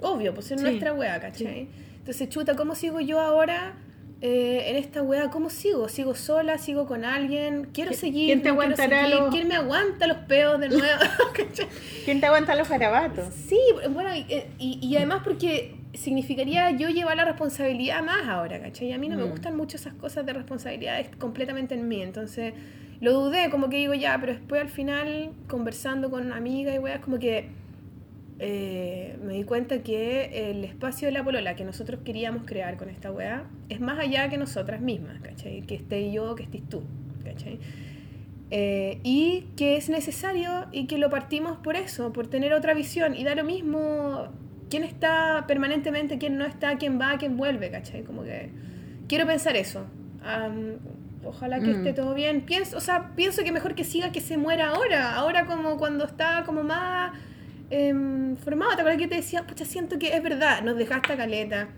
Obvio, 0.00 0.32
pues 0.32 0.50
es 0.50 0.58
Sí. 0.60 0.66
nuestra 0.66 0.94
weá, 0.94 1.20
¿cachai? 1.20 1.68
Entonces, 1.98 2.28
chuta, 2.30 2.56
¿cómo 2.56 2.74
sigo 2.74 3.00
yo 3.00 3.20
ahora 3.20 3.74
eh, 4.22 4.64
en 4.70 4.76
esta 4.76 5.02
weá? 5.02 5.28
¿Cómo 5.30 5.50
sigo? 5.50 5.88
¿Sigo 5.88 6.14
sola? 6.14 6.56
¿Sigo 6.58 6.86
con 6.86 7.04
alguien? 7.04 7.68
Quiero 7.72 7.90
¿Qui- 7.90 7.94
seguir. 7.94 8.26
quién 8.26 8.42
te 8.42 8.48
no 8.48 8.54
aguantará 8.54 9.08
los- 9.08 9.30
¿Quién 9.30 9.46
me 9.48 9.56
aguanta 9.56 10.06
los 10.06 10.16
peos 10.18 10.58
de 10.60 10.68
nuevo? 10.70 11.00
¿Quién 12.04 12.20
te 12.20 12.26
aguanta 12.26 12.54
los 12.54 12.68
garabatos? 12.68 13.32
Sí, 13.48 13.58
bueno, 13.90 14.14
y, 14.14 14.26
y, 14.58 14.78
y 14.80 14.96
además 14.96 15.20
porque 15.24 15.74
significaría 15.94 16.70
yo 16.72 16.88
llevar 16.90 17.16
la 17.16 17.24
responsabilidad 17.24 18.02
más 18.02 18.26
ahora, 18.28 18.60
¿cachai? 18.60 18.88
Y 18.88 18.92
a 18.92 18.98
mí 18.98 19.08
no 19.08 19.16
me 19.16 19.24
Mm. 19.24 19.30
gustan 19.30 19.56
mucho 19.56 19.76
esas 19.76 19.94
cosas 19.94 20.24
de 20.26 20.32
responsabilidad 20.32 21.04
completamente 21.18 21.74
en 21.74 21.88
mí, 21.88 22.02
entonces 22.02 22.54
lo 23.00 23.12
dudé, 23.12 23.50
como 23.50 23.68
que 23.68 23.76
digo 23.76 23.94
ya, 23.94 24.16
pero 24.20 24.32
después 24.32 24.60
al 24.62 24.68
final, 24.70 25.30
conversando 25.48 26.10
con 26.10 26.24
una 26.26 26.36
amiga 26.36 26.74
y 26.74 26.78
weas, 26.78 27.00
como 27.00 27.18
que 27.18 27.48
eh, 28.38 29.16
me 29.24 29.34
di 29.34 29.44
cuenta 29.44 29.82
que 29.82 30.50
el 30.50 30.64
espacio 30.64 31.06
de 31.08 31.12
la 31.12 31.24
polola 31.24 31.56
que 31.56 31.64
nosotros 31.64 32.00
queríamos 32.04 32.44
crear 32.44 32.76
con 32.76 32.88
esta 32.90 33.10
wea 33.10 33.44
es 33.68 33.80
más 33.80 33.98
allá 33.98 34.28
que 34.28 34.36
nosotras 34.36 34.80
mismas, 34.80 35.20
¿cachai? 35.20 35.62
Que 35.62 35.74
esté 35.76 36.12
yo, 36.12 36.34
que 36.34 36.42
estés 36.42 36.62
tú, 36.68 36.82
¿cachai? 37.24 37.58
Eh, 38.50 39.00
y 39.02 39.46
que 39.56 39.76
es 39.76 39.88
necesario 39.88 40.66
y 40.70 40.86
que 40.86 40.98
lo 40.98 41.10
partimos 41.10 41.56
por 41.58 41.76
eso, 41.76 42.12
por 42.12 42.28
tener 42.28 42.52
otra 42.52 42.74
visión 42.74 43.16
y 43.16 43.24
da 43.24 43.34
lo 43.34 43.42
mismo 43.42 44.28
quién 44.70 44.84
está 44.84 45.44
permanentemente, 45.48 46.18
quién 46.18 46.36
no 46.38 46.44
está, 46.44 46.76
quién 46.78 47.00
va, 47.00 47.16
quién 47.18 47.36
vuelve, 47.36 47.70
¿cachai? 47.70 48.02
Como 48.02 48.22
que 48.22 48.50
quiero 49.08 49.26
pensar 49.26 49.56
eso. 49.56 49.86
Am, 50.22 50.74
ojalá 51.24 51.60
que 51.60 51.70
Mm. 51.72 51.76
esté 51.76 51.92
todo 51.92 52.14
bien. 52.14 52.42
Pienso, 52.42 52.76
o 52.76 52.80
sea, 52.80 53.12
pienso 53.16 53.42
que 53.42 53.50
mejor 53.50 53.74
que 53.74 53.82
siga 53.84 54.12
que 54.12 54.20
se 54.20 54.36
muera 54.36 54.68
ahora, 54.70 55.14
ahora 55.16 55.46
como 55.46 55.76
cuando 55.76 56.04
está 56.04 56.44
como 56.44 56.62
más 56.62 57.12
em, 57.70 58.36
formado. 58.36 58.72
¿Te 58.74 58.80
acuerdas 58.82 59.00
que 59.00 59.08
te 59.08 59.16
decía, 59.16 59.46
pucha, 59.46 59.64
siento 59.64 59.98
que 59.98 60.14
es 60.14 60.22
verdad, 60.22 60.62
nos 60.62 60.76
dejaste 60.76 61.12
a 61.12 61.16
caleta. 61.16 61.68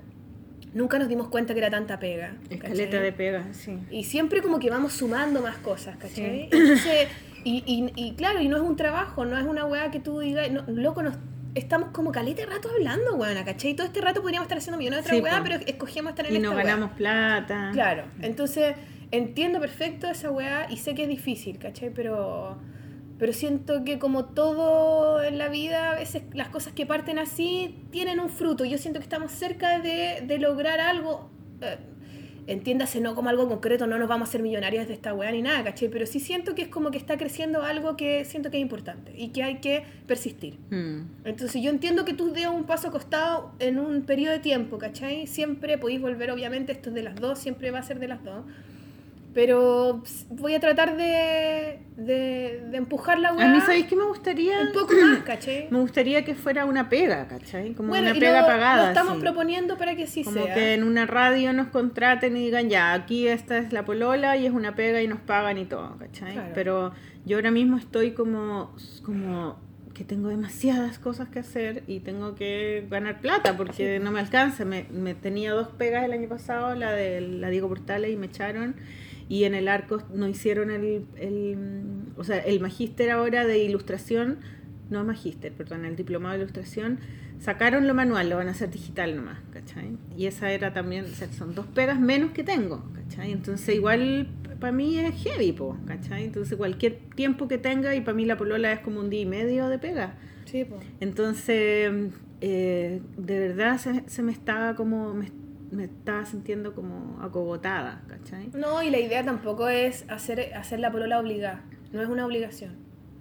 Nunca 0.75 0.99
nos 0.99 1.09
dimos 1.09 1.29
cuenta 1.29 1.55
que 1.55 1.61
era 1.61 1.71
tanta 1.71 1.99
pega. 1.99 2.35
Escaleta 2.51 2.91
¿cachai? 2.91 3.03
de 3.03 3.13
pega, 3.13 3.45
sí. 3.53 3.79
Y 3.91 4.05
siempre 4.05 4.43
como 4.43 4.59
que 4.59 4.69
vamos 4.71 4.93
sumando 4.93 5.41
más 5.41 5.57
cosas, 5.59 5.97
¿cachai? 5.97 6.15
Sí. 6.15 6.49
Entonces, 6.53 7.09
y, 7.45 7.63
y, 7.67 7.93
y 7.97 8.15
claro, 8.15 8.41
y 8.41 8.49
no 8.49 8.57
es 8.57 8.63
un 8.63 8.77
trabajo, 8.77 9.25
no 9.25 9.39
es 9.39 9.45
una 9.45 9.65
weá 9.65 9.91
que 9.91 10.01
tú 10.01 10.21
digas, 10.21 10.51
no, 10.51 10.65
loco, 10.69 11.03
nos, 11.03 11.15
estamos 11.55 11.91
como 11.93 12.13
caleta 12.13 12.43
de 12.43 12.47
rato 12.47 12.69
hablando, 12.71 13.15
weona, 13.17 13.45
¿cachai? 13.45 13.75
Todo 13.75 13.87
este 13.87 14.01
rato 14.01 14.21
podríamos 14.21 14.45
estar 14.45 14.59
haciendo 14.59 14.79
millones 14.79 14.99
de 14.99 15.03
otras 15.03 15.17
Sí, 15.17 15.23
weá, 15.23 15.43
pero 15.43 15.57
escogemos 15.67 16.11
estar 16.11 16.27
en 16.27 16.33
Y 16.35 16.37
esta 16.37 16.49
no 16.51 16.55
weá. 16.55 16.65
ganamos 16.65 16.91
plata. 16.93 17.71
Claro, 17.73 18.05
entonces 18.21 18.75
entiendo 19.11 19.61
perfecto 19.61 20.07
esa 20.09 20.31
weá 20.31 20.67
y 20.71 20.77
sé 20.77 20.95
que 20.95 21.05
es 21.05 21.09
difícil, 21.09 21.59
¿cachai? 21.59 21.91
Pero, 21.91 22.59
pero 23.19 23.33
siento 23.33 23.85
que 23.85 23.99
como 23.99 24.27
todo 24.27 25.23
en 25.23 25.39
la 25.39 25.49
vida, 25.49 25.93
a 25.93 25.97
veces 25.97 26.23
las 26.33 26.49
cosas 26.49 26.73
que 26.73 26.87
parten 26.87 27.19
así 27.19 27.75
tienen 27.91 28.21
un 28.21 28.31
fruto. 28.31 28.65
Yo 28.65 28.79
siento 28.79 29.01
que 29.01 29.05
estamos 29.05 29.33
cerca 29.33 29.81
de, 29.81 30.23
de 30.27 30.39
lograr 30.39 30.81
algo. 30.81 31.31
eh, 31.61 31.79
entiéndase, 32.49 33.01
no 33.01 33.15
como 33.15 33.29
algo 33.29 33.47
concreto, 33.47 33.87
no 33.87 33.99
nos 33.99 34.09
vamos 34.09 34.27
a 34.27 34.31
hacer 34.31 34.43
millonarios 34.43 34.89
de 34.89 34.95
esta 34.95 35.13
weá 35.13 35.31
ni 35.31 35.43
nada, 35.43 35.63
¿cachai? 35.65 35.89
Pero 35.91 36.07
sí 36.07 36.19
siento 36.19 36.55
que 36.55 36.63
es 36.63 36.69
como 36.69 36.91
que 36.91 36.97
está 36.97 37.19
creciendo 37.19 37.63
algo 37.63 37.95
que 37.97 38.25
siento 38.25 38.51
que 38.51 38.57
es 38.57 38.63
importante 38.63 39.13
y 39.17 39.29
que 39.29 39.43
hay 39.43 39.57
que 39.57 39.85
persistir. 40.07 40.59
Mm. 40.71 41.27
Entonces 41.27 41.63
yo 41.63 41.71
entiendo 41.71 42.07
que 42.07 42.15
tú 42.15 42.33
des 42.33 42.47
un 42.47 42.65
paso 42.65 42.89
acostado 42.89 43.53
en 43.59 43.79
un 43.79 44.03
periodo 44.03 44.33
de 44.33 44.39
tiempo, 44.39 44.79
¿cachai? 44.79 45.27
Siempre 45.27 45.77
podéis 45.77 46.01
volver, 46.01 46.31
obviamente, 46.31 46.73
esto 46.73 46.89
es 46.89 46.95
de 46.95 47.03
las 47.03 47.17
dos, 47.17 47.39
siempre 47.39 47.71
va 47.71 47.81
a 47.81 47.83
ser 47.83 47.99
de 47.99 48.09
las 48.09 48.25
dos. 48.25 48.45
Pero 49.39 50.03
voy 50.31 50.55
a 50.55 50.59
tratar 50.59 50.97
de, 50.97 51.79
de, 51.97 52.61
de 52.73 52.77
empujar 52.77 53.21
la 53.21 53.29
A 53.29 53.35
weá 53.35 53.47
mí, 53.47 53.61
¿sabéis 53.61 53.87
qué 53.87 53.95
me 53.95 54.03
gustaría? 54.03 54.63
un 54.63 54.73
poco 54.73 54.93
más, 55.01 55.19
¿cachai? 55.25 55.69
Me 55.71 55.79
gustaría 55.79 56.25
que 56.25 56.35
fuera 56.35 56.65
una 56.65 56.89
pega, 56.89 57.29
¿cachai? 57.29 57.73
Como 57.75 57.91
Bueno, 57.91 58.11
una 58.11 58.19
pega 58.19 58.41
lo, 58.41 58.47
pagada. 58.49 58.83
lo 58.83 58.89
estamos 58.89 59.13
así. 59.13 59.21
proponiendo 59.23 59.79
para 59.79 59.95
que 59.95 60.09
sí 60.09 60.25
Como 60.25 60.43
sea. 60.45 60.55
que 60.55 60.75
en 60.75 60.83
una 60.83 61.07
radio 61.07 61.53
nos 61.53 61.69
contraten 61.69 62.37
y 62.37 62.47
digan, 62.47 62.69
ya, 62.69 62.93
aquí 62.93 63.29
esta 63.29 63.59
es 63.59 63.73
la 63.73 63.85
polola 63.85 64.37
y 64.37 64.45
es 64.47 64.53
una 64.53 64.75
pega 64.75 65.01
y 65.03 65.07
nos 65.07 65.21
pagan 65.21 65.57
y 65.57 65.67
todo, 65.67 65.97
¿cachai? 65.99 66.33
Claro. 66.33 66.51
Pero 66.57 66.93
yo 67.25 67.37
ahora 67.37 67.53
mismo 67.53 67.77
estoy 67.77 68.15
como, 68.15 68.75
como 69.05 69.57
que 69.95 70.03
tengo 70.03 70.31
demasiadas 70.31 70.99
cosas 70.99 71.29
que 71.29 71.39
hacer 71.39 71.85
y 71.87 72.01
tengo 72.01 72.35
que 72.35 72.89
ganar 72.91 73.21
plata 73.21 73.57
porque 73.57 74.01
no 74.01 74.11
me 74.11 74.19
alcanza. 74.19 74.65
Me, 74.65 74.87
me 74.91 75.15
tenía 75.15 75.53
dos 75.53 75.69
pegas 75.69 76.05
el 76.05 76.11
año 76.11 76.29
pasado, 76.29 76.75
la 76.75 76.91
de 76.91 77.21
la 77.21 77.51
Diego 77.51 77.69
Portales 77.69 78.11
y 78.11 78.17
me 78.17 78.27
echaron. 78.27 78.75
Y 79.29 79.45
en 79.45 79.55
el 79.55 79.69
arco 79.69 80.03
no 80.15 80.27
hicieron 80.27 80.71
el, 80.71 81.05
el, 81.17 81.57
o 82.17 82.25
sea, 82.25 82.39
el 82.39 82.61
magíster 82.61 83.11
ahora 83.11 83.47
de 83.47 83.59
ilustración, 83.59 84.39
no 84.91 85.05
magíster, 85.05 85.53
perdón, 85.53 85.85
el 85.85 85.97
diplomado 85.97 86.35
de 86.35 86.41
ilustración, 86.41 86.99
sacaron 87.39 87.87
lo 87.87 87.95
manual, 87.95 88.31
lo 88.31 88.37
van 88.37 88.49
a 88.49 88.53
hacer 88.53 88.71
digital 88.71 89.17
nomás, 89.17 89.39
¿cachai? 89.53 89.97
Y 90.17 90.27
esa 90.27 90.51
era 90.51 90.73
también, 90.73 91.05
o 91.05 91.09
sea, 91.09 91.31
son 91.33 91.55
dos 91.55 91.67
pegas 91.67 92.01
menos 92.01 92.33
que 92.33 92.43
tengo, 92.43 92.85
¿cachai? 92.95 93.33
Entonces 93.33 93.75
igual 93.75 94.29
para 94.59 94.73
mí 94.73 94.99
es 94.99 95.15
heavy, 95.23 95.53
po, 95.53 95.77
¿cachai? 95.87 96.25
Entonces 96.25 96.57
cualquier 96.57 96.99
tiempo 97.15 97.49
que 97.49 97.59
tenga, 97.59 97.95
y 97.95 98.01
para 98.01 98.15
mí 98.15 98.25
la 98.25 98.37
polola 98.37 98.73
es 98.73 98.81
como 98.81 99.01
un 99.01 99.11
día 99.11 99.21
y 99.21 99.27
medio 99.27 99.69
de 99.69 99.79
pega. 99.79 100.15
Sí, 100.47 100.65
po. 100.65 100.81
Entonces, 101.01 101.93
eh, 102.41 103.01
de 103.17 103.39
verdad 103.39 103.79
se, 103.79 104.05
se 104.09 104.23
me 104.23 104.33
estaba 104.33 104.75
como, 104.75 105.15
me, 105.15 105.31
me 105.71 105.85
estaba 105.85 106.25
sintiendo 106.25 106.75
como 106.75 107.21
acogotada, 107.23 108.03
¿cachai? 108.09 108.51
No, 108.55 108.83
y 108.83 108.91
la 108.91 108.99
idea 108.99 109.25
tampoco 109.25 109.69
es 109.69 110.05
hacer, 110.09 110.55
hacer 110.55 110.81
la 110.81 110.91
polola 110.91 111.19
obligada. 111.21 111.63
No 111.93 112.03
es 112.03 112.09
una 112.09 112.25
obligación. 112.27 112.77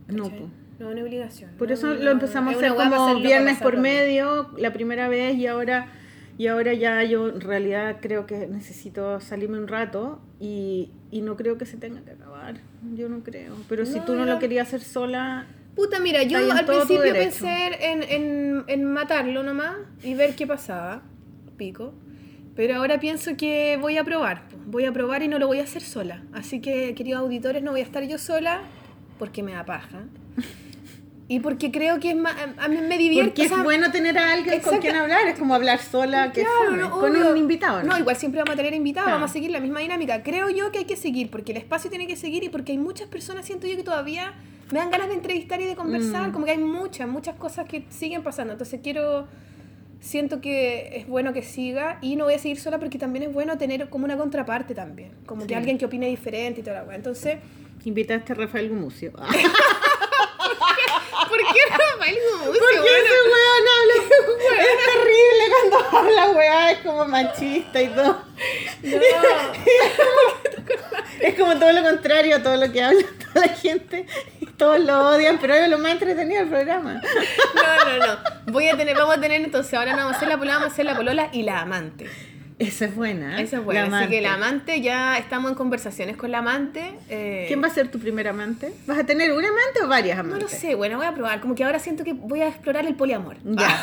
No, 0.07 0.23
¿cachai? 0.25 0.39
po. 0.39 0.49
No 0.79 0.87
es 0.89 0.93
una 0.93 1.03
obligación. 1.03 1.51
Por 1.57 1.67
No, 1.69 1.73
eso 1.73 1.87
no, 1.87 1.93
lo 1.95 2.11
empezamos 2.11 2.53
a 2.53 2.57
es 2.57 2.63
hacer 2.63 2.75
como 2.77 3.15
viernes 3.19 3.57
por 3.59 3.77
medio 3.77 4.51
la 4.57 4.71
primera 4.73 5.09
vez 5.09 5.35
y 5.35 5.47
ahora 5.47 5.87
y 6.37 6.45
ahora 6.47 6.73
ya 6.75 7.03
yo 7.03 7.29
en 7.29 7.41
realidad 7.41 7.97
creo 7.99 8.27
que 8.27 8.47
necesito 8.47 9.19
salirme 9.19 9.57
un 9.57 9.67
rato 9.67 10.21
y, 10.39 10.91
y 11.09 11.21
no 11.21 11.35
creo 11.35 11.57
que 11.57 11.65
se 11.65 11.77
tenga 11.77 12.01
que 12.01 12.11
acabar. 12.11 12.57
Yo 12.95 13.09
no 13.09 13.23
creo. 13.23 13.55
Pero 13.67 13.87
si 13.87 13.97
No, 13.97 14.05
tú 14.05 14.13
no 14.15 14.25
lo 14.25 14.37
querías 14.37 14.67
hacer 14.67 14.81
sola, 14.81 15.47
Puta, 15.75 15.99
mira, 15.99 16.23
yo 16.23 16.39
al 16.39 16.65
principio 16.65 17.13
pensé 17.13 17.91
en, 17.91 18.01
en, 18.03 18.63
en 18.67 18.83
matarlo 18.83 19.43
nomás 19.43 19.75
y 20.03 20.13
ver 20.15 20.35
qué 20.35 20.47
pasaba. 20.47 21.03
Pico. 21.55 21.93
Pero 22.57 22.75
ahora 22.75 22.99
pienso 22.99 23.37
que 23.37 23.77
voy 23.79 23.97
a 23.97 24.03
probar. 24.03 24.41
Voy 24.65 24.83
a 24.85 24.91
probar 24.91 25.21
y 25.23 25.27
no 25.29 25.39
lo 25.39 25.47
voy 25.47 25.59
a 25.59 25.63
hacer 25.63 25.81
sola. 25.83 26.23
Así 26.33 26.59
que, 26.59 26.93
queridos 26.95 27.21
auditores, 27.21 27.63
no 27.63 27.71
voy 27.71 27.79
a 27.79 27.83
estar 27.83 28.03
yo 28.03 28.17
sola 28.17 28.61
porque 29.19 29.43
me 29.43 29.53
da 29.53 29.63
paja. 29.63 29.99
Y 31.29 31.39
porque 31.41 31.71
creo 31.71 31.99
que 31.99 32.11
es 32.11 32.15
más, 32.15 32.35
a 32.57 32.67
mí 32.69 32.77
me 32.77 32.97
divierte. 32.97 33.29
porque 33.31 33.45
o 33.45 33.49
sea, 33.49 33.57
es 33.57 33.63
bueno 33.63 33.91
tener 33.91 34.17
a 34.17 34.31
alguien 34.31 34.61
con 34.61 34.79
quien 34.79 34.95
hablar, 34.95 35.27
es 35.27 35.37
como 35.37 35.53
hablar 35.53 35.79
sola 35.79 36.31
que 36.31 36.41
Claro, 36.41 36.77
no, 36.77 36.89
con 36.89 37.15
un 37.15 37.37
invitado. 37.37 37.83
No, 37.83 37.97
igual 37.97 38.15
siempre 38.15 38.39
vamos 38.39 38.53
a 38.53 38.55
tener 38.57 38.73
invitados, 38.73 39.05
Claro. 39.07 39.17
vamos 39.17 39.31
a 39.31 39.33
seguir 39.33 39.51
la 39.51 39.59
misma 39.59 39.81
dinámica. 39.81 40.23
Creo 40.23 40.49
yo 40.49 40.71
que 40.71 40.79
hay 40.79 40.85
que 40.85 40.95
seguir, 40.95 41.29
porque 41.29 41.51
el 41.51 41.57
espacio 41.59 41.89
tiene 41.89 42.07
que 42.07 42.15
seguir 42.15 42.43
y 42.45 42.49
porque 42.49 42.71
hay 42.71 42.77
muchas 42.77 43.07
personas, 43.09 43.45
siento 43.45 43.67
yo, 43.67 43.75
que 43.75 43.83
todavía 43.83 44.33
me 44.71 44.79
dan 44.79 44.89
ganas 44.89 45.09
de 45.09 45.15
entrevistar 45.15 45.59
y 45.61 45.65
de 45.65 45.75
conversar, 45.75 46.29
Mm. 46.29 46.31
como 46.31 46.45
que 46.45 46.51
hay 46.51 46.57
muchas, 46.59 47.07
muchas 47.09 47.35
cosas 47.35 47.67
que 47.67 47.83
siguen 47.89 48.23
pasando. 48.23 48.53
Entonces 48.53 48.79
quiero, 48.81 49.27
siento 49.99 50.41
que 50.41 50.97
es 50.97 51.07
bueno 51.07 51.33
que 51.33 51.41
siga 51.43 51.97
y 52.01 52.15
no 52.15 52.25
voy 52.25 52.35
a 52.35 52.39
seguir 52.39 52.59
sola 52.59 52.77
porque 52.79 52.97
también 52.97 53.23
es 53.23 53.33
bueno 53.33 53.57
tener 53.57 53.89
como 53.89 54.05
una 54.05 54.17
contraparte 54.17 54.73
también, 54.75 55.11
como 55.25 55.41
Sí. 55.41 55.47
que 55.47 55.55
alguien 55.55 55.77
que 55.77 55.85
opine 55.85 56.07
diferente 56.07 56.61
y 56.61 56.63
toda 56.63 56.77
la 56.77 56.83
weá. 56.83 56.95
Entonces, 56.95 57.37
Invitaste 57.85 58.33
a 58.33 58.35
Rafael 58.35 58.67
Gumucio. 58.69 59.13
¿por 60.37 61.37
qué 61.37 61.59
Rafael 61.69 62.17
Gumucio, 62.31 62.61
Porque 62.61 62.79
bueno? 62.79 62.97
ese 62.97 63.17
weón 63.31 63.65
habla. 63.77 63.95
Es 64.57 64.77
terrible 64.85 65.43
cuando 65.51 65.97
habla 65.97 66.29
weá, 66.31 66.71
es 66.71 66.79
como 66.79 67.05
machista 67.05 67.81
y 67.81 67.87
todo. 67.89 68.21
No. 68.83 68.99
Es 71.19 71.35
como 71.35 71.57
todo 71.57 71.71
lo 71.73 71.83
contrario 71.83 72.35
a 72.37 72.43
todo 72.43 72.55
lo 72.57 72.71
que 72.71 72.81
habla 72.83 73.03
toda 73.33 73.47
la 73.47 73.53
gente. 73.53 74.05
Todos 74.57 74.79
lo 74.79 75.09
odian, 75.09 75.37
pero 75.39 75.53
es 75.53 75.69
lo 75.69 75.77
más 75.77 75.91
entretenido 75.93 76.39
del 76.39 76.49
programa. 76.49 77.01
No, 77.55 77.97
no, 77.97 78.07
no. 78.07 78.17
Voy 78.51 78.67
a 78.69 78.77
tener, 78.77 78.95
vamos 78.95 79.17
a 79.17 79.21
tener 79.21 79.41
entonces, 79.41 79.73
ahora 79.73 79.91
no 79.91 79.97
vamos 79.97 80.13
a 80.13 80.17
hacer 80.17 80.29
la 80.29 80.37
polola, 80.37 80.53
vamos 80.55 80.69
a 80.69 80.73
hacer 80.73 80.85
la 80.85 80.95
polola 80.95 81.29
y 81.31 81.43
la 81.43 81.61
amante. 81.61 82.09
Esa 82.59 82.85
es 82.85 82.95
buena. 82.95 83.39
¿eh? 83.39 83.43
Esa 83.43 83.57
es 83.57 83.63
buena. 83.63 83.87
La 83.87 83.99
Así 83.99 84.09
que 84.09 84.21
la 84.21 84.33
amante. 84.33 84.81
ya 84.81 85.17
estamos 85.19 85.51
en 85.51 85.55
conversaciones 85.55 86.17
con 86.17 86.31
la 86.31 86.39
amante. 86.39 86.91
eh, 87.07 87.45
¿Quién 87.47 87.61
va 87.61 87.67
a 87.67 87.69
ser 87.69 87.91
tu 87.91 87.99
primer 87.99 88.27
amante? 88.27 88.73
¿Vas 88.87 88.97
a 88.97 89.05
tener 89.05 89.31
un 89.31 89.45
amante 89.45 89.83
o 89.83 89.87
varias 89.87 90.17
No 90.17 90.23
amantes? 90.23 90.51
lo 90.53 90.57
sé, 90.59 90.73
bueno, 90.73 90.97
voy 90.97 91.05
a 91.05 91.13
probar. 91.13 91.39
Como 91.39 91.53
que 91.53 91.63
ahora 91.63 91.77
siento 91.77 92.03
que 92.03 92.13
voy 92.13 92.41
a 92.41 92.47
explorar 92.47 92.85
el 92.87 92.95
poliamor. 92.95 93.37
Ya. 93.43 93.79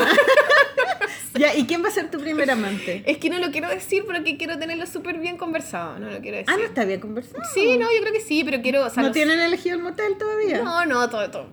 ya, 1.39 1.55
¿y 1.55 1.67
quién 1.67 1.85
va 1.85 1.89
a 1.89 1.93
ser 1.93 2.11
tu 2.11 2.19
primer 2.19 2.51
amante? 2.51 3.05
Es 3.07 3.19
que 3.19 3.31
no 3.31 3.39
lo 3.39 3.53
quiero 3.53 3.69
decir 3.69 4.05
porque 4.07 4.37
quiero 4.37 4.59
tenerlo 4.59 4.87
súper 4.87 5.19
bien 5.19 5.37
conversado. 5.37 6.01
No 6.01 6.11
lo 6.11 6.19
quiero 6.21 6.39
decir. 6.39 6.53
Ah, 6.53 6.57
no 6.59 6.65
está 6.65 6.85
bien 6.85 6.99
conversado. 6.99 7.45
Sí, 7.55 7.79
no, 7.79 7.87
yo 7.95 8.01
creo 8.01 8.13
que 8.13 8.21
sí, 8.23 8.43
pero 8.45 8.61
quiero. 8.61 8.85
o 8.87 8.91
sea, 8.91 9.03
¿No 9.05 9.11
los- 9.11 9.15
tienen 9.17 9.39
elegido 9.39 9.77
el 9.77 9.83
motel 9.85 10.17
todavía? 10.19 10.63
No, 10.63 10.85
no, 10.85 11.09
todo. 11.09 11.31
todo 11.31 11.49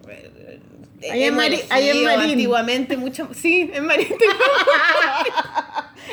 Ahí 1.10 1.24
en 1.24 1.36
Mari- 1.36 1.62
en 1.72 2.04
Marín. 2.04 2.32
Antiguamente 2.32 2.98
mucho. 2.98 3.30
Sí, 3.34 3.70
en 3.74 3.86
Marín. 3.86 4.08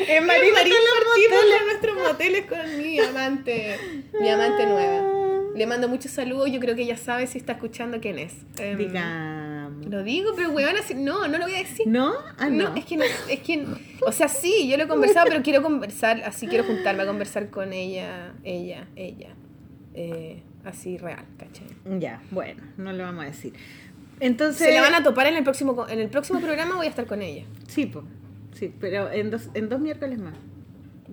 Es 0.08 0.24
Marín 0.24 0.52
Marín 0.52 0.72
partimos 0.74 1.64
nuestros 1.66 1.96
moteles 1.96 2.46
con 2.46 2.78
mi 2.78 2.98
amante, 3.00 3.76
mi 4.20 4.28
amante 4.28 4.66
nueva. 4.66 5.02
Le 5.56 5.66
mando 5.66 5.88
muchos 5.88 6.12
saludos, 6.12 6.50
yo 6.52 6.60
creo 6.60 6.76
que 6.76 6.82
ella 6.82 6.96
sabe 6.96 7.26
si 7.26 7.38
está 7.38 7.52
escuchando 7.54 7.98
quién 8.00 8.18
es. 8.18 8.32
Em, 8.58 8.78
Digamos. 8.78 9.86
Lo 9.86 10.02
digo, 10.04 10.32
pero 10.36 10.50
weón, 10.50 10.76
así, 10.76 10.94
no, 10.94 11.26
no 11.26 11.38
lo 11.38 11.44
voy 11.44 11.54
a 11.54 11.58
decir. 11.58 11.86
¿No? 11.88 12.12
Ah, 12.38 12.48
no. 12.48 12.70
No, 12.70 12.76
es 12.76 12.84
que 12.84 12.96
no, 12.96 13.04
es 13.04 13.40
que, 13.40 13.66
o 14.06 14.12
sea, 14.12 14.28
sí, 14.28 14.68
yo 14.68 14.76
lo 14.76 14.84
he 14.84 14.88
conversado, 14.88 15.26
pero 15.28 15.42
quiero 15.42 15.62
conversar, 15.62 16.22
así 16.24 16.46
quiero 16.46 16.64
juntarme 16.64 17.02
a 17.02 17.06
conversar 17.06 17.50
con 17.50 17.72
ella, 17.72 18.34
ella, 18.44 18.86
ella, 18.94 19.30
eh, 19.94 20.42
así 20.64 20.96
real, 20.98 21.24
¿cachai? 21.38 21.66
Ya, 21.98 22.22
bueno, 22.30 22.62
no 22.76 22.92
le 22.92 23.02
vamos 23.02 23.24
a 23.24 23.26
decir. 23.28 23.52
Entonces. 24.20 24.66
Se 24.66 24.74
la 24.74 24.80
van 24.80 24.94
a 24.94 25.02
topar 25.02 25.26
en 25.26 25.36
el 25.36 25.44
próximo, 25.44 25.86
en 25.88 25.98
el 26.00 26.08
próximo 26.08 26.40
programa, 26.40 26.76
voy 26.76 26.86
a 26.86 26.90
estar 26.90 27.06
con 27.06 27.22
ella, 27.22 27.44
Sí, 27.66 27.86
po. 27.86 28.02
Sí, 28.54 28.74
pero 28.80 29.10
en 29.12 29.30
dos, 29.30 29.48
en 29.54 29.68
dos 29.68 29.80
miércoles 29.80 30.18
más. 30.18 30.34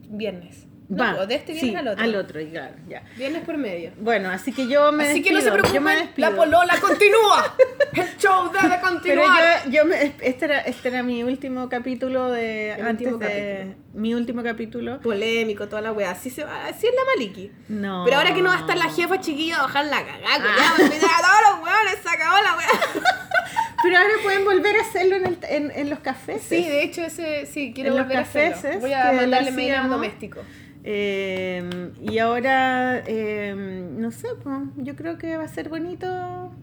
viernes. 0.09 0.65
Va, 0.87 1.11
No, 1.13 1.17
po, 1.17 1.25
de 1.25 1.35
este 1.35 1.53
viernes 1.53 1.71
sí, 1.71 1.75
al 1.77 1.87
otro. 1.87 2.03
Al 2.03 2.15
otro, 2.15 2.39
claro, 2.51 2.75
ya. 2.87 3.01
Viernes 3.17 3.41
por 3.43 3.57
medio. 3.57 3.91
Bueno, 3.97 4.29
así 4.29 4.51
que 4.51 4.67
yo 4.67 4.91
me 4.91 5.09
Así 5.09 5.21
que 5.23 5.31
no 5.31 5.41
se 5.41 5.49
me 5.51 5.57
preocupen, 5.59 6.11
la 6.17 6.31
polola 6.31 6.75
continúa. 6.81 7.55
El 7.93 8.17
show 8.17 8.51
debe 8.51 8.67
Pero 8.69 8.81
continuar. 8.81 9.63
yo, 9.65 9.71
yo 9.71 9.85
me, 9.85 10.13
este, 10.21 10.45
era, 10.45 10.59
este 10.59 10.89
era 10.89 11.01
mi 11.01 11.23
último 11.23 11.69
capítulo 11.69 12.29
de. 12.31 12.73
El 12.73 12.85
antes 12.85 13.07
último 13.07 13.17
de. 13.17 13.75
Mi 13.93 14.13
último 14.13 14.43
capítulo. 14.43 14.99
Polémico, 14.99 15.67
toda 15.67 15.81
la 15.81 15.91
weá. 15.91 16.11
Así, 16.11 16.29
se 16.29 16.43
va, 16.43 16.65
así 16.67 16.85
es 16.85 16.93
la 16.93 17.01
Maliki. 17.15 17.51
No. 17.69 18.03
Pero 18.05 18.17
ahora 18.17 18.33
que 18.35 18.41
no 18.43 18.49
va 18.49 18.57
a 18.57 18.59
estar 18.59 18.77
la 18.77 18.89
jefa 18.89 19.19
chiquilla, 19.19 19.57
bajar 19.63 19.85
la 19.85 20.05
cagada. 20.05 20.19
Ah. 20.39 20.73
culiao, 20.75 20.89
olvidar 20.91 21.09
a 21.11 21.21
todos 21.21 21.41
los 21.49 21.63
weones, 21.65 21.97
se 22.03 22.09
acabó 22.09 22.43
la 22.43 22.57
weá. 22.57 22.67
Pero 23.83 23.97
ahora 23.97 24.09
pueden 24.23 24.45
volver 24.45 24.75
a 24.77 24.81
hacerlo 24.81 25.15
en, 25.15 25.25
el- 25.27 25.37
en, 25.49 25.71
en 25.71 25.89
los 25.89 25.99
cafés. 25.99 26.41
Sí, 26.47 26.63
de 26.63 26.83
hecho, 26.83 27.01
ese 27.03 27.45
sí, 27.45 27.71
quiero 27.73 27.91
En 27.91 27.95
los 27.97 28.05
volver 28.05 28.17
a 28.17 28.21
hacerlo. 28.21 28.55
cafeses 28.55 28.81
Voy 28.81 28.93
a 28.93 29.11
mandarle 29.11 29.51
mail 29.51 29.75
a 29.75 29.81
un 29.83 29.89
doméstico. 29.91 30.41
Eh, 30.87 31.91
y 31.99 32.19
ahora, 32.19 33.01
eh, 33.07 33.55
no 33.55 34.11
sé, 34.11 34.27
pues, 34.43 34.55
yo 34.77 34.95
creo 34.95 35.17
que 35.17 35.35
va 35.35 35.43
a 35.45 35.47
ser 35.47 35.67
bonito. 35.67 36.05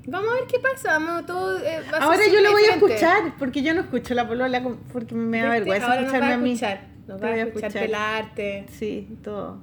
Vamos 0.07 0.31
a 0.31 0.35
ver 0.35 0.45
qué 0.49 0.61
pasa. 0.61 0.99
Vamos, 0.99 1.27
todo, 1.27 1.59
eh, 1.59 1.81
va 1.93 1.99
a 1.99 2.01
ser 2.01 2.03
Ahora 2.03 2.23
yo 2.33 2.41
lo 2.41 2.53
voy 2.53 2.63
a 2.63 2.75
escuchar, 2.75 3.35
porque 3.37 3.63
yo 3.63 3.75
no 3.75 3.81
escucho 3.81 4.15
la 4.15 4.29
polola 4.29 4.63
porque 4.93 5.17
me 5.17 5.43
da 5.43 5.51
vergüenza 5.51 5.87
Ahora 5.87 6.03
nos 6.03 6.13
va 6.13 6.19
escucharme 6.19 6.33
a 6.33 6.37
a 6.37 6.39
mí. 6.39 6.53
escuchar. 6.53 6.87
Nos 7.09 7.21
va 7.21 7.31
voy 7.31 7.41
a 7.41 7.43
a 7.43 7.47
escuchar 7.47 7.69
escuchar. 7.71 7.87
pelarte. 7.87 8.67
Sí, 8.79 9.09
todo. 9.25 9.59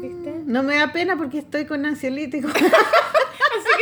¿Viste? 0.00 0.42
No 0.46 0.62
me 0.64 0.76
da 0.76 0.92
pena 0.92 1.16
porque 1.16 1.38
estoy 1.38 1.64
con 1.64 1.86
ansiolítico. 1.86 2.48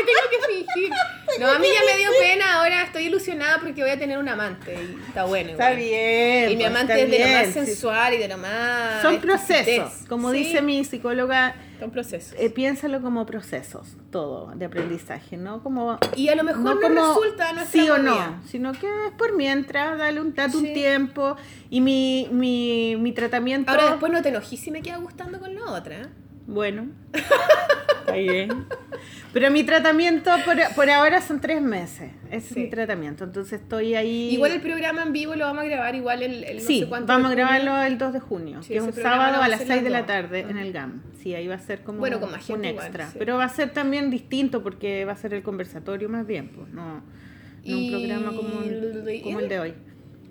Tengo 0.05 0.31
que 0.31 0.53
fingir. 0.55 0.93
No, 1.41 1.49
a 1.51 1.59
mí 1.59 1.67
ya 1.73 1.85
me 1.85 1.99
dio 1.99 2.09
pena. 2.21 2.55
Ahora 2.61 2.83
estoy 2.83 3.05
ilusionada 3.07 3.59
porque 3.61 3.83
voy 3.83 3.91
a 3.91 3.99
tener 3.99 4.19
un 4.19 4.29
amante. 4.29 4.75
Y 4.75 5.01
está 5.09 5.25
bueno. 5.25 5.51
Está 5.51 5.73
igual. 5.73 5.85
bien. 5.85 6.45
Y 6.51 6.57
mi 6.57 6.63
pues, 6.63 6.67
amante 6.71 6.93
está 6.93 7.05
es 7.05 7.11
de 7.11 7.19
lo 7.19 7.27
más 7.39 7.47
sí. 7.47 7.53
sensual 7.53 8.15
y 8.15 8.19
de 8.19 8.29
lo 8.29 8.39
más. 8.39 9.03
Son 9.03 9.21
procesos. 9.21 9.93
Como 10.09 10.31
Sí, 10.33 10.39
dice 10.39 10.63
mi 10.63 10.85
psicóloga, 10.85 11.57
Son 11.81 11.91
procesos. 11.91 12.35
eh, 12.39 12.51
piénsalo 12.51 13.01
como 13.03 13.27
procesos, 13.27 13.97
todo 14.11 14.53
de 14.55 14.65
aprendizaje, 14.67 15.37
¿no? 15.37 15.63
Como 15.63 15.99
y 16.17 16.29
a 16.29 16.35
lo 16.37 16.45
mejor 16.45 16.63
no, 16.63 16.81
como 16.81 17.09
resulta 17.09 17.53
nuestra 17.53 17.83
sí 17.83 17.89
o 17.91 17.99
no, 17.99 18.41
sino 18.49 18.73
que 18.73 18.87
es 18.87 19.13
por 19.19 19.35
mientras, 19.37 19.99
dale 19.99 20.21
un, 20.21 20.35
date 20.35 20.57
un 20.57 20.73
tiempo. 20.73 21.37
Y 21.71 21.81
mi, 21.81 22.29
mi, 22.31 22.97
mi 22.97 23.13
tratamiento. 23.13 23.71
Ahora 23.73 23.91
después 23.91 24.13
no 24.13 24.23
te 24.23 24.29
enojes 24.29 24.61
si 24.61 24.71
me 24.71 24.83
queda 24.83 24.99
gustando 24.99 25.41
con 25.41 25.55
la 25.55 25.65
otra. 25.73 26.09
Bueno, 26.47 26.89
está 28.05 28.15
bien. 28.17 28.67
Pero 29.33 29.51
mi 29.51 29.65
tratamiento 29.65 30.31
por, 30.45 30.57
por 30.77 30.89
ahora 30.91 31.21
son 31.21 31.41
tres 31.41 31.61
meses. 31.61 32.13
Ese 32.31 32.41
Sí. 32.49 32.61
es 32.61 32.65
mi 32.67 32.71
tratamiento. 32.71 33.25
Entonces 33.25 33.61
estoy 33.61 33.95
ahí. 33.97 34.31
Igual 34.33 34.53
el 34.53 34.61
programa 34.61 35.03
en 35.03 35.13
vivo 35.13 35.35
lo 35.35 35.45
vamos 35.45 35.65
a 35.65 35.67
grabar 35.67 35.95
igual 35.95 36.23
el, 36.23 36.45
el 36.45 36.57
no 36.59 36.63
sí, 36.63 36.81
sé 36.81 36.87
cuánto 36.89 37.07
vamos 37.09 37.33
a 37.33 37.35
grabarlo 37.35 37.83
el 37.83 37.99
2 37.99 38.13
de 38.13 38.21
junio, 38.21 38.63
Sí, 38.63 38.69
que 38.69 38.77
es 38.77 38.83
un 38.85 38.93
sábado 38.93 39.43
a 39.43 39.49
las 39.49 39.61
hacer 39.63 39.73
6 39.75 39.85
de 39.85 39.91
la 39.91 40.07
tarde 40.07 40.41
en 40.41 40.57
el 40.59 40.73
GAM. 40.73 41.03
Sí, 41.21 41.35
ahí 41.35 41.49
va 41.49 41.55
a 41.57 41.59
ser 41.59 41.83
como 41.83 41.99
Bueno, 41.99 42.21
con 42.21 42.31
más 42.31 42.43
un 42.49 42.57
gente 42.57 42.69
igual, 42.71 42.87
extra. 42.87 43.09
sí. 43.11 43.17
Pero 43.19 43.37
va 43.37 43.45
a 43.45 43.49
ser 43.49 43.71
también 43.71 44.11
distinto 44.11 44.63
porque 44.63 45.05
va 45.05 45.13
a 45.13 45.17
ser 45.17 45.35
el 45.35 45.43
conversatorio 45.43 46.09
más 46.09 46.27
bien, 46.27 46.49
pues 46.51 46.69
no, 46.73 46.97
no 46.97 47.03
Y- 47.65 47.87
un 47.87 47.91
programa 48.07 48.37
como, 48.37 48.63
el- 48.63 49.21
como 49.25 49.41
el 49.41 49.49
de 49.49 49.59
hoy. 49.61 49.75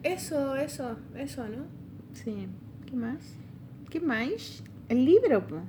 Eso, 0.04 0.56
eso, 0.56 0.98
eso, 1.18 1.48
¿no? 1.48 1.66
Sí. 2.14 2.48
¿Qué 2.86 2.96
más? 2.96 3.18
¿Qué 3.90 4.00
más? 4.00 4.64
El 4.90 5.04
libro, 5.06 5.46
pues. 5.48 5.62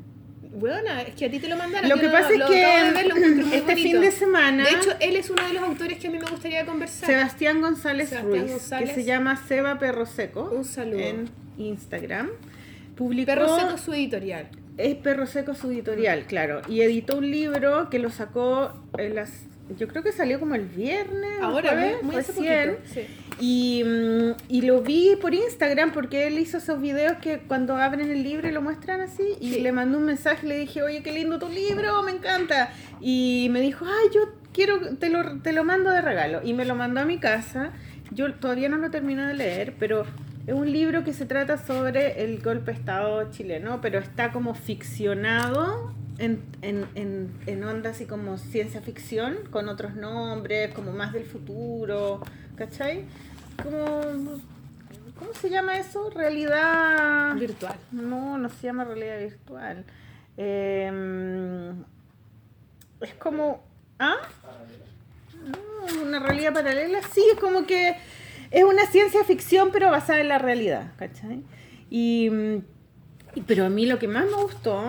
Bueno, 0.52 0.90
es 1.06 1.14
que 1.14 1.26
a 1.26 1.30
ti 1.30 1.38
te 1.38 1.48
lo 1.48 1.56
mandaron. 1.56 1.88
Lo 1.88 1.96
que 1.96 2.06
no- 2.06 2.12
pasa 2.12 2.30
es 2.32 2.42
que 2.44 3.56
este 3.56 3.76
fin 3.76 4.00
de 4.00 4.10
semana- 4.10 4.64
De 4.64 4.70
hecho, 4.70 4.90
él 5.00 5.16
es 5.16 5.30
uno 5.30 5.46
de 5.46 5.54
los 5.54 5.62
autores 5.62 5.98
que 5.98 6.06
a 6.08 6.10
mí 6.10 6.18
me 6.18 6.26
gustaría 6.30 6.64
conversar. 6.66 7.08
Sebastián 7.08 7.60
González 7.60 8.08
Sebastián 8.10 8.40
Ruiz, 8.42 8.50
González. 8.52 8.88
que 8.90 8.94
se 8.94 9.04
llama 9.04 9.36
Seba 9.48 9.78
Perro 9.78 10.06
Seco. 10.06 10.50
Un 10.54 10.64
saludo. 10.64 10.98
En 11.00 11.28
Instagram. 11.58 12.30
Publicó, 12.96 13.26
Perro 13.26 13.58
Seco, 13.58 13.78
su 13.78 13.92
editorial. 13.92 14.48
Es 14.76 14.94
Perro 14.96 15.26
Seco 15.26 15.54
su 15.54 15.70
editorial, 15.70 16.24
claro. 16.26 16.62
Y 16.68 16.82
editó 16.82 17.18
un 17.18 17.30
libro 17.30 17.90
que 17.90 17.98
lo 17.98 18.10
sacó 18.10 18.72
en 18.98 19.14
las. 19.14 19.32
Yo 19.78 19.88
creo 19.88 20.02
que 20.02 20.12
salió 20.12 20.38
como 20.38 20.54
el 20.56 20.66
viernes. 20.66 21.40
Ahora, 21.40 21.70
jueves, 21.72 22.02
muy 22.02 22.16
hace 22.16 22.32
poquito. 22.34 22.76
Sí. 22.92 23.06
Y, 23.40 23.82
mm, 23.84 24.30
y 24.48 24.62
lo 24.62 24.82
vi 24.82 25.16
por 25.20 25.34
Instagram 25.34 25.92
porque 25.92 26.26
él 26.28 26.38
hizo 26.38 26.58
esos 26.58 26.80
videos 26.80 27.14
que 27.20 27.38
cuando 27.40 27.76
abren 27.76 28.10
el 28.10 28.22
libro 28.22 28.48
y 28.48 28.52
lo 28.52 28.62
muestran 28.62 29.00
así. 29.00 29.24
Y 29.40 29.54
Sí. 29.54 29.60
le 29.60 29.72
mandé 29.72 29.96
un 29.98 30.04
mensaje, 30.04 30.46
le 30.46 30.58
dije, 30.58 30.82
oye, 30.82 31.02
qué 31.02 31.12
lindo 31.12 31.38
tu 31.38 31.48
libro, 31.48 32.02
me 32.02 32.12
encanta. 32.12 32.70
Y 33.00 33.48
me 33.50 33.60
dijo, 33.60 33.84
ay, 33.86 34.08
yo 34.14 34.20
quiero, 34.52 34.96
te 34.96 35.10
lo, 35.10 35.40
te 35.40 35.52
lo 35.52 35.64
mando 35.64 35.90
de 35.90 36.00
regalo. 36.00 36.40
Y 36.44 36.52
me 36.54 36.64
lo 36.64 36.74
mandó 36.74 37.00
a 37.00 37.04
mi 37.04 37.18
casa. 37.18 37.72
Yo 38.12 38.32
todavía 38.34 38.68
no 38.68 38.76
lo 38.76 38.90
termino 38.90 39.26
de 39.26 39.34
leer, 39.34 39.74
pero 39.78 40.04
es 40.46 40.54
un 40.54 40.70
libro 40.70 41.02
que 41.04 41.12
se 41.12 41.26
trata 41.26 41.56
sobre 41.58 42.22
el 42.22 42.40
golpe 42.40 42.70
de 42.72 42.78
Estado 42.78 43.30
chileno, 43.30 43.80
pero 43.80 43.98
está 43.98 44.30
como 44.30 44.54
ficcionado 44.54 45.92
en, 46.18 46.42
en, 46.62 46.86
en, 46.94 47.32
en 47.46 47.64
onda 47.64 47.90
así 47.90 48.06
como 48.06 48.38
ciencia 48.38 48.80
ficción, 48.80 49.36
con 49.50 49.68
otros 49.68 49.94
nombres, 49.94 50.72
como 50.74 50.92
más 50.92 51.12
del 51.12 51.24
futuro, 51.24 52.20
¿cachai? 52.56 53.04
Como, 53.62 54.00
¿cómo 55.18 55.32
se 55.40 55.50
llama 55.50 55.78
eso? 55.78 56.10
Realidad... 56.10 57.34
Virtual. 57.36 57.76
No, 57.92 58.38
no 58.38 58.48
se 58.48 58.66
llama 58.66 58.84
realidad 58.84 59.18
virtual. 59.18 59.84
Eh, 60.36 61.72
es 63.00 63.14
como... 63.14 63.64
¿Ah? 63.98 64.16
No, 65.44 66.02
una 66.02 66.18
realidad 66.20 66.52
paralela. 66.52 67.00
Sí, 67.12 67.22
es 67.32 67.38
como 67.38 67.66
que 67.66 67.96
es 68.50 68.64
una 68.64 68.86
ciencia 68.86 69.24
ficción, 69.24 69.70
pero 69.72 69.90
basada 69.90 70.20
en 70.20 70.28
la 70.28 70.38
realidad, 70.38 70.92
¿cachai? 70.96 71.42
Y, 71.90 72.30
y- 73.34 73.40
pero 73.46 73.66
a 73.66 73.68
mí 73.68 73.86
lo 73.86 73.98
que 73.98 74.08
más 74.08 74.24
me 74.26 74.42
gustó, 74.42 74.82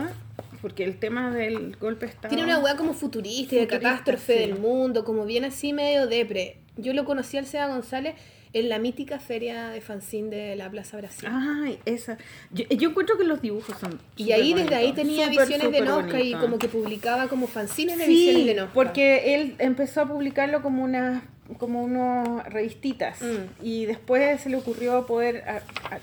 porque 0.62 0.84
el 0.84 0.98
tema 0.98 1.32
del 1.34 1.76
golpe 1.78 2.06
de 2.08 2.12
Estado... 2.14 2.30
Tiene 2.30 2.44
una 2.44 2.60
weá 2.60 2.76
como 2.76 2.94
futurista 2.94 3.56
de 3.56 3.68
catástrofe 3.68 4.34
sí. 4.34 4.40
del 4.40 4.60
mundo, 4.60 5.06
como 5.06 5.26
bien 5.26 5.46
así 5.46 5.74
medio 5.74 6.08
depre. 6.08 6.58
Yo 6.78 6.94
lo 6.94 7.06
conocí 7.06 7.38
al 7.38 7.46
Seba 7.46 7.68
González 7.68 8.16
en 8.54 8.70
la 8.70 8.80
mítica 8.80 9.20
feria 9.20 9.68
de 9.70 9.82
fanzine 9.82 10.34
de 10.36 10.56
la 10.56 10.70
Plaza 10.72 10.98
Brasil. 10.98 11.28
Ay, 11.32 11.78
esa. 11.86 12.18
Yo, 12.52 12.64
yo 12.70 12.90
encuentro 12.90 13.18
que 13.18 13.26
los 13.26 13.42
dibujos 13.42 13.78
son. 13.80 14.00
y 14.16 14.32
ahí 14.32 14.54
desde 14.54 14.76
ahí 14.76 14.94
tenía 14.94 15.26
súper, 15.28 15.40
visiones 15.48 15.72
de 15.72 15.78
súper 15.80 15.86
Nosca 15.90 16.22
y 16.22 16.34
como 16.36 16.58
que 16.58 16.68
publicaba 16.70 17.28
como 17.28 17.48
fanzines 17.48 17.98
de 17.98 18.08
visiones 18.08 18.42
Sí, 18.44 18.48
de 18.48 18.56
Nosca. 18.56 18.74
porque 18.74 19.36
él 19.36 19.56
empezó 19.60 20.02
a 20.02 20.08
publicarlo 20.08 20.62
como 20.62 20.84
unas 20.84 21.22
como 21.60 21.84
unos 21.84 22.44
revistitas 22.46 23.22
Mm. 23.22 23.64
y 23.64 23.86
después 23.86 24.42
se 24.42 24.50
le 24.50 24.56
ocurrió 24.58 25.06
poder 25.06 25.44
a- 25.48 25.62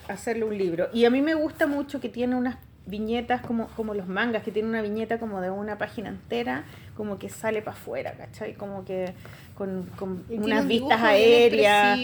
a- 0.09 0.13
hacerle 0.13 0.45
un 0.45 0.57
libro 0.57 0.89
y 0.95 1.05
a 1.05 1.11
mí 1.11 1.21
me 1.21 1.35
gusta 1.35 1.67
mucho 1.67 2.01
que 2.01 2.09
tiene 2.09 2.37
unas 2.37 2.59
viñetas 2.93 3.41
como, 3.41 3.69
como 3.69 3.95
los 3.95 4.07
mangas, 4.07 4.43
que 4.43 4.53
tiene 4.53 4.69
una 4.69 4.83
viñeta 4.83 5.19
como 5.19 5.41
de 5.41 5.51
una 5.51 5.79
página 5.79 6.11
entera, 6.11 6.65
como 6.95 7.19
que 7.19 7.31
sale 7.31 7.63
para 7.63 7.75
afuera, 7.77 8.13
¿cachai? 8.13 8.53
Como 8.53 8.85
que 8.85 9.15
con, 9.57 9.85
con 9.97 10.25
unas 10.29 10.63
un 10.63 10.69
vistas 10.69 11.03
aéreas. 11.03 11.99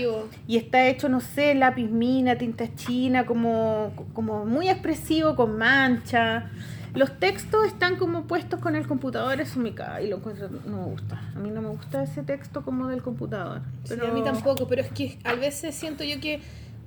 Y 0.47 0.57
está 0.57 0.89
hecho, 0.89 1.11
no 1.11 1.21
sé, 1.21 1.55
lápiz 1.55 1.89
mina, 1.89 2.37
tinta 2.37 2.75
china, 2.75 3.27
como, 3.27 3.93
como 4.15 4.47
muy 4.47 4.69
expresivo, 4.71 5.37
con 5.37 5.59
mancha. 5.59 6.51
Los 6.95 7.19
textos 7.19 7.67
están 7.67 7.97
como 7.97 8.23
puestos 8.23 8.59
con 8.59 8.75
el 8.75 8.89
computador, 8.89 9.39
eso 9.43 9.61
me 9.61 9.75
cae 9.75 10.07
y 10.07 10.09
lo 10.09 10.17
encuentro, 10.17 10.49
no 10.49 10.79
me 10.79 10.85
gusta. 10.85 11.21
A 11.37 11.39
mí 11.39 11.51
no 11.51 11.61
me 11.61 11.69
gusta 11.69 12.03
ese 12.03 12.23
texto 12.23 12.63
como 12.63 12.89
del 12.89 13.03
computador. 13.03 13.61
Sí, 13.85 13.95
Pero 13.95 14.09
a 14.09 14.15
mí 14.15 14.25
tampoco, 14.25 14.67
pero 14.67 14.81
es 14.81 14.91
que 14.91 15.19
a 15.23 15.35
veces 15.35 15.75
siento 15.75 16.03
yo 16.03 16.19
que 16.19 16.41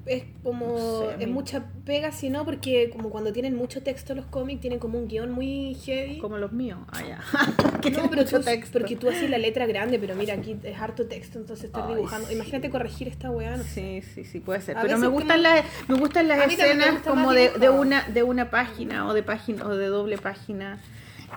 es 0.06 0.24
como 0.44 0.68
No 0.68 0.78
sé, 1.02 1.06
a 1.06 1.12
es 1.22 1.28
mí- 1.28 1.34
mucha 1.34 1.66
pega, 1.86 2.12
si 2.12 2.30
no, 2.30 2.44
porque 2.46 2.90
como 2.90 3.10
cuando 3.10 3.32
tienen 3.32 3.56
mucho 3.56 3.82
texto 3.84 4.16
los 4.16 4.26
cómics, 4.26 4.62
tienen 4.62 4.80
como 4.80 4.98
un 4.98 5.08
guion 5.08 5.32
muy 5.32 5.76
heavy. 5.84 6.18
Como 6.20 6.38
los 6.38 6.52
míos. 6.52 6.80
Ah, 6.92 7.02
ya. 7.08 7.20
que 7.82 7.92
no, 7.92 8.10
pero 8.10 8.24
mucho 8.24 8.40
tú, 8.40 8.46
texto. 8.46 8.80
porque 8.80 8.96
tú 8.96 9.10
haces 9.10 9.30
la 9.30 9.38
letra 9.38 9.66
grande, 9.66 10.00
pero 10.00 10.16
mira, 10.16 10.34
aquí 10.34 10.58
es 10.64 10.80
harto 10.80 11.06
texto, 11.08 11.40
entonces 11.40 11.66
estás 11.66 11.84
Ay, 11.88 11.96
dibujando. 11.96 12.28
sí. 12.28 12.34
Imagínate 12.34 12.70
corregir 12.70 13.08
esta 13.08 13.30
weá, 13.32 13.58
no 13.58 13.64
sé. 13.64 14.02
Sí, 14.02 14.10
sí, 14.16 14.24
sí, 14.26 14.40
puede 14.40 14.62
ser. 14.62 14.78
A 14.78 14.82
Pero 14.82 14.98
me 14.98 15.08
gustan, 15.08 15.42
como- 15.44 15.56
las, 15.56 15.66
me 15.88 15.96
gustan 15.96 16.28
las 16.28 16.52
escenas 16.52 16.92
gusta 16.94 17.10
como 17.10 17.32
de, 17.34 17.50
de, 17.52 17.70
una, 17.70 18.04
de 18.10 18.24
una 18.24 18.50
página 18.50 19.08
o 19.08 19.14
de 19.14 19.24
página 19.24 19.66
o 19.68 19.76
de 19.76 19.88
doble 19.88 20.18
página 20.18 20.80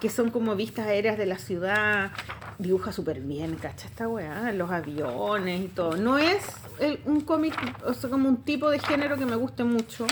que 0.01 0.11
son 0.11 0.31
como 0.31 0.55
vistas 0.57 0.87
aéreas 0.87 1.17
de 1.19 1.27
la 1.27 1.39
ciudad. 1.39 2.11
dibuja 2.57 2.93
súper 2.93 3.21
bien, 3.21 3.57
¿cacha? 3.57 3.89
Esta 3.89 4.07
weá, 4.07 4.53
los 4.53 4.71
aviones 4.71 5.61
y 5.65 5.67
todo. 5.67 5.97
No 5.97 6.19
es 6.19 6.47
el- 6.79 7.01
un 7.05 7.21
cómic, 7.23 7.53
o 7.85 7.93
sea, 7.95 8.09
como 8.09 8.29
un 8.29 8.45
tipo 8.45 8.71
de 8.71 8.79
género 8.79 9.17
que 9.19 9.27
me 9.27 9.35
guste 9.35 9.65
mucho, 9.65 10.07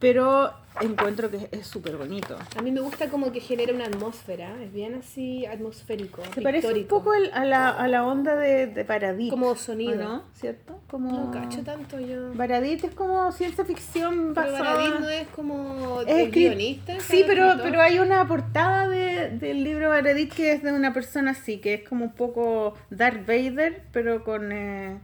pero 0.00 0.52
encuentro 0.80 1.30
que 1.30 1.48
es 1.52 1.68
súper 1.68 1.96
bonito. 1.96 2.36
A 2.56 2.60
mí 2.62 2.72
me 2.72 2.80
gusta 2.80 3.08
como 3.08 3.30
que 3.30 3.38
genera 3.40 3.72
una 3.72 3.84
atmósfera, 3.84 4.60
es 4.60 4.72
bien 4.72 4.94
así 4.96 5.46
atmosférico, 5.46 6.20
Se 6.34 6.42
parece 6.42 6.72
un 6.74 6.84
poco 6.86 7.14
el- 7.14 7.32
a, 7.32 7.44
la, 7.44 7.68
a 7.68 7.86
la 7.86 8.04
onda 8.04 8.34
de, 8.34 8.66
de 8.66 8.84
Paradis. 8.84 9.30
Como 9.30 9.54
sonido. 9.54 9.92
¿o 9.92 9.96
¿no? 10.02 10.22
¿Cierto? 10.34 10.80
Como... 10.90 11.12
No 11.12 11.30
cacho 11.30 11.62
tanto 11.62 12.00
yo. 12.00 12.32
Es 12.32 12.90
como 12.94 13.30
ciencia 13.30 13.64
ficción 13.64 14.32
Pero 14.34 14.50
basada... 14.52 14.72
Baradit 14.74 14.98
no 15.00 15.08
es 15.08 15.28
como 15.28 16.00
Es 16.02 16.08
el 16.08 16.30
guionista. 16.32 16.98
Sí, 16.98 17.22
pero, 17.24 17.44
Escritor. 17.50 17.70
pero 17.70 17.80
hay 17.80 17.98
una 18.00 18.26
portada 18.26 18.88
de- 18.88 19.30
del 19.30 19.62
libro 19.62 19.90
Baradit 19.90 20.32
que 20.34 20.52
es 20.52 20.62
de 20.64 20.72
una 20.72 20.92
persona 20.92 21.30
así, 21.30 21.58
que 21.58 21.74
es 21.74 21.88
como 21.88 22.06
un 22.06 22.14
poco 22.14 22.74
Darth 22.90 23.24
Vader, 23.26 23.82
pero 23.92 24.24
con... 24.24 24.50
eh, 24.50 24.98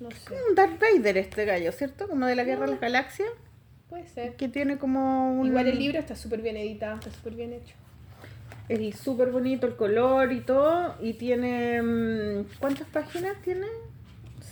No 0.00 0.10
sé, 0.10 0.34
un 0.48 0.54
Darth 0.54 0.80
Vader 0.80 1.18
este 1.18 1.44
gallo, 1.44 1.72
¿cierto? 1.72 2.08
Como 2.08 2.24
de 2.24 2.34
la 2.36 2.44
Guerra 2.44 2.64
de 2.64 2.72
las 2.72 2.80
Galaxias, 2.80 3.28
puede 3.88 4.06
ser. 4.08 4.36
que 4.36 4.48
tiene 4.48 4.78
como 4.78 5.38
un... 5.40 5.46
Igual 5.46 5.68
el 5.68 5.78
libro 5.78 5.98
está 5.98 6.14
súper 6.16 6.42
bien 6.42 6.56
editado, 6.56 6.98
está 6.98 7.10
súper 7.10 7.34
bien 7.34 7.52
hecho. 7.52 7.74
Es 8.68 8.96
súper 8.98 9.30
bonito 9.30 9.66
el 9.66 9.76
color 9.76 10.32
y 10.32 10.40
todo, 10.40 10.96
y 11.00 11.14
tiene... 11.14 11.80
mm, 11.82 12.46
¿Cuántas 12.58 12.88
páginas 12.88 13.40
tiene? 13.42 13.66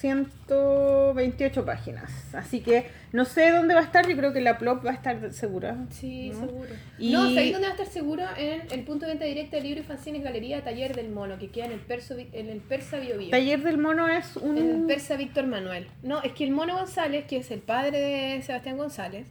128 0.04 1.64
páginas. 1.64 2.10
Así 2.34 2.60
que 2.60 2.86
no 3.12 3.24
sé 3.24 3.50
dónde 3.50 3.74
va 3.74 3.80
a 3.80 3.84
estar, 3.84 4.06
yo 4.06 4.16
creo 4.16 4.32
que 4.32 4.40
la 4.40 4.58
plop 4.58 4.84
va 4.84 4.90
a 4.90 4.94
estar 4.94 5.32
segura. 5.32 5.76
Sí, 5.90 6.30
¿no? 6.30 6.40
seguro. 6.40 6.68
Y- 6.98 7.12
No, 7.12 7.28
¿sabéis 7.30 7.52
dónde 7.52 7.68
va 7.68 7.72
a 7.74 7.76
estar 7.76 7.92
seguro? 7.92 8.22
En 8.36 8.62
el 8.70 8.84
punto 8.84 9.06
de 9.06 9.12
venta 9.12 9.24
directa 9.24 9.56
de 9.56 9.62
libro 9.62 9.80
y 9.80 9.84
fanzines 9.84 10.22
Galería 10.22 10.62
Taller 10.62 10.94
del 10.94 11.10
Mono, 11.10 11.38
que 11.38 11.48
queda 11.48 11.66
en 11.66 11.72
el, 11.72 11.80
Perso, 11.80 12.16
en 12.18 12.48
el 12.50 12.58
Persa 12.60 12.98
Bio 12.98 13.16
Bio. 13.18 13.30
Taller 13.30 13.62
del 13.62 13.78
Mono 13.78 14.08
es 14.08 14.36
un... 14.36 14.58
En 14.58 14.70
el 14.70 14.86
Persa 14.86 15.16
Víctor 15.16 15.46
Manuel. 15.46 15.86
No, 16.02 16.22
es 16.22 16.32
que 16.32 16.44
el 16.44 16.50
Mono 16.50 16.74
González, 16.76 17.24
que 17.26 17.38
es 17.38 17.50
el 17.50 17.60
padre 17.60 18.00
de 18.00 18.42
Sebastián 18.42 18.76
González, 18.76 19.26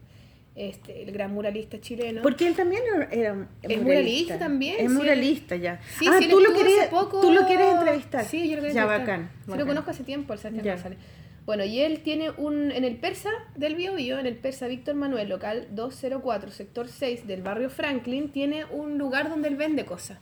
este, 0.56 1.02
el 1.04 1.12
gran 1.12 1.32
muralista 1.34 1.80
chileno. 1.82 2.22
Porque 2.22 2.48
él 2.48 2.56
también 2.56 2.82
era- 2.96 3.06
era 3.12 3.48
Es 3.62 3.82
muralista 3.82 4.38
también, 4.40 4.76
Es 4.80 4.92
sí. 4.92 4.98
muralista 4.98 5.56
ya. 5.56 5.80
Sí, 6.00 6.06
ah, 6.10 6.16
sí, 6.20 6.28
tú 6.30 6.40
lo, 6.40 6.54
querías, 6.54 6.80
hace 6.82 6.90
poco- 6.90 7.22
tú 7.22 7.32
lo 7.32 7.46
quieres 7.48 7.68
entrevistar. 7.74 8.26
Sí, 8.26 8.48
yo 8.50 8.56
lo 8.58 8.62
quiero 8.62 8.76
Ya, 8.76 8.82
entrevistar. 8.84 9.00
bacán. 9.00 9.30
Sí, 9.34 9.42
bacán. 9.48 9.60
lo 9.60 9.66
conozco 9.68 9.92
hace 9.92 10.04
tiempo, 10.04 10.34
el 10.34 10.40
Sebastián. 10.40 10.76
González. 10.76 10.98
Bueno, 11.46 11.66
y 11.66 11.82
él 11.82 12.00
tiene 12.04 12.30
un, 12.32 12.72
en 12.72 12.86
el 12.86 12.96
Persa 12.96 13.30
del 13.58 13.76
Bio 13.76 13.96
Bio, 13.96 14.18
en 14.18 14.26
el 14.28 14.36
Persa 14.38 14.68
Víctor 14.68 14.96
Manuel, 14.96 15.28
local 15.28 15.68
204, 15.72 16.52
sector 16.52 16.88
6 16.88 17.28
del 17.28 17.42
barrio 17.42 17.70
Franklin, 17.70 18.30
tiene 18.30 18.64
un 18.66 18.98
lugar 18.98 19.28
donde 19.30 19.50
él 19.50 19.58
vende 19.58 19.84
cosas. 19.84 20.20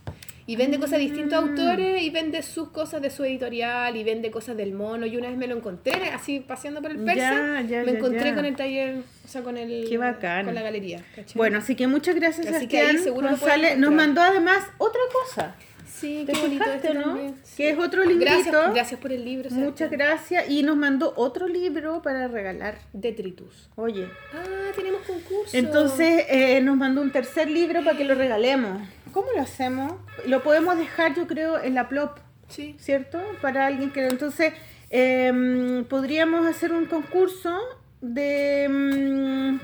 Y 0.52 0.58
vende 0.58 0.78
cosas 0.80 1.00
de 1.00 1.06
distintos 1.06 1.42
Mm. 1.42 1.48
autores 1.50 2.02
y 2.02 2.10
vende 2.10 2.42
sus 2.42 2.70
cosas 2.72 3.02
de 3.02 3.10
su 3.10 3.24
editorial 3.24 3.96
y 3.96 4.04
vende 4.04 4.32
cosas 4.32 4.58
del 4.58 4.74
mono. 4.74 5.06
Y 5.06 5.16
una 5.16 5.30
vez 5.30 5.38
me 5.38 5.48
lo 5.48 5.56
encontré 5.56 6.10
así 6.10 6.42
paseando 6.42 6.82
por 6.82 6.92
el 6.92 6.98
Persa, 6.98 7.16
Ya, 7.16 7.62
ya, 7.62 7.84
me 7.84 7.92
ya, 7.94 7.98
encontré 7.98 8.36
con 8.36 8.44
el 8.46 8.56
taller, 8.58 8.98
o 9.24 9.28
sea, 9.30 9.44
con 9.44 9.56
el 9.56 9.88
Qué 9.88 9.98
bacán. 9.98 10.44
con 10.46 10.54
la 10.54 10.62
galería. 10.62 11.06
¿cachai? 11.16 11.36
Bueno, 11.38 11.60
así 11.60 11.76
que 11.76 11.88
muchas 11.88 12.16
gracias, 12.16 12.48
Así 12.48 12.68
que 12.68 12.80
ahí 12.82 12.98
seguro 12.98 13.30
González. 13.30 13.78
Nos 13.78 13.94
mandó 13.94 14.20
además 14.22 14.66
otra 14.78 15.00
cosa. 15.14 15.56
sí, 15.88 16.24
¿Te 16.26 16.34
qué 16.34 16.40
bonito 16.42 16.66
este 16.70 16.94
no? 16.96 17.18
Que 17.56 17.70
es 17.70 17.78
otro 17.78 18.04
librito. 18.04 18.32
Gracias, 18.52 18.74
gracias 18.74 19.00
por 19.00 19.12
el 19.14 19.24
libro. 19.24 19.50
Muchas 19.52 19.90
gracias. 19.90 20.50
Y 20.50 20.64
nos 20.64 20.76
mandó 20.76 21.14
otro 21.16 21.48
libro 21.48 22.02
para 22.02 22.28
regalar. 22.28 22.76
Detritus. 22.92 23.70
Oye. 23.76 24.08
Ah, 24.34 24.72
tenemos 24.76 25.02
concurso. 25.04 25.56
Entonces 25.56 26.26
eh, 26.28 26.60
nos 26.62 26.76
mandó 26.76 27.02
un 27.02 27.12
tercer 27.12 27.50
libro 27.50 27.84
para 27.86 27.96
que 27.98 28.04
lo 28.04 28.16
regalemos. 28.16 28.82
¿Cómo 29.12 29.28
lo 29.36 29.42
hacemos? 29.42 29.94
Lo 30.26 30.44
podemos 30.44 30.78
dejar, 30.78 31.16
yo 31.16 31.28
creo, 31.28 31.62
en 31.62 31.76
la 31.76 31.90
plop. 31.90 32.20
Sí. 32.52 32.76
¿cierto? 32.80 33.20
Para 33.42 33.68
alguien 33.68 33.92
que... 33.92 34.06
Entonces, 34.08 34.54
em, 34.90 35.86
podríamos 35.86 36.46
hacer 36.46 36.74
un 36.74 36.86
concurso 36.86 37.58
de... 38.02 38.68
mm, 38.70 39.60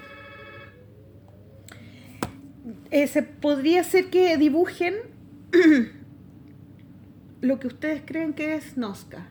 eh, 2.91 3.07
se 3.07 3.23
podría 3.23 3.83
ser 3.83 4.09
que 4.09 4.37
dibujen 4.37 4.95
lo 7.41 7.59
que 7.59 7.67
ustedes 7.67 8.01
creen 8.05 8.33
que 8.33 8.55
es 8.55 8.77
Nosca. 8.77 9.27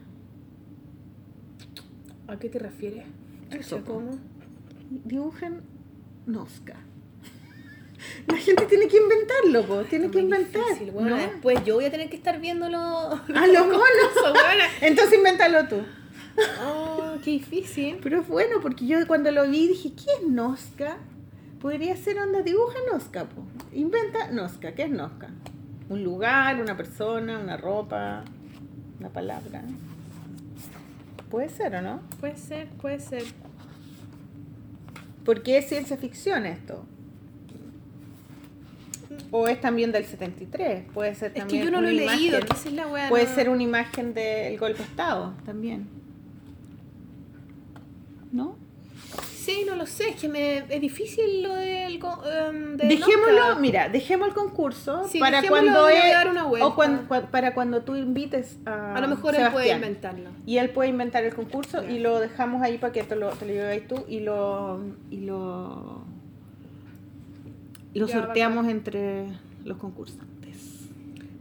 ¿A 2.28 2.38
qué 2.38 2.48
te 2.48 2.58
refieres? 2.58 3.04
Eso, 3.50 3.82
¿Cómo? 3.84 4.18
Dibujen 5.04 5.62
Nosca. 6.26 6.76
La 8.26 8.36
gente 8.36 8.66
tiene 8.66 8.88
que 8.88 8.96
inventarlo, 8.96 9.66
po. 9.66 9.84
tiene 9.84 10.10
que 10.10 10.20
inventar. 10.20 10.62
difícil, 10.64 10.90
bueno, 10.90 11.10
¿no? 11.10 11.16
Después 11.16 11.64
yo 11.64 11.74
voy 11.74 11.84
a 11.84 11.90
tener 11.90 12.08
que 12.08 12.16
estar 12.16 12.40
viéndolo. 12.40 12.78
Ah, 12.78 13.46
los 13.46 13.66
monos. 13.66 13.82
Entonces 14.80 15.18
invéntalo 15.18 15.68
tú. 15.68 15.82
Oh, 16.64 17.14
qué 17.24 17.32
difícil. 17.32 17.98
Pero 18.02 18.20
es 18.20 18.28
bueno, 18.28 18.60
porque 18.60 18.86
yo 18.86 19.06
cuando 19.06 19.30
lo 19.30 19.48
vi 19.48 19.68
dije, 19.68 19.92
¿qué 19.94 20.10
es 20.20 20.28
Nosca? 20.28 20.98
Podría 21.60 21.96
ser 21.96 22.18
onda, 22.18 22.42
dibuja 22.42 22.74
Nosca, 22.92 23.24
po. 23.24 23.42
Inventa 23.72 24.30
Nosca, 24.30 24.74
¿qué 24.74 24.84
es 24.84 24.90
Nosca? 24.90 25.30
Un 25.88 26.02
lugar, 26.04 26.60
una 26.60 26.76
persona, 26.76 27.38
una 27.38 27.56
ropa, 27.56 28.24
una 28.98 29.08
palabra. 29.08 29.62
Puede 31.30 31.48
ser, 31.48 31.74
¿o 31.76 31.82
no? 31.82 32.00
Puede 32.20 32.36
ser, 32.36 32.68
puede 32.80 33.00
ser. 33.00 33.24
Porque 35.24 35.58
es 35.58 35.68
ciencia 35.68 35.96
ficción 35.96 36.46
esto. 36.46 36.84
O 39.30 39.48
es 39.48 39.60
también 39.60 39.92
del 39.92 40.04
73, 40.04 40.84
puede 40.94 41.14
ser 41.14 41.28
Es 41.28 41.32
que 41.34 41.38
también 41.40 41.64
yo 41.64 41.70
no 41.70 41.80
lo 41.80 41.88
he 41.88 41.92
leído, 41.92 42.38
que 42.40 42.52
es 42.52 42.72
la. 42.72 42.86
Puede 43.08 43.24
no- 43.26 43.34
ser 43.34 43.48
una 43.50 43.62
imagen 43.62 44.14
del 44.14 44.58
golpe 44.58 44.78
de 44.78 44.84
Estado 44.84 45.34
también. 45.44 45.88
¿No? 48.32 48.56
Sí, 49.32 49.62
no 49.64 49.76
lo 49.76 49.86
sé, 49.86 50.08
es 50.08 50.16
que 50.16 50.28
me, 50.28 50.58
es 50.68 50.80
difícil 50.80 51.42
lo 51.44 51.54
del. 51.54 52.00
co- 52.00 52.20
em, 52.28 52.76
de 52.76 52.88
Dejémoslo, 52.88 53.56
mira, 53.60 53.88
dejemos 53.88 54.28
el 54.28 54.34
concurso 54.34 55.04
Sí, 55.08 55.20
para 55.20 55.40
cuando 55.46 55.88
él- 55.88 55.94
dar 56.10 56.28
una 56.28 56.46
o 56.48 56.74
cua- 56.76 57.30
para 57.30 57.54
cuando 57.54 57.82
tú 57.82 57.94
invites 57.94 58.58
a 58.66 58.96
A 58.96 59.00
lo 59.00 59.06
mejor 59.06 59.36
él 59.36 59.42
puede 59.52 59.66
Sebastián. 59.68 59.78
inventarlo. 59.78 60.30
Y 60.46 60.58
él 60.58 60.70
puede 60.70 60.88
inventar 60.88 61.22
el 61.24 61.32
concurso 61.34 61.84
y 61.88 62.00
lo 62.00 62.18
dejamos 62.18 62.60
ahí 62.62 62.78
para 62.78 62.92
que 62.92 63.04
te 63.04 63.14
lo, 63.14 63.30
te 63.30 63.46
lo 63.46 63.52
lleves 63.52 63.86
tú 63.86 64.04
y 64.08 64.18
lo 64.20 64.80
y 65.10 65.20
lo 65.20 66.04
lo 67.98 68.06
Ya, 68.06 68.20
sorteamos 68.22 68.66
entre 68.68 69.26
los 69.64 69.76
concursantes. 69.78 70.86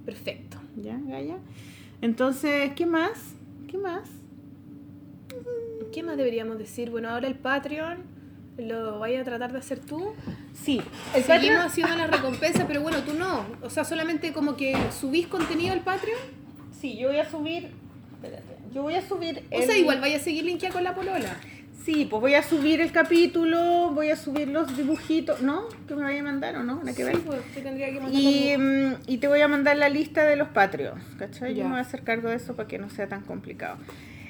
Perfecto. 0.05 0.57
¿Ya, 0.77 0.97
Gaya? 1.07 1.37
Entonces, 2.01 2.71
¿qué 2.75 2.85
más? 2.85 3.33
¿Qué 3.67 3.77
más? 3.77 4.09
¿Qué 5.93 6.03
más 6.03 6.17
deberíamos 6.17 6.57
decir? 6.57 6.89
Bueno, 6.89 7.09
ahora 7.09 7.27
el 7.27 7.35
Patreon 7.35 7.99
lo 8.57 8.99
vaya 8.99 9.21
a 9.21 9.23
tratar 9.23 9.51
de 9.51 9.59
hacer 9.59 9.79
tú. 9.79 10.13
Sí, 10.53 10.81
el 11.15 11.23
Seguimos 11.23 11.57
Patreon- 11.59 11.65
haciendo 11.65 11.95
la 11.95 12.07
recompensa, 12.07 12.67
pero 12.67 12.81
bueno, 12.81 12.99
tú 13.03 13.13
no. 13.13 13.45
O 13.61 13.69
sea, 13.69 13.83
solamente 13.85 14.33
como 14.33 14.55
que 14.55 14.75
subís 14.97 15.27
contenido 15.27 15.73
al 15.73 15.81
Patreon. 15.81 16.19
Sí, 16.79 16.97
yo 16.97 17.09
voy 17.09 17.17
a 17.17 17.29
subir. 17.29 17.69
Espérate. 18.13 18.55
Yo 18.73 18.81
voy 18.81 18.95
a 18.95 19.07
subir. 19.07 19.43
O 19.51 19.61
sea, 19.61 19.77
igual 19.77 20.01
vaya 20.01 20.17
a 20.17 20.19
seguir 20.19 20.43
linkeada 20.45 20.73
con 20.73 20.83
la 20.83 20.93
polola. 20.95 21.37
Sí, 21.85 22.07
pues 22.09 22.19
voy 22.19 22.33
a 22.33 22.41
subir 22.41 22.81
el 22.81 22.91
capítulo, 22.91 23.91
voy 23.93 24.09
a 24.09 24.15
subir 24.15 24.47
los 24.47 24.75
dibujitos, 24.75 25.41
¿no? 25.41 25.65
Que 25.87 25.95
me 25.95 26.01
vaya 26.03 26.19
a 26.21 26.23
mandar 26.23 26.55
o 26.55 26.63
no, 26.63 26.77
nada 26.77 26.95
que 26.95 27.03
ver. 27.03 27.15
Sí, 27.15 27.21
pues, 27.25 27.39
te 27.53 27.61
tendría 27.61 27.87
que 27.91 27.99
mandar 28.01 28.19
Y, 28.19 28.57
mm, 28.57 28.93
y 29.05 29.17
te 29.17 29.27
voy 29.27 29.41
a 29.41 29.47
mandar 29.47 29.77
la 29.77 29.89
lista 29.89 30.23
de 30.23 30.35
los 30.35 30.47
Patreons, 30.49 31.03
¿cachai? 31.19 31.53
Yo 31.53 31.63
me 31.65 31.69
voy 31.71 31.79
a 31.79 31.81
hacer 31.81 32.01
cargo 32.03 32.29
de 32.29 32.37
eso 32.37 32.55
para 32.55 32.67
que 32.67 32.79
no 32.79 32.89
sea 32.89 33.07
tan 33.07 33.21
complicado. 33.21 33.77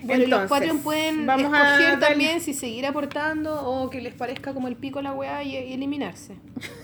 Bueno, 0.02 0.19
los 0.19 0.23
Entonces, 0.26 0.49
Patreon 0.49 0.80
pueden 0.80 1.26
vamos 1.26 1.53
a 1.53 1.76
escoger 1.77 1.99
darle- 1.99 2.07
también 2.10 2.41
si 2.41 2.53
seguir 2.53 2.86
aportando 2.86 3.65
o 3.65 3.90
que 3.90 4.02
les 4.02 4.14
parezca 4.14 4.53
como 4.53 4.68
el 4.68 4.76
pico 4.76 5.02
la 5.02 5.14
weá 5.14 5.41
y, 5.44 5.56
y 5.57 5.73
eliminarse. 5.73 6.36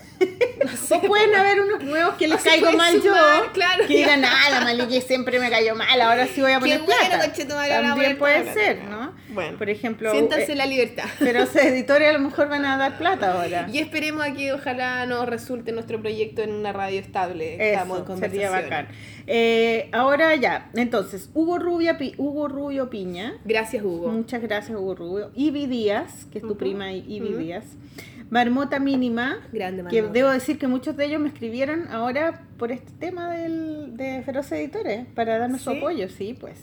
O 0.90 1.00
pueden 1.00 1.34
haber 1.34 1.60
unos 1.60 1.82
nuevos 1.82 2.14
que 2.14 2.28
les 2.28 2.40
O 2.40 2.44
caigo 2.44 2.72
mal 2.72 3.00
sumar, 3.02 3.44
yo, 3.46 3.52
claro, 3.52 3.86
que 3.88 3.96
digan, 3.96 4.24
ah, 4.24 4.50
la 4.50 4.60
Maliki 4.60 5.00
siempre 5.00 5.40
me 5.40 5.50
cayó 5.50 5.74
mal, 5.74 6.00
ahora 6.00 6.26
sí 6.28 6.40
voy 6.40 6.52
a 6.52 6.60
poner 6.60 6.78
Qué 6.78 6.84
bueno, 6.84 7.00
plata. 7.08 7.24
a 7.64 7.82
También 7.82 8.18
puede 8.18 8.52
ser, 8.52 8.84
¿no? 8.84 9.11
Bueno, 9.34 9.58
Por 9.58 9.70
ejemplo, 9.70 10.10
Siéntanse 10.12 10.52
eh, 10.52 10.56
la 10.56 10.66
libertad. 10.66 11.04
pero 11.18 11.40
los 11.40 11.54
editores 11.56 12.08
a 12.08 12.12
lo 12.12 12.18
mejor 12.20 12.48
van 12.48 12.64
a 12.64 12.76
dar 12.76 12.98
plata 12.98 13.32
ahora. 13.40 13.68
Y 13.72 13.78
esperemos 13.78 14.22
a 14.26 14.32
que 14.32 14.52
ojalá 14.52 15.06
nos 15.06 15.26
resulte 15.28 15.72
nuestro 15.72 16.00
proyecto 16.00 16.42
en 16.42 16.52
una 16.52 16.72
radio 16.72 17.00
estable. 17.00 17.72
Estamos 17.72 18.08
en 18.08 18.18
sería 18.18 18.50
bacán. 18.50 18.88
Eh, 19.26 19.88
ahora 19.92 20.34
ya, 20.36 20.70
entonces, 20.74 21.30
Hugo, 21.34 21.58
Rubia, 21.58 21.96
Pi- 21.98 22.14
Hugo 22.18 22.48
Rubio 22.48 22.90
Piña, 22.90 23.34
Gracias, 23.44 23.82
Hugo. 23.84 24.08
muchas 24.08 24.42
gracias 24.42 24.76
Hugo 24.76 24.94
Rubio, 24.96 25.30
Ivy 25.36 25.66
Díaz, 25.66 26.26
que 26.32 26.38
es 26.38 26.44
tu 26.44 26.56
prima 26.56 26.92
I- 26.92 27.04
Ivy 27.06 27.28
ujú. 27.28 27.38
Díaz, 27.38 27.64
Marmota 28.32 28.78
Mínima, 28.78 29.40
Grande, 29.52 29.84
que 29.90 30.00
debo 30.02 30.30
decir 30.30 30.58
que 30.58 30.66
muchos 30.66 30.96
de 30.96 31.04
ellos 31.04 31.20
me 31.20 31.28
escribieron 31.28 31.86
ahora 31.90 32.40
por 32.56 32.72
este 32.72 32.90
tema 32.98 33.30
del, 33.30 33.94
de 33.98 34.22
Feroz 34.22 34.50
Editores, 34.52 35.04
para 35.14 35.36
darme 35.36 35.58
su 35.58 35.68
apoyo, 35.68 36.08
sí, 36.08 36.34
pues. 36.40 36.58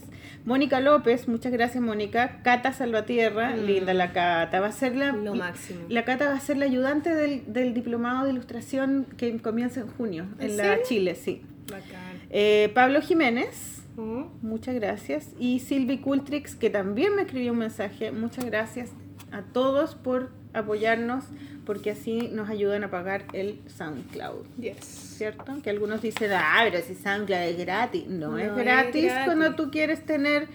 Mónica 0.45 0.79
López, 0.79 1.27
muchas 1.27 1.51
gracias 1.51 1.83
Mónica, 1.83 2.41
Cata 2.43 2.73
Salvatierra, 2.73 3.55
Mm. 3.55 3.65
linda 3.67 3.93
la 3.93 4.13
Cata, 4.13 4.59
va 4.59 4.67
a 4.67 4.71
ser 4.71 4.95
la... 4.95 5.11
Lo 5.11 5.35
máximo. 5.35 5.81
La 5.89 6.05
Cata 6.05 6.25
va 6.29 6.33
a 6.33 6.39
ser 6.39 6.57
la 6.57 6.65
ayudante 6.65 7.13
del, 7.13 7.43
del 7.53 7.75
diplomado 7.75 8.25
de 8.25 8.31
ilustración 8.31 9.05
que 9.15 9.37
comienza 9.39 9.81
en 9.81 9.89
junio, 9.89 10.25
¿En 10.39 10.57
la? 10.57 10.81
Chile, 10.81 11.13
sí. 11.13 11.43
Bacán. 11.69 12.19
Eh, 12.31 12.71
Pablo 12.73 12.99
Jiménez, 13.01 13.75
Mm. 13.95 14.23
muchas 14.41 14.73
gracias. 14.73 15.27
Y 15.37 15.59
Silvi 15.59 15.99
Cultrix, 15.99 16.55
que 16.55 16.69
también 16.71 17.15
me 17.15 17.23
escribió 17.23 17.51
un 17.51 17.59
mensaje. 17.59 18.11
Muchas 18.11 18.45
gracias 18.45 18.91
a 19.31 19.41
todos 19.43 19.93
por 19.93 20.31
apoyarnos, 20.53 21.25
porque 21.65 21.91
así 21.91 22.29
nos 22.31 22.49
ayudan 22.49 22.83
a 22.83 22.89
pagar 22.91 23.25
el 23.33 23.59
SoundCloud. 23.77 24.45
Yes. 24.59 24.77
¿Cierto? 25.17 25.61
Que 25.63 25.69
algunos 25.69 26.01
dicen, 26.01 26.31
ah, 26.33 26.61
pero 26.63 26.83
si 26.85 26.95
SoundCloud 26.95 27.39
es 27.41 27.57
gratis. 27.57 28.07
No, 28.07 28.31
No 28.31 28.37
es 28.39 28.47
es 28.49 28.55
gratis 28.55 29.11
cuando 29.25 29.55
tú 29.55 29.69
quieres 29.71 30.05
tener 30.05 30.47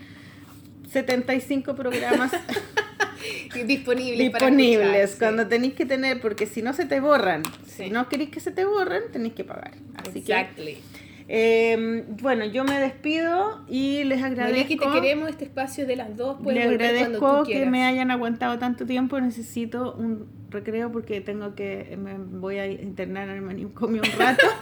75 0.91 1.75
programas 1.75 2.33
Disponibles. 3.67 4.31
para 4.31 4.47
disponibles. 4.47 4.87
escuchar, 4.87 5.09
sí. 5.09 5.17
Cuando 5.19 5.47
tenéis 5.49 5.75
que 5.75 5.87
tener, 5.87 6.21
porque 6.21 6.47
si 6.47 6.61
no 6.63 6.73
se 6.73 6.85
te 6.85 7.01
borran. 7.01 7.43
Sí. 7.67 7.85
Si 7.85 7.91
no 7.91 8.09
queréis 8.09 8.31
que 8.31 8.41
se 8.41 8.51
te 8.51 8.65
borren, 8.65 9.05
tenéis 9.13 9.35
que 9.35 9.45
pagar. 9.45 9.73
Así 9.97 10.23
que 10.23 10.33
Exactly. 10.33 10.79
Eh, 11.29 12.05
bueno, 12.21 12.45
yo 12.45 12.65
me 12.65 12.79
despido 12.81 13.65
y 13.69 14.05
les 14.05 14.23
agradezco. 14.23 14.93
Te 14.93 15.01
queremos 15.01 15.31
este 15.31 15.45
espacio 15.45 15.87
de 15.87 15.97
las 15.97 16.17
dos. 16.17 16.41
Les 16.45 16.67
agradezco 16.67 17.43
tú 17.45 17.51
que 17.51 17.67
me 17.67 17.85
hayan 17.85 18.11
aguantado 18.11 18.59
tanto 18.59 18.85
tiempo. 18.87 19.21
Necesito 19.21 19.95
un 19.95 20.27
recreo 20.51 20.93
porque 20.93 21.21
tengo 21.21 21.55
que 21.55 21.97
me 21.99 22.15
voy 22.19 22.59
a 22.59 22.67
internar 22.67 23.29
el 23.29 23.41
manicomio 23.43 24.03
un 24.03 24.19
rato. 24.19 24.47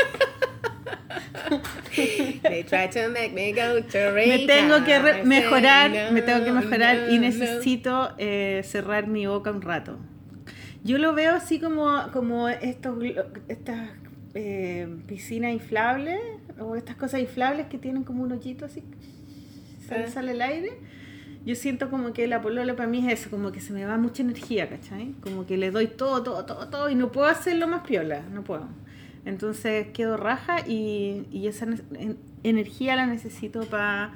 They 1.95 2.65
try 2.65 2.89
to 2.89 3.11
make 3.11 3.33
me 3.35 3.53
go 3.53 3.83
to 3.83 4.13
me 4.15 4.25
Rica. 4.37 4.55
tengo 4.55 4.85
que 4.85 4.99
re- 4.99 5.25
mejorar, 5.25 5.91
no, 5.91 6.13
me 6.13 6.23
tengo 6.23 6.45
que 6.45 6.53
mejorar 6.53 7.11
y 7.11 7.17
no, 7.17 7.23
necesito 7.23 8.13
eh, 8.19 8.63
cerrar 8.65 9.07
mi 9.07 9.27
boca 9.27 9.51
un 9.51 9.61
rato. 9.63 9.99
Yo 10.85 10.99
lo 10.99 11.13
veo 11.15 11.35
así 11.35 11.61
como, 11.61 12.11
como 12.13 12.49
estos, 12.49 12.97
estas 13.49 13.91
eh, 14.35 14.89
piscinas 15.07 15.53
inflables 15.53 16.19
o 16.65 16.77
estas 16.77 16.97
cosas 16.97 17.21
inflables 17.21 17.67
que 17.67 17.79
tienen 17.79 18.05
como 18.05 18.23
un 18.23 18.33
hoyito 18.33 18.65
así, 18.67 18.83
sale, 19.87 20.05
Ah. 20.05 20.11
sale 20.11 20.33
el 20.33 20.43
aire. 20.43 20.71
Yo 21.45 21.57
siento 21.57 21.91
como 21.91 22.13
que 22.13 22.29
la 22.29 22.41
polola 22.41 22.77
para 22.77 22.89
mí 22.89 23.05
es 23.07 23.21
eso, 23.21 23.31
como 23.31 23.51
que 23.51 23.61
se 23.61 23.73
me 23.73 23.85
va 23.85 23.99
mucha 23.99 24.23
energía, 24.23 24.69
¿cachai? 24.69 25.13
Como 25.23 25.45
que 25.45 25.57
le 25.57 25.71
doy 25.73 25.89
todo, 25.89 26.23
todo, 26.23 26.45
todo, 26.47 26.69
todo 26.69 26.89
y 26.89 26.95
no 26.95 27.11
puedo 27.11 27.27
hacerlo 27.27 27.67
más 27.67 27.85
piola, 27.87 28.23
no 28.33 28.45
puedo. 28.45 28.69
Entonces 29.25 29.89
quedo 29.93 30.17
raja 30.17 30.61
y, 30.69 31.27
y 31.33 31.49
esa 31.49 31.67
ne- 31.67 31.81
en- 31.95 32.17
energía 32.45 32.95
la 32.97 33.07
necesito 33.07 33.63
para 33.67 34.15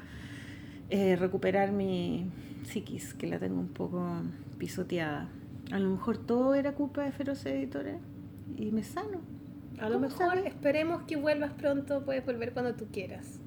recuperar 1.18 1.72
mi 1.72 2.30
psiquis, 2.64 3.14
que 3.14 3.26
la 3.26 3.38
tengo 3.38 3.58
un 3.60 3.68
poco 3.68 4.20
pisoteada. 4.58 5.28
A 5.72 5.78
lo 5.80 5.90
mejor 5.90 6.18
todo 6.18 6.54
era 6.54 6.72
culpa 6.72 7.02
de 7.02 7.10
Feroz 7.12 7.44
Editores 7.46 7.96
y 8.56 8.70
me 8.70 8.84
sano. 8.84 9.18
A 9.78 9.88
lo 9.88 9.94
¿Cómo 9.94 10.08
mejor 10.08 10.38
esperemos 10.38 11.02
que 11.02 11.16
vuelvas 11.16 11.52
pronto. 11.52 12.04
Puedes 12.04 12.24
volver 12.24 12.52
cuando 12.52 12.74
tú 12.74 12.86
quieras. 12.92 13.40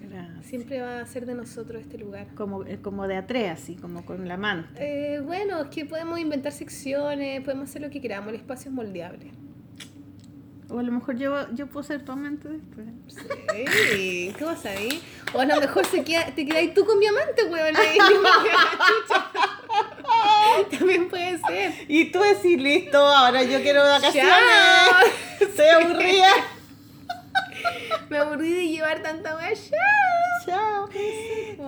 Gracias. 0.00 0.46
Siempre 0.46 0.80
va 0.82 1.00
a 1.00 1.06
ser 1.06 1.24
de 1.24 1.34
nosotros 1.34 1.82
este 1.82 1.96
lugar. 1.96 2.26
Como, 2.34 2.64
eh, 2.64 2.78
como 2.82 3.06
de 3.06 3.16
Atrea, 3.16 3.52
así, 3.52 3.76
como 3.76 4.04
con 4.04 4.26
la 4.26 4.36
manta. 4.36 4.82
Eh, 4.82 5.20
bueno, 5.24 5.62
es 5.62 5.68
que 5.68 5.86
podemos 5.86 6.18
inventar 6.18 6.52
secciones, 6.52 7.42
podemos 7.42 7.68
hacer 7.68 7.82
lo 7.82 7.90
que 7.90 8.00
queramos, 8.00 8.30
el 8.30 8.34
espacio 8.36 8.70
es 8.70 8.74
moldeable. 8.74 9.30
O 10.70 10.78
a 10.78 10.82
lo 10.82 10.92
mejor 10.92 11.16
yo, 11.16 11.50
yo 11.52 11.66
puedo 11.66 11.82
ser 11.82 12.04
tu 12.04 12.12
amante 12.12 12.48
después. 12.48 12.86
Sí, 13.92 14.32
¿qué 14.38 14.44
vas 14.44 14.64
ahí? 14.66 15.02
O 15.34 15.40
a 15.40 15.44
lo 15.44 15.60
mejor 15.60 15.84
se 15.84 16.04
queda, 16.04 16.26
te 16.26 16.46
quedas 16.46 16.72
tú 16.74 16.84
con 16.84 16.98
mi 16.98 17.06
amante, 17.06 17.44
weón. 17.44 17.74
También 20.78 21.08
puede 21.08 21.38
ser. 21.38 21.72
Y 21.88 22.12
tú 22.12 22.20
decís, 22.20 22.60
listo, 22.60 22.98
ahora 22.98 23.42
yo 23.42 23.60
quiero 23.62 23.82
vacaciones. 23.82 24.32
Estoy 25.40 25.66
aburrida. 25.66 26.28
Me 28.08 28.18
aburrí 28.18 28.52
de 28.52 28.68
llevar 28.68 29.02
tanta 29.02 29.36
weá. 29.36 29.52
Chao. 30.46 30.46
Chao. 30.46 30.88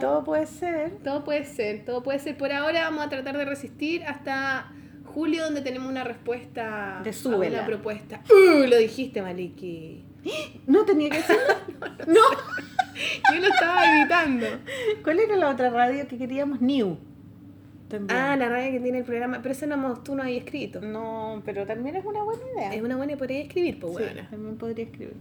Todo 0.00 0.24
puede 0.24 0.46
ser. 0.46 0.92
Todo 1.02 1.24
puede 1.24 1.44
ser, 1.44 1.84
todo 1.84 2.02
puede 2.02 2.18
ser. 2.18 2.36
Por 2.36 2.52
ahora 2.52 2.84
vamos 2.84 3.04
a 3.04 3.08
tratar 3.08 3.36
de 3.36 3.44
resistir 3.44 4.04
hasta 4.04 4.70
julio, 5.12 5.44
donde 5.44 5.60
tenemos 5.62 5.88
una 5.88 6.04
respuesta 6.04 7.00
De 7.04 7.12
súbela. 7.12 7.58
una 7.58 7.66
propuesta. 7.66 8.22
Uh, 8.30 8.66
lo 8.66 8.76
dijiste, 8.78 9.22
Maliki. 9.22 10.04
No 10.66 10.84
tenía 10.84 11.10
que 11.10 11.20
ser. 11.22 11.38
No. 12.06 12.20
Yo 13.34 13.40
lo 13.40 13.46
estaba 13.46 13.96
evitando. 13.96 14.46
¿Cuál 15.02 15.20
era 15.20 15.36
la 15.36 15.50
otra 15.50 15.70
radio 15.70 16.06
que 16.08 16.18
queríamos? 16.18 16.60
New. 16.60 16.98
También. 17.88 18.18
Ah, 18.18 18.36
la 18.36 18.48
radio 18.48 18.72
que 18.72 18.80
tiene 18.80 18.98
el 18.98 19.04
programa. 19.04 19.40
Pero 19.42 19.52
eso 19.52 19.66
no 19.66 19.94
tú 20.02 20.14
no 20.14 20.22
has 20.22 20.30
escrito. 20.30 20.80
No, 20.80 21.42
pero 21.44 21.66
también 21.66 21.96
es 21.96 22.04
una 22.04 22.22
buena 22.22 22.42
idea. 22.56 22.74
Es 22.74 22.82
una 22.82 22.96
buena 22.96 23.16
podría 23.16 23.40
escribir, 23.40 23.78
pues 23.80 23.96
Sí, 23.96 24.02
buena. 24.02 24.30
también 24.30 24.56
podría 24.56 24.84
escribir. 24.84 25.14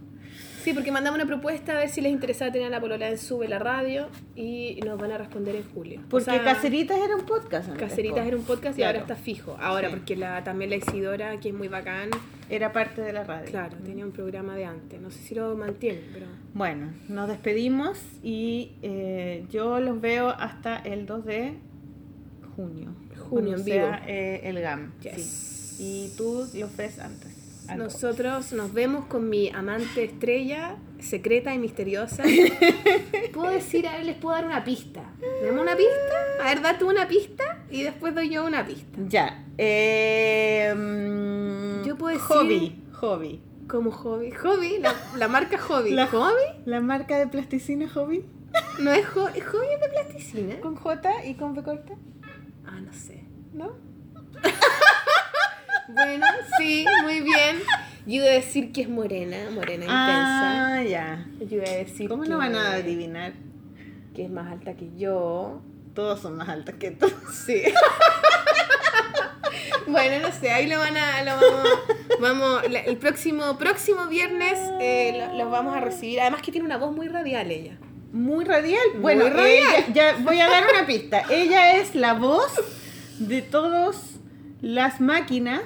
Sí, 0.62 0.72
porque 0.74 0.92
mandamos 0.92 1.18
una 1.18 1.26
propuesta 1.26 1.72
a 1.72 1.78
ver 1.80 1.88
si 1.88 2.00
les 2.00 2.12
interesaba 2.12 2.52
tener 2.52 2.68
a 2.68 2.70
la 2.70 2.80
polola 2.80 3.08
en 3.08 3.18
Sube 3.18 3.48
la 3.48 3.58
radio 3.58 4.08
y 4.36 4.78
nos 4.84 4.98
van 4.98 5.10
a 5.12 5.18
responder 5.18 5.56
en 5.56 5.64
julio. 5.74 6.00
O 6.06 6.08
Porque 6.08 6.24
sea, 6.26 6.42
Caceritas 6.44 6.98
era 6.98 7.16
un 7.16 7.24
podcast. 7.26 7.68
antes, 7.70 7.88
Caceritas 7.88 8.26
era 8.26 8.36
un 8.36 8.44
podcast 8.44 8.78
y 8.78 8.82
Claro. 8.82 8.98
ahora 9.00 9.12
está 9.12 9.16
fijo. 9.22 9.56
Ahora, 9.60 9.88
Sí. 9.88 9.94
porque 9.96 10.16
la, 10.16 10.44
también 10.44 10.70
la 10.70 10.76
Isidora, 10.76 11.40
que 11.40 11.48
es 11.48 11.54
muy 11.54 11.68
bacán, 11.68 12.10
Era 12.48 12.70
parte 12.72 13.00
de 13.00 13.12
la 13.12 13.24
radio. 13.24 13.46
claro, 13.50 13.76
tenía 13.84 14.04
un 14.04 14.12
programa 14.12 14.54
de 14.54 14.66
antes. 14.66 15.00
No 15.00 15.10
sé 15.10 15.18
si 15.20 15.34
lo 15.34 15.56
mantiene, 15.56 16.00
pero... 16.12 16.26
Bueno, 16.54 16.92
nos 17.08 17.28
despedimos 17.28 17.98
y 18.22 18.72
eh, 18.82 19.44
yo 19.50 19.80
los 19.80 20.00
veo 20.00 20.28
hasta 20.28 20.76
el 20.78 21.06
2 21.06 21.24
de 21.24 21.54
junio. 22.56 22.94
Junio, 23.28 23.56
en 23.56 23.64
sea, 23.64 23.84
vivo. 23.86 23.96
eh, 24.06 24.40
el 24.44 24.60
GAM. 24.60 24.92
Yes. 25.00 25.22
sí. 25.24 25.82
Y 26.12 26.16
tú 26.16 26.46
los 26.54 26.76
ves 26.76 26.98
antes. 26.98 27.31
Nosotros 27.76 28.52
nos 28.52 28.72
vemos 28.72 29.04
con 29.06 29.28
mi 29.28 29.50
amante 29.50 30.04
estrella, 30.04 30.76
secreta 30.98 31.54
y 31.54 31.58
misteriosa. 31.58 32.22
¿Puedo 33.32 33.50
decir, 33.52 33.86
a 33.88 33.92
ver, 33.96 34.04
les 34.06 34.16
puedo 34.16 34.34
dar 34.36 34.44
una 34.46 34.64
pista? 34.64 35.02
¿Dame 35.44 35.60
una 35.60 35.76
pista? 35.76 35.92
A 36.40 36.44
ver, 36.44 36.60
date 36.62 36.84
una 36.84 37.08
pista 37.08 37.64
y 37.70 37.82
después 37.82 38.14
doy 38.14 38.28
yo 38.30 38.44
una 38.44 38.64
pista. 38.66 38.98
Ya. 39.08 39.44
Eh, 39.58 40.72
mm, 40.76 41.84
Yo 41.86 41.96
puedo 41.96 42.16
decir- 42.16 42.26
Hobby. 42.36 42.82
Hobby. 42.94 43.40
Como 43.68 43.90
hobby. 43.90 44.30
Hobby, 44.32 44.78
la, 44.80 44.94
la 45.16 45.28
marca 45.28 45.56
hobby. 45.58 45.90
La- 45.92 46.06
¿Hobby? 46.08 46.62
La 46.66 46.80
marca 46.80 47.16
de 47.18 47.26
plasticina 47.26 47.88
Hobby. 47.88 48.24
¿No 48.80 48.92
es 48.92 49.06
hobby? 49.06 49.40
¿Hobby 49.40 49.66
es 49.74 49.80
de 49.80 49.88
plasticina? 49.88 50.60
Con 50.60 50.74
J 50.76 51.24
y 51.26 51.34
con 51.34 51.54
B 51.54 51.62
corta. 51.62 51.94
Ah, 52.66 52.80
no 52.80 52.92
sé. 52.92 53.24
¿No? 53.54 53.72
Bueno, 55.88 56.26
sí, 56.58 56.84
muy 57.02 57.20
bien. 57.20 57.58
Yo 58.06 58.14
iba 58.16 58.26
a 58.26 58.30
decir 58.30 58.72
que 58.72 58.82
es 58.82 58.88
morena, 58.88 59.36
morena 59.52 59.84
intensa. 59.84 60.76
Ah, 60.78 60.82
ya. 60.82 61.26
Yo 61.40 61.56
iba 61.56 61.68
a 61.68 61.72
decir 61.76 62.08
¿Cómo 62.08 62.24
no 62.24 62.38
van 62.38 62.54
a 62.56 62.72
adivinar? 62.72 63.32
que 64.14 64.24
es 64.24 64.30
más 64.30 64.50
alta 64.52 64.74
que 64.74 64.90
yo. 64.96 65.62
Todos 65.94 66.20
son 66.20 66.36
más 66.36 66.48
altos 66.48 66.74
que 66.76 66.90
tú. 66.92 67.10
Sí. 67.32 67.62
bueno, 69.86 70.26
no 70.26 70.32
sé, 70.32 70.50
ahí 70.50 70.66
lo 70.66 70.78
van 70.78 70.96
a. 70.96 71.22
Lo 71.24 71.32
vamos, 71.40 71.68
vamos 72.20 72.62
el 72.86 72.96
próximo, 72.98 73.58
próximo 73.58 74.06
viernes 74.06 74.58
eh, 74.80 75.26
lo- 75.32 75.38
los 75.38 75.50
vamos 75.50 75.76
a 75.76 75.80
recibir. 75.80 76.20
Además 76.20 76.42
que 76.42 76.52
tiene 76.52 76.66
una 76.66 76.78
voz 76.78 76.94
muy 76.94 77.08
radial 77.08 77.50
ella. 77.50 77.76
Muy 78.12 78.44
radial. 78.44 78.82
Bueno, 79.00 79.28
radial. 79.28 79.74
eh, 79.76 79.86
ya, 79.94 80.16
voy 80.20 80.38
a 80.40 80.48
dar 80.48 80.64
una 80.72 80.86
pista. 80.86 81.22
Ella 81.30 81.76
es 81.76 81.94
la 81.94 82.14
voz 82.14 82.52
de 83.18 83.42
todas 83.42 84.11
las 84.62 85.00
máquinas 85.00 85.62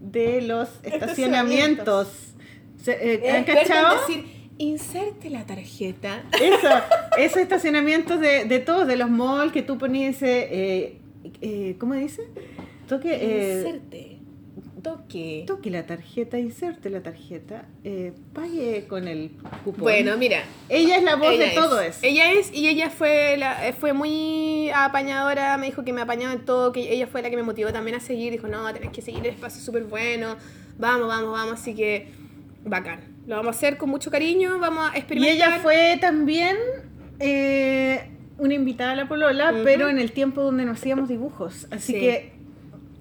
de 0.00 0.40
los 0.40 0.68
estacionamientos. 0.82 2.08
Se- 2.82 2.92
eh, 2.92 3.30
¿Han 3.30 3.36
Experta 3.38 3.60
en 3.60 3.68
cachado? 3.68 4.00
decir, 4.06 4.24
inserte 4.58 5.30
la 5.30 5.44
tarjeta. 5.46 6.22
Eso, 6.40 6.68
esos 7.18 7.38
estacionamientos 7.38 8.20
de, 8.20 8.44
de 8.44 8.58
todos, 8.60 8.86
de 8.86 8.96
los 8.96 9.10
malls 9.10 9.52
que 9.52 9.62
tú 9.62 9.76
ponías 9.78 10.22
eh, 10.22 10.98
eh, 11.40 11.76
¿cómo 11.78 11.94
dice? 11.94 12.22
Toque, 12.88 13.14
eh, 13.14 13.62
Inserte. 13.64 14.13
Toque. 14.84 15.44
toque 15.46 15.70
la 15.70 15.86
tarjeta, 15.86 16.38
inserte 16.38 16.90
la 16.90 17.02
tarjeta, 17.02 17.64
eh, 17.82 18.12
pague 18.32 18.86
con 18.86 19.08
el 19.08 19.30
cupón. 19.64 19.80
Bueno, 19.82 20.16
mira. 20.16 20.44
ella 20.68 20.98
es 20.98 21.02
la 21.02 21.16
voz 21.16 21.36
de 21.38 21.46
es. 21.48 21.54
todo 21.54 21.80
eso. 21.80 21.98
Ella 22.02 22.30
es, 22.32 22.52
y 22.52 22.68
ella 22.68 22.90
fue, 22.90 23.36
la, 23.36 23.66
eh, 23.66 23.72
fue 23.72 23.92
muy 23.94 24.70
apañadora, 24.74 25.56
me 25.58 25.66
dijo 25.66 25.84
que 25.84 25.92
me 25.92 26.02
apañaba 26.02 26.32
en 26.34 26.44
todo, 26.44 26.70
que 26.70 26.92
ella 26.92 27.06
fue 27.06 27.22
la 27.22 27.30
que 27.30 27.36
me 27.36 27.42
motivó 27.42 27.72
también 27.72 27.96
a 27.96 28.00
seguir, 28.00 28.30
dijo, 28.30 28.46
no, 28.46 28.72
tenés 28.72 28.90
que 28.90 29.00
seguir 29.02 29.20
el 29.26 29.32
espacio 29.32 29.60
súper 29.60 29.84
bueno, 29.84 30.36
vamos, 30.78 31.08
vamos, 31.08 31.32
vamos, 31.32 31.54
así 31.60 31.74
que 31.74 32.08
bacán. 32.64 33.00
Lo 33.26 33.36
vamos 33.36 33.56
a 33.56 33.58
hacer 33.58 33.78
con 33.78 33.88
mucho 33.88 34.10
cariño, 34.10 34.58
vamos 34.60 34.90
a 34.90 34.94
Y 34.94 34.98
experimentar. 35.00 35.34
ella 35.48 35.58
fue 35.60 35.96
también 35.98 36.56
eh, 37.20 38.10
una 38.36 38.52
invitada 38.54 38.92
a 38.92 38.96
la 38.96 39.08
Polola, 39.08 39.54
pero 39.64 39.88
en 39.88 39.98
el 39.98 40.12
tiempo 40.12 40.42
donde 40.42 40.64
nos 40.66 40.78
hacíamos 40.78 41.08
dibujos. 41.08 41.66
Así 41.70 41.94
Sí. 41.94 42.00
que 42.00 42.33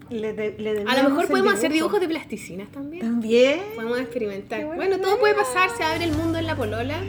le, 0.10 0.34
de- 0.34 0.56
le 0.58 0.84
A 0.88 1.02
lo 1.04 1.10
mejor 1.10 1.28
podemos 1.28 1.54
hacer 1.54 1.72
dibujo. 1.72 1.90
dibujos 1.96 2.00
de 2.02 2.08
plasticinas 2.08 2.72
también. 2.72 3.02
También. 3.02 3.62
Podemos 3.76 4.00
experimentar. 4.00 4.66
Bueno, 4.76 5.00
todo 5.00 5.20
puede 5.20 5.34
pasar, 5.36 5.70
se 5.76 5.84
abre 5.84 6.04
el 6.06 6.14
mundo 6.14 6.38
en 6.40 6.46
la 6.48 6.56
polola, 6.56 7.00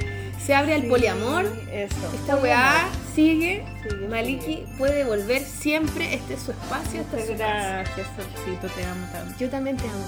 se 0.44 0.54
abre 0.54 0.74
el 0.74 0.86
poliamor. 0.88 1.44
Eso. 1.72 1.96
Esta 2.14 2.36
weá 2.36 2.88
sigue. 3.14 3.64
Sigue, 3.82 4.08
Maliki 4.08 4.64
puede 4.78 5.04
volver 5.04 5.42
siempre. 5.42 6.14
Este 6.14 6.34
es 6.34 6.42
su 6.42 6.50
espacio, 6.50 7.00
esta 7.02 7.18
es 7.18 7.26
su. 7.26 7.32
Gracias, 7.34 8.06
Solcito, 8.16 8.66
te 8.74 8.84
amo 8.84 9.06
tanto. 9.12 9.34
Yo 9.38 9.48
también 9.50 9.76
te 9.76 9.84
amo. 9.84 10.04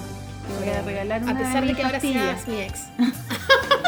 Te 0.60 0.64
voy 0.64 0.74
a 0.74 0.82
regalar 0.82 1.22
A 1.28 1.36
pesar 1.38 1.60
de 1.62 1.66
mis 1.68 1.76
que 1.76 1.82
ahora 1.82 2.00
seas 2.00 2.46
mi 2.48 2.60
ex. 2.62 2.80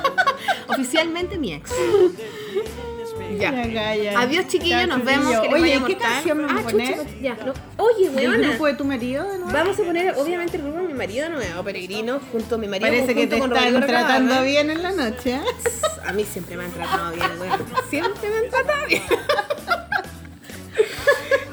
oficialmente 0.68 1.38
mi 1.38 1.52
ex. 1.54 1.70
Ya. 3.36 4.20
Adiós 4.20 4.46
chiquillos, 4.48 4.88
nos 4.88 5.04
vemos. 5.04 5.26
chiquillos. 5.26 5.40
Que 5.42 5.48
les 5.48 5.52
Oye, 5.54 5.60
vaya 5.60 5.74
¿qué 5.86 5.92
mortal. 5.94 5.98
canción 6.12 6.38
vamos 6.38 6.52
a 6.52 6.58
Ah, 6.66 6.70
poner? 6.70 6.96
chucha, 6.96 7.10
ya, 7.20 7.34
no. 7.44 7.52
Oye, 7.84 8.10
¿Del 8.10 8.30
weona. 8.30 8.48
grupo 8.48 8.66
de 8.66 8.74
tu 8.74 8.84
marido 8.84 9.22
de 9.28 9.38
nuevo? 9.38 9.52
Vamos 9.52 9.78
a 9.78 9.82
poner, 9.82 10.14
obviamente, 10.16 10.56
el 10.56 10.62
grupo 10.62 10.78
de 10.78 10.84
mi 10.88 10.94
marido 10.94 11.24
de 11.24 11.30
nuevo, 11.30 11.62
Peregrino, 11.64 12.20
junto 12.32 12.54
a 12.54 12.58
mi 12.58 12.68
marido. 12.68 12.88
Parece 12.88 13.14
que 13.14 13.26
te 13.26 13.36
están 13.36 13.50
Rodrigo 13.50 13.80
tratando 13.80 14.42
bien 14.42 14.70
en 14.70 14.82
la 14.82 14.92
noche. 14.92 15.32
¿eh? 15.36 15.40
A 16.06 16.12
mí 16.12 16.24
siempre 16.24 16.56
me 16.56 16.64
han 16.64 16.72
tratado 16.72 17.12
bien, 17.12 17.28
güey. 17.36 17.50
Siempre 17.90 18.30
me 18.30 18.36
han 18.38 18.50
tratado 18.50 18.86
bien. 18.88 19.02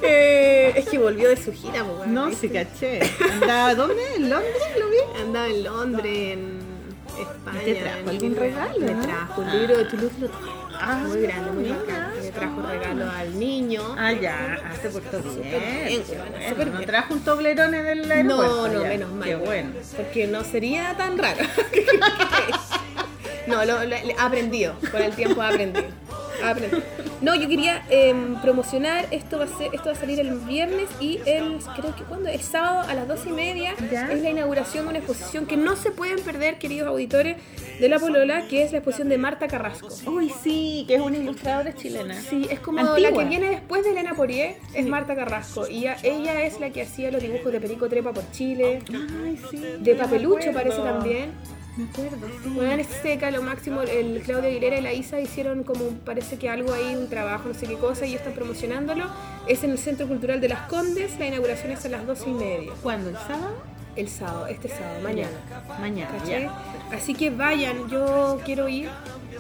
Eh, 0.08 0.74
es 0.76 0.88
que 0.88 1.00
volvió 1.00 1.30
de 1.30 1.38
su 1.38 1.52
gira, 1.52 1.84
pues, 1.84 1.98
güey. 1.98 2.10
No, 2.10 2.32
sí 2.32 2.48
caché. 2.50 3.00
¿Andaba 3.34 3.74
dónde? 3.74 3.96
¿En 4.16 4.30
Londres? 4.30 4.54
¿Lo 4.80 4.90
vi? 4.90 4.98
Andaba 5.22 5.48
en 5.48 5.64
Londres, 5.64 6.34
en 6.34 6.60
España. 7.20 7.62
¿Y 7.62 7.66
te 7.66 7.76
trajo 7.82 8.10
algún 8.12 8.36
regalo, 8.36 8.80
Me 8.80 8.94
trajo 9.08 9.42
un 9.42 9.52
libro 9.52 9.78
de 9.78 9.86
Toulouse 9.86 10.14
Ah, 10.88 11.04
muy 11.08 11.22
grande, 11.22 11.52
muy 11.52 11.70
bacán. 11.70 12.12
Me 12.22 12.32
trajo 12.32 12.62
regalo 12.62 13.10
al 13.10 13.40
niño. 13.40 13.96
Ah, 13.98 14.12
ya. 14.14 14.58
Ah, 14.64 14.74
se 14.82 14.90
portó 14.90 15.20
bien. 15.20 16.04
No 16.74 16.82
trajo 16.82 17.14
un 17.16 17.22
toblerón 17.22 17.74
en 17.74 17.86
el 17.88 18.12
aeropuerto. 18.12 18.68
No, 18.68 18.74
no, 18.74 18.84
ya. 18.84 18.90
menos 18.90 19.12
mal. 19.12 19.28
Qué 19.28 19.36
bueno. 19.36 19.72
Porque 19.96 20.28
no 20.28 20.44
sería 20.44 20.96
tan 20.96 21.18
raro. 21.18 21.44
no, 23.48 23.66
lo, 23.66 23.84
lo- 23.84 23.96
aprendido. 24.20 24.76
Con 24.92 25.02
el 25.02 25.16
tiempo 25.16 25.42
aprendido. 25.42 25.88
Aprendido. 26.44 26.84
No, 27.22 27.34
yo 27.36 27.48
quería 27.48 27.84
em, 27.90 28.36
promocionar, 28.42 29.08
esto 29.12 29.38
va, 29.40 29.46
a 29.46 29.48
ser, 29.48 29.74
esto 29.74 29.86
va 29.86 29.92
a 29.92 29.96
salir 29.96 30.20
el 30.20 30.34
viernes 30.40 30.90
y 31.00 31.20
el, 31.26 31.60
creo 31.76 31.96
que 31.96 32.04
cuando, 32.04 32.30
el 32.30 32.42
sábado 32.42 32.82
a 32.90 32.94
las 32.94 33.08
doce 33.08 33.30
y 33.30 33.32
media 33.32 33.74
Ya. 33.92 34.12
es 34.12 34.22
la 34.22 34.30
inauguración 34.30 34.86
de 34.86 34.90
una 34.90 34.98
exposición 35.00 35.46
que 35.46 35.58
no 35.58 35.76
se 35.76 35.92
pueden 35.92 36.20
perder, 36.20 36.58
queridos 36.60 36.88
auditores, 36.90 37.38
de 37.80 37.90
La 37.90 38.00
Polola, 38.00 38.48
que 38.48 38.64
es 38.64 38.72
la 38.72 38.80
exposición 38.80 39.10
de 39.10 39.18
Marta 39.18 39.48
Carrasco. 39.48 39.88
Uy, 40.08 40.30
sí, 40.30 40.86
que 40.88 40.96
es 40.96 41.02
una 41.02 41.18
ilustradora 41.18 41.74
chilena. 41.74 42.16
Sí, 42.22 42.48
es 42.50 42.60
como 42.60 42.80
Antigua. 42.80 43.00
la 43.12 43.18
que 43.18 43.26
viene 43.26 43.50
después 43.50 43.84
de 43.84 43.92
Elena 43.92 44.14
Poirier, 44.14 44.56
es 44.74 44.86
Marta 44.86 45.16
Carrasco. 45.16 45.68
Y 45.68 45.80
ella, 45.80 45.98
ella 46.04 46.42
es 46.46 46.60
la 46.60 46.70
que 46.70 46.82
hacía 46.82 47.12
los 47.12 47.22
dibujos 47.22 47.52
de 47.52 47.60
Perico 47.60 47.88
Trepa 47.90 48.14
por 48.14 48.30
Chile, 48.32 48.80
Ay, 48.90 49.40
sí. 49.52 49.62
de 49.80 49.96
Papelucho 49.96 50.52
parece 50.54 50.78
también. 50.78 51.32
Me 51.78 51.84
acuerdo. 51.84 52.28
Bueno, 52.46 52.72
en 52.72 52.80
este 52.80 53.02
seca, 53.02 53.32
lo 53.32 53.42
máximo, 53.42 53.82
el 53.82 54.22
Claudio 54.22 54.50
Aguilera 54.50 54.78
y 54.78 54.82
la 54.82 54.94
Isa 54.94 55.20
hicieron 55.20 55.64
como, 55.64 55.90
parece 56.06 56.38
que 56.38 56.50
algo 56.50 56.74
ahí, 56.74 56.96
un 56.96 57.10
trabajo, 57.10 57.50
no 57.50 57.54
sé 57.54 57.68
qué 57.68 57.76
cosa, 57.76 58.06
y 58.06 58.16
están 58.16 58.34
promocionándolo. 58.34 59.06
Es 59.48 59.64
en 59.64 59.72
el 59.72 59.78
Centro 59.78 60.08
Cultural 60.08 60.40
de 60.40 60.50
las 60.50 60.70
Condes, 60.70 61.20
la 61.20 61.28
inauguración 61.28 61.72
es 61.72 61.86
a 61.86 61.90
las 61.90 62.08
doce 62.08 62.30
y 62.30 62.34
media. 62.34 62.72
¿Cuándo? 62.82 63.10
¿El 63.10 63.18
sábado? 63.18 63.56
El 63.98 64.10
sábado, 64.10 64.48
este 64.48 64.70
sábado, 64.70 65.02
mañana. 65.04 65.38
Mañana. 65.80 66.12
Ya. 66.26 66.50
Así 66.94 67.14
que 67.14 67.30
vayan, 67.30 67.90
yo 67.90 68.40
quiero 68.46 68.70
ir. 68.70 68.90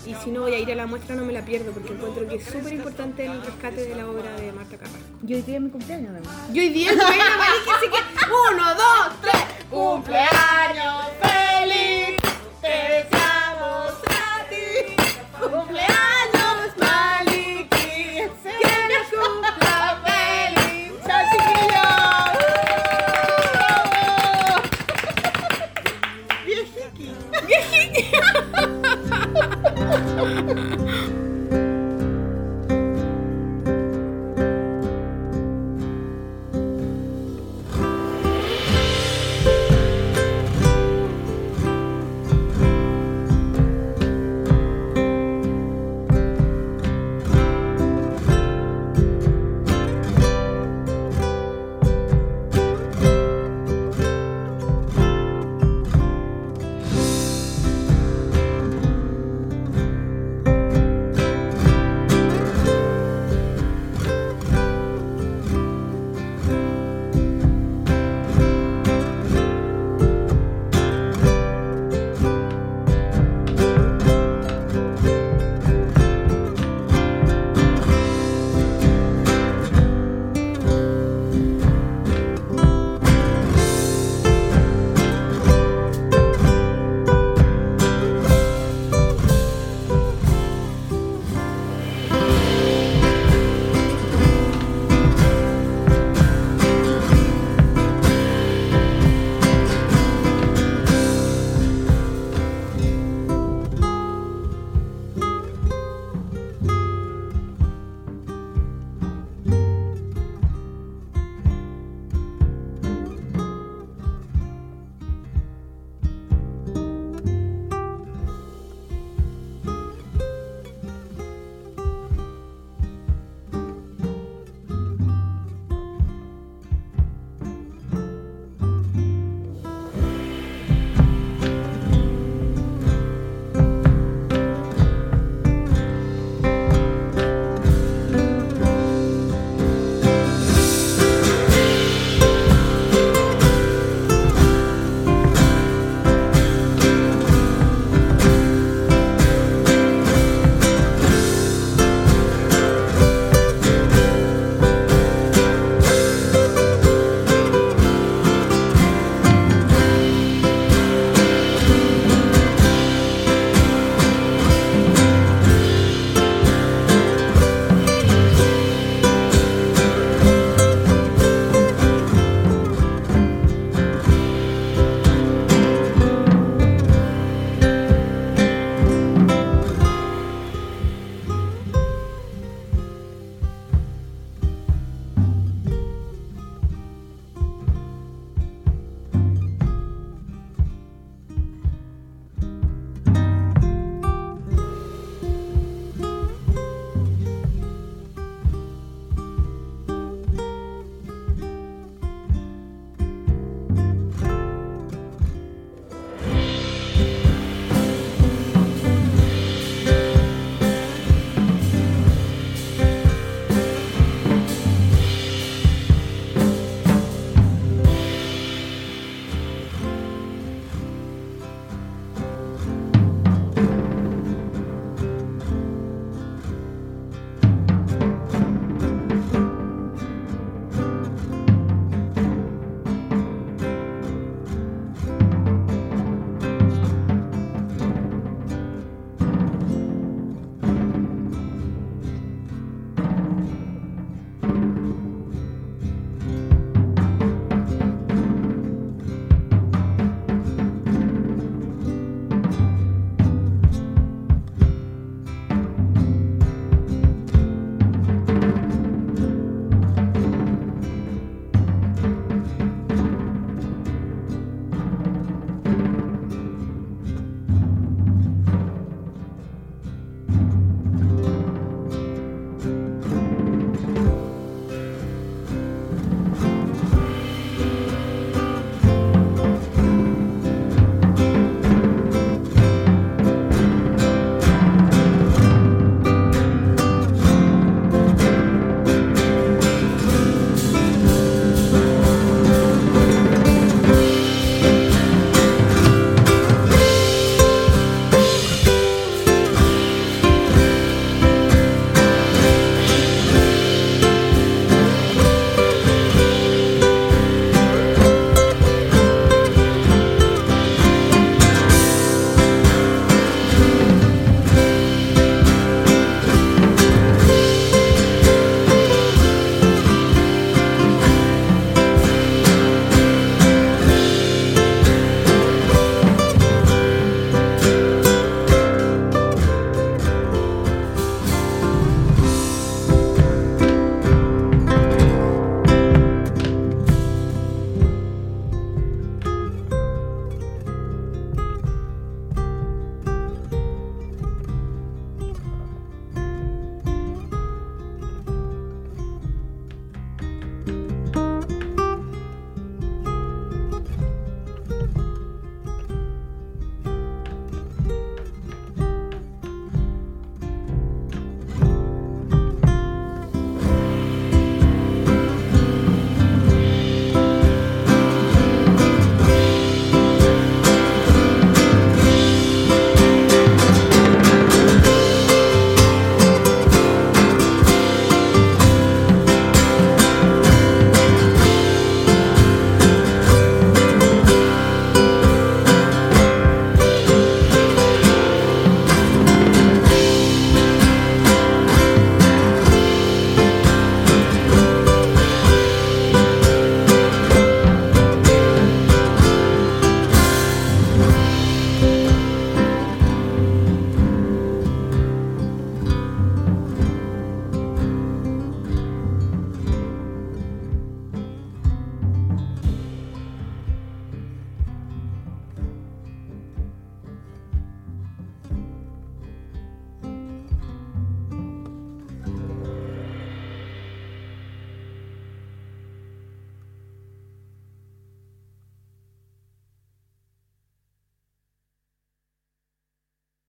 Y 0.06 0.14
si 0.16 0.30
no 0.30 0.41
voy 0.41 0.53
a 0.53 0.60
ir 0.60 0.70
a 0.72 0.76
la 0.76 0.88
muestra, 0.88 1.16
no 1.16 1.24
me 1.24 1.32
la 1.32 1.41
pierdo, 1.41 1.72
porque 1.72 1.94
encuentro 1.94 2.28
que 2.28 2.36
es 2.36 2.45
súper 2.45 2.74
importante 2.74 3.26
el 3.26 3.41
rescate 3.41 3.86
de 3.86 3.95
la 3.95 4.07
obra 4.07 4.36
de 4.36 4.52
Marta 4.52 4.78
Carrasco. 4.78 4.99
Yo 5.24 5.38
hoy 5.38 5.41
día 5.41 5.56
es 5.56 5.62
mi 5.62 5.70
cumpleaños, 5.70 6.12
además. 6.12 6.36
Yo 6.52 6.62
hoy 6.62 6.70
día, 6.70 6.91
bueno, 6.94 7.07
Maliki, 7.07 7.70
así 7.76 7.88
que 7.90 8.53
uno, 8.53 8.76
dos, 8.76 9.22
tres, 9.22 9.44
cumpleaños, 9.70 11.06
¡Te 12.65 12.71
deseamos 12.71 13.93
a 14.09 14.49
ti! 14.49 14.95
¡Cumpleaños! 15.39 16.24